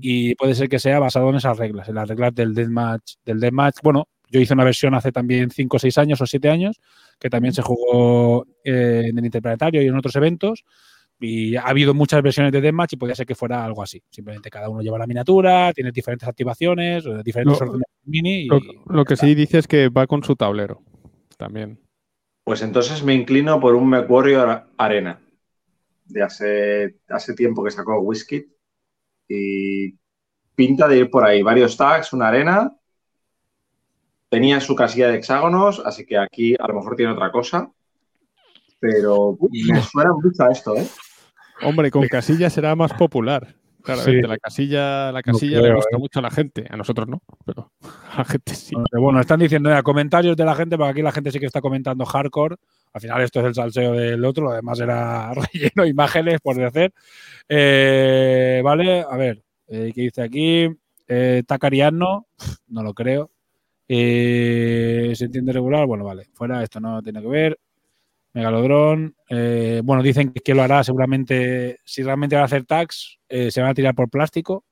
Y 0.00 0.34
puede 0.36 0.54
ser 0.54 0.68
que 0.68 0.78
sea 0.78 0.98
basado 0.98 1.28
en 1.30 1.36
esas 1.36 1.58
reglas, 1.58 1.88
en 1.88 1.96
las 1.96 2.08
reglas 2.08 2.34
del 2.34 2.54
Deathmatch. 2.54 3.14
Del 3.24 3.40
Deathmatch. 3.40 3.76
Bueno, 3.82 4.08
yo 4.28 4.40
hice 4.40 4.54
una 4.54 4.64
versión 4.64 4.94
hace 4.94 5.12
también 5.12 5.50
5 5.50 5.76
o 5.76 5.80
6 5.80 5.98
años 5.98 6.20
o 6.20 6.26
7 6.26 6.48
años, 6.48 6.80
que 7.18 7.28
también 7.28 7.52
se 7.52 7.60
jugó 7.62 8.46
eh, 8.64 9.04
en 9.08 9.18
el 9.18 9.24
Interplanetario 9.24 9.82
y 9.82 9.86
en 9.88 9.96
otros 9.96 10.16
eventos. 10.16 10.64
Y 11.20 11.54
ha 11.56 11.62
habido 11.62 11.94
muchas 11.94 12.20
versiones 12.22 12.50
de 12.52 12.60
Deathmatch 12.60 12.94
y 12.94 12.96
podría 12.96 13.14
ser 13.14 13.26
que 13.26 13.34
fuera 13.34 13.64
algo 13.64 13.82
así. 13.82 14.02
Simplemente 14.10 14.50
cada 14.50 14.68
uno 14.70 14.80
lleva 14.80 14.98
la 14.98 15.06
miniatura, 15.06 15.72
tiene 15.72 15.92
diferentes 15.92 16.26
activaciones, 16.28 17.04
eh, 17.06 17.20
diferentes 17.24 17.60
Lo- 17.60 17.66
órdenes 17.66 17.86
mini. 18.04 18.40
Y, 18.44 18.46
Lo, 18.48 18.60
lo 18.86 19.04
que 19.04 19.16
sí 19.16 19.34
dice 19.34 19.58
es 19.58 19.68
que 19.68 19.88
va 19.88 20.06
con 20.06 20.24
su 20.24 20.34
tablero 20.34 20.82
también. 21.38 21.78
Pues 22.44 22.62
entonces 22.62 23.04
me 23.04 23.14
inclino 23.14 23.60
por 23.60 23.74
un 23.76 23.88
MechWarrior 23.90 24.64
Arena. 24.78 25.20
De 26.06 26.22
hace, 26.22 26.96
hace 27.08 27.34
tiempo 27.34 27.62
que 27.62 27.70
sacó 27.70 28.00
Whisky. 28.00 28.46
Y 29.34 29.94
pinta 30.54 30.86
de 30.88 30.98
ir 30.98 31.10
por 31.10 31.24
ahí. 31.24 31.42
Varios 31.42 31.76
tags, 31.76 32.12
una 32.12 32.28
arena. 32.28 32.72
Tenía 34.28 34.60
su 34.60 34.74
casilla 34.74 35.08
de 35.08 35.16
hexágonos, 35.16 35.82
así 35.84 36.04
que 36.06 36.18
aquí 36.18 36.54
a 36.58 36.66
lo 36.68 36.74
mejor 36.74 36.96
tiene 36.96 37.12
otra 37.12 37.30
cosa. 37.30 37.70
Pero 38.80 39.36
me 39.50 39.80
suena 39.82 40.10
mucho 40.12 40.42
a 40.42 40.50
esto, 40.50 40.76
¿eh? 40.76 40.86
Hombre, 41.62 41.90
con 41.90 42.06
casilla 42.08 42.50
será 42.50 42.74
más 42.74 42.92
popular. 42.94 43.54
Claramente, 43.82 44.22
Sí. 44.22 44.28
la 44.28 44.38
casilla, 44.38 45.12
la 45.12 45.22
casilla 45.22 45.58
creo, 45.58 45.70
le 45.70 45.74
gusta 45.74 45.98
mucho 45.98 46.18
a 46.20 46.22
la 46.22 46.30
gente. 46.30 46.66
A 46.70 46.76
nosotros 46.76 47.08
no, 47.08 47.20
pero 47.44 47.72
a 48.12 48.18
la 48.18 48.24
gente 48.24 48.54
sí. 48.54 48.74
Bueno, 48.92 49.20
están 49.20 49.40
diciendo 49.40 49.70
ya 49.70 49.82
comentarios 49.82 50.36
de 50.36 50.44
la 50.44 50.54
gente, 50.54 50.76
porque 50.76 50.90
aquí 50.92 51.02
la 51.02 51.12
gente 51.12 51.30
sí 51.32 51.40
que 51.40 51.46
está 51.46 51.60
comentando 51.60 52.04
hardcore. 52.04 52.56
Al 52.94 53.00
final 53.00 53.22
esto 53.22 53.40
es 53.40 53.46
el 53.46 53.54
salseo 53.54 53.92
del 53.92 54.24
otro, 54.24 54.44
lo 54.44 54.52
demás 54.52 54.78
era 54.80 55.32
relleno, 55.52 55.86
imágenes 55.86 56.40
por 56.40 56.62
hacer. 56.62 56.92
Eh, 57.48 58.60
vale, 58.64 59.04
a 59.08 59.16
ver, 59.16 59.42
eh, 59.68 59.92
¿qué 59.94 60.02
dice 60.02 60.22
aquí? 60.22 60.68
Eh, 61.08 61.42
Tac 61.46 61.64
Ariadno, 61.64 62.26
no 62.68 62.82
lo 62.82 62.94
creo. 62.94 63.30
Eh, 63.88 65.12
¿Se 65.14 65.26
entiende 65.26 65.52
regular? 65.52 65.86
Bueno, 65.86 66.04
vale. 66.04 66.26
Fuera, 66.32 66.62
esto 66.62 66.80
no 66.80 67.02
tiene 67.02 67.20
que 67.20 67.28
ver. 67.28 67.58
Megalodrón. 68.34 69.14
eh, 69.28 69.82
bueno, 69.84 70.02
dicen 70.02 70.32
que, 70.32 70.54
lo 70.54 70.62
hará 70.62 70.82
seguramente. 70.82 71.80
Si 71.84 72.02
realmente 72.02 72.34
van 72.36 72.42
a 72.42 72.46
hacer 72.46 72.64
tags, 72.64 73.18
eh, 73.28 73.50
se 73.50 73.60
van 73.60 73.70
a 73.70 73.74
tirar 73.74 73.94
por 73.94 74.08
plástico. 74.08 74.64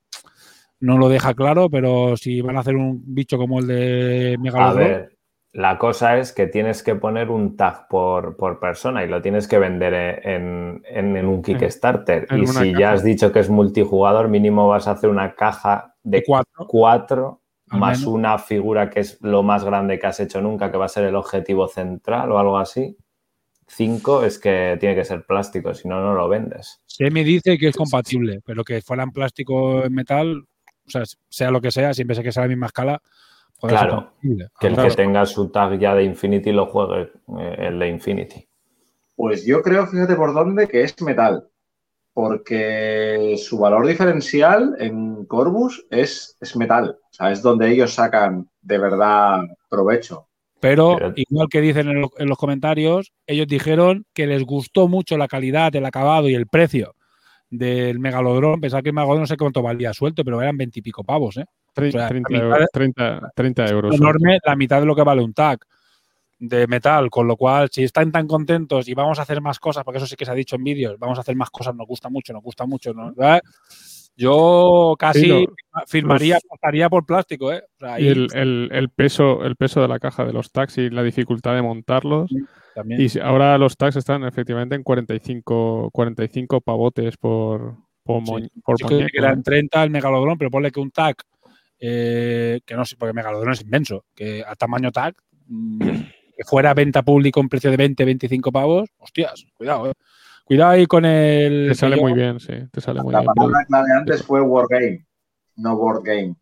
No 0.80 0.96
lo 0.96 1.10
deja 1.10 1.34
claro, 1.34 1.68
pero 1.68 2.16
si 2.16 2.40
van 2.40 2.56
a 2.56 2.60
hacer 2.60 2.76
un 2.76 3.02
bicho 3.14 3.36
como 3.36 3.58
el 3.60 3.66
de 3.66 4.36
A 4.38 4.40
Megalodrón. 4.42 4.88
ver, 4.88 5.18
la 5.52 5.78
cosa 5.78 6.18
es 6.18 6.32
que 6.32 6.46
tienes 6.46 6.82
que 6.82 6.94
poner 6.94 7.28
un 7.30 7.56
tag 7.56 7.88
por, 7.88 8.36
por 8.36 8.60
persona 8.60 9.02
y 9.04 9.08
lo 9.08 9.20
tienes 9.20 9.48
que 9.48 9.58
vender 9.58 9.94
en, 10.24 10.82
en- 10.86 11.16
en 11.16 11.26
un 11.26 11.42
Kickstarter. 11.42 12.26
en 12.30 12.42
y 12.44 12.46
si 12.46 12.54
caja. 12.72 12.78
ya 12.80 12.92
has 12.92 13.02
dicho 13.02 13.32
que 13.32 13.40
es 13.40 13.50
multijugador, 13.50 14.28
mínimo 14.28 14.68
vas 14.68 14.86
a 14.86 14.92
hacer 14.92 15.10
una 15.10 15.34
caja 15.34 15.94
de 16.04 16.22
cuatro. 16.24 16.66
cuatro 16.68 17.40
más 17.66 18.00
menos. 18.00 18.14
una 18.14 18.38
figura 18.38 18.90
que 18.90 19.00
es 19.00 19.18
lo 19.22 19.42
más 19.42 19.64
grande 19.64 19.98
que 19.98 20.06
has 20.06 20.18
hecho 20.20 20.40
nunca, 20.40 20.70
que 20.70 20.76
va 20.78 20.86
a 20.86 20.88
ser 20.88 21.04
el 21.04 21.14
objetivo 21.16 21.68
central 21.68 22.30
o 22.32 22.38
algo 22.38 22.58
así. 22.58 22.96
Cinco 23.66 24.24
es 24.24 24.38
que 24.40 24.76
tiene 24.80 24.96
que 24.96 25.04
ser 25.04 25.24
plástico, 25.24 25.72
si 25.74 25.86
no, 25.86 26.00
no 26.00 26.14
lo 26.14 26.28
vendes. 26.28 26.80
Se 26.86 27.08
me 27.10 27.22
dice 27.22 27.56
que 27.56 27.68
es 27.68 27.76
compatible, 27.76 28.40
pero 28.44 28.64
que 28.64 28.82
fuera 28.82 29.04
en 29.04 29.12
plástico 29.12 29.84
en 29.84 29.94
metal, 29.94 30.44
o 30.86 30.90
sea, 30.90 31.02
sea 31.28 31.52
lo 31.52 31.60
que 31.60 31.70
sea, 31.70 31.94
siempre 31.94 32.16
sé 32.16 32.24
que 32.24 32.32
sea 32.32 32.42
la 32.42 32.48
misma 32.48 32.66
escala. 32.66 33.00
Claro. 33.60 34.12
Que 34.22 34.66
el 34.68 34.74
Claro. 34.74 34.88
que 34.88 34.94
tenga 34.96 35.26
su 35.26 35.50
tag 35.50 35.78
ya 35.78 35.94
de 35.94 36.04
Infinity 36.04 36.52
lo 36.52 36.66
juegue 36.66 37.10
eh, 37.38 37.56
el 37.58 37.78
de 37.78 37.88
Infinity. 37.88 38.48
Pues 39.16 39.44
yo 39.44 39.60
creo, 39.62 39.86
fíjate 39.86 40.14
por 40.16 40.32
dónde, 40.32 40.66
que 40.68 40.82
es 40.82 41.00
metal. 41.02 41.46
Porque 42.12 43.36
su 43.38 43.58
valor 43.58 43.86
diferencial 43.86 44.76
en 44.78 45.24
Corbus 45.26 45.86
es, 45.90 46.36
es 46.40 46.56
metal. 46.56 46.98
O 47.02 47.08
sea, 47.12 47.30
es 47.30 47.40
donde 47.42 47.70
ellos 47.70 47.94
sacan 47.94 48.48
de 48.62 48.78
verdad 48.78 49.40
provecho. 49.68 50.26
Pero, 50.60 50.96
Pero- 50.98 51.12
igual 51.16 51.48
que 51.50 51.60
dicen 51.60 51.88
en, 51.88 52.00
lo- 52.02 52.10
en 52.18 52.28
los 52.28 52.36
comentarios, 52.36 53.12
ellos 53.26 53.46
dijeron 53.46 54.04
que 54.12 54.26
les 54.26 54.44
gustó 54.44 54.88
mucho 54.88 55.16
la 55.16 55.28
calidad, 55.28 55.74
el 55.74 55.86
acabado 55.86 56.28
y 56.28 56.34
el 56.34 56.46
precio 56.46 56.94
del 57.50 57.98
megalodrón. 57.98 58.60
Pensaba 58.60 58.80
que 58.82 58.90
el 58.90 58.94
megalodrón 58.94 59.22
no 59.22 59.26
sé 59.26 59.36
cuánto 59.36 59.60
valía 59.60 59.92
suelto, 59.92 60.24
pero 60.24 60.40
eran 60.40 60.56
veintipico 60.56 61.02
pavos, 61.04 61.36
¿eh? 61.36 61.44
Tre- 61.74 61.88
O 61.88 61.92
sea, 61.92 62.08
30, 62.08 62.28
la 62.30 62.36
mitad 62.38 62.46
euros, 62.46 62.60
de- 62.60 62.66
30, 62.72 63.32
30 63.34 63.68
euros. 63.68 63.94
enorme, 63.94 64.38
la 64.44 64.56
mitad 64.56 64.80
de 64.80 64.86
lo 64.86 64.94
que 64.96 65.02
vale 65.02 65.22
un 65.22 65.34
tag 65.34 65.58
de 66.38 66.66
metal, 66.66 67.10
con 67.10 67.26
lo 67.26 67.36
cual, 67.36 67.68
si 67.70 67.82
están 67.84 68.10
tan 68.10 68.26
contentos 68.26 68.88
y 68.88 68.94
vamos 68.94 69.18
a 69.18 69.22
hacer 69.22 69.40
más 69.42 69.58
cosas, 69.58 69.84
porque 69.84 69.98
eso 69.98 70.06
sí 70.06 70.16
que 70.16 70.24
se 70.24 70.30
ha 70.30 70.34
dicho 70.34 70.56
en 70.56 70.64
vídeos, 70.64 70.98
vamos 70.98 71.18
a 71.18 71.20
hacer 71.20 71.36
más 71.36 71.50
cosas, 71.50 71.74
nos 71.74 71.86
gusta 71.86 72.08
mucho, 72.08 72.32
nos 72.32 72.42
gusta 72.42 72.64
mucho, 72.64 72.94
¿no? 72.94 73.12
¿verdad? 73.12 73.42
Yo 74.20 74.96
casi 74.98 75.22
Sí, 75.22 75.46
firmaría, 75.86 76.38
pasaría 76.46 76.90
por 76.90 77.06
plástico, 77.06 77.50
¿eh? 77.52 77.62
O 77.76 77.78
sea, 77.78 77.98
Y 77.98 78.06
el, 78.08 78.28
el- 78.34 78.68
el 78.70 78.90
peso, 78.90 79.42
el 79.44 79.56
peso 79.56 79.80
de 79.80 79.88
la 79.88 79.98
caja 79.98 80.26
de 80.26 80.34
los 80.34 80.52
tags 80.52 80.76
y 80.76 80.90
la 80.90 81.02
dificultad 81.02 81.54
de 81.54 81.62
montarlos. 81.62 82.30
también. 82.74 83.00
Y 83.00 83.18
ahora 83.18 83.56
los 83.56 83.78
tags 83.78 83.96
están 83.96 84.22
efectivamente 84.24 84.74
en 84.74 84.82
45, 84.82 85.88
45 85.90 86.60
pavotes 86.60 87.16
por, 87.16 87.76
por, 88.04 88.22
Sí. 88.26 88.50
por 88.62 88.78
Yo 88.78 88.86
creo 88.88 88.98
muñeco, 88.98 89.10
que 89.12 89.18
eran 89.18 89.38
¿eh? 89.38 89.42
30 89.42 89.82
el 89.84 89.90
megalodrón, 89.90 90.36
pero 90.36 90.50
ponle 90.50 90.70
que 90.70 90.80
un 90.80 90.90
tag, 90.90 91.16
eh, 91.78 92.60
que 92.66 92.74
no 92.74 92.84
sé, 92.84 92.96
porque 92.98 93.14
megalodrón 93.14 93.54
es 93.54 93.62
inmenso, 93.62 94.04
que 94.14 94.44
a 94.46 94.54
tamaño 94.54 94.92
tag, 94.92 95.14
mm, 95.46 95.80
que 96.36 96.44
fuera 96.44 96.74
venta 96.74 97.02
público 97.02 97.40
en 97.40 97.48
precio 97.48 97.70
de 97.70 97.78
20, 97.78 98.04
25 98.04 98.52
pavos, 98.52 98.90
hostias, 98.98 99.46
cuidado, 99.54 99.88
eh. 99.88 99.92
Cuidado 100.50 100.70
ahí 100.72 100.86
con 100.86 101.04
el. 101.04 101.68
Te 101.68 101.74
sale 101.76 101.94
muy 101.96 102.12
bien, 102.12 102.40
sí. 102.40 102.52
Te 102.72 102.80
sale 102.80 103.00
muy 103.00 103.12
La 103.12 103.20
bien. 103.20 103.32
palabra 103.36 103.64
clave 103.66 103.92
antes 103.96 104.24
fue 104.24 104.40
Wargame, 104.40 105.06
no 105.54 105.76
Board 105.76 106.02
Game. 106.02 106.34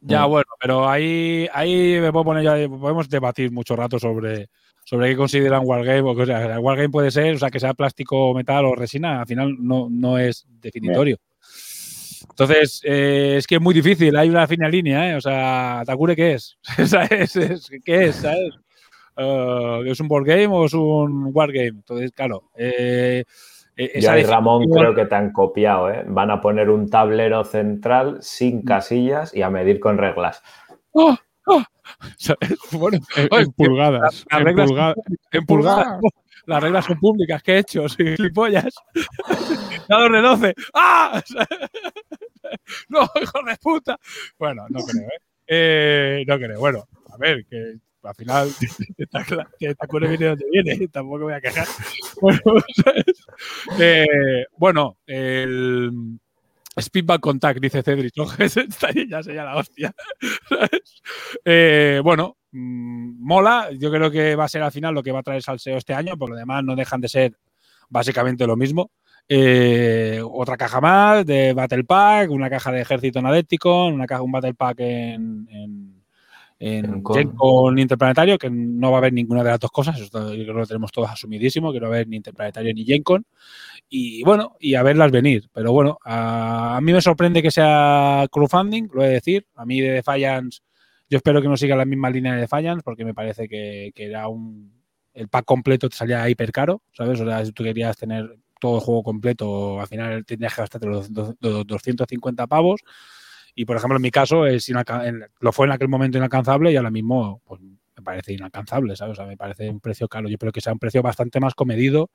Ya, 0.00 0.24
Mm. 0.24 0.30
bueno, 0.30 0.46
pero 0.60 0.88
ahí, 0.88 1.48
ahí 1.52 1.98
me 2.00 2.12
puedo 2.12 2.24
poner 2.26 2.44
ya, 2.44 2.68
podemos 2.68 3.08
debatir 3.08 3.50
mucho 3.50 3.74
rato 3.74 3.98
sobre, 3.98 4.46
sobre 4.84 5.08
qué 5.08 5.16
consideran 5.16 5.62
Wargame. 5.64 6.02
O, 6.02 6.24
sea, 6.24 6.54
el 6.54 6.60
Wargame 6.60 6.88
puede 6.88 7.10
ser, 7.10 7.34
o 7.34 7.38
sea, 7.40 7.50
que 7.50 7.58
sea 7.58 7.74
plástico, 7.74 8.32
metal 8.32 8.64
o 8.64 8.76
resina, 8.76 9.22
al 9.22 9.26
final 9.26 9.56
no, 9.58 9.88
no 9.90 10.18
es 10.18 10.46
definitorio. 10.60 11.16
Entonces, 12.30 12.80
eh, 12.84 13.34
es 13.38 13.46
que 13.48 13.56
es 13.56 13.60
muy 13.60 13.74
difícil, 13.74 14.16
hay 14.16 14.28
una 14.28 14.46
fina 14.46 14.68
línea, 14.68 15.10
¿eh? 15.10 15.16
O 15.16 15.20
sea, 15.20 15.82
¿Takure 15.84 16.14
qué 16.16 16.34
es? 16.34 16.56
¿Sabes? 16.86 17.34
Es- 17.34 17.70
¿Qué 17.84 18.04
es? 18.04 18.14
¿Sabes? 18.16 18.54
Eh, 19.16 19.82
¿Es 19.86 20.00
un 20.00 20.08
board 20.08 20.26
game 20.26 20.48
o 20.48 20.64
es 20.66 20.74
un 20.74 21.30
wargame? 21.32 21.68
Entonces, 21.68 22.12
claro, 22.12 22.50
eh, 22.56 23.24
eh, 23.76 23.90
Yo 23.94 23.98
esa 24.00 24.12
ahí, 24.12 24.22
Ramón, 24.24 24.62
definición- 24.62 24.80
creo 24.82 24.94
que 24.94 25.06
te 25.08 25.14
han 25.14 25.32
copiado, 25.32 25.90
¿eh? 25.90 26.04
Van 26.06 26.30
a 26.30 26.40
poner 26.40 26.70
un 26.70 26.88
tablero 26.88 27.44
central 27.44 28.18
sin 28.20 28.62
casillas 28.62 29.34
y 29.34 29.42
a 29.42 29.50
medir 29.50 29.80
con 29.80 29.98
reglas. 29.98 30.42
¡Oh! 30.92 31.16
¡Oh! 31.46 31.62
Bueno, 32.72 32.98
En, 33.16 33.52
pulgadas. 33.52 34.26
las 34.30 34.40
en 34.40 34.46
reglas- 34.46 34.70
pulga- 34.70 34.94
en 35.32 35.46
pulgadas. 35.46 36.00
Las 36.46 36.62
reglas 36.62 36.84
son 36.84 37.00
públicas, 37.00 37.42
¿qué 37.42 37.54
he 37.54 37.58
hecho? 37.58 37.88
Soy 37.88 38.14
gilipollas. 38.16 38.72
Dados 39.88 40.12
de 40.12 40.20
12. 40.22 40.54
¡Ah! 40.74 41.20
no, 42.88 43.00
hijo 43.20 43.42
de 43.44 43.56
puta. 43.60 43.98
Bueno, 44.38 44.64
no 44.68 44.80
creo, 44.84 45.02
¿eh? 45.08 45.18
Eh, 45.48 46.24
No 46.26 46.36
creo. 46.38 46.58
Bueno, 46.60 46.84
a 47.12 47.16
ver, 47.18 47.44
que 47.46 47.74
al 48.06 48.14
final 48.14 48.50
cla- 49.26 49.48
que 49.58 49.74
Takure 49.74 50.08
viene 50.08 50.26
donde 50.26 50.46
viene, 50.50 50.88
tampoco 50.92 51.24
voy 51.24 51.34
a 51.34 51.40
quejar. 51.40 51.66
Eh, 53.78 54.46
bueno, 54.56 54.96
el 55.06 56.18
Speedback 56.80 57.20
Contact, 57.20 57.60
dice 57.60 57.82
Cedric. 57.82 58.14
ya 59.08 59.22
sería 59.22 59.44
la 59.44 59.56
hostia. 59.56 59.94
Eh, 61.44 62.00
bueno, 62.02 62.36
mm, 62.52 63.24
mola. 63.24 63.70
Yo 63.78 63.90
creo 63.90 64.10
que 64.10 64.36
va 64.36 64.44
a 64.44 64.48
ser 64.48 64.62
al 64.62 64.72
final 64.72 64.94
lo 64.94 65.02
que 65.02 65.12
va 65.12 65.20
a 65.20 65.22
traer 65.22 65.42
Salseo 65.42 65.76
este 65.76 65.94
año, 65.94 66.16
por 66.16 66.30
lo 66.30 66.36
demás 66.36 66.64
no 66.64 66.76
dejan 66.76 67.00
de 67.00 67.08
ser 67.08 67.32
básicamente 67.88 68.46
lo 68.46 68.56
mismo. 68.56 68.90
Eh, 69.28 70.20
otra 70.22 70.56
caja 70.56 70.80
más 70.80 71.26
de 71.26 71.52
Battle 71.52 71.84
Pack, 71.84 72.30
una 72.30 72.48
caja 72.48 72.70
de 72.70 72.82
Ejército 72.82 73.18
en 73.18 73.26
Adepticon, 73.26 73.94
una 73.94 74.06
caja, 74.06 74.22
un 74.22 74.32
Battle 74.32 74.54
Pack 74.54 74.80
en, 74.80 75.48
en, 75.50 75.95
en 76.58 77.02
Con. 77.02 77.78
Interplanetario, 77.78 78.38
que 78.38 78.48
no 78.50 78.90
va 78.90 78.96
a 78.96 78.98
haber 78.98 79.12
ninguna 79.12 79.42
de 79.42 79.50
las 79.50 79.60
dos 79.60 79.70
cosas, 79.70 80.00
esto 80.00 80.34
yo 80.34 80.42
creo 80.42 80.54
que 80.54 80.60
lo 80.60 80.66
tenemos 80.66 80.92
todos 80.92 81.10
asumidísimo, 81.10 81.72
que 81.72 81.80
no 81.80 81.88
va 81.88 81.94
a 81.94 81.96
haber 81.96 82.08
ni 82.08 82.16
Interplanetario 82.16 82.72
ni 82.72 82.84
Gen 82.84 83.02
Con. 83.02 83.26
Y 83.88 84.22
bueno, 84.24 84.56
y 84.58 84.74
a 84.74 84.82
verlas 84.82 85.10
venir. 85.10 85.48
Pero 85.52 85.72
bueno, 85.72 85.98
a, 86.04 86.76
a 86.76 86.80
mí 86.80 86.92
me 86.92 87.00
sorprende 87.00 87.42
que 87.42 87.50
sea 87.50 88.26
crowdfunding, 88.30 88.88
lo 88.92 89.04
he 89.04 89.08
de 89.08 89.14
decir. 89.14 89.46
A 89.54 89.66
mí 89.66 89.80
de 89.80 89.90
Defiance, 89.90 90.60
yo 91.08 91.18
espero 91.18 91.42
que 91.42 91.48
no 91.48 91.56
siga 91.56 91.76
la 91.76 91.84
misma 91.84 92.10
línea 92.10 92.34
de 92.34 92.40
Defiance, 92.42 92.82
porque 92.82 93.04
me 93.04 93.14
parece 93.14 93.48
que, 93.48 93.92
que 93.94 94.06
era 94.06 94.28
un. 94.28 94.74
El 95.14 95.28
pack 95.28 95.46
completo 95.46 95.88
te 95.88 95.96
salía 95.96 96.28
hiper 96.28 96.52
caro, 96.52 96.82
¿sabes? 96.92 97.20
O 97.20 97.24
sea, 97.24 97.44
si 97.44 97.52
tú 97.52 97.64
querías 97.64 97.96
tener 97.96 98.36
todo 98.60 98.76
el 98.76 98.82
juego 98.82 99.02
completo, 99.02 99.80
al 99.80 99.86
final 99.86 100.24
tenías 100.24 100.54
que 100.54 100.62
gastarte 100.62 100.86
los 100.86 101.10
250 101.12 102.46
pavos. 102.46 102.80
Y 103.56 103.64
por 103.64 103.76
ejemplo, 103.76 103.96
en 103.96 104.02
mi 104.02 104.10
caso, 104.12 104.46
es 104.46 104.70
lo 105.40 105.50
fue 105.52 105.66
en 105.66 105.72
aquel 105.72 105.88
momento 105.88 106.18
inalcanzable 106.18 106.70
y 106.70 106.76
ahora 106.76 106.90
mismo 106.90 107.40
pues, 107.44 107.60
me 107.60 108.02
parece 108.04 108.34
inalcanzable, 108.34 108.94
¿sabes? 108.94 109.12
O 109.12 109.16
sea, 109.16 109.26
me 109.26 109.36
parece 109.36 109.68
un 109.70 109.80
precio 109.80 110.06
caro. 110.06 110.28
Yo 110.28 110.34
espero 110.34 110.52
que 110.52 110.60
sea 110.60 110.72
un 110.74 110.78
precio 110.78 111.02
bastante 111.02 111.40
más 111.40 111.54
comedido 111.54 112.10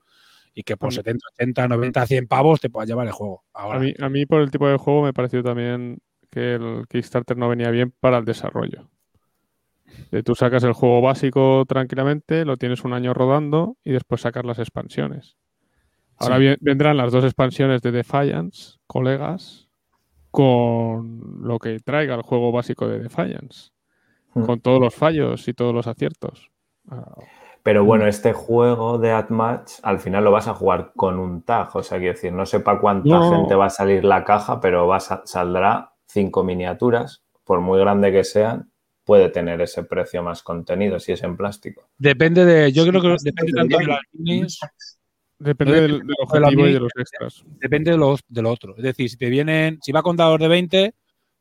y 0.53 0.61
que 0.63 0.77
por 0.77 0.87
A 0.87 0.91
mí- 0.91 0.95
70, 0.97 1.25
80, 1.33 1.67
90, 1.67 2.05
100 2.05 2.27
pavos 2.27 2.61
te 2.61 2.69
puedas 2.69 2.87
llevar 2.87 3.07
el 3.07 3.13
juego. 3.13 3.43
Ahora, 3.53 3.79
A 3.79 3.81
mí, 3.81 3.93
a 3.99 4.07
mí, 4.09 4.25
por 4.27 4.41
el 4.41 4.51
tipo 4.51 4.67
de 4.69 4.77
juego, 4.77 5.01
me 5.01 5.13
pareció 5.13 5.41
también 5.41 5.97
que 6.29 6.53
el 6.55 6.85
Kickstarter 6.87 7.35
no 7.35 7.49
venía 7.49 7.71
bien 7.71 7.91
para 7.99 8.19
el 8.19 8.25
desarrollo. 8.25 8.87
Tú 10.23 10.35
sacas 10.35 10.63
el 10.63 10.73
juego 10.73 11.01
básico 11.01 11.65
tranquilamente, 11.67 12.45
lo 12.45 12.57
tienes 12.57 12.83
un 12.83 12.93
año 12.93 13.13
rodando 13.13 13.77
y 13.83 13.91
después 13.91 14.21
sacas 14.21 14.45
las 14.45 14.59
expansiones. 14.59 15.37
Ahora 16.17 16.37
Sí. 16.37 16.55
vendrán 16.61 16.97
las 16.97 17.11
dos 17.11 17.23
expansiones 17.23 17.81
de 17.81 17.91
Defiance, 17.91 18.77
colegas, 18.87 19.69
con 20.31 21.41
lo 21.43 21.59
que 21.59 21.79
traiga 21.79 22.15
el 22.15 22.21
juego 22.23 22.51
básico 22.51 22.87
de 22.87 22.99
Defiance, 22.99 23.71
Hmm. 24.33 24.45
con 24.45 24.61
todos 24.61 24.79
los 24.79 24.95
fallos 24.95 25.47
y 25.47 25.53
todos 25.53 25.73
los 25.75 25.87
aciertos. 25.87 26.51
Ah, 26.89 27.15
Pero 27.63 27.85
bueno, 27.85 28.07
este 28.07 28.33
juego 28.33 28.97
de 28.97 29.11
Admatch 29.11 29.73
al 29.83 29.99
final 29.99 30.23
lo 30.23 30.31
vas 30.31 30.47
a 30.47 30.53
jugar 30.55 30.93
con 30.95 31.19
un 31.19 31.43
tag. 31.43 31.75
O 31.75 31.83
sea, 31.83 31.99
quiero 31.99 32.13
decir, 32.13 32.33
no 32.33 32.45
sé 32.45 32.59
para 32.61 32.79
cuánta 32.79 33.09
No, 33.09 33.29
gente 33.29 33.53
va 33.55 33.65
a 33.67 33.69
salir 33.69 34.03
la 34.03 34.23
caja, 34.23 34.59
pero 34.59 34.87
va 34.87 34.95
a 34.97 34.99
sa- 34.99 35.21
saldrá 35.25 35.93
cinco 36.07 36.43
miniaturas. 36.43 37.23
Por 37.43 37.59
muy 37.61 37.79
grande 37.79 38.11
que 38.11 38.23
sean, 38.23 38.71
puede 39.03 39.29
tener 39.29 39.61
ese 39.61 39.83
precio 39.83 40.23
más 40.23 40.41
contenido 40.43 40.99
si 40.99 41.11
es 41.11 41.21
en 41.23 41.37
plástico. 41.37 41.83
depende 41.97 42.45
de. 42.45 42.71
Yo 42.71 42.85
creo 42.87 43.01
que 43.01 43.15
depende 43.21 43.51
tanto 43.53 43.77
de 43.77 43.85
las 43.85 43.99
minis, 44.13 44.59
Depende 45.41 45.73
No 45.73 45.81
del, 45.81 45.91
del 45.91 46.55
de 46.55 46.69
y 46.69 46.73
de 46.73 46.79
los 46.79 46.91
extras. 46.95 47.43
depende 47.59 47.91
de 47.91 47.97
lo, 47.97 48.15
de 48.27 48.41
lo 48.43 48.51
otro. 48.51 48.77
Es 48.77 48.83
decir, 48.83 49.09
si 49.09 49.17
te 49.17 49.27
vienen, 49.27 49.79
si 49.81 49.91
va 49.91 50.03
con 50.03 50.15
dados 50.15 50.39
de 50.39 50.47
20, 50.47 50.93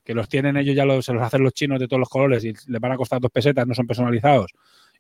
que 0.03 0.15
los 0.15 0.27
tienen 0.27 0.57
ellos 0.57 0.75
ya 0.75 0.87
los, 0.87 1.05
se 1.05 1.13
los 1.13 1.23
hacen 1.23 1.43
los 1.43 1.53
chinos 1.53 1.79
de 1.79 1.87
todos 1.87 2.01
los 2.01 2.09
colores 2.09 2.43
y 2.45 2.55
les 2.67 2.81
van 2.81 2.93
a 2.93 2.97
costar 2.97 3.21
dos 3.21 3.31
pesetas, 3.31 3.67
no 3.67 3.75
son 3.75 3.87
personalizados. 3.87 4.53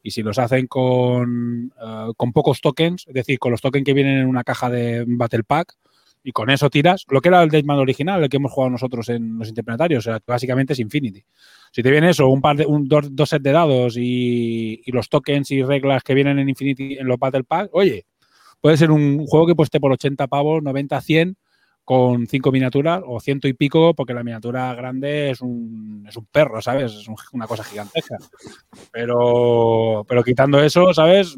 Y 0.02 0.10
si 0.10 0.22
los 0.22 0.39
hacen 0.39 0.66
con, 0.66 1.72
eh, 1.82 2.12
con 2.14 2.32
pocos 2.32 2.60
tokens, 2.60 3.06
es 3.09 3.14
decir, 3.14 3.39
con 3.39 3.52
los 3.52 3.62
tokens 3.62 3.85
que 3.86 3.94
vienen 3.94 4.18
en 4.18 4.27
una 4.27 4.44
caja 4.44 4.68
de 4.68 5.05
Battle 5.06 5.44
Pack, 5.44 5.77
y 6.22 6.32
con 6.32 6.51
eso 6.51 6.68
tiras 6.68 7.06
lo 7.09 7.22
que 7.22 7.31
era 7.31 7.43
el 7.43 7.48
Deadman 7.48 7.78
original, 7.78 8.22
el 8.22 8.28
que 8.28 8.36
hemos 8.36 8.52
jugado 8.52 8.70
nosotros 8.70 9.09
en 9.09 9.39
los 9.39 9.48
interplanetarios, 9.48 10.06
o 10.06 10.10
sea, 10.10 10.18
que 10.20 10.27
básicamente 10.27 10.74
es 10.74 10.78
Infinity. 10.78 11.24
Si 11.72 11.82
te 11.82 11.90
viene 11.90 12.10
eso, 12.10 12.28
un 12.28 12.43
par 12.43 12.56
de, 12.56 12.66
un, 12.66 12.86
dos, 12.86 13.16
dos 13.16 13.31
sets 13.31 13.43
de 13.43 13.52
dados 13.52 13.97
y, 13.97 14.82
y 14.85 14.93
los 14.93 15.09
tokens 15.09 15.51
y 15.51 15.62
reglas 15.62 16.02
que 16.02 16.12
vienen 16.12 16.39
en 16.39 16.51
Infinity 16.51 16.98
en 16.98 17.06
los 17.06 17.18
Battle 17.18 17.44
Pack, 17.44 17.70
oye, 17.72 18.05
puede 18.60 18.76
ser 18.76 18.90
un 18.90 19.26
juego 19.26 19.46
que 19.46 19.54
cueste 19.54 19.80
por 19.80 19.92
80 19.92 20.26
pavos, 20.26 20.62
90, 20.62 21.00
100 21.00 21.36
con 21.84 22.26
cinco 22.28 22.52
miniaturas 22.52 23.02
o 23.04 23.18
ciento 23.20 23.48
y 23.48 23.52
pico, 23.52 23.94
porque 23.94 24.14
la 24.14 24.22
miniatura 24.22 24.72
grande 24.74 25.30
es 25.30 25.40
un, 25.40 26.04
es 26.08 26.16
un 26.16 26.26
perro, 26.26 26.62
¿sabes? 26.62 26.92
Es 26.92 27.08
un- 27.08 27.16
una 27.32 27.46
cosa 27.48 27.64
gigantesca. 27.64 28.16
Pero, 28.92 30.04
pero 30.08 30.22
quitando 30.22 30.62
eso, 30.62 30.92
¿sabes? 30.94 31.36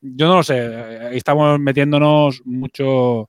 Yo 0.00 0.26
no 0.28 0.36
lo 0.36 0.42
sé. 0.42 0.56
eh, 0.58 0.98
Ahí 1.10 1.16
estamos 1.16 1.58
metiéndonos 1.60 2.42
mucho. 2.44 3.28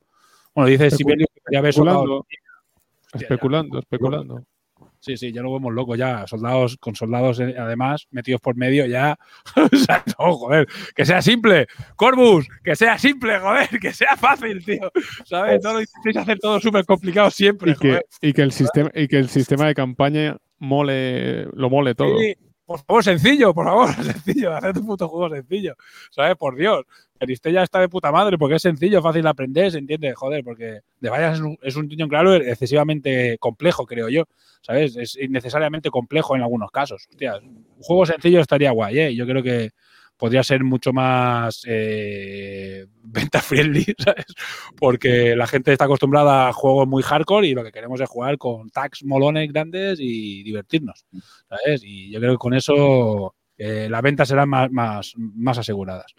Bueno, 0.53 0.69
dice 0.69 0.89
Sibelius 0.97 1.29
que 1.33 1.71
soldado. 1.71 2.25
Especulando, 3.13 3.79
especulando, 3.79 3.79
especulando. 3.79 4.43
Sí, 5.05 5.17
sí, 5.17 5.31
ya 5.31 5.43
lo 5.43 5.53
vemos 5.53 5.71
loco 5.71 5.95
ya. 5.95 6.25
Soldados, 6.25 6.77
con 6.79 6.95
soldados 6.95 7.39
eh, 7.39 7.53
además 7.59 8.07
metidos 8.09 8.41
por 8.41 8.55
medio 8.55 8.87
ya. 8.87 9.15
o 9.55 9.77
sea, 9.77 10.03
no, 10.17 10.33
joder. 10.33 10.67
Que 10.95 11.05
sea 11.05 11.21
simple. 11.21 11.67
Corbus, 11.95 12.47
que 12.63 12.75
sea 12.75 12.97
simple, 12.97 13.37
joder. 13.39 13.69
Que 13.79 13.93
sea 13.93 14.17
fácil, 14.17 14.65
tío. 14.65 14.91
¿Sabes? 15.23 15.63
No 15.63 15.73
lo 15.73 15.81
intentéis 15.81 16.17
hacer 16.17 16.39
todo 16.39 16.59
súper 16.59 16.85
complicado 16.85 17.29
siempre, 17.29 17.73
Y 17.73 17.75
que, 17.75 17.87
joder. 17.89 18.05
y, 18.19 18.33
que 18.33 18.41
el 18.41 18.51
sistema, 18.51 18.89
y 18.95 19.07
que 19.07 19.19
el 19.19 19.29
sistema 19.29 19.67
de 19.67 19.75
campaña 19.75 20.37
mole, 20.57 21.45
lo 21.53 21.69
mole 21.69 21.93
todo. 21.93 22.17
Sí, 22.17 22.35
por 22.65 22.79
favor, 22.79 23.03
sencillo, 23.03 23.53
por 23.53 23.65
favor, 23.65 23.93
sencillo. 24.03 24.55
Haced 24.55 24.77
un 24.77 24.85
puto 24.85 25.07
juego 25.07 25.33
sencillo. 25.35 25.75
¿Sabes? 26.11 26.35
Por 26.35 26.55
Dios. 26.55 26.83
Aristella 27.19 27.63
está 27.63 27.79
de 27.79 27.87
puta 27.87 28.11
madre 28.11 28.37
porque 28.37 28.55
es 28.55 28.61
sencillo, 28.61 29.01
fácil 29.01 29.23
de 29.23 29.29
aprender, 29.29 29.71
se 29.71 29.77
entiende, 29.77 30.13
joder, 30.13 30.43
porque 30.43 30.81
de 30.99 31.09
Vallas 31.09 31.35
es 31.35 31.41
un, 31.41 31.57
es 31.61 31.75
un 31.77 31.87
Dungeon 31.87 32.09
Crawler 32.09 32.41
excesivamente 32.49 33.37
complejo, 33.39 33.85
creo 33.85 34.09
yo. 34.09 34.23
¿Sabes? 34.61 34.97
Es 34.97 35.15
innecesariamente 35.15 35.89
complejo 35.89 36.35
en 36.35 36.41
algunos 36.41 36.71
casos. 36.71 37.07
Hostia, 37.09 37.37
un 37.37 37.65
juego 37.79 38.05
sencillo 38.05 38.41
estaría 38.41 38.71
guay, 38.71 38.99
¿eh? 38.99 39.15
Yo 39.15 39.25
creo 39.25 39.43
que 39.43 39.71
podría 40.17 40.43
ser 40.43 40.63
mucho 40.63 40.93
más 40.93 41.63
eh, 41.67 42.85
venta 43.03 43.41
friendly, 43.41 43.85
¿sabes? 43.97 44.25
Porque 44.77 45.35
la 45.35 45.47
gente 45.47 45.71
está 45.71 45.85
acostumbrada 45.85 46.49
a 46.49 46.53
juegos 46.53 46.87
muy 46.87 47.03
hardcore 47.03 47.47
y 47.47 47.53
lo 47.53 47.63
que 47.63 47.71
queremos 47.71 47.99
es 48.01 48.09
jugar 48.09 48.37
con 48.37 48.69
tags 48.69 49.03
molones 49.03 49.51
grandes 49.51 49.99
y 49.99 50.43
divertirnos, 50.43 51.05
¿sabes? 51.49 51.81
Y 51.83 52.11
yo 52.11 52.19
creo 52.19 52.33
que 52.33 52.37
con 52.37 52.53
eso 52.53 53.35
eh, 53.57 53.87
las 53.89 54.01
ventas 54.01 54.27
serán 54.27 54.49
más, 54.49 54.71
más, 54.71 55.13
más 55.17 55.57
aseguradas. 55.57 56.13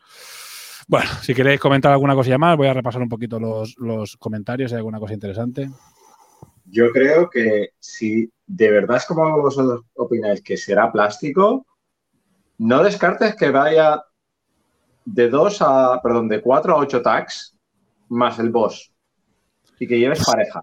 Bueno, 0.89 1.11
si 1.23 1.35
queréis 1.35 1.59
comentar 1.59 1.91
alguna 1.93 2.15
cosilla 2.15 2.39
más, 2.39 2.57
voy 2.57 2.69
a 2.69 2.75
repasar 2.75 3.03
un 3.03 3.09
poquito 3.09 3.41
los, 3.41 3.75
los 3.79 4.17
comentarios, 4.17 4.71
si 4.71 4.75
hay 4.75 4.79
alguna 4.79 5.01
cosa 5.01 5.15
interesante. 5.15 5.69
Yo 6.65 6.91
creo 6.93 7.29
que 7.29 7.71
si 7.79 8.31
de 8.47 8.71
verdad 8.71 8.99
es 8.99 9.07
como 9.07 9.41
vosotros 9.41 9.83
opináis 9.95 10.43
que 10.43 10.57
será 10.57 10.91
plástico, 10.93 11.67
no 12.59 12.83
descartes 12.83 13.37
que 13.37 13.51
vaya 13.51 14.03
de 15.05 15.29
2 15.29 15.63
a, 15.63 16.01
perdón, 16.03 16.29
de 16.29 16.41
4 16.41 16.75
a 16.75 16.79
8 16.79 17.03
tags 17.03 17.57
más 18.09 18.39
el 18.39 18.51
boss 18.51 18.93
y 19.79 19.87
que 19.87 19.99
lleves 19.99 20.25
pareja. 20.25 20.63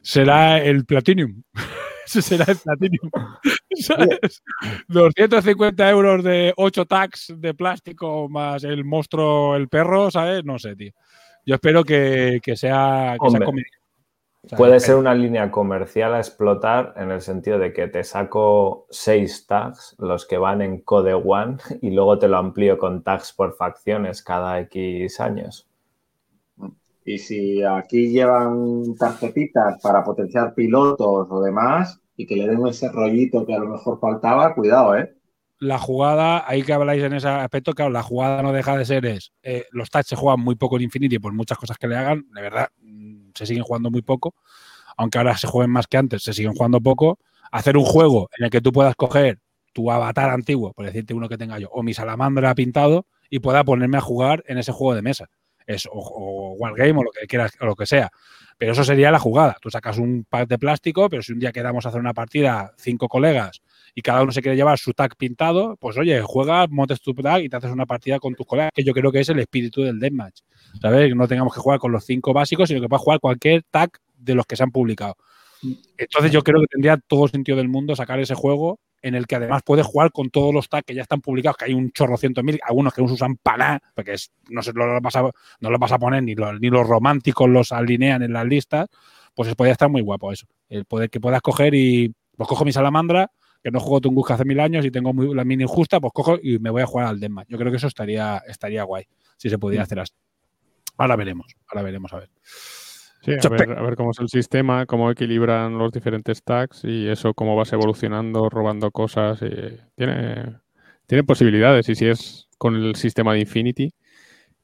será 0.00 0.58
el 0.58 0.84
Platinum. 0.84 1.42
Ese 2.06 2.20
será 2.20 2.44
el 2.48 2.58
Platinum. 2.58 3.10
¿Sabes? 3.74 4.42
250 4.88 5.90
euros 5.90 6.22
de 6.22 6.52
8 6.56 6.84
tags 6.86 7.32
de 7.36 7.54
plástico 7.54 8.28
más 8.28 8.64
el 8.64 8.84
monstruo, 8.84 9.56
el 9.56 9.68
perro, 9.68 10.10
¿sabes? 10.10 10.44
No 10.44 10.58
sé, 10.58 10.76
tío. 10.76 10.92
Yo 11.44 11.54
espero 11.54 11.82
que, 11.84 12.40
que 12.42 12.56
sea, 12.56 13.16
que 13.20 13.30
sea 13.30 13.40
comedia. 13.40 13.81
O 14.44 14.48
sea, 14.48 14.58
Puede 14.58 14.80
ser 14.80 14.96
una 14.96 15.14
línea 15.14 15.50
comercial 15.52 16.14
a 16.14 16.18
explotar 16.18 16.94
en 16.96 17.12
el 17.12 17.20
sentido 17.20 17.58
de 17.58 17.72
que 17.72 17.86
te 17.86 18.02
saco 18.02 18.86
seis 18.90 19.46
tags, 19.46 19.94
los 19.98 20.26
que 20.26 20.36
van 20.36 20.62
en 20.62 20.80
Code 20.80 21.14
One, 21.14 21.58
y 21.80 21.90
luego 21.90 22.18
te 22.18 22.26
lo 22.26 22.38
amplío 22.38 22.76
con 22.76 23.02
tags 23.02 23.32
por 23.32 23.54
facciones 23.54 24.22
cada 24.22 24.58
X 24.60 25.20
años. 25.20 25.68
Y 27.04 27.18
si 27.18 27.62
aquí 27.62 28.10
llevan 28.10 28.94
tarjetitas 28.96 29.80
para 29.80 30.04
potenciar 30.04 30.54
pilotos 30.54 31.28
o 31.30 31.42
demás 31.42 32.00
y 32.16 32.26
que 32.26 32.36
le 32.36 32.48
den 32.48 32.66
ese 32.66 32.90
rollito 32.90 33.44
que 33.46 33.54
a 33.54 33.58
lo 33.58 33.68
mejor 33.68 33.98
faltaba, 33.98 34.54
cuidado, 34.54 34.96
¿eh? 34.96 35.14
la 35.62 35.78
jugada, 35.78 36.42
ahí 36.48 36.64
que 36.64 36.72
habláis 36.72 37.04
en 37.04 37.12
ese 37.12 37.28
aspecto, 37.28 37.72
claro, 37.72 37.92
la 37.92 38.02
jugada 38.02 38.42
no 38.42 38.52
deja 38.52 38.76
de 38.76 38.84
ser 38.84 39.06
es, 39.06 39.32
eh, 39.44 39.66
los 39.70 39.90
touch 39.90 40.06
se 40.06 40.16
juegan 40.16 40.40
muy 40.40 40.56
poco 40.56 40.76
en 40.76 40.82
Infinity 40.82 41.20
por 41.20 41.32
muchas 41.32 41.56
cosas 41.56 41.78
que 41.78 41.86
le 41.86 41.96
hagan, 41.96 42.26
de 42.34 42.42
verdad, 42.42 42.68
se 43.34 43.46
siguen 43.46 43.64
jugando 43.64 43.90
muy 43.90 44.02
poco, 44.02 44.34
aunque 44.96 45.18
ahora 45.18 45.36
se 45.36 45.46
jueguen 45.46 45.70
más 45.70 45.86
que 45.86 45.96
antes, 45.96 46.22
se 46.22 46.32
siguen 46.32 46.54
jugando 46.54 46.80
poco. 46.80 47.18
Hacer 47.50 47.76
un 47.76 47.84
juego 47.84 48.30
en 48.38 48.44
el 48.44 48.50
que 48.50 48.60
tú 48.60 48.72
puedas 48.72 48.94
coger 48.94 49.38
tu 49.72 49.90
avatar 49.90 50.30
antiguo, 50.30 50.72
por 50.72 50.86
decirte 50.86 51.14
uno 51.14 51.28
que 51.28 51.38
tenga 51.38 51.58
yo, 51.58 51.68
o 51.70 51.82
mi 51.82 51.94
salamandra 51.94 52.54
pintado, 52.54 53.06
y 53.30 53.40
pueda 53.40 53.64
ponerme 53.64 53.98
a 53.98 54.00
jugar 54.00 54.44
en 54.46 54.58
ese 54.58 54.72
juego 54.72 54.94
de 54.94 55.02
mesa. 55.02 55.30
Es, 55.66 55.86
o, 55.86 55.92
o 55.94 56.52
Wargame 56.54 56.98
o 56.98 57.04
lo 57.04 57.10
que 57.10 57.26
quieras, 57.26 57.52
o 57.60 57.66
lo 57.66 57.76
que 57.76 57.86
sea. 57.86 58.10
Pero 58.58 58.72
eso 58.72 58.84
sería 58.84 59.10
la 59.10 59.18
jugada. 59.18 59.56
Tú 59.60 59.70
sacas 59.70 59.98
un 59.98 60.24
pack 60.28 60.48
de 60.48 60.58
plástico, 60.58 61.08
pero 61.08 61.22
si 61.22 61.32
un 61.32 61.38
día 61.38 61.52
quedamos 61.52 61.86
a 61.86 61.88
hacer 61.88 62.00
una 62.00 62.14
partida, 62.14 62.72
cinco 62.76 63.08
colegas, 63.08 63.62
y 63.94 64.02
cada 64.02 64.22
uno 64.22 64.32
se 64.32 64.40
quiere 64.42 64.56
llevar 64.56 64.78
su 64.78 64.92
tag 64.92 65.16
pintado, 65.16 65.76
pues 65.76 65.96
oye, 65.98 66.20
juegas, 66.22 66.68
montes 66.70 67.00
tu 67.00 67.14
tag 67.14 67.42
y 67.42 67.48
te 67.48 67.56
haces 67.56 67.70
una 67.70 67.86
partida 67.86 68.18
con 68.18 68.34
tus 68.34 68.46
colegas, 68.46 68.72
que 68.74 68.84
yo 68.84 68.92
creo 68.94 69.12
que 69.12 69.20
es 69.20 69.28
el 69.28 69.38
espíritu 69.38 69.82
del 69.82 69.98
deathmatch. 70.00 70.40
¿Sabes? 70.80 71.08
Que 71.08 71.14
no 71.14 71.28
tengamos 71.28 71.54
que 71.54 71.60
jugar 71.60 71.78
con 71.78 71.92
los 71.92 72.04
cinco 72.04 72.32
básicos, 72.32 72.68
sino 72.68 72.80
que 72.80 72.88
puedas 72.88 73.02
jugar 73.02 73.20
cualquier 73.20 73.62
tag 73.70 73.90
de 74.16 74.34
los 74.34 74.46
que 74.46 74.56
se 74.56 74.62
han 74.62 74.70
publicado. 74.70 75.16
Entonces 75.96 76.32
yo 76.32 76.42
creo 76.42 76.60
que 76.60 76.66
tendría 76.66 76.96
todo 76.96 77.28
sentido 77.28 77.56
del 77.58 77.68
mundo 77.68 77.94
sacar 77.94 78.18
ese 78.20 78.34
juego 78.34 78.80
en 79.00 79.14
el 79.14 79.26
que 79.26 79.36
además 79.36 79.62
puedes 79.64 79.86
jugar 79.86 80.12
con 80.12 80.30
todos 80.30 80.54
los 80.54 80.68
tags 80.68 80.84
que 80.86 80.94
ya 80.94 81.02
están 81.02 81.20
publicados, 81.20 81.56
que 81.56 81.64
hay 81.66 81.74
un 81.74 81.90
chorro 81.92 82.16
ciento 82.16 82.42
mil, 82.42 82.58
algunos 82.64 82.94
que 82.94 83.02
usan 83.02 83.36
para 83.36 83.80
porque 83.94 84.14
es- 84.14 84.30
no, 84.48 84.62
se, 84.62 84.72
los 84.72 85.00
vas 85.02 85.16
a, 85.16 85.22
no 85.60 85.70
los 85.70 85.80
vas 85.80 85.92
a 85.92 85.98
poner, 85.98 86.22
ni 86.22 86.34
los, 86.34 86.60
ni 86.60 86.68
los 86.70 86.86
románticos 86.86 87.48
los 87.48 87.72
alinean 87.72 88.22
en 88.22 88.32
las 88.32 88.46
listas, 88.46 88.88
pues 89.34 89.52
podría 89.54 89.72
estar 89.72 89.88
muy 89.88 90.02
guapo 90.02 90.32
eso. 90.32 90.46
El 90.68 90.84
poder 90.84 91.10
que 91.10 91.20
puedas 91.20 91.42
coger 91.42 91.74
y 91.74 92.14
pues 92.36 92.48
cojo 92.48 92.64
mi 92.64 92.72
salamandra, 92.72 93.30
que 93.62 93.70
no 93.70 93.80
juego 93.80 94.00
Tunguska 94.00 94.34
hace 94.34 94.44
mil 94.44 94.58
años 94.60 94.84
y 94.84 94.90
tengo 94.90 95.12
muy- 95.12 95.34
la 95.34 95.44
mini 95.44 95.64
justa, 95.66 96.00
pues 96.00 96.12
cojo 96.12 96.38
y 96.42 96.58
me 96.58 96.70
voy 96.70 96.82
a 96.82 96.86
jugar 96.86 97.06
al 97.06 97.20
Deathmatch. 97.20 97.48
Yo 97.48 97.58
creo 97.58 97.70
que 97.70 97.76
eso 97.76 97.86
estaría, 97.86 98.38
estaría 98.46 98.82
guay, 98.84 99.04
si 99.36 99.48
se 99.50 99.58
pudiera 99.58 99.84
hacer 99.84 100.00
así. 100.00 100.12
Ahora 100.98 101.16
veremos, 101.16 101.54
ahora 101.68 101.82
veremos 101.82 102.12
a 102.12 102.18
ver. 102.18 102.30
Sí, 103.24 103.30
a 103.40 103.48
ver, 103.48 103.78
a 103.78 103.82
ver 103.82 103.94
cómo 103.96 104.10
es 104.10 104.18
el 104.18 104.28
sistema, 104.28 104.84
cómo 104.86 105.08
equilibran 105.10 105.78
los 105.78 105.92
diferentes 105.92 106.42
tags 106.42 106.82
y 106.84 107.06
eso, 107.08 107.34
cómo 107.34 107.54
vas 107.54 107.72
evolucionando, 107.72 108.48
robando 108.50 108.90
cosas. 108.90 109.40
y 109.42 109.78
tiene, 109.94 110.56
tiene 111.06 111.22
posibilidades. 111.22 111.88
Y 111.88 111.94
si 111.94 112.06
es 112.06 112.48
con 112.58 112.74
el 112.74 112.96
sistema 112.96 113.32
de 113.34 113.40
Infinity, 113.40 113.94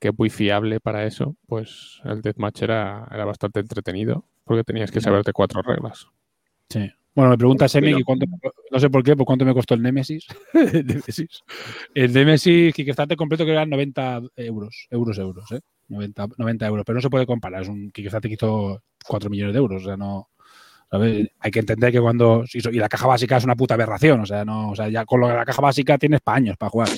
que 0.01 0.09
es 0.09 0.15
muy 0.19 0.29
fiable 0.29 0.81
para 0.81 1.05
eso, 1.05 1.37
pues 1.47 2.01
el 2.05 2.21
Deathmatch 2.21 2.63
era, 2.63 3.07
era 3.13 3.25
bastante 3.25 3.61
entretenido 3.61 4.25
porque 4.45 4.65
tenías 4.65 4.91
que 4.91 5.01
saberte 5.01 5.33
cuatro 5.33 5.63
reglas. 5.63 6.09
Sí. 6.69 6.91
Bueno, 7.19 7.33
me 7.33 7.39
pregunta 7.39 7.67
Semi 7.67 7.89
Pero- 7.89 7.99
que 7.99 8.05
cuánto, 8.05 8.27
no 8.71 8.79
sé 8.79 8.91
por 8.91 9.03
qué, 9.03 9.17
por 9.17 9.27
cuánto 9.27 9.45
me 9.45 9.53
costó 9.53 9.75
el 9.75 9.83
Nemesis. 9.83 10.25
el 10.55 10.87
Nemesis. 10.87 11.43
El 11.93 12.13
Nemesis 12.13 12.73
Kickstarter 12.73 13.17
completo 13.17 13.45
que 13.45 13.51
eran 13.51 13.69
90 13.71 14.21
euros, 14.37 14.87
euros, 14.89 15.19
euros, 15.19 15.51
¿eh? 15.51 15.59
90, 15.89 16.29
90 16.37 16.67
euros, 16.69 16.85
pero 16.87 16.95
no 16.95 17.01
se 17.01 17.11
puede 17.11 17.27
comparar. 17.27 17.63
Es 17.63 17.69
un 17.69 17.91
Kickstarter 17.91 18.29
que 18.29 18.37
hizo 18.37 18.85
4 19.05 19.31
millones 19.31 19.53
de 19.53 19.59
euros, 19.59 19.83
o 19.83 19.85
sea, 19.85 19.97
no. 19.97 20.29
¿sabes? 20.89 21.27
Hay 21.41 21.51
que 21.51 21.59
entender 21.59 21.91
que 21.91 22.01
cuando. 22.01 22.45
Y 22.55 22.79
la 22.79 22.89
caja 22.89 23.09
básica 23.09 23.37
es 23.37 23.43
una 23.43 23.57
puta 23.57 23.75
aberración, 23.75 24.21
o 24.21 24.27
sea, 24.27 24.45
no, 24.45 24.71
o 24.71 24.77
sea, 24.77 24.89
ya 24.89 25.05
con 25.05 25.19
lo 25.19 25.29
la 25.29 25.45
caja 25.45 25.61
básica 25.61 25.99
tienes 25.99 26.21
pa' 26.21 26.37
años 26.37 26.57
para 26.57 26.71
jugar. 26.71 26.89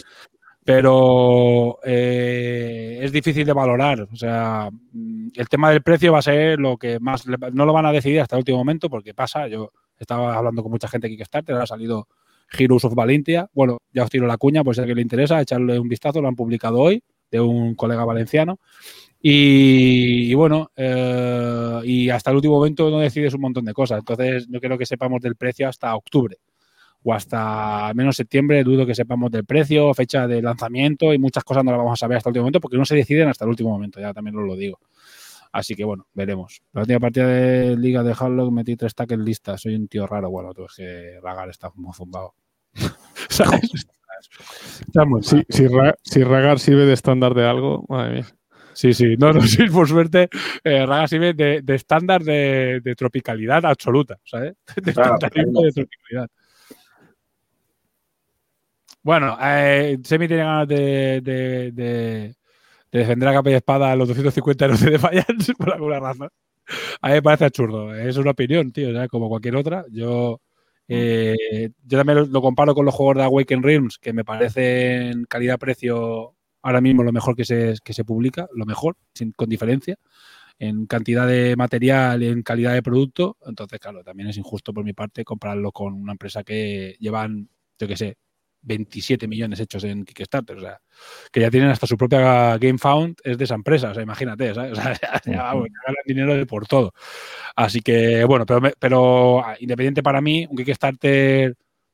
Pero 0.62 1.78
eh, 1.82 2.98
es 3.00 3.10
difícil 3.10 3.46
de 3.46 3.54
valorar. 3.54 4.02
O 4.02 4.16
sea, 4.16 4.68
el 5.34 5.48
tema 5.48 5.70
del 5.70 5.80
precio 5.82 6.12
va 6.12 6.18
a 6.18 6.22
ser 6.22 6.58
lo 6.60 6.76
que 6.76 7.00
más. 7.00 7.24
No 7.26 7.64
lo 7.64 7.72
van 7.72 7.86
a 7.86 7.92
decidir 7.92 8.20
hasta 8.20 8.36
el 8.36 8.40
último 8.40 8.58
momento 8.58 8.90
porque 8.90 9.14
pasa. 9.14 9.48
Yo 9.48 9.72
estaba 10.04 10.36
hablando 10.36 10.62
con 10.62 10.72
mucha 10.72 10.88
gente 10.88 11.08
de 11.08 11.16
Kickstarter, 11.16 11.56
ha 11.56 11.66
salido 11.66 12.08
Heroes 12.52 12.84
of 12.84 12.94
Valentia. 12.94 13.48
Bueno, 13.52 13.78
ya 13.92 14.04
os 14.04 14.10
tiro 14.10 14.26
la 14.26 14.36
cuña, 14.36 14.64
pues 14.64 14.76
si 14.76 14.80
a 14.80 14.82
alguien 14.82 14.96
le 14.96 15.02
interesa, 15.02 15.40
echarle 15.40 15.78
un 15.78 15.88
vistazo, 15.88 16.20
lo 16.20 16.28
han 16.28 16.36
publicado 16.36 16.78
hoy, 16.78 17.02
de 17.30 17.40
un 17.40 17.74
colega 17.74 18.04
valenciano. 18.04 18.58
Y, 19.22 20.30
y 20.30 20.34
bueno, 20.34 20.70
eh, 20.76 21.80
y 21.84 22.10
hasta 22.10 22.30
el 22.30 22.36
último 22.36 22.54
momento 22.54 22.90
no 22.90 22.98
decides 23.00 23.34
un 23.34 23.42
montón 23.42 23.64
de 23.64 23.72
cosas. 23.72 23.98
Entonces, 23.98 24.48
no 24.48 24.60
quiero 24.60 24.78
que 24.78 24.86
sepamos 24.86 25.20
del 25.20 25.36
precio 25.36 25.68
hasta 25.68 25.94
octubre 25.94 26.38
o 27.02 27.12
hasta 27.12 27.92
menos 27.94 28.16
septiembre. 28.16 28.64
Dudo 28.64 28.86
que 28.86 28.94
sepamos 28.94 29.30
del 29.30 29.44
precio, 29.44 29.92
fecha 29.94 30.26
de 30.26 30.42
lanzamiento 30.42 31.12
y 31.12 31.18
muchas 31.18 31.44
cosas 31.44 31.64
no 31.64 31.70
las 31.70 31.78
vamos 31.78 31.92
a 31.92 31.96
saber 31.96 32.16
hasta 32.16 32.28
el 32.28 32.32
último 32.32 32.44
momento 32.44 32.60
porque 32.60 32.78
no 32.78 32.84
se 32.84 32.96
deciden 32.96 33.28
hasta 33.28 33.44
el 33.44 33.50
último 33.50 33.70
momento. 33.70 34.00
Ya 34.00 34.12
también 34.12 34.36
os 34.36 34.46
lo 34.46 34.56
digo. 34.56 34.78
Así 35.52 35.74
que 35.74 35.84
bueno, 35.84 36.06
veremos. 36.14 36.62
La 36.72 36.82
última 36.82 37.00
partida 37.00 37.26
de 37.26 37.76
Liga 37.76 38.02
de 38.02 38.14
Halo 38.18 38.50
metí 38.50 38.76
tres 38.76 38.94
tags 38.94 39.12
en 39.12 39.24
lista. 39.24 39.58
Soy 39.58 39.74
un 39.74 39.88
tío 39.88 40.06
raro. 40.06 40.30
Bueno, 40.30 40.54
tú 40.54 40.64
es 40.64 40.74
que 40.76 41.18
Ragar 41.22 41.48
está 41.50 41.70
muy 41.74 41.92
zumbado. 41.92 42.34
Si, 45.22 45.42
si, 45.48 45.66
Ra- 45.66 45.94
si 46.02 46.22
Ragar 46.24 46.58
sirve 46.58 46.84
de 46.84 46.92
estándar 46.92 47.32
de 47.34 47.46
algo, 47.48 47.84
madre 47.88 48.14
mía. 48.16 48.26
Sí, 48.72 48.92
sí, 48.94 49.16
no, 49.18 49.32
no, 49.32 49.40
sí, 49.42 49.64
por 49.68 49.88
suerte, 49.88 50.28
eh, 50.64 50.86
Raga 50.86 51.08
Simen 51.08 51.36
de, 51.36 51.60
de 51.62 51.74
estándar 51.74 52.22
de, 52.22 52.80
de 52.82 52.94
tropicalidad 52.94 53.64
absoluta, 53.64 54.18
¿sabes? 54.24 54.54
De 54.82 54.92
Claro, 54.92 55.14
estandarismo 55.14 55.62
de 55.62 55.72
tropicalidad. 55.72 56.28
Bueno, 59.02 59.36
eh, 59.42 59.98
Semi 60.04 60.28
tiene 60.28 60.44
ganas 60.44 60.68
de, 60.68 61.20
de, 61.72 62.34
de- 62.92 62.98
de 62.98 63.04
defender 63.04 63.28
a 63.28 63.32
capa 63.34 63.50
y 63.50 63.54
espada 63.54 63.92
a 63.92 63.96
los 63.96 64.08
250 64.08 64.64
euros 64.66 64.80
de 64.80 64.90
Defiance 64.92 65.52
por 65.58 65.72
alguna 65.72 66.00
razón. 66.00 66.28
A 67.00 67.08
mí 67.08 67.14
me 67.14 67.22
parece 67.22 67.46
absurdo. 67.46 67.94
Es 67.94 68.16
una 68.16 68.32
opinión, 68.32 68.72
tío, 68.72 68.92
¿sabes? 68.94 69.08
como 69.08 69.28
cualquier 69.28 69.56
otra. 69.56 69.84
Yo, 69.90 70.40
eh, 70.88 71.70
yo 71.84 71.98
también 71.98 72.18
lo, 72.20 72.26
lo 72.26 72.42
comparo 72.42 72.74
con 72.74 72.84
los 72.86 72.94
juegos 72.94 73.16
de 73.16 73.22
Awaken 73.24 73.62
Realms, 73.62 73.98
que 73.98 74.12
me 74.12 74.24
parecen 74.24 75.24
calidad-precio 75.26 76.34
ahora 76.62 76.80
mismo 76.80 77.02
lo 77.02 77.12
mejor 77.12 77.36
que 77.36 77.44
se, 77.44 77.74
que 77.84 77.92
se 77.94 78.04
publica, 78.04 78.48
lo 78.54 78.66
mejor, 78.66 78.96
sin, 79.14 79.32
con 79.32 79.48
diferencia, 79.48 79.96
en 80.58 80.86
cantidad 80.86 81.26
de 81.26 81.56
material 81.56 82.22
y 82.22 82.28
en 82.28 82.42
calidad 82.42 82.74
de 82.74 82.82
producto. 82.82 83.36
Entonces, 83.46 83.78
claro, 83.80 84.04
también 84.04 84.28
es 84.28 84.36
injusto 84.38 84.72
por 84.74 84.84
mi 84.84 84.92
parte 84.92 85.24
compararlo 85.24 85.72
con 85.72 85.94
una 85.94 86.12
empresa 86.12 86.44
que 86.44 86.96
llevan, 87.00 87.48
yo 87.78 87.88
qué 87.88 87.96
sé, 87.96 88.16
27 88.62 89.26
millones 89.28 89.60
hechos 89.60 89.84
en 89.84 90.04
Kickstarter. 90.04 90.56
O 90.56 90.60
sea, 90.60 90.80
que 91.32 91.40
ya 91.40 91.50
tienen 91.50 91.70
hasta 91.70 91.86
su 91.86 91.96
propia 91.96 92.58
Game 92.58 92.78
Found, 92.78 93.16
es 93.24 93.38
de 93.38 93.44
esa 93.44 93.54
empresa. 93.54 93.90
O 93.90 93.94
sea, 93.94 94.02
imagínate, 94.02 94.54
¿sabes? 94.54 94.72
O 94.78 94.82
sea, 94.82 94.92
ya, 95.00 95.20
ya, 95.32 95.42
vamos, 95.42 95.68
ya 95.68 95.80
ganan 95.86 96.02
dinero 96.06 96.34
de 96.36 96.46
por 96.46 96.66
todo. 96.66 96.92
Así 97.56 97.80
que, 97.80 98.24
bueno, 98.24 98.46
pero, 98.46 98.60
me- 98.60 98.74
pero 98.78 99.44
ah, 99.44 99.56
independiente 99.60 100.02
para 100.02 100.20
mí, 100.20 100.46
un 100.50 100.56
Kickstarter 100.56 101.50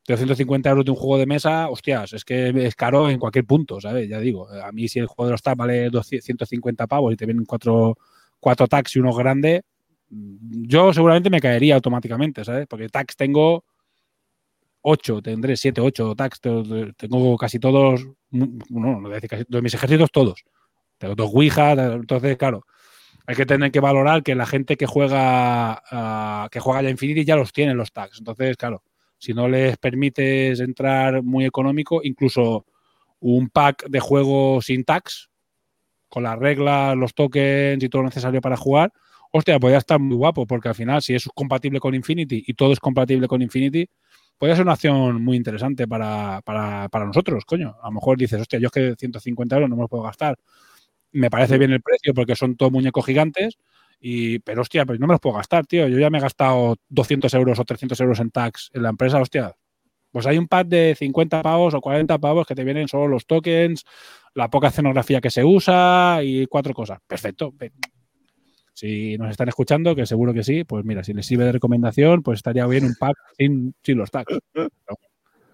de 0.08 0.14
250 0.14 0.70
euros 0.70 0.84
de 0.84 0.90
un 0.92 0.96
juego 0.96 1.18
de 1.18 1.26
mesa, 1.26 1.68
hostias, 1.68 2.12
es 2.12 2.24
que 2.24 2.48
es 2.66 2.74
caro 2.76 3.10
en 3.10 3.18
cualquier 3.18 3.44
punto, 3.44 3.80
¿sabes? 3.80 4.08
Ya 4.08 4.20
digo, 4.20 4.48
a 4.48 4.70
mí 4.72 4.86
si 4.88 5.00
el 5.00 5.06
juego 5.06 5.26
de 5.26 5.32
los 5.32 5.42
tags 5.42 5.56
vale 5.56 5.90
200, 5.90 6.24
150 6.24 6.86
pavos 6.86 7.12
y 7.12 7.16
te 7.16 7.26
vienen 7.26 7.44
cuatro, 7.44 7.96
cuatro 8.38 8.68
tags 8.68 8.94
y 8.94 9.00
uno 9.00 9.12
grande, 9.12 9.62
mm, 10.10 10.66
yo 10.68 10.92
seguramente 10.92 11.28
me 11.30 11.40
caería 11.40 11.74
automáticamente, 11.74 12.44
¿sabes? 12.44 12.66
Porque 12.68 12.88
tags 12.88 13.16
tengo 13.16 13.64
8, 14.88 15.22
tendré 15.22 15.56
7, 15.56 15.80
8 15.80 16.14
tags, 16.14 16.40
te- 16.40 16.92
tengo 16.96 17.36
casi 17.36 17.58
todos, 17.58 18.06
mm, 18.30 18.58
no, 18.70 19.00
no 19.00 19.08
decir 19.08 19.28
casi, 19.30 19.44
de 19.48 19.62
mis 19.62 19.74
ejércitos 19.74 20.10
todos. 20.12 20.44
Tengo 20.98 21.14
dos 21.16 21.30
Ouijas, 21.34 21.78
entonces, 21.78 22.36
claro, 22.38 22.64
hay 23.26 23.36
que 23.36 23.46
tener 23.46 23.70
que 23.72 23.80
valorar 23.80 24.22
que 24.22 24.34
la 24.34 24.46
gente 24.46 24.76
que 24.76 24.86
juega 24.86 25.82
ah, 25.90 26.48
que 26.50 26.60
juega 26.60 26.82
ya 26.82 26.90
Infinity 26.90 27.24
ya 27.24 27.36
los 27.36 27.52
tiene 27.52 27.74
los 27.74 27.92
tags. 27.92 28.18
Entonces, 28.18 28.56
claro, 28.56 28.82
si 29.18 29.34
no 29.34 29.48
les 29.48 29.76
permites 29.78 30.60
entrar 30.60 31.22
muy 31.22 31.44
económico, 31.46 32.00
incluso 32.04 32.66
un 33.20 33.48
pack 33.50 33.86
de 33.88 34.00
juego 34.00 34.62
sin 34.62 34.84
tags, 34.84 35.30
con 36.08 36.22
las 36.22 36.38
reglas, 36.38 36.96
los 36.96 37.14
tokens 37.14 37.82
y 37.82 37.88
todo 37.88 38.02
lo 38.02 38.08
necesario 38.08 38.40
para 38.40 38.56
jugar, 38.56 38.92
hostia, 39.32 39.58
podría 39.58 39.78
estar 39.78 39.98
muy 40.00 40.16
guapo, 40.16 40.46
porque 40.46 40.68
al 40.68 40.74
final, 40.74 41.02
si 41.02 41.14
es 41.14 41.28
compatible 41.34 41.80
con 41.80 41.94
Infinity 41.94 42.44
y 42.46 42.54
todo 42.54 42.72
es 42.72 42.80
compatible 42.80 43.28
con 43.28 43.42
Infinity, 43.42 43.88
podría 44.38 44.56
ser 44.56 44.64
una 44.64 44.72
acción 44.74 45.22
muy 45.22 45.36
interesante 45.36 45.86
para, 45.88 46.40
para, 46.44 46.88
para 46.88 47.06
nosotros, 47.06 47.44
coño. 47.44 47.76
A 47.82 47.86
lo 47.88 47.92
mejor 47.92 48.18
dices, 48.18 48.40
hostia, 48.40 48.58
yo 48.58 48.66
es 48.66 48.72
que 48.72 48.94
150 48.98 49.56
euros 49.56 49.70
no 49.70 49.76
me 49.76 49.82
los 49.82 49.90
puedo 49.90 50.04
gastar. 50.04 50.36
Me 51.12 51.30
parece 51.30 51.58
bien 51.58 51.72
el 51.72 51.82
precio 51.82 52.14
porque 52.14 52.36
son 52.36 52.56
todos 52.56 52.72
muñecos 52.72 53.06
gigantes, 53.06 53.58
y, 54.00 54.38
pero 54.40 54.62
hostia, 54.62 54.86
pues 54.86 55.00
no 55.00 55.06
me 55.06 55.14
los 55.14 55.20
puedo 55.20 55.36
gastar, 55.36 55.66
tío. 55.66 55.88
Yo 55.88 55.98
ya 55.98 56.10
me 56.10 56.18
he 56.18 56.20
gastado 56.20 56.76
200 56.88 57.32
euros 57.34 57.58
o 57.58 57.64
300 57.64 58.00
euros 58.00 58.20
en 58.20 58.30
tax 58.30 58.70
en 58.74 58.82
la 58.82 58.90
empresa, 58.90 59.20
hostia. 59.20 59.54
Pues 60.12 60.26
hay 60.26 60.38
un 60.38 60.48
pack 60.48 60.68
de 60.68 60.94
50 60.98 61.42
pavos 61.42 61.74
o 61.74 61.80
40 61.80 62.18
pavos 62.18 62.46
que 62.46 62.54
te 62.54 62.64
vienen 62.64 62.88
solo 62.88 63.08
los 63.08 63.26
tokens, 63.26 63.84
la 64.34 64.50
poca 64.50 64.68
escenografía 64.68 65.20
que 65.20 65.30
se 65.30 65.44
usa 65.44 66.20
y 66.22 66.46
cuatro 66.46 66.74
cosas. 66.74 67.00
Perfecto. 67.06 67.52
Si 68.76 69.16
nos 69.16 69.30
están 69.30 69.48
escuchando, 69.48 69.96
que 69.96 70.04
seguro 70.04 70.34
que 70.34 70.44
sí, 70.44 70.64
pues 70.64 70.84
mira, 70.84 71.02
si 71.02 71.14
les 71.14 71.24
sirve 71.24 71.44
de 71.44 71.52
recomendación, 71.52 72.22
pues 72.22 72.40
estaría 72.40 72.66
bien 72.66 72.84
un 72.84 72.94
pack 72.94 73.16
sin, 73.38 73.74
sin 73.82 73.96
los 73.96 74.10
tags. 74.10 74.38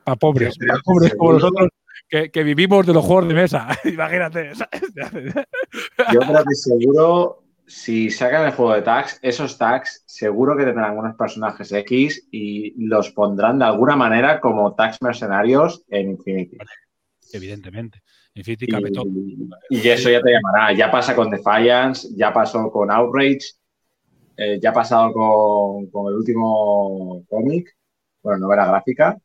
Para 0.05 0.17
pobres, 0.17 0.59
para 0.59 0.81
pobres 0.85 1.15
como 1.15 1.35
nosotros 1.35 1.69
que, 2.09 2.33
que 2.33 2.43
vivimos 2.43 2.85
de 2.85 2.93
los 2.93 3.05
juegos 3.05 3.29
de 3.29 3.35
mesa. 3.35 3.69
Imagínate. 3.85 4.53
¿sabes? 4.57 4.83
Yo 6.13 6.19
creo 6.19 6.45
que 6.45 6.55
seguro, 6.57 7.45
si 7.69 8.11
sacan 8.11 8.47
el 8.47 8.51
juego 8.51 8.75
de 8.75 8.83
tags, 8.83 9.21
esos 9.23 9.57
tags 9.57 10.03
seguro 10.05 10.57
que 10.57 10.65
tendrán 10.65 10.99
unos 10.99 11.15
personajes 11.15 11.71
X 11.71 12.27
y 12.33 12.75
los 12.85 13.13
pondrán 13.13 13.61
de 13.61 13.67
alguna 13.67 13.95
manera 13.95 14.41
como 14.41 14.75
tags 14.75 15.01
mercenarios 15.01 15.85
en 15.91 16.11
Infinity. 16.11 16.59
Evidentemente. 17.33 18.03
Infinity. 18.35 18.71
Y, 18.71 19.49
y 19.69 19.89
eso 19.89 20.11
ya 20.11 20.21
te 20.21 20.31
llamará. 20.33 20.75
Ya 20.77 20.91
pasa 20.91 21.15
con 21.15 21.31
Defiance, 21.31 22.09
ya 22.17 22.33
pasó 22.33 22.71
con 22.71 22.91
Outrage, 22.91 23.41
eh, 24.37 24.59
ya 24.63 24.71
ha 24.71 24.73
pasado 24.75 25.13
con, 25.13 25.89
con 25.91 26.09
el 26.09 26.15
último 26.19 27.25
cómic, 27.29 27.77
bueno, 28.23 28.41
novela 28.41 28.67
gráfica, 28.67 29.19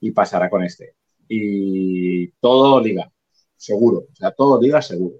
y 0.00 0.12
pasará 0.12 0.50
con 0.50 0.64
este. 0.64 0.96
Y 1.28 2.28
todo 2.40 2.80
liga, 2.80 3.10
seguro. 3.56 4.00
O 4.12 4.16
sea, 4.16 4.32
todo 4.32 4.60
liga 4.60 4.82
seguro. 4.82 5.16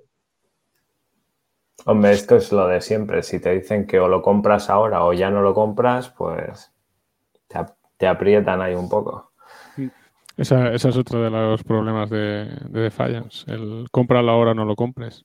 Hombre, 1.85 2.13
esto 2.13 2.37
es 2.37 2.51
lo 2.53 2.67
de 2.69 2.81
siempre. 2.81 3.23
Si 3.23 3.39
te 3.39 3.51
dicen 3.55 3.87
que 3.87 4.01
o 4.01 4.09
lo 4.09 4.23
compras 4.23 4.71
ahora 4.71 5.05
o 5.05 5.13
ya 5.13 5.31
no 5.31 5.43
lo 5.43 5.53
compras, 5.53 6.09
pues 6.09 6.73
te, 7.49 7.59
ap- 7.59 7.77
te 7.99 8.07
aprietan 8.09 8.63
ahí 8.63 8.75
un 8.75 8.89
poco. 8.89 9.30
Esa, 10.37 10.73
ese 10.73 10.89
es 10.89 10.97
otro 10.97 11.23
de 11.23 11.31
los 11.31 11.63
problemas 11.65 12.09
de, 12.11 12.47
de 12.71 12.81
Defiance. 12.81 13.51
El 13.51 13.87
cómpralo 13.91 14.31
ahora 14.31 14.53
o 14.53 14.55
no 14.55 14.65
lo 14.65 14.77
compres. 14.77 15.25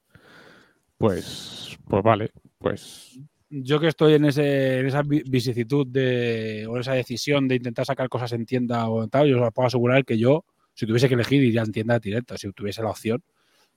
Pues, 0.97 1.77
pues 1.87 2.03
vale, 2.03 2.31
pues 2.57 3.19
yo 3.49 3.79
que 3.79 3.87
estoy 3.87 4.13
en, 4.13 4.25
ese, 4.25 4.79
en 4.79 4.87
esa 4.87 5.01
vi- 5.03 5.23
vicisitud 5.27 5.85
de, 5.87 6.65
o 6.67 6.77
esa 6.79 6.93
decisión 6.93 7.47
de 7.47 7.55
intentar 7.55 7.85
sacar 7.85 8.09
cosas 8.09 8.31
en 8.33 8.45
tienda 8.45 8.87
o 8.87 9.03
en 9.03 9.09
tal, 9.09 9.27
yo 9.27 9.41
os 9.41 9.53
puedo 9.53 9.67
asegurar 9.67 10.03
que 10.03 10.17
yo, 10.17 10.45
si 10.73 10.85
tuviese 10.85 11.07
que 11.07 11.13
elegir, 11.15 11.43
iría 11.43 11.61
en 11.61 11.71
tienda 11.71 11.99
directa. 11.99 12.37
Si 12.37 12.51
tuviese 12.53 12.81
la 12.81 12.89
opción 12.89 13.21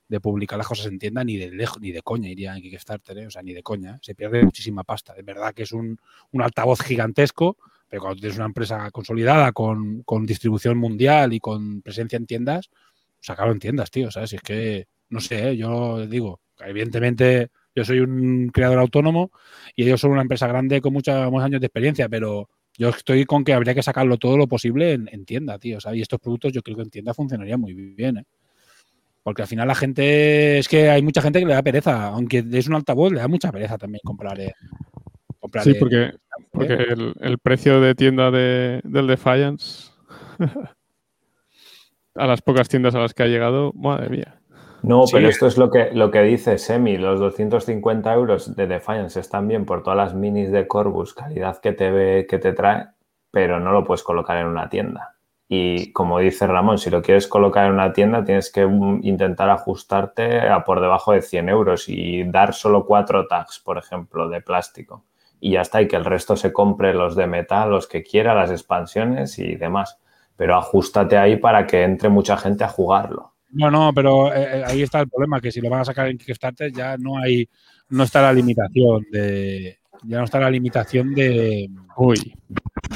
de 0.09 0.21
publicar 0.21 0.59
las 0.59 0.67
cosas 0.67 0.87
en 0.87 0.99
tienda, 0.99 1.23
ni 1.23 1.37
de 1.37 1.51
lejos, 1.51 1.81
ni 1.81 1.93
de 1.93 2.03
coña 2.03 2.29
iría 2.29 2.57
en 2.57 2.63
Kickstarter, 2.63 3.19
¿eh? 3.19 3.27
o 3.27 3.31
sea, 3.31 3.43
ni 3.43 3.53
de 3.53 3.63
coña. 3.63 3.99
Se 4.01 4.15
pierde 4.15 4.43
muchísima 4.43 4.85
pasta. 4.85 5.15
Es 5.17 5.25
verdad 5.25 5.53
que 5.53 5.65
es 5.65 5.73
un, 5.73 5.99
un 6.33 6.43
altavoz 6.43 6.81
gigantesco, 6.81 7.59
pero 7.89 8.03
cuando 8.03 8.21
tienes 8.21 8.37
una 8.37 8.47
empresa 8.47 8.91
consolidada 8.91 9.53
con, 9.53 10.03
con 10.03 10.27
distribución 10.27 10.79
mundial 10.79 11.33
y 11.33 11.41
con 11.41 11.83
presencia 11.83 12.17
en 12.17 12.27
tiendas, 12.27 12.71
sacarlo 13.21 13.53
en 13.53 13.59
tiendas, 13.59 13.91
tío. 13.91 14.11
¿Sabes? 14.11 14.31
Si 14.31 14.37
es 14.37 14.43
que, 14.43 14.87
no 15.11 15.21
sé, 15.21 15.51
¿eh? 15.51 15.57
yo 15.57 16.07
digo, 16.07 16.41
evidentemente 16.61 17.49
yo 17.75 17.85
soy 17.85 18.01
un 18.01 18.51
creador 18.53 18.79
autónomo 18.79 19.31
y 19.75 19.85
ellos 19.85 20.01
son 20.01 20.11
una 20.13 20.23
empresa 20.23 20.47
grande 20.47 20.81
con 20.81 20.93
muchos 20.93 21.15
años 21.15 21.61
de 21.61 21.67
experiencia, 21.67 22.09
pero 22.09 22.49
yo 22.77 22.91
estoy 22.91 23.25
con 23.25 23.45
que 23.45 23.55
habría 23.55 23.75
que 23.75 23.83
sacarlo 23.83 24.19
todo 24.19 24.37
lo 24.37 24.47
posible 24.47 24.93
en, 24.93 25.09
en 25.11 25.25
tienda, 25.25 25.59
tío. 25.59 25.81
¿sabes? 25.81 25.99
Y 25.99 26.03
estos 26.03 26.21
productos 26.21 26.53
yo 26.53 26.63
creo 26.63 26.77
que 26.77 26.83
en 26.83 26.91
tienda 26.91 27.15
funcionarían 27.15 27.61
muy 27.61 27.75
bien, 27.75 28.19
¿eh? 28.19 28.25
Porque 29.29 29.43
al 29.43 29.49
final 29.49 29.69
la 29.69 29.75
gente, 29.75 30.59
es 30.59 30.69
que 30.69 30.89
hay 30.89 31.03
mucha 31.03 31.21
gente 31.21 31.39
que 31.39 31.45
le 31.45 31.53
da 31.53 31.63
pereza, 31.63 32.07
aunque 32.07 32.43
es 32.51 32.67
un 32.67 32.77
altavoz, 32.77 33.13
le 33.13 33.21
da 33.21 33.29
mucha 33.29 33.53
pereza 33.53 33.77
también 33.77 34.01
comprar. 34.03 34.41
eh, 34.41 34.55
comprar 35.39 35.65
sí, 35.65 35.73
eh, 35.73 35.77
porque, 35.79 36.13
porque 36.53 36.73
el, 36.75 37.15
el 37.21 37.39
precio 37.39 37.81
de 37.81 37.95
tienda 37.95 38.31
de, 38.31 38.81
del 38.85 39.07
Defiance 39.07 39.91
a 42.15 42.27
las 42.27 42.43
pocas 42.43 42.69
tiendas 42.69 42.95
a 42.95 43.01
las 43.01 43.15
que 43.15 43.23
ha 43.23 43.27
llegado, 43.27 43.73
madre 43.75 44.09
mía. 44.09 44.41
No, 44.83 45.07
Sí. 45.07 45.15
pero 45.17 45.29
esto 45.29 45.47
es 45.47 45.59
lo 45.59 45.71
que, 45.71 45.91
lo 45.93 46.11
que 46.11 46.23
dice 46.23 46.57
Semi. 46.59 46.99
Los 46.99 47.19
250 47.21 48.13
euros 48.15 48.55
de 48.55 48.67
Defiance 48.67 49.19
están 49.19 49.49
bien 49.49 49.65
por 49.65 49.83
todas 49.83 49.97
las 49.97 50.15
minis 50.15 50.53
de 50.53 50.67
Corbus, 50.69 51.15
calidad 51.15 51.61
que 51.61 51.73
te, 51.73 51.91
ve, 51.91 52.27
que 52.29 52.39
te 52.39 52.53
trae, 52.53 52.87
pero 53.31 53.59
no 53.61 53.73
lo 53.73 53.85
puedes 53.85 54.03
colocar 54.03 54.37
en 54.39 54.47
una 54.47 54.69
tienda. 54.69 55.17
Y 55.49 55.93
como 55.93 56.19
dice 56.19 56.47
Ramón, 56.47 56.79
si 56.79 56.91
lo 56.91 57.03
quieres 57.03 57.27
colocar 57.27 57.67
en 57.67 57.73
una 57.73 57.93
tienda, 57.93 58.23
tienes 58.23 58.53
que 58.53 58.67
mm, 58.67 59.01
intentar 59.03 59.49
ajustarte 59.51 60.41
a 60.41 60.63
por 60.63 60.81
debajo 60.81 61.13
de 61.13 61.23
100 61.23 61.49
euros 61.49 61.89
y 61.89 62.23
dar 62.25 62.53
solo 62.55 62.85
cuatro 62.87 63.27
tags, 63.27 63.59
por 63.59 63.79
ejemplo, 63.79 64.29
de 64.29 64.43
plástico. 64.43 65.07
Y 65.41 65.53
ya 65.53 65.61
está, 65.63 65.81
y 65.83 65.89
que 65.89 65.97
el 65.97 66.05
resto 66.05 66.37
se 66.37 66.53
compre 66.53 66.93
los 66.95 67.15
de 67.17 67.27
metal, 67.27 67.71
los 67.71 67.87
que 67.87 68.03
quiera, 68.03 68.35
las 68.35 68.51
expansiones 68.51 69.39
y 69.39 69.55
demás. 69.57 69.99
Pero 70.37 70.57
ajustate 70.57 71.17
ahí 71.17 71.37
para 71.37 71.67
que 71.67 71.83
entre 71.83 72.09
mucha 72.09 72.37
gente 72.37 72.65
a 72.65 72.69
jugarlo. 72.69 73.35
No, 73.51 73.71
no, 73.71 73.93
pero 73.95 74.33
eh, 74.35 74.59
eh, 74.59 74.63
ahí 74.67 74.83
está 74.83 75.01
el 75.01 75.09
problema, 75.09 75.41
que 75.41 75.51
si 75.51 75.61
lo 75.61 75.71
van 75.71 75.81
a 75.81 75.85
sacar 75.85 76.09
en 76.09 76.19
Kickstarter 76.19 76.71
ya 76.73 76.97
no 76.99 77.19
hay, 77.19 77.49
no 77.89 78.05
está 78.05 78.21
la 78.21 78.33
limitación 78.33 79.05
de, 79.11 79.79
ya 80.05 80.19
no 80.19 80.25
está 80.25 80.39
la 80.39 80.51
limitación 80.51 81.15
de, 81.15 81.71
Uy, 81.97 82.35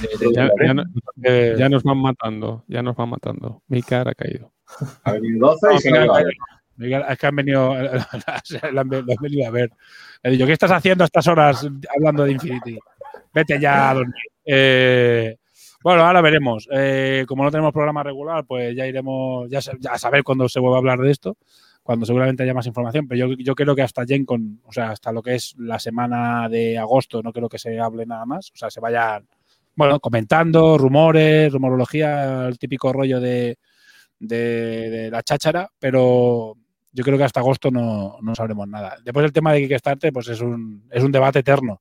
de- 0.00 0.26
de- 0.26 0.32
ya, 0.34 0.50
ya 0.64 0.74
no- 0.74 0.84
de- 1.16 1.54
ya 1.58 1.68
nos 1.70 1.82
van 1.82 1.98
matando, 1.98 2.64
ya 2.68 2.82
nos 2.82 2.94
van 2.96 3.08
matando. 3.08 3.62
Mi 3.68 3.82
cara 3.82 4.10
ha 4.10 4.14
caído. 4.14 4.52
Ha 5.04 5.12
venido 5.12 5.48
12 5.58 5.88
y 5.88 5.92
No, 5.92 6.14
se 6.14 6.24
es 6.84 7.18
que 7.18 7.26
han 7.26 7.36
venido, 7.36 7.74
venido 9.20 9.48
a 9.48 9.50
ver. 9.50 9.70
Le 10.22 10.30
dicho, 10.30 10.46
¿qué 10.46 10.52
estás 10.52 10.70
haciendo 10.70 11.04
a 11.04 11.06
estas 11.06 11.26
horas 11.26 11.66
hablando 11.94 12.24
de 12.24 12.32
Infinity? 12.32 12.78
Vete 13.32 13.58
ya 13.58 13.90
a 13.90 13.94
dormir. 13.94 14.14
Eh, 14.44 15.36
bueno, 15.82 16.04
ahora 16.04 16.20
veremos. 16.20 16.68
Eh, 16.70 17.24
como 17.26 17.44
no 17.44 17.50
tenemos 17.50 17.72
programa 17.72 18.02
regular, 18.02 18.44
pues 18.46 18.74
ya 18.76 18.86
iremos 18.86 19.48
ya, 19.50 19.58
a 19.90 19.98
saber 19.98 20.22
cuándo 20.22 20.48
se 20.48 20.60
vuelva 20.60 20.76
a 20.76 20.78
hablar 20.78 21.00
de 21.00 21.10
esto. 21.10 21.36
cuando 21.82 22.06
seguramente 22.06 22.44
haya 22.44 22.54
más 22.54 22.66
información, 22.66 23.08
pero 23.08 23.28
yo, 23.28 23.36
yo 23.38 23.54
creo 23.56 23.74
que 23.74 23.82
hasta 23.82 24.06
Gen 24.06 24.24
con, 24.24 24.60
o 24.64 24.72
sea, 24.72 24.90
hasta 24.90 25.10
lo 25.10 25.22
que 25.22 25.34
es 25.34 25.54
la 25.58 25.80
semana 25.80 26.48
de 26.48 26.78
agosto, 26.78 27.22
no 27.22 27.32
creo 27.32 27.48
que 27.48 27.58
se 27.58 27.80
hable 27.80 28.06
nada 28.06 28.24
más, 28.24 28.52
o 28.54 28.56
sea, 28.56 28.70
se 28.70 28.78
vayan, 28.80 29.26
bueno, 29.74 29.98
comentando, 29.98 30.78
rumores, 30.78 31.52
rumorología, 31.52 32.46
el 32.46 32.58
típico 32.58 32.92
rollo 32.92 33.20
de, 33.20 33.58
de, 34.20 34.90
de 34.90 35.10
la 35.10 35.24
cháchara, 35.24 35.70
pero 35.80 36.56
yo 36.92 37.04
creo 37.04 37.18
que 37.18 37.24
hasta 37.24 37.40
agosto 37.40 37.70
no, 37.70 38.18
no 38.20 38.34
sabremos 38.34 38.68
nada. 38.68 38.96
Después 39.02 39.24
el 39.24 39.32
tema 39.32 39.52
de 39.52 39.66
Kickstarter, 39.66 40.12
pues 40.12 40.28
es 40.28 40.40
un, 40.40 40.84
es 40.90 41.02
un 41.02 41.12
debate 41.12 41.40
eterno. 41.40 41.80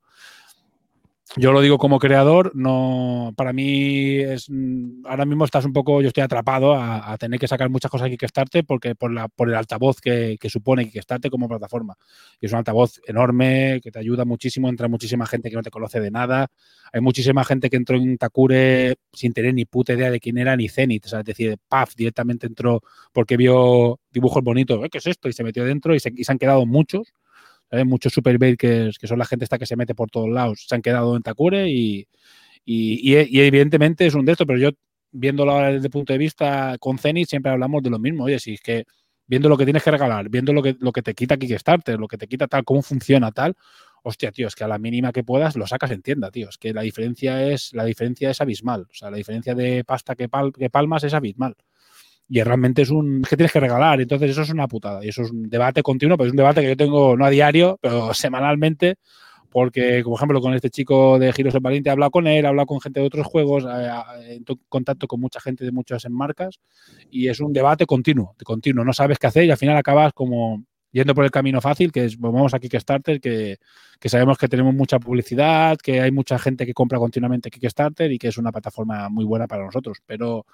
Yo 1.37 1.53
lo 1.53 1.61
digo 1.61 1.77
como 1.77 1.97
creador, 1.97 2.51
no, 2.55 3.33
para 3.37 3.53
mí 3.53 4.17
es 4.17 4.49
mm, 4.49 5.05
ahora 5.05 5.23
mismo 5.23 5.45
estás 5.45 5.63
un 5.63 5.71
poco, 5.71 6.01
yo 6.01 6.09
estoy 6.09 6.23
atrapado 6.23 6.75
a, 6.75 7.17
tener 7.17 7.39
que 7.39 7.47
sacar 7.47 7.69
muchas 7.69 7.89
cosas 7.89 8.09
de 8.09 8.17
Kickstarter 8.17 8.65
porque 8.65 8.95
por 8.95 9.13
la, 9.13 9.29
por 9.29 9.47
el 9.47 9.55
altavoz 9.55 10.01
que, 10.01 10.37
que 10.37 10.49
supone 10.49 10.89
Kickstarter 10.89 11.31
como 11.31 11.47
plataforma. 11.47 11.95
Es 12.41 12.51
un 12.51 12.57
altavoz 12.57 12.99
enorme 13.07 13.79
que 13.81 13.91
te 13.91 13.99
ayuda 13.99 14.25
muchísimo, 14.25 14.67
entra 14.67 14.89
muchísima 14.89 15.25
gente 15.25 15.49
que 15.49 15.55
no 15.55 15.61
te 15.63 15.71
conoce 15.71 16.01
de 16.01 16.11
nada. 16.11 16.47
Hay 16.91 16.99
muchísima 16.99 17.45
gente 17.45 17.69
que 17.69 17.77
entró 17.77 17.95
en 17.95 18.17
Takure 18.17 18.97
sin 19.13 19.31
tener 19.31 19.53
ni 19.53 19.63
puta 19.63 19.93
idea 19.93 20.11
de 20.11 20.19
quién 20.19 20.37
era 20.37 20.57
ni 20.57 20.67
Zenith. 20.67 21.05
Es 21.05 21.23
decir, 21.23 21.57
paf, 21.69 21.95
directamente 21.95 22.45
entró 22.45 22.81
porque 23.13 23.37
vio 23.37 24.01
dibujos 24.11 24.43
bonitos, 24.43 24.83
"Eh, 24.83 24.89
¿qué 24.91 24.97
es 24.97 25.07
esto? 25.07 25.29
Y 25.29 25.33
se 25.33 25.45
metió 25.45 25.63
dentro 25.63 25.95
y 25.95 26.01
se 26.01 26.11
han 26.27 26.37
quedado 26.37 26.65
muchos. 26.65 27.13
¿Sabes? 27.71 27.87
Muchos 27.87 28.13
super 28.13 28.37
bakers, 28.39 28.99
que 28.99 29.07
son 29.07 29.19
la 29.19 29.25
gente 29.25 29.45
esta 29.45 29.59
que 29.59 29.67
se 29.67 29.77
mete 29.77 29.95
por 29.95 30.11
todos 30.11 30.29
lados, 30.29 30.65
se 30.67 30.75
han 30.75 30.83
quedado 30.83 31.15
en 31.17 31.23
Takure 31.23 31.69
y, 31.69 32.07
y, 32.65 33.15
y- 33.17 33.27
y 33.37 33.41
evidentemente 33.41 34.05
es 34.05 34.15
un 34.15 34.25
de 34.25 34.33
estos, 34.33 34.47
pero 34.47 34.59
yo 34.59 34.69
viéndolo 35.11 35.51
ahora 35.51 35.71
desde 35.73 35.87
el 35.87 35.91
punto 35.91 36.13
de 36.13 36.19
vista 36.19 36.77
con 36.79 36.97
Zenith 36.97 37.29
siempre 37.29 37.51
hablamos 37.51 37.83
de 37.83 37.89
lo 37.89 37.99
mismo. 37.99 38.25
Oye, 38.25 38.39
si 38.39 38.53
es 38.55 38.61
que 38.61 38.85
viendo 39.27 39.49
lo 39.49 39.57
que 39.57 39.65
tienes 39.65 39.83
que 39.83 39.91
regalar, 39.91 40.29
viendo 40.29 40.53
lo 40.53 40.61
que, 40.63 40.75
lo 40.79 40.91
que 40.91 41.01
te 41.01 41.13
quita 41.15 41.37
Kickstarter, 41.37 41.99
lo 41.99 42.07
que 42.07 42.17
te 42.17 42.27
quita 42.27 42.47
tal, 42.47 42.63
cómo 42.65 42.81
funciona 42.81 43.31
tal, 43.31 43.55
hostia, 44.03 44.31
tío, 44.31 44.47
es 44.47 44.55
que 44.55 44.63
a 44.63 44.67
la 44.67 44.77
mínima 44.79 45.11
que 45.11 45.23
puedas 45.23 45.55
lo 45.55 45.67
sacas 45.67 45.91
en 45.91 46.01
tienda, 46.01 46.31
tío. 46.31 46.49
Es 46.49 46.57
que 46.57 46.73
la 46.73 46.81
diferencia 46.81 47.43
es, 47.51 47.73
la 47.73 47.85
diferencia 47.85 48.29
es 48.31 48.41
abismal. 48.41 48.81
O 48.89 48.93
sea, 48.93 49.11
la 49.11 49.17
diferencia 49.17 49.55
de 49.55 49.83
pasta 49.85 50.15
que, 50.15 50.29
pal- 50.29 50.51
que 50.53 50.69
palmas 50.69 51.03
es 51.03 51.13
abismal. 51.13 51.55
Y 52.33 52.41
realmente 52.43 52.81
es 52.83 52.89
un. 52.89 53.21
Es 53.23 53.29
que 53.29 53.35
tienes 53.35 53.51
que 53.51 53.59
regalar. 53.59 53.99
Entonces, 53.99 54.31
eso 54.31 54.41
es 54.43 54.49
una 54.51 54.65
putada. 54.67 55.03
Y 55.03 55.09
eso 55.09 55.21
es 55.23 55.31
un 55.31 55.49
debate 55.49 55.83
continuo, 55.83 56.15
pero 56.17 56.27
es 56.27 56.31
un 56.31 56.37
debate 56.37 56.61
que 56.61 56.69
yo 56.69 56.77
tengo 56.77 57.17
no 57.17 57.25
a 57.25 57.29
diario, 57.29 57.77
pero 57.81 58.13
semanalmente. 58.13 58.95
Porque, 59.49 60.01
como 60.01 60.15
ejemplo, 60.15 60.39
con 60.39 60.53
este 60.53 60.69
chico 60.69 61.19
de 61.19 61.33
Giros 61.33 61.53
el 61.55 61.59
Valiente 61.59 61.89
he 61.89 61.91
hablado 61.91 62.09
con 62.11 62.25
él, 62.27 62.45
he 62.45 62.47
hablado 62.47 62.67
con 62.67 62.79
gente 62.79 63.01
de 63.01 63.05
otros 63.05 63.27
juegos, 63.27 63.65
eh, 63.65 64.35
en 64.35 64.45
to- 64.45 64.57
contacto 64.69 65.07
con 65.07 65.19
mucha 65.19 65.41
gente 65.41 65.65
de 65.65 65.73
muchas 65.73 66.09
marcas, 66.09 66.61
y 67.09 67.27
es 67.27 67.41
un 67.41 67.51
debate 67.51 67.85
continuo, 67.85 68.33
continuo. 68.45 68.85
No 68.85 68.93
sabes 68.93 69.19
qué 69.19 69.27
hacer 69.27 69.43
y 69.43 69.51
al 69.51 69.57
final 69.57 69.75
acabas 69.75 70.13
como 70.13 70.63
yendo 70.93 71.13
por 71.13 71.25
el 71.25 71.31
camino 71.31 71.59
fácil, 71.59 71.91
que 71.91 72.05
es, 72.05 72.15
pues 72.17 72.31
vamos 72.31 72.53
a 72.53 72.59
Kickstarter, 72.59 73.19
que, 73.19 73.57
que 73.99 74.07
sabemos 74.09 74.37
que 74.37 74.47
tenemos 74.47 74.73
mucha 74.73 74.99
publicidad, 74.99 75.77
que 75.77 75.99
hay 75.99 76.11
mucha 76.11 76.39
gente 76.39 76.65
que 76.65 76.73
compra 76.73 76.97
continuamente 76.99 77.49
Kickstarter 77.51 78.09
y 78.09 78.17
que 78.17 78.29
es 78.29 78.37
una 78.37 78.53
plataforma 78.53 79.09
muy 79.09 79.25
buena 79.25 79.47
para 79.47 79.65
nosotros. 79.65 79.97
Pero 80.05 80.45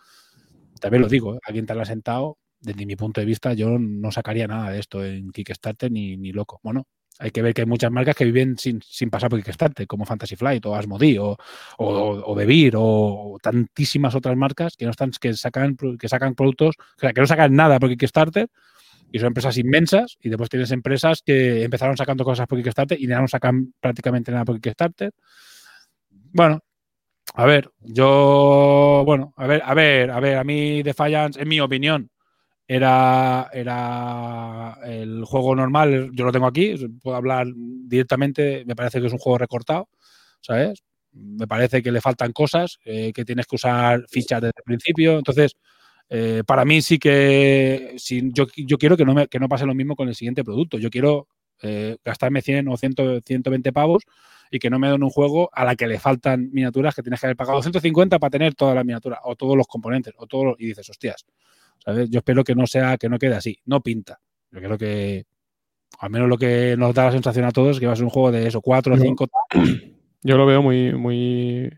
también 0.80 1.02
lo 1.02 1.08
digo, 1.08 1.36
¿eh? 1.36 1.40
alguien 1.44 1.66
ha 1.70 1.86
sentado, 1.86 2.38
desde 2.60 2.86
mi 2.86 2.96
punto 2.96 3.22
de 3.22 3.26
vista, 3.26 3.54
yo 3.54 3.78
no 3.80 4.12
sacaría 4.12 4.48
nada 4.48 4.72
de 4.72 4.80
esto 4.80 5.04
en 5.06 5.32
Kickstarter 5.32 5.92
ni, 5.92 6.18
ni 6.18 6.32
loco. 6.32 6.60
Bueno, 6.64 6.88
hay 7.20 7.32
que 7.32 7.42
ver 7.42 7.54
que 7.54 7.62
hay 7.62 7.68
muchas 7.68 7.92
marcas 7.92 8.16
que 8.16 8.26
viven 8.26 8.58
sin, 8.58 8.82
sin 8.82 9.10
pasar 9.10 9.30
por 9.30 9.42
Kickstarter, 9.42 9.88
como 9.88 10.06
Fantasy 10.06 10.36
Flight 10.36 10.66
o 10.66 10.76
Asmodee 10.76 11.20
o, 11.20 11.38
o, 11.78 12.24
o 12.26 12.36
Bebir 12.36 12.74
o 12.78 13.38
tantísimas 13.42 14.16
otras 14.16 14.36
marcas 14.38 14.76
que 14.78 14.86
no 14.86 14.92
están, 14.92 15.12
que 15.12 15.34
sacan, 15.34 15.78
que 16.00 16.10
sacan 16.10 16.36
productos, 16.36 16.76
o 16.80 17.00
sea, 17.00 17.14
que 17.14 17.22
no 17.22 17.28
sacan 17.28 17.56
nada 17.56 17.80
por 17.80 17.90
Kickstarter 17.90 18.48
y 19.12 19.20
son 19.20 19.28
empresas 19.28 19.58
inmensas 19.58 20.18
y 20.22 20.30
después 20.30 20.50
tienes 20.50 20.72
empresas 20.72 21.22
que 21.26 21.64
empezaron 21.64 21.98
sacando 21.98 22.24
cosas 22.24 22.48
por 22.48 22.58
Kickstarter 22.60 23.00
y 23.00 23.08
ya 23.08 23.20
no 23.20 23.28
sacan 23.28 23.74
prácticamente 23.80 24.32
nada 24.32 24.46
por 24.46 24.60
Kickstarter. 24.60 25.12
Bueno, 26.34 26.60
a 27.40 27.46
ver, 27.46 27.70
yo, 27.82 29.04
bueno, 29.06 29.32
a 29.38 29.46
ver, 29.46 29.62
a 29.64 29.74
ver, 29.76 30.10
a 30.10 30.20
ver, 30.20 30.38
a 30.38 30.44
mí 30.44 30.82
Defiance, 30.82 31.40
en 31.40 31.48
mi 31.48 31.60
opinión, 31.60 32.10
era, 32.68 33.50
era 33.54 34.78
el 34.86 35.26
juego 35.26 35.56
normal, 35.56 36.12
yo 36.14 36.26
lo 36.26 36.32
tengo 36.32 36.48
aquí, 36.48 36.76
puedo 37.04 37.18
hablar 37.18 37.48
directamente, 37.56 38.64
me 38.68 38.76
parece 38.76 39.02
que 39.02 39.08
es 39.08 39.14
un 39.14 39.20
juego 39.20 39.38
recortado, 39.40 39.90
¿sabes? 40.42 40.84
Me 41.14 41.48
parece 41.48 41.84
que 41.84 41.92
le 41.92 42.02
faltan 42.02 42.34
cosas, 42.34 42.80
eh, 42.86 43.14
que 43.14 43.26
tienes 43.26 43.48
que 43.48 43.58
usar 43.58 44.04
fichas 44.10 44.42
desde 44.42 44.54
el 44.58 44.64
principio, 44.66 45.18
entonces, 45.20 45.54
eh, 46.10 46.44
para 46.48 46.66
mí 46.66 46.82
sí 46.82 47.00
que 47.00 47.96
si, 47.98 48.32
yo, 48.34 48.48
yo 48.58 48.78
quiero 48.80 48.98
que 48.98 49.06
no, 49.06 49.14
me, 49.16 49.28
que 49.28 49.40
no 49.40 49.50
pase 49.50 49.66
lo 49.68 49.76
mismo 49.76 49.96
con 49.96 50.10
el 50.10 50.16
siguiente 50.16 50.44
producto, 50.44 50.80
yo 50.80 50.90
quiero 50.90 51.28
eh, 51.62 51.98
gastarme 52.04 52.42
100 52.42 52.68
o 52.68 52.78
100, 52.78 52.96
120 53.26 53.74
pavos 53.74 54.04
y 54.52 54.60
que 54.60 54.70
no 54.70 54.80
me 54.80 54.90
den 54.90 55.04
un 55.04 55.10
juego 55.10 55.50
a 55.54 55.66
la 55.66 55.76
que 55.76 55.88
le 55.88 56.00
faltan 56.00 56.50
miniaturas 56.52 56.96
que 56.96 57.02
tienes 57.02 57.20
que 57.20 57.28
haber 57.28 57.36
pagado 57.38 57.62
150 57.62 58.20
para 58.20 58.30
tener 58.30 58.56
todas 58.56 58.76
las 58.76 58.86
miniaturas 58.86 59.20
o 59.24 59.36
todos 59.36 59.58
los 59.58 59.68
componentes 59.68 60.14
o 60.18 60.26
todos 60.28 60.56
y 60.60 60.68
dices, 60.68 60.90
hostias, 60.90 61.26
¿sabes? 61.84 62.10
Yo 62.10 62.20
espero 62.20 62.44
que 62.44 62.56
no 62.56 62.66
sea 62.68 62.98
que 62.98 63.10
no 63.10 63.18
quede 63.20 63.36
así, 63.36 63.60
no 63.66 63.82
pinta. 63.82 64.20
Yo 64.52 64.60
creo 64.60 64.78
que 64.78 65.26
al 66.00 66.10
menos 66.10 66.30
lo 66.30 66.38
que 66.38 66.76
nos 66.78 66.94
da 66.94 67.06
la 67.06 67.12
sensación 67.12 67.46
a 67.46 67.52
todos 67.52 67.72
es 67.76 67.80
que 67.80 67.88
va 67.88 67.94
a 67.94 67.96
ser 67.96 68.06
un 68.06 68.10
juego 68.12 68.32
de 68.32 68.48
eso, 68.48 68.62
4 68.62 68.94
o 68.94 68.98
No. 68.98 69.04
5 69.04 69.28
Yo 70.24 70.38
lo 70.38 70.46
veo 70.46 70.62
muy, 70.62 70.94
muy 70.94 71.70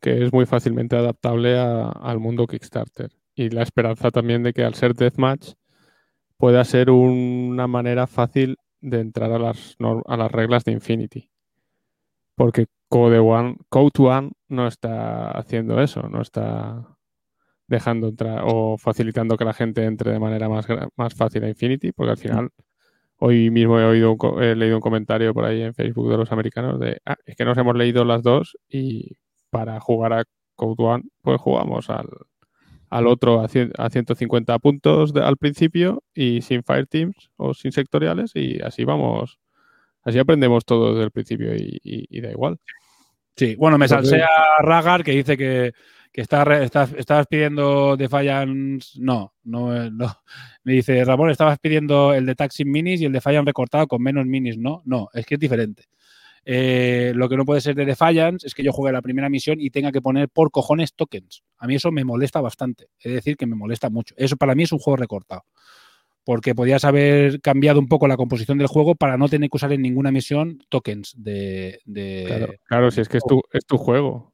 que 0.00 0.24
es 0.24 0.32
muy 0.32 0.44
fácilmente 0.44 0.96
adaptable 0.96 1.56
a- 1.58 1.88
al 1.88 2.18
mundo 2.18 2.46
Kickstarter. 2.46 3.10
Y 3.34 3.48
la 3.50 3.62
esperanza 3.62 4.10
también 4.10 4.42
de 4.42 4.52
que 4.52 4.62
al 4.64 4.74
ser 4.74 4.94
Deathmatch 4.94 5.52
pueda 6.36 6.62
ser 6.64 6.90
una 6.90 7.66
manera 7.66 8.06
fácil 8.06 8.56
de 8.84 9.00
entrar 9.00 9.32
a 9.32 9.38
las, 9.38 9.76
a 10.06 10.16
las 10.16 10.30
reglas 10.30 10.64
de 10.64 10.72
Infinity. 10.72 11.30
Porque 12.34 12.66
Code 12.88 13.18
One, 13.18 13.56
Code 13.68 13.90
One 13.98 14.32
no 14.48 14.66
está 14.66 15.30
haciendo 15.30 15.80
eso, 15.80 16.02
no 16.08 16.20
está 16.20 16.96
dejando 17.66 18.08
entrar 18.08 18.42
o 18.44 18.76
facilitando 18.76 19.36
que 19.38 19.44
la 19.44 19.54
gente 19.54 19.84
entre 19.84 20.12
de 20.12 20.18
manera 20.18 20.48
más, 20.48 20.66
más 20.96 21.14
fácil 21.14 21.44
a 21.44 21.48
Infinity, 21.48 21.92
porque 21.92 22.10
al 22.10 22.18
final 22.18 22.50
hoy 23.16 23.50
mismo 23.50 23.80
he, 23.80 23.84
oído 23.84 24.12
un 24.12 24.42
he 24.42 24.54
leído 24.54 24.76
un 24.76 24.82
comentario 24.82 25.32
por 25.32 25.44
ahí 25.44 25.62
en 25.62 25.74
Facebook 25.74 26.10
de 26.10 26.18
los 26.18 26.30
americanos 26.30 26.78
de, 26.78 27.00
ah, 27.06 27.16
es 27.24 27.36
que 27.36 27.44
nos 27.44 27.56
hemos 27.56 27.74
leído 27.76 28.04
las 28.04 28.22
dos 28.22 28.58
y 28.68 29.16
para 29.48 29.80
jugar 29.80 30.12
a 30.12 30.24
Code 30.56 30.84
One, 30.84 31.04
pues 31.22 31.40
jugamos 31.40 31.88
al, 31.88 32.08
al 32.96 33.06
otro 33.06 33.40
a, 33.40 33.48
cien- 33.48 33.72
a 33.78 33.90
150 33.90 34.58
puntos 34.58 35.12
de- 35.12 35.22
al 35.22 35.36
principio 35.36 36.02
y 36.14 36.42
sin 36.42 36.62
fire 36.62 36.86
teams 36.86 37.30
o 37.36 37.52
sin 37.54 37.72
sectoriales 37.72 38.32
y 38.34 38.60
así 38.62 38.84
vamos, 38.84 39.38
así 40.02 40.18
aprendemos 40.18 40.64
todo 40.64 40.92
desde 40.92 41.04
el 41.04 41.10
principio 41.10 41.54
y, 41.56 41.80
y- 41.82 42.06
y 42.08 42.20
da 42.20 42.30
igual. 42.30 42.58
Sí, 43.36 43.56
bueno, 43.56 43.78
me 43.78 43.86
Entonces- 43.86 44.10
salsea 44.10 44.28
Ragar 44.60 45.02
que 45.02 45.12
dice 45.12 45.36
que, 45.36 45.72
que 46.12 46.20
está, 46.20 46.44
estás, 46.62 46.92
estabas 46.92 47.26
pidiendo 47.26 47.96
Defiance. 47.96 48.96
No, 49.00 49.34
no, 49.42 49.74
eh, 49.76 49.90
no. 49.92 50.06
Me 50.62 50.74
dice 50.74 51.04
Ramón, 51.04 51.30
estabas 51.30 51.58
pidiendo 51.58 52.14
el 52.14 52.24
de 52.26 52.36
Taxi 52.36 52.64
Minis 52.64 53.00
y 53.00 53.06
el 53.06 53.12
de 53.12 53.16
Defiance 53.16 53.44
recortado 53.44 53.88
con 53.88 54.00
menos 54.00 54.24
minis. 54.24 54.56
No, 54.56 54.82
no, 54.84 55.08
es 55.12 55.26
que 55.26 55.34
es 55.34 55.40
diferente. 55.40 55.86
Eh, 56.46 57.12
lo 57.14 57.28
que 57.28 57.36
no 57.36 57.44
puede 57.44 57.60
ser 57.60 57.74
de 57.74 57.84
Defiance 57.86 58.46
es 58.46 58.54
que 58.54 58.62
yo 58.62 58.72
juegue 58.72 58.92
la 58.92 59.00
primera 59.02 59.28
misión 59.30 59.60
y 59.60 59.70
tenga 59.70 59.90
que 59.92 60.02
poner 60.02 60.28
por 60.28 60.50
cojones 60.50 60.94
tokens. 60.94 61.42
A 61.58 61.66
mí 61.66 61.74
eso 61.76 61.90
me 61.90 62.04
molesta 62.04 62.40
bastante. 62.40 62.88
Es 63.00 63.12
decir, 63.12 63.36
que 63.36 63.46
me 63.46 63.56
molesta 63.56 63.88
mucho. 63.90 64.14
Eso 64.18 64.36
para 64.36 64.54
mí 64.54 64.64
es 64.64 64.72
un 64.72 64.78
juego 64.78 64.96
recortado. 64.96 65.44
Porque 66.24 66.54
podías 66.54 66.84
haber 66.86 67.40
cambiado 67.42 67.78
un 67.78 67.86
poco 67.88 68.08
la 68.08 68.16
composición 68.16 68.56
del 68.58 68.66
juego 68.66 68.94
para 68.94 69.18
no 69.18 69.28
tener 69.28 69.50
que 69.50 69.56
usar 69.56 69.72
en 69.72 69.82
ninguna 69.82 70.10
misión 70.10 70.58
tokens 70.70 71.14
de. 71.16 71.80
de- 71.84 72.24
Claro, 72.26 72.52
claro, 72.64 72.90
si 72.90 73.00
es 73.02 73.08
que 73.08 73.18
es 73.18 73.24
tu, 73.24 73.42
es 73.52 73.64
tu 73.66 73.76
juego. 73.76 74.32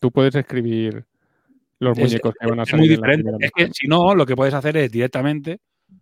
Tú 0.00 0.10
puedes 0.12 0.34
escribir 0.36 1.04
los 1.80 1.98
Es- 1.98 2.04
muñecos 2.04 2.34
que 2.38 2.46
van 2.46 2.60
a 2.60 2.62
es 2.62 2.68
salir. 2.68 2.86
muy 2.86 2.94
en 2.94 3.00
la 3.00 3.06
diferente. 3.16 3.46
Es 3.46 3.50
que 3.52 3.68
si 3.72 3.88
no, 3.88 4.14
lo 4.14 4.26
que 4.26 4.36
puedes 4.36 4.54
hacer 4.54 4.76
es 4.76 4.90
directamente 4.92 5.58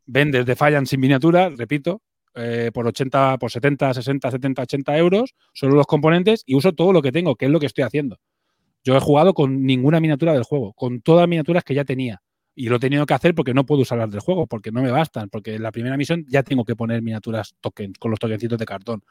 vendes 0.06 0.44
de 0.46 0.54
Fallan 0.56 0.86
sin 0.86 1.00
miniatura, 1.00 1.48
repito, 1.50 2.02
eh, 2.34 2.70
por 2.72 2.86
80, 2.86 3.38
por 3.38 3.50
70, 3.50 3.94
60, 3.94 4.30
70, 4.30 4.62
80 4.62 4.98
euros, 4.98 5.34
solo 5.52 5.74
los 5.74 5.86
componentes 5.86 6.42
y 6.46 6.54
uso 6.54 6.72
todo 6.72 6.92
lo 6.92 7.02
que 7.02 7.12
tengo, 7.12 7.36
que 7.36 7.46
es 7.46 7.50
lo 7.50 7.60
que 7.60 7.66
estoy 7.66 7.84
haciendo. 7.84 8.18
Yo 8.84 8.96
he 8.96 9.00
jugado 9.00 9.34
con 9.34 9.64
ninguna 9.64 10.00
miniatura 10.00 10.32
del 10.32 10.42
juego, 10.42 10.72
con 10.72 11.00
todas 11.02 11.22
las 11.22 11.28
miniaturas 11.28 11.62
que 11.62 11.74
ya 11.74 11.84
tenía. 11.84 12.22
Y 12.54 12.68
lo 12.68 12.76
he 12.76 12.80
tenido 12.80 13.06
que 13.06 13.14
hacer 13.14 13.34
porque 13.34 13.54
no 13.54 13.64
puedo 13.64 13.82
usar 13.82 13.98
las 13.98 14.10
del 14.10 14.20
juego, 14.20 14.46
porque 14.46 14.70
no 14.72 14.82
me 14.82 14.90
bastan, 14.90 15.30
porque 15.30 15.54
en 15.54 15.62
la 15.62 15.72
primera 15.72 15.96
misión 15.96 16.26
ya 16.28 16.42
tengo 16.42 16.64
que 16.64 16.76
poner 16.76 17.00
miniaturas 17.00 17.54
tokens, 17.60 17.98
con 17.98 18.10
los 18.10 18.20
tokencitos 18.20 18.58
de 18.58 18.66
cartón. 18.66 19.02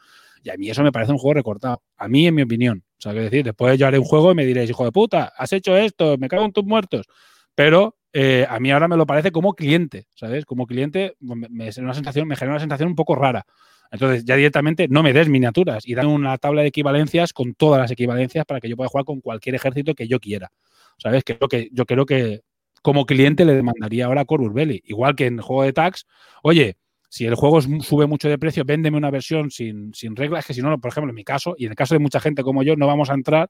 Y 0.44 0.50
a 0.50 0.58
mí 0.58 0.70
eso 0.70 0.84
me 0.84 0.92
parece 0.92 1.12
un 1.12 1.18
juego 1.18 1.36
recortado. 1.36 1.82
A 1.98 2.08
mí, 2.08 2.28
en 2.28 2.36
mi 2.36 2.44
opinión. 2.44 2.84
O 2.98 3.02
sea, 3.02 3.14
que 3.14 3.22
decir, 3.22 3.44
después 3.44 3.80
yo 3.80 3.88
haré 3.88 3.98
un 3.98 4.06
juego 4.06 4.32
y 4.32 4.36
me 4.36 4.46
diréis, 4.46 4.70
hijo 4.70 4.84
de 4.84 4.92
puta, 4.92 5.32
has 5.36 5.54
hecho 5.54 5.76
esto, 5.76 6.18
me 6.20 6.28
cago 6.28 6.46
en 6.46 6.52
tus 6.52 6.66
muertos. 6.66 7.08
Pero 7.56 7.98
eh, 8.14 8.46
a 8.50 8.60
mí 8.60 8.72
ahora 8.72 8.88
me 8.88 8.98
lo 8.98 9.06
parece 9.06 9.32
como 9.32 9.54
cliente, 9.54 10.08
¿sabes? 10.16 10.46
Como 10.46 10.68
cliente 10.68 11.16
me, 11.20 11.48
me, 11.50 11.70
una 11.78 11.94
sensación, 11.94 12.28
me 12.28 12.36
genera 12.36 12.54
una 12.54 12.60
sensación 12.60 12.90
un 12.90 12.96
poco 12.96 13.16
rara. 13.16 13.46
Entonces, 13.92 14.24
ya 14.24 14.38
directamente 14.38 14.88
no 14.88 15.04
me 15.04 15.12
des 15.12 15.28
miniaturas 15.28 15.86
y 15.86 15.96
dame 15.96 16.10
una 16.10 16.38
tabla 16.38 16.62
de 16.62 16.70
equivalencias 16.70 17.34
con 17.34 17.54
todas 17.54 17.82
las 17.82 17.92
equivalencias 17.92 18.46
para 18.46 18.62
que 18.62 18.70
yo 18.70 18.78
pueda 18.78 18.90
jugar 18.90 19.06
con 19.06 19.20
cualquier 19.20 19.56
ejército 19.56 19.94
que 19.96 20.08
yo 20.08 20.20
quiera. 20.20 20.52
¿Sabes? 20.98 21.24
Que 21.24 21.38
yo 21.72 21.86
creo 21.86 22.06
que 22.06 22.42
como 22.82 23.06
cliente 23.06 23.44
le 23.46 23.54
demandaría 23.54 24.06
ahora 24.06 24.22
a 24.22 24.26
Corvus 24.26 24.54
Belli. 24.54 24.82
Igual 24.86 25.16
que 25.16 25.26
en 25.28 25.36
el 25.36 25.42
juego 25.42 25.64
de 25.64 25.74
tags, 25.74 26.06
oye, 26.42 26.78
Si 27.12 27.26
el 27.26 27.36
juego 27.36 27.62
sube 27.62 28.08
mucho 28.08 28.30
de 28.30 28.38
precio, 28.38 28.64
véndeme 28.64 28.96
una 28.96 29.12
versión 29.12 29.52
sin, 29.52 29.94
sin 29.94 30.16
reglas, 30.16 30.46
que 30.46 30.54
si 30.54 30.62
no, 30.62 30.80
por 30.80 30.92
ejemplo, 30.92 31.10
en 31.10 31.16
mi 31.16 31.26
caso, 31.26 31.56
y 31.58 31.66
en 31.66 31.72
el 31.72 31.76
caso 31.76 31.94
de 31.94 32.00
mucha 32.00 32.22
gente 32.22 32.42
como 32.42 32.64
yo, 32.64 32.78
no 32.78 32.88
vamos 32.88 33.10
a 33.10 33.16
entrar 33.16 33.50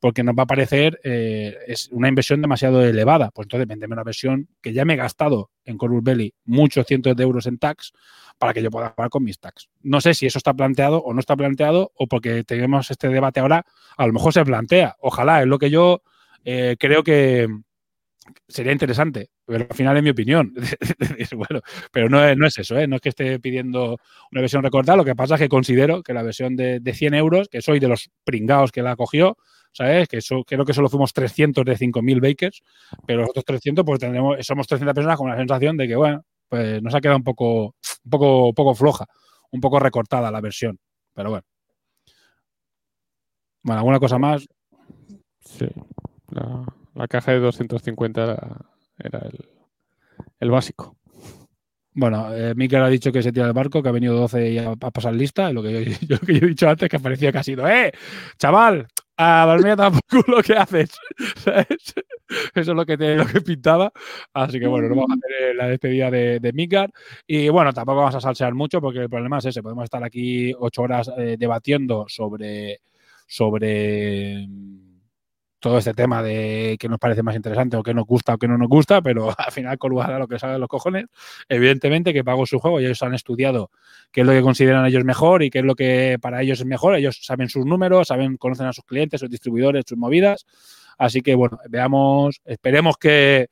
porque 0.00 0.24
nos 0.24 0.34
va 0.34 0.42
a 0.42 0.46
parecer 0.46 1.00
eh, 1.04 1.56
es 1.68 1.88
una 1.92 2.08
inversión 2.08 2.42
demasiado 2.42 2.84
elevada. 2.84 3.30
Pues 3.30 3.46
entonces 3.46 3.68
véndeme 3.68 3.92
una 3.92 4.02
versión 4.02 4.48
que 4.60 4.72
ya 4.72 4.84
me 4.84 4.94
he 4.94 4.96
gastado 4.96 5.52
en 5.64 5.78
Corvus 5.78 6.02
Belly 6.02 6.34
muchos 6.46 6.84
cientos 6.84 7.14
de 7.14 7.22
euros 7.22 7.46
en 7.46 7.58
tax 7.58 7.92
para 8.38 8.52
que 8.52 8.60
yo 8.60 8.72
pueda 8.72 8.88
jugar 8.88 9.08
con 9.08 9.22
mis 9.22 9.38
tax. 9.38 9.68
No 9.82 10.00
sé 10.00 10.12
si 10.12 10.26
eso 10.26 10.38
está 10.38 10.52
planteado 10.52 10.98
o 10.98 11.14
no 11.14 11.20
está 11.20 11.36
planteado, 11.36 11.92
o 11.94 12.08
porque 12.08 12.42
tenemos 12.42 12.90
este 12.90 13.08
debate 13.08 13.38
ahora, 13.38 13.64
a 13.96 14.06
lo 14.08 14.12
mejor 14.12 14.32
se 14.32 14.44
plantea. 14.44 14.96
Ojalá, 14.98 15.42
es 15.42 15.46
lo 15.46 15.60
que 15.60 15.70
yo 15.70 16.02
eh, 16.44 16.74
creo 16.76 17.04
que 17.04 17.46
sería 18.48 18.72
interesante, 18.72 19.30
pero 19.46 19.66
al 19.68 19.76
final 19.76 19.96
es 19.96 20.02
mi 20.02 20.10
opinión. 20.10 20.52
Bueno, 21.36 21.60
pero 21.92 22.08
no 22.08 22.24
es, 22.24 22.36
no 22.36 22.46
es 22.46 22.58
eso, 22.58 22.78
¿eh? 22.78 22.86
no 22.86 22.96
es 22.96 23.02
que 23.02 23.10
esté 23.10 23.38
pidiendo 23.40 23.98
una 24.32 24.40
versión 24.40 24.62
recortada, 24.62 24.96
lo 24.96 25.04
que 25.04 25.14
pasa 25.14 25.34
es 25.34 25.40
que 25.40 25.48
considero 25.48 26.02
que 26.02 26.14
la 26.14 26.22
versión 26.22 26.56
de, 26.56 26.80
de 26.80 26.94
100 26.94 27.14
euros, 27.14 27.48
que 27.48 27.60
soy 27.62 27.78
de 27.78 27.88
los 27.88 28.10
pringados 28.24 28.72
que 28.72 28.82
la 28.82 28.96
cogió, 28.96 29.36
¿sabes? 29.72 30.08
Que 30.08 30.18
eso, 30.18 30.42
creo 30.44 30.64
que 30.64 30.72
solo 30.72 30.88
fuimos 30.88 31.12
300 31.12 31.64
de 31.64 31.76
5.000 31.76 32.20
bakers, 32.20 32.62
pero 33.06 33.20
los 33.20 33.30
otros 33.30 33.44
300, 33.44 33.84
pues 33.84 34.00
tendremos, 34.00 34.44
somos 34.46 34.66
300 34.66 34.94
personas 34.94 35.18
con 35.18 35.28
la 35.28 35.36
sensación 35.36 35.76
de 35.76 35.88
que, 35.88 35.96
bueno, 35.96 36.24
pues 36.48 36.82
nos 36.82 36.94
ha 36.94 37.00
quedado 37.00 37.18
un 37.18 37.24
poco, 37.24 37.74
un 38.04 38.10
poco, 38.10 38.48
un 38.48 38.54
poco 38.54 38.74
floja, 38.74 39.06
un 39.50 39.60
poco 39.60 39.78
recortada 39.78 40.30
la 40.30 40.40
versión, 40.40 40.78
pero 41.12 41.30
bueno. 41.30 41.44
Bueno, 43.62 43.80
¿alguna 43.80 43.98
cosa 43.98 44.18
más? 44.18 44.48
Sí. 45.40 45.66
La, 46.30 46.64
la 46.94 47.08
caja 47.08 47.32
de 47.32 47.40
250 47.40 48.22
era, 48.22 48.75
era 48.98 49.20
el, 49.20 49.38
el 50.40 50.50
básico. 50.50 50.96
Bueno, 51.94 52.28
eh, 52.34 52.52
ha 52.54 52.88
dicho 52.88 53.10
que 53.10 53.22
se 53.22 53.32
tira 53.32 53.46
del 53.46 53.54
barco, 53.54 53.82
que 53.82 53.88
ha 53.88 53.92
venido 53.92 54.14
12 54.16 54.50
y 54.50 54.58
a, 54.58 54.70
a 54.72 54.90
pasar 54.90 55.14
lista. 55.14 55.50
Lo 55.52 55.62
que 55.62 55.72
yo, 55.72 55.80
yo- 56.02 56.16
lo 56.16 56.18
que 56.26 56.34
yo 56.40 56.46
he 56.46 56.48
dicho 56.50 56.68
antes, 56.68 56.88
que 56.90 57.00
parecía 57.00 57.32
que 57.32 57.38
ha 57.38 57.42
sido, 57.42 57.66
¡eh! 57.68 57.90
Chaval, 58.38 58.86
a 59.16 59.46
dormir 59.46 59.72
a 59.80 59.90
por 59.90 60.00
culo, 60.24 60.42
¿qué 60.44 60.54
haces? 60.54 60.90
¿Sabes? 61.36 61.66
Eso 62.54 62.72
es 62.72 62.76
lo 62.76 62.84
que, 62.84 62.98
te, 62.98 63.16
lo 63.16 63.24
que 63.26 63.40
pintaba. 63.40 63.90
Así 64.34 64.60
que 64.60 64.66
bueno, 64.66 64.88
no 64.90 64.96
vamos 64.96 65.10
a 65.12 65.14
hacer 65.14 65.50
eh, 65.50 65.54
la 65.54 65.68
despedida 65.68 66.10
de, 66.10 66.38
de 66.38 66.52
Midgard. 66.52 66.90
Y 67.26 67.48
bueno, 67.48 67.72
tampoco 67.72 67.98
vamos 68.00 68.14
a 68.16 68.20
salsear 68.20 68.52
mucho 68.54 68.80
porque 68.82 68.98
el 69.00 69.08
problema 69.08 69.38
es 69.38 69.46
ese. 69.46 69.62
Podemos 69.62 69.84
estar 69.84 70.04
aquí 70.04 70.52
ocho 70.58 70.82
horas 70.82 71.10
eh, 71.16 71.36
debatiendo 71.38 72.04
sobre, 72.08 72.80
sobre 73.26 74.46
todo 75.66 75.78
este 75.78 75.94
tema 75.94 76.22
de 76.22 76.76
qué 76.78 76.88
nos 76.88 77.00
parece 77.00 77.24
más 77.24 77.34
interesante 77.34 77.76
o 77.76 77.82
qué 77.82 77.92
nos 77.92 78.06
gusta 78.06 78.34
o 78.34 78.38
qué 78.38 78.46
no 78.46 78.56
nos 78.56 78.68
gusta, 78.68 79.02
pero 79.02 79.28
al 79.36 79.50
final 79.50 79.76
Corvus 79.78 80.04
hará 80.04 80.16
lo 80.16 80.28
que 80.28 80.38
sabe 80.38 80.52
de 80.52 80.58
los 80.60 80.68
cojones. 80.68 81.06
Evidentemente 81.48 82.12
que 82.12 82.22
pagó 82.22 82.46
su 82.46 82.60
juego 82.60 82.80
y 82.80 82.84
ellos 82.84 83.02
han 83.02 83.14
estudiado 83.14 83.72
qué 84.12 84.20
es 84.20 84.26
lo 84.28 84.32
que 84.32 84.42
consideran 84.42 84.86
ellos 84.86 85.04
mejor 85.04 85.42
y 85.42 85.50
qué 85.50 85.58
es 85.58 85.64
lo 85.64 85.74
que 85.74 86.18
para 86.22 86.40
ellos 86.40 86.60
es 86.60 86.66
mejor. 86.66 86.94
Ellos 86.94 87.18
saben 87.20 87.48
sus 87.48 87.66
números, 87.66 88.06
saben, 88.06 88.36
conocen 88.36 88.66
a 88.66 88.72
sus 88.72 88.84
clientes, 88.84 89.18
sus 89.18 89.28
distribuidores, 89.28 89.84
sus 89.88 89.98
movidas. 89.98 90.46
Así 90.98 91.20
que 91.20 91.34
bueno, 91.34 91.58
veamos, 91.68 92.40
esperemos 92.44 92.96
que 92.96 93.48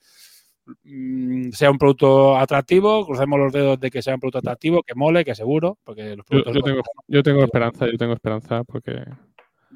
mm, 0.85 1.51
sea 1.51 1.73
un 1.73 1.79
producto 1.79 2.37
atractivo, 2.37 3.05
crucemos 3.07 3.41
los 3.41 3.53
dedos 3.53 3.81
de 3.81 3.91
que 3.91 4.03
sea 4.03 4.15
un 4.15 4.21
producto 4.21 4.39
atractivo, 4.39 4.85
que 4.85 4.95
mole, 4.95 5.25
que 5.25 5.35
seguro, 5.35 5.79
porque 5.83 6.15
los 6.15 6.25
Yo, 6.31 6.45
yo 6.53 6.63
tengo, 6.63 6.83
yo 7.09 7.23
tengo 7.25 7.43
esperanza, 7.43 7.87
yo 7.91 7.99
tengo 7.99 8.13
esperanza 8.13 8.63
porque 8.63 9.03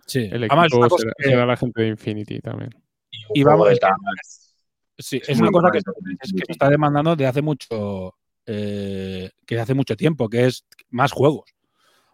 sí. 0.09 0.29
el 0.33 0.45
Además, 0.45 0.51
una 0.73 0.87
equipo 0.87 0.89
cosa 0.89 1.03
será, 1.03 1.13
que- 1.19 1.25
será 1.31 1.47
la 1.47 1.57
gente 1.57 1.83
de 1.83 1.89
Infinity 1.89 2.41
también. 2.41 2.71
y 3.35 3.43
juego 3.43 3.59
vamos, 3.59 3.69
de 3.69 3.75
es 3.75 3.81
que- 3.81 3.87
tags. 3.87 4.45
Sí, 5.01 5.19
Es 5.19 5.29
es 5.29 5.39
una 5.41 5.53
cosa 5.53 5.71
que, 5.71 5.79
es 5.79 5.85
se 6.31 6.43
está 6.53 6.69
demandando 6.69 7.15
de 7.15 7.25
hace 7.27 7.41
mucho, 7.41 8.17
eh, 8.47 9.31
que 9.47 9.61
hace 9.61 9.73
mucho 9.75 9.97
tiempo, 9.97 10.29
que 10.29 10.47
es 10.47 10.65
más 10.91 11.13
juegos, 11.13 11.45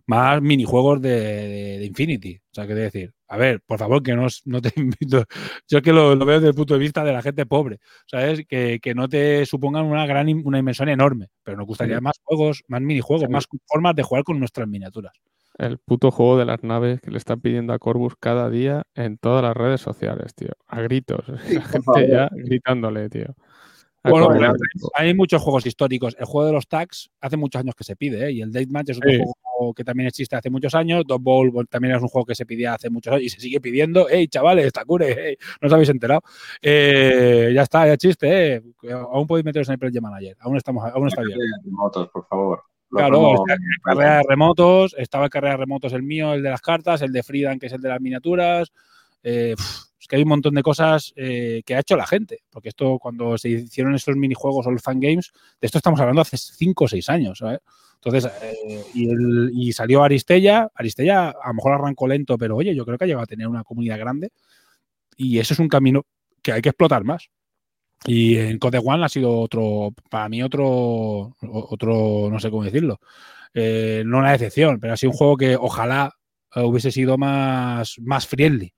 más 0.06 0.42
minijuegos 0.42 1.00
de, 1.00 1.08
de, 1.08 1.78
de 1.78 1.84
Infinity. 1.86 2.36
O 2.36 2.54
sea, 2.54 2.66
que 2.66 2.74
decir, 2.74 3.14
a 3.28 3.38
ver, 3.38 3.62
por 3.62 3.78
favor, 3.78 4.02
que 4.02 4.14
no, 4.14 4.26
no 4.44 4.60
te 4.60 4.70
invito. 4.76 5.24
Yo 5.66 5.78
es 5.78 5.82
que 5.82 5.92
lo, 5.94 6.14
lo 6.14 6.26
veo 6.26 6.36
desde 6.40 6.48
el 6.50 6.54
punto 6.54 6.74
de 6.74 6.80
vista 6.80 7.02
de 7.04 7.12
la 7.14 7.22
gente 7.22 7.46
pobre, 7.46 7.78
¿sabes? 8.06 8.42
Que, 8.46 8.78
que 8.82 8.94
no 8.94 9.08
te 9.08 9.46
supongan 9.46 9.86
una 9.86 10.04
gran 10.06 10.28
una 10.44 10.58
inversión 10.58 10.90
enorme, 10.90 11.28
pero 11.42 11.56
nos 11.56 11.66
gustaría 11.66 12.02
más 12.02 12.20
juegos, 12.22 12.64
más 12.68 12.82
minijuegos, 12.82 13.22
Sí. 13.26 13.32
más 13.32 13.46
formas 13.66 13.94
de 13.96 14.02
jugar 14.02 14.24
con 14.24 14.38
nuestras 14.38 14.68
miniaturas. 14.68 15.14
El 15.56 15.78
puto 15.78 16.10
juego 16.10 16.36
de 16.36 16.44
las 16.44 16.62
naves 16.64 17.00
que 17.00 17.10
le 17.10 17.18
están 17.18 17.40
pidiendo 17.40 17.72
a 17.72 17.78
Corvus 17.78 18.14
cada 18.18 18.50
día 18.50 18.82
en 18.94 19.18
todas 19.18 19.42
las 19.42 19.56
redes 19.56 19.80
sociales, 19.80 20.34
tío. 20.34 20.50
A 20.66 20.80
gritos. 20.80 21.24
La 21.52 21.62
gente 21.62 22.08
ya 22.08 22.28
gritándole, 22.32 23.08
tío. 23.08 23.34
Bueno, 24.06 24.28
Hay 24.94 25.14
muchos 25.14 25.40
juegos 25.40 25.64
históricos. 25.64 26.14
El 26.18 26.26
juego 26.26 26.46
de 26.46 26.52
los 26.52 26.68
tags 26.68 27.10
hace 27.22 27.38
muchos 27.38 27.60
años 27.60 27.74
que 27.74 27.84
se 27.84 27.96
pide, 27.96 28.26
¿eh? 28.26 28.32
y 28.32 28.42
el 28.42 28.52
Date 28.52 28.66
Match 28.68 28.90
es 28.90 28.98
otro 28.98 29.08
Sí. 29.10 29.18
juego 29.42 29.72
que 29.72 29.82
también 29.82 30.08
existe 30.08 30.36
hace 30.36 30.50
muchos 30.50 30.74
años. 30.74 31.04
Dot 31.06 31.22
Bowl 31.22 31.66
también 31.70 31.94
es 31.94 32.02
un 32.02 32.08
juego 32.08 32.26
que 32.26 32.34
se 32.34 32.44
pedía 32.44 32.74
hace 32.74 32.90
muchos 32.90 33.12
años 33.14 33.22
y 33.24 33.28
se 33.30 33.40
sigue 33.40 33.62
pidiendo. 33.62 34.06
¡Ey, 34.10 34.28
chavales, 34.28 34.70
Takure! 34.74 35.28
¡Ey! 35.30 35.36
No 35.62 35.68
os 35.68 35.72
habéis 35.72 35.88
enterado. 35.88 36.20
Eh, 36.60 37.52
ya 37.54 37.62
está, 37.62 37.86
ya 37.86 37.96
chiste, 37.96 38.56
¿eh? 38.56 38.62
Aún 38.92 39.26
podéis 39.26 39.46
meteros 39.46 39.68
en 39.68 39.72
el 39.74 39.78
Project 39.78 40.02
Manager. 40.02 40.36
Aún, 40.40 40.56
estamos, 40.58 40.84
aún 40.92 41.08
está 41.08 41.22
bien. 41.22 41.38
Motos, 41.70 42.08
por 42.10 42.26
favor. 42.26 42.62
Claro, 42.98 43.18
promo- 43.20 43.34
está 43.50 43.54
el 43.54 43.60
carrera 43.82 44.16
de 44.18 44.22
remotos, 44.28 44.94
estaba 44.98 45.24
el 45.24 45.30
carrera 45.30 45.52
de 45.54 45.58
remotos 45.58 45.92
el 45.92 46.02
mío, 46.02 46.34
el 46.34 46.42
de 46.42 46.50
las 46.50 46.60
cartas, 46.60 47.02
el 47.02 47.12
de 47.12 47.22
Friedan, 47.22 47.58
que 47.58 47.66
es 47.66 47.72
el 47.72 47.80
de 47.80 47.88
las 47.88 48.00
miniaturas. 48.00 48.72
Eh, 49.22 49.54
es 50.00 50.06
que 50.08 50.16
hay 50.16 50.22
un 50.22 50.28
montón 50.28 50.54
de 50.54 50.62
cosas 50.62 51.12
eh, 51.16 51.62
que 51.64 51.74
ha 51.74 51.80
hecho 51.80 51.96
la 51.96 52.06
gente, 52.06 52.42
porque 52.50 52.68
esto 52.68 52.98
cuando 52.98 53.38
se 53.38 53.48
hicieron 53.48 53.94
estos 53.94 54.16
minijuegos 54.16 54.66
o 54.66 54.70
los 54.70 54.82
fangames, 54.82 55.32
de 55.60 55.66
esto 55.66 55.78
estamos 55.78 55.98
hablando 56.00 56.20
hace 56.20 56.36
5 56.36 56.84
o 56.84 56.88
6 56.88 57.08
años, 57.08 57.38
¿sabes? 57.38 57.60
Entonces, 57.94 58.30
eh, 58.42 58.84
y, 58.92 59.08
el- 59.08 59.50
y 59.54 59.72
salió 59.72 60.02
Aristella, 60.04 60.68
Aristella 60.74 61.30
a 61.30 61.48
lo 61.48 61.54
mejor 61.54 61.72
arrancó 61.72 62.06
lento, 62.06 62.36
pero 62.36 62.54
oye, 62.56 62.74
yo 62.74 62.84
creo 62.84 62.98
que 62.98 63.04
ha 63.04 63.06
llegado 63.06 63.22
a 63.24 63.26
tener 63.26 63.48
una 63.48 63.64
comunidad 63.64 63.98
grande 63.98 64.30
y 65.16 65.38
eso 65.38 65.54
es 65.54 65.60
un 65.60 65.68
camino 65.68 66.04
que 66.42 66.52
hay 66.52 66.60
que 66.60 66.68
explotar 66.68 67.02
más. 67.04 67.30
Y 68.06 68.36
en 68.36 68.58
Code 68.58 68.80
One 68.84 69.04
ha 69.04 69.08
sido 69.08 69.38
otro, 69.40 69.90
para 70.10 70.28
mí 70.28 70.42
otro, 70.42 71.34
otro, 71.42 72.28
no 72.30 72.38
sé 72.38 72.50
cómo 72.50 72.64
decirlo, 72.64 72.98
eh, 73.54 74.02
no 74.06 74.18
una 74.18 74.32
decepción, 74.32 74.80
pero 74.80 74.94
ha 74.94 74.96
sido 74.96 75.12
un 75.12 75.16
juego 75.18 75.36
que 75.38 75.56
ojalá 75.56 76.12
eh, 76.54 76.62
hubiese 76.62 76.90
sido 76.92 77.18
más, 77.18 77.96
más 78.02 78.26
friendly. 78.26 78.72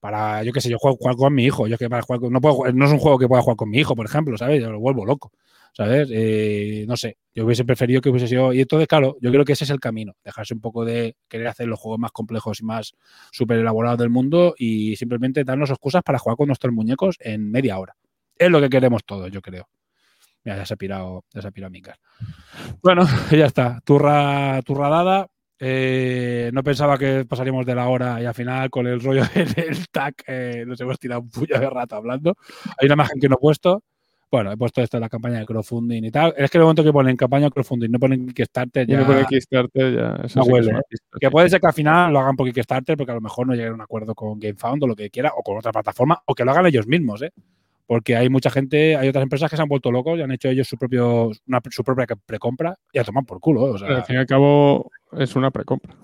Para, 0.00 0.42
yo 0.44 0.52
qué 0.52 0.60
sé, 0.62 0.70
yo 0.70 0.78
juego, 0.78 0.96
jugar 0.98 1.16
con 1.16 1.34
mi 1.34 1.44
hijo, 1.44 1.66
yo 1.68 1.78
que 1.78 1.90
para 1.90 2.02
jugar 2.02 2.20
con- 2.20 2.32
no, 2.32 2.40
puedo, 2.40 2.72
no 2.72 2.86
es 2.86 2.92
un 2.92 2.98
juego 2.98 3.18
que 3.18 3.28
pueda 3.28 3.42
jugar 3.42 3.56
con 3.56 3.70
mi 3.70 3.78
hijo, 3.78 3.96
por 3.96 4.06
ejemplo, 4.06 4.38
¿sabes? 4.38 4.62
Yo 4.62 4.70
lo 4.72 4.80
vuelvo 4.80 5.06
loco, 5.06 5.32
¿sabes? 5.74 6.08
Eh, 6.12 6.84
no 6.88 6.96
sé, 6.96 7.18
yo 7.34 7.44
hubiese 7.46 7.64
preferido 7.66 8.00
que 8.02 8.10
hubiese 8.10 8.28
sido, 8.28 8.52
y 8.54 8.60
entonces, 8.62 8.88
claro, 8.88 9.16
yo 9.20 9.30
creo 9.32 9.44
que 9.44 9.54
ese 9.54 9.64
es 9.64 9.70
el 9.70 9.80
camino, 9.80 10.14
dejarse 10.24 10.54
un 10.54 10.60
poco 10.62 10.84
de 10.86 11.16
querer 11.28 11.48
hacer 11.48 11.68
los 11.68 11.80
juegos 11.80 12.00
más 12.00 12.12
complejos 12.12 12.60
y 12.60 12.64
más 12.64 12.94
súper 13.32 13.58
elaborados 13.60 13.98
del 13.98 14.10
mundo 14.10 14.54
y 14.58 14.96
simplemente 14.96 15.44
darnos 15.44 15.70
excusas 15.70 16.02
para 16.04 16.18
jugar 16.18 16.36
con 16.38 16.48
nuestros 16.48 16.74
muñecos 16.74 17.16
en 17.20 17.50
media 17.50 17.78
hora. 17.78 17.94
Es 18.40 18.50
lo 18.50 18.58
que 18.58 18.70
queremos 18.70 19.04
todos, 19.04 19.30
yo 19.30 19.42
creo. 19.42 19.68
Mira, 20.44 20.56
ya 20.56 20.64
se 20.64 20.72
ha 20.72 20.76
pirado, 20.78 21.26
ya 21.30 21.42
se 21.42 21.48
ha 21.48 21.50
pirado 21.50 21.70
Micas. 21.70 21.98
Bueno, 22.82 23.04
ya 23.30 23.44
está. 23.44 23.80
Turra, 23.84 24.62
turra 24.62 24.88
dada. 24.88 25.26
Eh, 25.58 26.50
no 26.54 26.62
pensaba 26.62 26.96
que 26.96 27.26
pasaríamos 27.26 27.66
de 27.66 27.74
la 27.74 27.86
hora 27.88 28.18
y 28.22 28.24
al 28.24 28.32
final 28.32 28.70
con 28.70 28.86
el 28.86 28.98
rollo 28.98 29.24
del 29.34 29.88
tag 29.88 30.14
eh, 30.26 30.64
nos 30.66 30.80
hemos 30.80 30.98
tirado 30.98 31.20
un 31.20 31.28
puño 31.28 31.60
de 31.60 31.68
rato 31.68 31.96
hablando. 31.96 32.34
Hay 32.78 32.86
una 32.86 32.94
imagen 32.94 33.20
que 33.20 33.28
no 33.28 33.34
he 33.34 33.38
puesto. 33.38 33.82
Bueno, 34.30 34.50
he 34.52 34.56
puesto 34.56 34.80
esto 34.80 34.96
en 34.96 35.02
la 35.02 35.10
campaña 35.10 35.40
de 35.40 35.44
crowdfunding 35.44 36.04
y 36.04 36.10
tal. 36.10 36.32
Es 36.38 36.50
que 36.50 36.56
el 36.56 36.62
momento 36.62 36.82
que 36.82 36.92
ponen 36.94 37.16
campaña 37.18 37.46
de 37.46 37.50
crowdfunding, 37.50 37.90
no 37.90 37.98
ponen 37.98 38.28
Kickstarter, 38.28 38.86
ya 38.86 39.00
no 39.00 39.06
pone 39.06 39.26
Kickstarter 39.26 39.94
ya. 39.94 40.24
Eso 40.24 40.38
No 40.38 40.44
sí 40.44 40.48
que 40.48 40.54
huele, 40.54 40.70
una 40.70 40.78
¿eh? 40.78 40.96
que 41.20 41.30
puede 41.30 41.50
ser 41.50 41.60
que 41.60 41.66
al 41.66 41.74
final 41.74 42.10
lo 42.10 42.20
hagan 42.20 42.36
por 42.36 42.46
Kickstarter 42.46 42.96
porque 42.96 43.12
a 43.12 43.16
lo 43.16 43.20
mejor 43.20 43.46
no 43.46 43.52
lleguen 43.52 43.72
a 43.72 43.74
un 43.74 43.80
acuerdo 43.82 44.14
con 44.14 44.40
GameFound 44.40 44.84
o 44.84 44.86
lo 44.86 44.96
que 44.96 45.10
quiera 45.10 45.32
o 45.36 45.42
con 45.42 45.58
otra 45.58 45.72
plataforma 45.72 46.22
o 46.24 46.34
que 46.34 46.46
lo 46.46 46.52
hagan 46.52 46.64
ellos 46.64 46.86
mismos, 46.86 47.20
¿eh? 47.20 47.32
Porque 47.90 48.14
hay 48.14 48.28
mucha 48.28 48.50
gente, 48.50 48.94
hay 48.94 49.08
otras 49.08 49.24
empresas 49.24 49.50
que 49.50 49.56
se 49.56 49.62
han 49.62 49.68
vuelto 49.68 49.90
locos 49.90 50.16
y 50.16 50.22
han 50.22 50.30
hecho 50.30 50.48
ellos 50.48 50.68
su 50.68 50.78
propio 50.78 51.32
una- 51.48 51.60
su 51.70 51.82
propia 51.82 52.06
precompra 52.24 52.76
y 52.92 53.00
a 53.00 53.02
tomar 53.02 53.24
por 53.24 53.40
culo, 53.40 53.66
¿eh? 53.66 53.70
O 53.70 53.78
sea, 53.78 53.88
al 53.88 54.04
fin 54.04 54.14
y 54.14 54.18
al 54.20 54.26
cabo 54.26 54.88
es 55.18 55.34
una 55.34 55.50
precompra. 55.50 55.96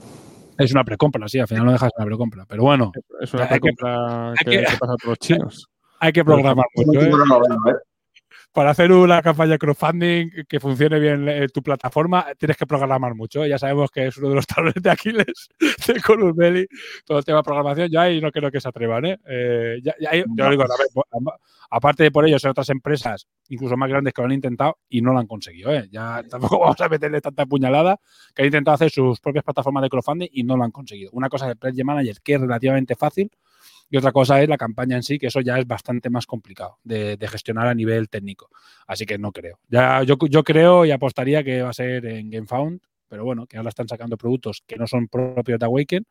es 0.58 0.72
una 0.72 0.82
precompra, 0.82 1.28
sí, 1.28 1.38
al 1.38 1.46
final 1.46 1.64
no 1.64 1.70
dejas 1.70 1.92
una 1.96 2.06
precompra. 2.06 2.44
Pero 2.48 2.64
bueno, 2.64 2.90
Es 3.20 3.32
una 3.34 3.44
Hay 3.44 3.48
que- 3.50 3.60
precompra 3.60 4.32
que, 4.44 4.50
que- 4.50 4.58
que 4.58 4.64
pasa 4.64 4.94
a 4.94 4.96
todos 4.96 5.04
los 5.04 5.18
chinos. 5.20 5.68
hay 6.00 6.12
que 6.12 6.24
programar 6.24 6.66
mucho, 6.74 7.00
¿eh? 7.02 7.08
No 7.08 7.24
lo 7.24 7.38
veo, 7.40 7.76
¿eh? 7.76 7.78
Para 8.56 8.70
hacer 8.70 8.90
una 8.90 9.20
campaña 9.20 9.58
crowdfunding 9.58 10.30
que 10.48 10.60
funcione 10.60 10.98
bien 10.98 11.28
en 11.28 11.46
tu 11.50 11.62
plataforma, 11.62 12.24
tienes 12.38 12.56
que 12.56 12.64
programar 12.66 13.14
mucho. 13.14 13.44
¿eh? 13.44 13.50
Ya 13.50 13.58
sabemos 13.58 13.90
que 13.90 14.06
es 14.06 14.16
uno 14.16 14.30
de 14.30 14.36
los 14.36 14.46
talones 14.46 14.82
de 14.82 14.88
Aquiles 14.90 15.48
de 15.60 16.32
Belly, 16.34 16.66
todo 17.04 17.18
el 17.18 17.24
tema 17.26 17.40
de 17.40 17.44
programación. 17.44 17.90
Yo 17.90 18.00
ahí 18.00 18.18
no 18.18 18.32
creo 18.32 18.50
que 18.50 18.58
se 18.58 18.66
atrevan. 18.68 19.04
¿eh? 19.04 19.18
Eh, 19.28 19.76
ya- 19.82 19.94
ya 20.00 20.12
yo 20.14 20.24
digo, 20.50 20.62
a 20.62 20.66
ver, 20.68 21.34
aparte 21.68 22.04
de 22.04 22.10
por 22.10 22.26
ellos, 22.26 22.42
hay 22.46 22.50
otras 22.50 22.70
empresas, 22.70 23.28
incluso 23.50 23.76
más 23.76 23.90
grandes, 23.90 24.14
que 24.14 24.22
lo 24.22 24.26
han 24.26 24.32
intentado 24.32 24.78
y 24.88 25.02
no 25.02 25.12
lo 25.12 25.18
han 25.18 25.26
conseguido. 25.26 25.70
¿eh? 25.74 25.86
Ya 25.90 26.22
tampoco 26.22 26.58
vamos 26.60 26.80
a 26.80 26.88
meterle 26.88 27.20
tanta 27.20 27.44
puñalada 27.44 28.00
que 28.34 28.40
han 28.40 28.46
intentado 28.46 28.76
hacer 28.76 28.88
sus 28.90 29.20
propias 29.20 29.44
plataformas 29.44 29.82
de 29.82 29.90
crowdfunding 29.90 30.28
y 30.32 30.44
no 30.44 30.56
lo 30.56 30.64
han 30.64 30.70
conseguido. 30.70 31.10
Una 31.12 31.28
cosa 31.28 31.44
es 31.44 31.50
el 31.52 31.58
Project 31.58 31.84
Manager, 31.84 32.16
que 32.24 32.32
es 32.36 32.40
relativamente 32.40 32.94
fácil, 32.96 33.30
y 33.88 33.96
otra 33.96 34.12
cosa 34.12 34.42
es 34.42 34.48
la 34.48 34.56
campaña 34.56 34.96
en 34.96 35.02
sí, 35.02 35.18
que 35.18 35.28
eso 35.28 35.40
ya 35.40 35.58
es 35.58 35.66
bastante 35.66 36.10
más 36.10 36.26
complicado 36.26 36.78
de, 36.82 37.18
gestionar 37.30 37.68
a 37.68 37.74
nivel 37.74 38.08
técnico. 38.08 38.50
Así 38.86 39.06
que 39.06 39.18
no 39.18 39.32
creo. 39.32 39.60
Ya, 39.68 40.02
yo, 40.02 40.16
yo 40.28 40.42
creo 40.42 40.84
y 40.84 40.90
apostaría 40.90 41.44
que 41.44 41.62
va 41.62 41.70
a 41.70 41.74
ser 41.74 42.04
en 42.06 42.30
GameFound, 42.30 42.80
pero 43.08 43.24
bueno, 43.24 43.46
que 43.46 43.56
ahora 43.56 43.68
están 43.68 43.88
sacando 43.88 44.16
productos 44.16 44.62
que 44.66 44.76
no 44.76 44.86
son 44.86 45.08
propios 45.08 45.58
de 45.58 45.66
Awaken, 45.66 46.06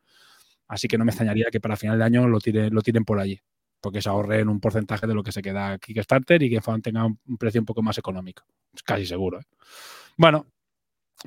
así 0.68 0.88
que 0.88 0.98
no 0.98 1.04
me 1.04 1.10
extrañaría 1.10 1.46
que 1.50 1.60
para 1.60 1.76
final 1.76 1.98
de 1.98 2.04
año 2.04 2.26
lo 2.28 2.40
tiren, 2.40 2.72
lo 2.74 2.80
tiren 2.80 3.04
por 3.04 3.18
allí, 3.18 3.40
porque 3.80 4.00
se 4.00 4.08
ahorren 4.08 4.48
un 4.48 4.60
porcentaje 4.60 5.06
de 5.06 5.14
lo 5.14 5.22
que 5.22 5.32
se 5.32 5.42
queda 5.42 5.78
Kickstarter 5.78 6.42
y 6.42 6.48
GameFound 6.48 6.82
tenga 6.82 7.04
un, 7.04 7.36
precio 7.38 7.60
un 7.60 7.66
poco 7.66 7.82
más 7.82 7.98
económico. 7.98 8.44
Casi 8.84 9.04
seguro. 9.06 9.40
¿eh? 9.40 9.44
Bueno, 10.16 10.46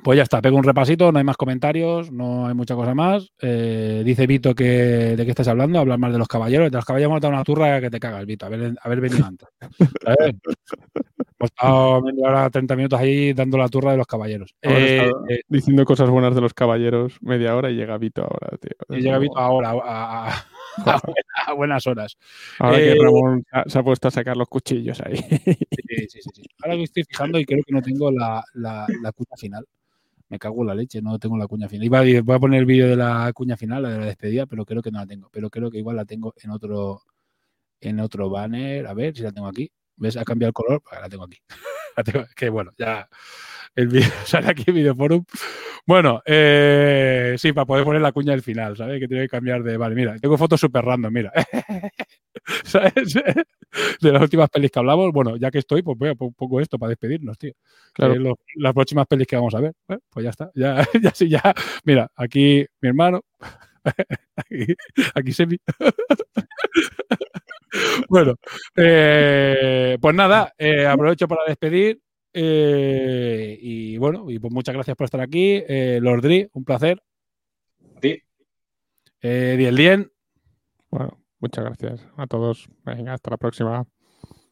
pues 0.03 0.17
ya 0.17 0.23
está, 0.23 0.41
pego 0.41 0.57
un 0.57 0.63
repasito, 0.63 1.11
no 1.11 1.17
hay 1.17 1.23
más 1.25 1.35
comentarios, 1.37 2.11
no 2.11 2.47
hay 2.47 2.53
mucha 2.53 2.75
cosa 2.75 2.93
más. 2.93 3.31
Eh, 3.41 4.01
dice 4.05 4.27
Vito 4.27 4.53
que 4.55 4.63
de 5.15 5.23
qué 5.25 5.29
estás 5.31 5.47
hablando, 5.47 5.79
hablar 5.79 5.97
más 5.99 6.11
de 6.11 6.19
los 6.19 6.27
caballeros. 6.27 6.71
De 6.71 6.77
los 6.77 6.85
caballeros 6.85 7.09
hemos 7.11 7.21
dado 7.21 7.33
una 7.33 7.43
turra 7.43 7.81
que 7.81 7.89
te 7.89 7.99
cagas, 7.99 8.25
Vito, 8.25 8.45
haber, 8.45 8.75
haber 8.81 9.01
venido 9.01 9.25
antes. 9.25 9.47
¿Sabes? 10.03 10.35
Hemos 11.41 11.51
estado 11.51 12.01
media 12.01 12.27
hora, 12.27 12.49
30 12.49 12.75
minutos 12.75 12.99
ahí 12.99 13.33
dando 13.33 13.57
la 13.57 13.67
turra 13.69 13.91
de 13.91 13.97
los 13.97 14.07
caballeros. 14.07 14.53
Eh, 14.61 15.09
eh, 15.29 15.41
diciendo 15.47 15.85
cosas 15.85 16.09
buenas 16.09 16.35
de 16.35 16.41
los 16.41 16.53
caballeros 16.53 17.17
media 17.21 17.55
hora 17.55 17.69
y 17.71 17.75
llega 17.75 17.97
Vito 17.97 18.23
ahora, 18.23 18.57
tío. 18.57 18.71
y 18.97 19.01
llega 19.01 19.17
Vito 19.19 19.37
ahora, 19.37 19.69
a, 19.71 20.27
a- 20.29 20.45
a 20.85 20.99
buena- 21.01 21.23
a 21.47 21.53
buenas 21.53 21.87
horas. 21.87 22.17
Ahora 22.59 22.77
que 22.77 22.95
Ramón 23.01 23.43
se 23.65 23.79
ha 23.79 23.83
puesto 23.83 24.07
a 24.07 24.11
sacar 24.11 24.37
los 24.37 24.47
cuchillos 24.47 25.01
ahí. 25.01 25.17
Sí, 25.17 26.07
sí, 26.07 26.07
sí, 26.21 26.29
sí. 26.35 26.43
Ahora 26.61 26.75
me 26.77 26.83
estoy 26.83 27.03
fijando 27.03 27.39
y 27.39 27.45
creo 27.45 27.63
que 27.65 27.73
no 27.73 27.81
tengo 27.81 28.11
la, 28.11 28.43
la, 28.53 28.85
la 29.01 29.11
final. 29.37 29.65
Me 30.29 30.39
cago 30.39 30.61
en 30.61 30.67
la 30.67 30.75
leche, 30.75 31.01
no 31.01 31.17
tengo 31.19 31.37
la 31.37 31.47
cuña 31.47 31.67
final. 31.67 31.85
Iba 31.85 32.01
voy 32.23 32.35
a 32.35 32.39
poner 32.39 32.59
el 32.59 32.65
vídeo 32.65 32.87
de 32.87 32.95
la 32.95 33.31
cuña 33.33 33.57
final, 33.57 33.83
la 33.83 33.89
de 33.89 33.99
la 33.99 34.05
despedida, 34.05 34.45
pero 34.45 34.65
creo 34.65 34.81
que 34.81 34.91
no 34.91 34.99
la 34.99 35.07
tengo. 35.07 35.29
Pero 35.31 35.49
creo 35.49 35.71
que 35.71 35.79
igual 35.79 35.95
la 35.95 36.05
tengo 36.05 36.33
en 36.41 36.51
otro, 36.51 37.01
en 37.81 37.99
otro 37.99 38.29
banner. 38.29 38.87
A 38.87 38.93
ver 38.93 39.15
si 39.15 39.23
la 39.23 39.31
tengo 39.31 39.47
aquí. 39.47 39.71
¿Ves? 39.97 40.17
Ha 40.17 40.23
cambiado 40.25 40.49
el 40.49 40.53
color. 40.53 40.81
Pues 40.83 41.01
la 41.01 41.09
tengo 41.09 41.25
aquí. 41.25 41.37
Que 42.35 42.49
bueno, 42.49 42.71
ya 42.77 43.09
el 43.75 43.87
vídeo 43.87 44.09
sale 44.25 44.49
aquí 44.49 44.63
en 44.67 44.75
Videoforum. 44.75 45.23
Bueno, 45.85 46.21
eh, 46.25 47.35
sí, 47.37 47.51
para 47.53 47.65
poder 47.65 47.83
poner 47.83 48.01
la 48.01 48.11
cuña 48.11 48.31
del 48.31 48.41
final, 48.43 48.77
¿sabes? 48.77 48.99
Que 48.99 49.07
tiene 49.07 49.23
que 49.23 49.29
cambiar 49.29 49.63
de. 49.63 49.77
Vale, 49.77 49.95
mira, 49.95 50.17
tengo 50.19 50.37
fotos 50.37 50.59
súper 50.59 50.83
random, 50.85 51.11
mira. 51.11 51.31
¿Sabes? 52.63 52.93
De 54.01 54.11
las 54.11 54.21
últimas 54.21 54.49
pelis 54.49 54.71
que 54.71 54.79
hablamos. 54.79 55.11
Bueno, 55.11 55.35
ya 55.37 55.51
que 55.51 55.59
estoy, 55.59 55.81
pues 55.83 55.97
voy 55.97 56.09
a 56.09 56.15
poco 56.15 56.59
esto 56.59 56.77
para 56.79 56.89
despedirnos, 56.89 57.37
tío. 57.37 57.53
Claro. 57.93 58.13
Eh, 58.13 58.19
lo- 58.19 58.39
las 58.55 58.73
próximas 58.73 59.05
pelis 59.07 59.27
que 59.27 59.35
vamos 59.35 59.53
a 59.55 59.59
ver. 59.61 59.73
Bueno, 59.87 60.01
pues 60.09 60.23
ya 60.23 60.29
está. 60.31 60.51
Ya, 60.55 60.83
ya 61.01 61.11
sí, 61.13 61.29
ya. 61.29 61.41
Mira, 61.83 62.09
aquí 62.15 62.65
mi 62.81 62.89
hermano. 62.89 63.21
Aquí, 64.35 64.75
aquí 65.15 65.31
Semi. 65.31 65.57
bueno, 68.09 68.35
eh, 68.75 69.97
pues 70.01 70.15
nada, 70.15 70.53
eh, 70.57 70.85
aprovecho 70.85 71.27
para 71.27 71.43
despedir. 71.47 71.99
Eh, 72.41 73.57
y 73.61 73.97
bueno, 73.97 74.31
y 74.31 74.39
pues 74.39 74.53
muchas 74.53 74.73
gracias 74.73 74.95
por 74.95 75.05
estar 75.05 75.19
aquí. 75.19 75.61
Eh, 75.67 75.99
Lord 76.01 76.21
Dri, 76.21 76.47
un 76.53 76.63
placer. 76.63 77.03
A 77.97 77.99
ti. 77.99 78.17
Eh, 79.21 79.55
Diel 79.57 79.75
Dien. 79.75 80.11
Bueno, 80.89 81.19
muchas 81.39 81.65
gracias 81.65 82.07
a 82.15 82.27
todos. 82.27 82.69
Venga, 82.85 83.13
hasta 83.13 83.31
la 83.31 83.37
próxima. 83.37 83.85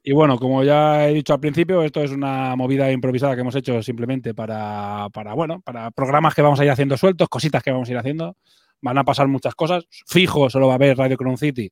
Y 0.03 0.11
bueno, 0.11 0.37
como 0.37 0.63
ya 0.63 1.07
he 1.07 1.13
dicho 1.13 1.33
al 1.33 1.39
principio, 1.39 1.81
esto 1.83 2.03
es 2.03 2.11
una 2.11 2.55
movida 2.57 2.91
improvisada 2.91 3.35
que 3.35 3.41
hemos 3.41 3.55
hecho 3.55 3.81
simplemente 3.81 4.33
para, 4.33 5.07
para, 5.13 5.33
bueno, 5.33 5.61
para 5.61 5.91
programas 5.91 6.35
que 6.35 6.41
vamos 6.41 6.59
a 6.59 6.65
ir 6.65 6.71
haciendo 6.71 6.97
sueltos, 6.97 7.29
cositas 7.29 7.63
que 7.63 7.71
vamos 7.71 7.87
a 7.87 7.91
ir 7.93 7.97
haciendo. 7.97 8.35
Van 8.81 8.97
a 8.97 9.05
pasar 9.05 9.29
muchas 9.29 9.55
cosas. 9.55 9.85
Fijo, 10.07 10.49
solo 10.49 10.67
va 10.67 10.73
a 10.73 10.75
haber 10.75 10.97
Radio 10.97 11.15
Crown 11.15 11.37
City 11.37 11.71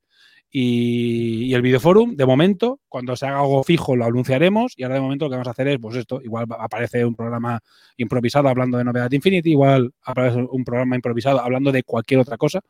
y, 0.57 1.47
y 1.47 1.53
el 1.53 1.61
Videoforum. 1.61 2.15
De 2.15 2.25
momento, 2.25 2.79
cuando 2.87 3.17
se 3.17 3.25
haga 3.25 3.41
algo 3.41 3.61
fijo, 3.65 3.97
lo 3.97 4.05
anunciaremos. 4.05 4.71
Y 4.77 4.83
ahora 4.83 4.95
de 4.95 5.01
momento 5.01 5.25
lo 5.25 5.31
que 5.31 5.35
vamos 5.35 5.49
a 5.49 5.51
hacer 5.51 5.67
es, 5.67 5.79
pues 5.81 5.97
esto, 5.97 6.21
igual 6.21 6.45
aparece 6.57 7.03
un 7.03 7.13
programa 7.13 7.59
improvisado 7.97 8.47
hablando 8.47 8.77
de 8.77 8.85
Novedad 8.85 9.11
Infinity, 9.11 9.51
igual 9.51 9.91
aparece 10.01 10.37
un 10.49 10.63
programa 10.63 10.95
improvisado 10.95 11.41
hablando 11.41 11.73
de 11.73 11.83
cualquier 11.83 12.21
otra 12.21 12.37
cosa 12.37 12.61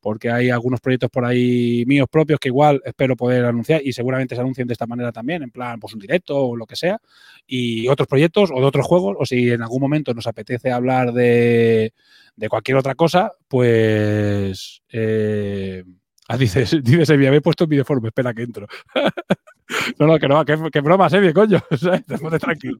porque 0.00 0.30
hay 0.30 0.50
algunos 0.50 0.80
proyectos 0.80 1.10
por 1.10 1.24
ahí 1.24 1.82
míos 1.86 2.06
propios 2.08 2.38
que 2.38 2.48
igual 2.48 2.80
espero 2.84 3.16
poder 3.16 3.44
anunciar 3.44 3.82
y 3.84 3.92
seguramente 3.92 4.36
se 4.36 4.40
anuncien 4.40 4.68
de 4.68 4.72
esta 4.72 4.86
manera 4.86 5.10
también, 5.10 5.42
en 5.42 5.50
plan, 5.50 5.80
pues 5.80 5.92
un 5.92 5.98
directo 5.98 6.36
o 6.36 6.56
lo 6.56 6.66
que 6.66 6.76
sea, 6.76 7.00
y 7.48 7.88
otros 7.88 8.06
proyectos 8.06 8.50
o 8.52 8.60
de 8.60 8.66
otros 8.66 8.86
juegos, 8.86 9.16
o 9.18 9.26
si 9.26 9.50
en 9.50 9.60
algún 9.60 9.80
momento 9.80 10.14
nos 10.14 10.28
apetece 10.28 10.70
hablar 10.70 11.12
de, 11.12 11.92
de 12.36 12.48
cualquier 12.48 12.76
otra 12.76 12.94
cosa, 12.94 13.32
pues... 13.48 14.82
Eh, 14.92 15.82
ah, 16.28 16.36
dices, 16.36 16.70
dices, 16.82 17.10
Evi, 17.10 17.26
habéis 17.26 17.42
puesto 17.42 17.64
en 17.64 17.70
videoform, 17.70 18.06
espera 18.06 18.32
que 18.34 18.42
entro. 18.42 18.66
no, 19.98 20.06
no, 20.06 20.18
que 20.18 20.28
no, 20.28 20.44
que, 20.44 20.70
que 20.70 20.80
broma, 20.80 21.08
Evi, 21.08 21.32
coño. 21.32 21.60
Te 22.06 22.38
tranquilo. 22.38 22.78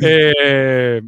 Eh, 0.00 1.02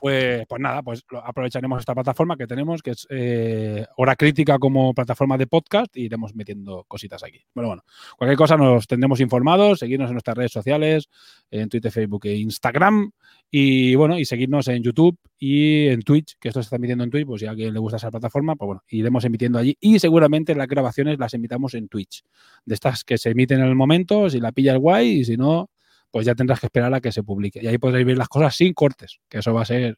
pues, 0.00 0.46
pues 0.48 0.60
nada, 0.60 0.82
pues 0.82 1.04
aprovecharemos 1.22 1.80
esta 1.80 1.94
plataforma 1.94 2.36
que 2.36 2.46
tenemos, 2.46 2.82
que 2.82 2.92
es 2.92 3.06
eh, 3.10 3.86
Hora 3.96 4.16
Crítica 4.16 4.58
como 4.58 4.94
plataforma 4.94 5.36
de 5.36 5.46
podcast, 5.46 5.94
y 5.96 6.04
iremos 6.04 6.34
metiendo 6.34 6.84
cositas 6.88 7.22
aquí. 7.22 7.44
Bueno, 7.54 7.68
bueno, 7.68 7.84
cualquier 8.16 8.38
cosa 8.38 8.56
nos 8.56 8.86
tendremos 8.86 9.20
informados, 9.20 9.80
seguirnos 9.80 10.08
en 10.08 10.14
nuestras 10.14 10.36
redes 10.36 10.52
sociales, 10.52 11.10
en 11.50 11.68
Twitter, 11.68 11.92
Facebook 11.92 12.26
e 12.26 12.36
Instagram, 12.36 13.10
y 13.50 13.94
bueno, 13.94 14.18
y 14.18 14.24
seguirnos 14.24 14.68
en 14.68 14.82
YouTube 14.82 15.18
y 15.38 15.88
en 15.88 16.02
Twitch, 16.02 16.36
que 16.40 16.48
esto 16.48 16.62
se 16.62 16.66
está 16.66 16.76
emitiendo 16.76 17.04
en 17.04 17.10
Twitch, 17.10 17.26
pues 17.26 17.40
si 17.40 17.46
a 17.46 17.50
alguien 17.50 17.74
le 17.74 17.80
gusta 17.80 17.98
esa 17.98 18.10
plataforma, 18.10 18.56
pues 18.56 18.66
bueno, 18.66 18.82
iremos 18.88 19.24
emitiendo 19.24 19.58
allí, 19.58 19.76
y 19.80 19.98
seguramente 19.98 20.54
las 20.54 20.66
grabaciones 20.66 21.18
las 21.18 21.34
emitamos 21.34 21.74
en 21.74 21.88
Twitch, 21.88 22.24
de 22.64 22.74
estas 22.74 23.04
que 23.04 23.18
se 23.18 23.30
emiten 23.30 23.60
en 23.60 23.66
el 23.66 23.74
momento, 23.74 24.30
si 24.30 24.40
la 24.40 24.52
pillas 24.52 24.78
guay, 24.78 25.20
y 25.20 25.24
si 25.24 25.36
no, 25.36 25.68
pues 26.10 26.26
ya 26.26 26.34
tendrás 26.34 26.60
que 26.60 26.66
esperar 26.66 26.92
a 26.94 27.00
que 27.00 27.12
se 27.12 27.22
publique. 27.22 27.60
Y 27.62 27.66
ahí 27.66 27.78
podréis 27.78 28.06
ver 28.06 28.18
las 28.18 28.28
cosas 28.28 28.54
sin 28.54 28.72
cortes, 28.74 29.18
que 29.28 29.38
eso 29.38 29.52
va 29.54 29.62
a 29.62 29.64
ser, 29.64 29.96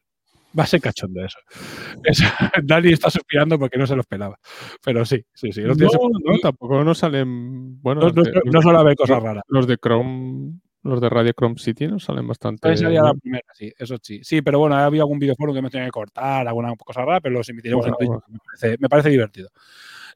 va 0.57 0.63
a 0.63 0.67
ser 0.67 0.79
cachondo 0.81 1.23
eso. 1.25 1.39
Eso- 2.03 2.25
Dani 2.63 2.91
está 2.93 3.09
suspirando 3.09 3.57
porque 3.57 3.77
no 3.77 3.87
se 3.87 3.95
lo 3.95 4.01
esperaba. 4.01 4.37
Pero 4.83 5.05
sí, 5.05 5.23
sí, 5.33 5.51
sí. 5.51 5.61
se- 5.61 5.67
No, 5.67 5.73
no, 5.75 6.39
tampoco 6.41 6.83
no 6.83 6.93
salen. 6.93 7.81
Bueno, 7.81 8.01
no, 8.01 8.07
no- 8.09 8.23
de- 8.23 8.31
los 8.31 8.45
no 8.45 8.59
de- 8.59 8.61
suele 8.63 8.79
haber 8.79 8.95
cosas 8.95 9.21
raras. 9.23 9.43
Los 9.47 9.65
de 9.67 9.77
Chrome, 9.77 10.59
los 10.83 10.99
de 11.01 11.09
Radio 11.09 11.31
Chrome 11.33 11.55
City 11.57 11.87
nos 11.87 12.03
salen 12.03 12.27
bastante. 12.27 12.67
Ahí 12.67 12.75
la 12.77 13.13
primera, 13.13 13.45
sí, 13.53 13.71
eso 13.77 13.95
sí. 14.01 14.19
Sí, 14.23 14.41
pero 14.41 14.59
bueno, 14.59 14.75
había 14.75 15.01
algún 15.01 15.17
videojuego 15.17 15.53
que 15.53 15.61
me 15.61 15.69
tenía 15.69 15.85
que 15.87 15.91
cortar, 15.91 16.45
alguna 16.47 16.75
cosa 16.75 17.05
rara, 17.05 17.21
pero 17.21 17.35
los 17.35 17.47
emitiremos 17.49 17.85
Bueno, 17.85 17.97
en 18.01 18.07
bueno. 18.07 18.23
Me 18.27 18.39
parece, 18.45 18.77
me 18.79 18.89
parece 18.89 19.09
divertido. 19.09 19.49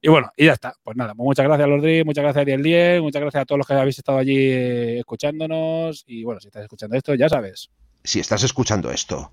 Y 0.01 0.09
bueno, 0.09 0.31
y 0.35 0.45
ya 0.45 0.53
está. 0.53 0.73
Pues 0.83 0.95
nada, 0.97 1.13
pues 1.15 1.25
muchas 1.25 1.45
gracias, 1.45 1.67
Lordri, 1.67 2.03
muchas 2.03 2.23
gracias, 2.23 2.41
Ariel 2.41 2.63
Diez, 2.63 3.01
muchas 3.01 3.21
gracias 3.21 3.41
a 3.41 3.45
todos 3.45 3.57
los 3.59 3.67
que 3.67 3.73
habéis 3.73 3.97
estado 3.97 4.17
allí 4.17 4.37
eh, 4.37 4.99
escuchándonos. 4.99 6.03
Y 6.07 6.23
bueno, 6.23 6.39
si 6.39 6.47
estás 6.47 6.63
escuchando 6.63 6.95
esto, 6.95 7.15
ya 7.15 7.29
sabes. 7.29 7.69
Si 8.03 8.19
estás 8.19 8.43
escuchando 8.43 8.91
esto, 8.91 9.31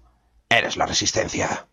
eres 0.49 0.77
la 0.77 0.87
resistencia. 0.87 1.67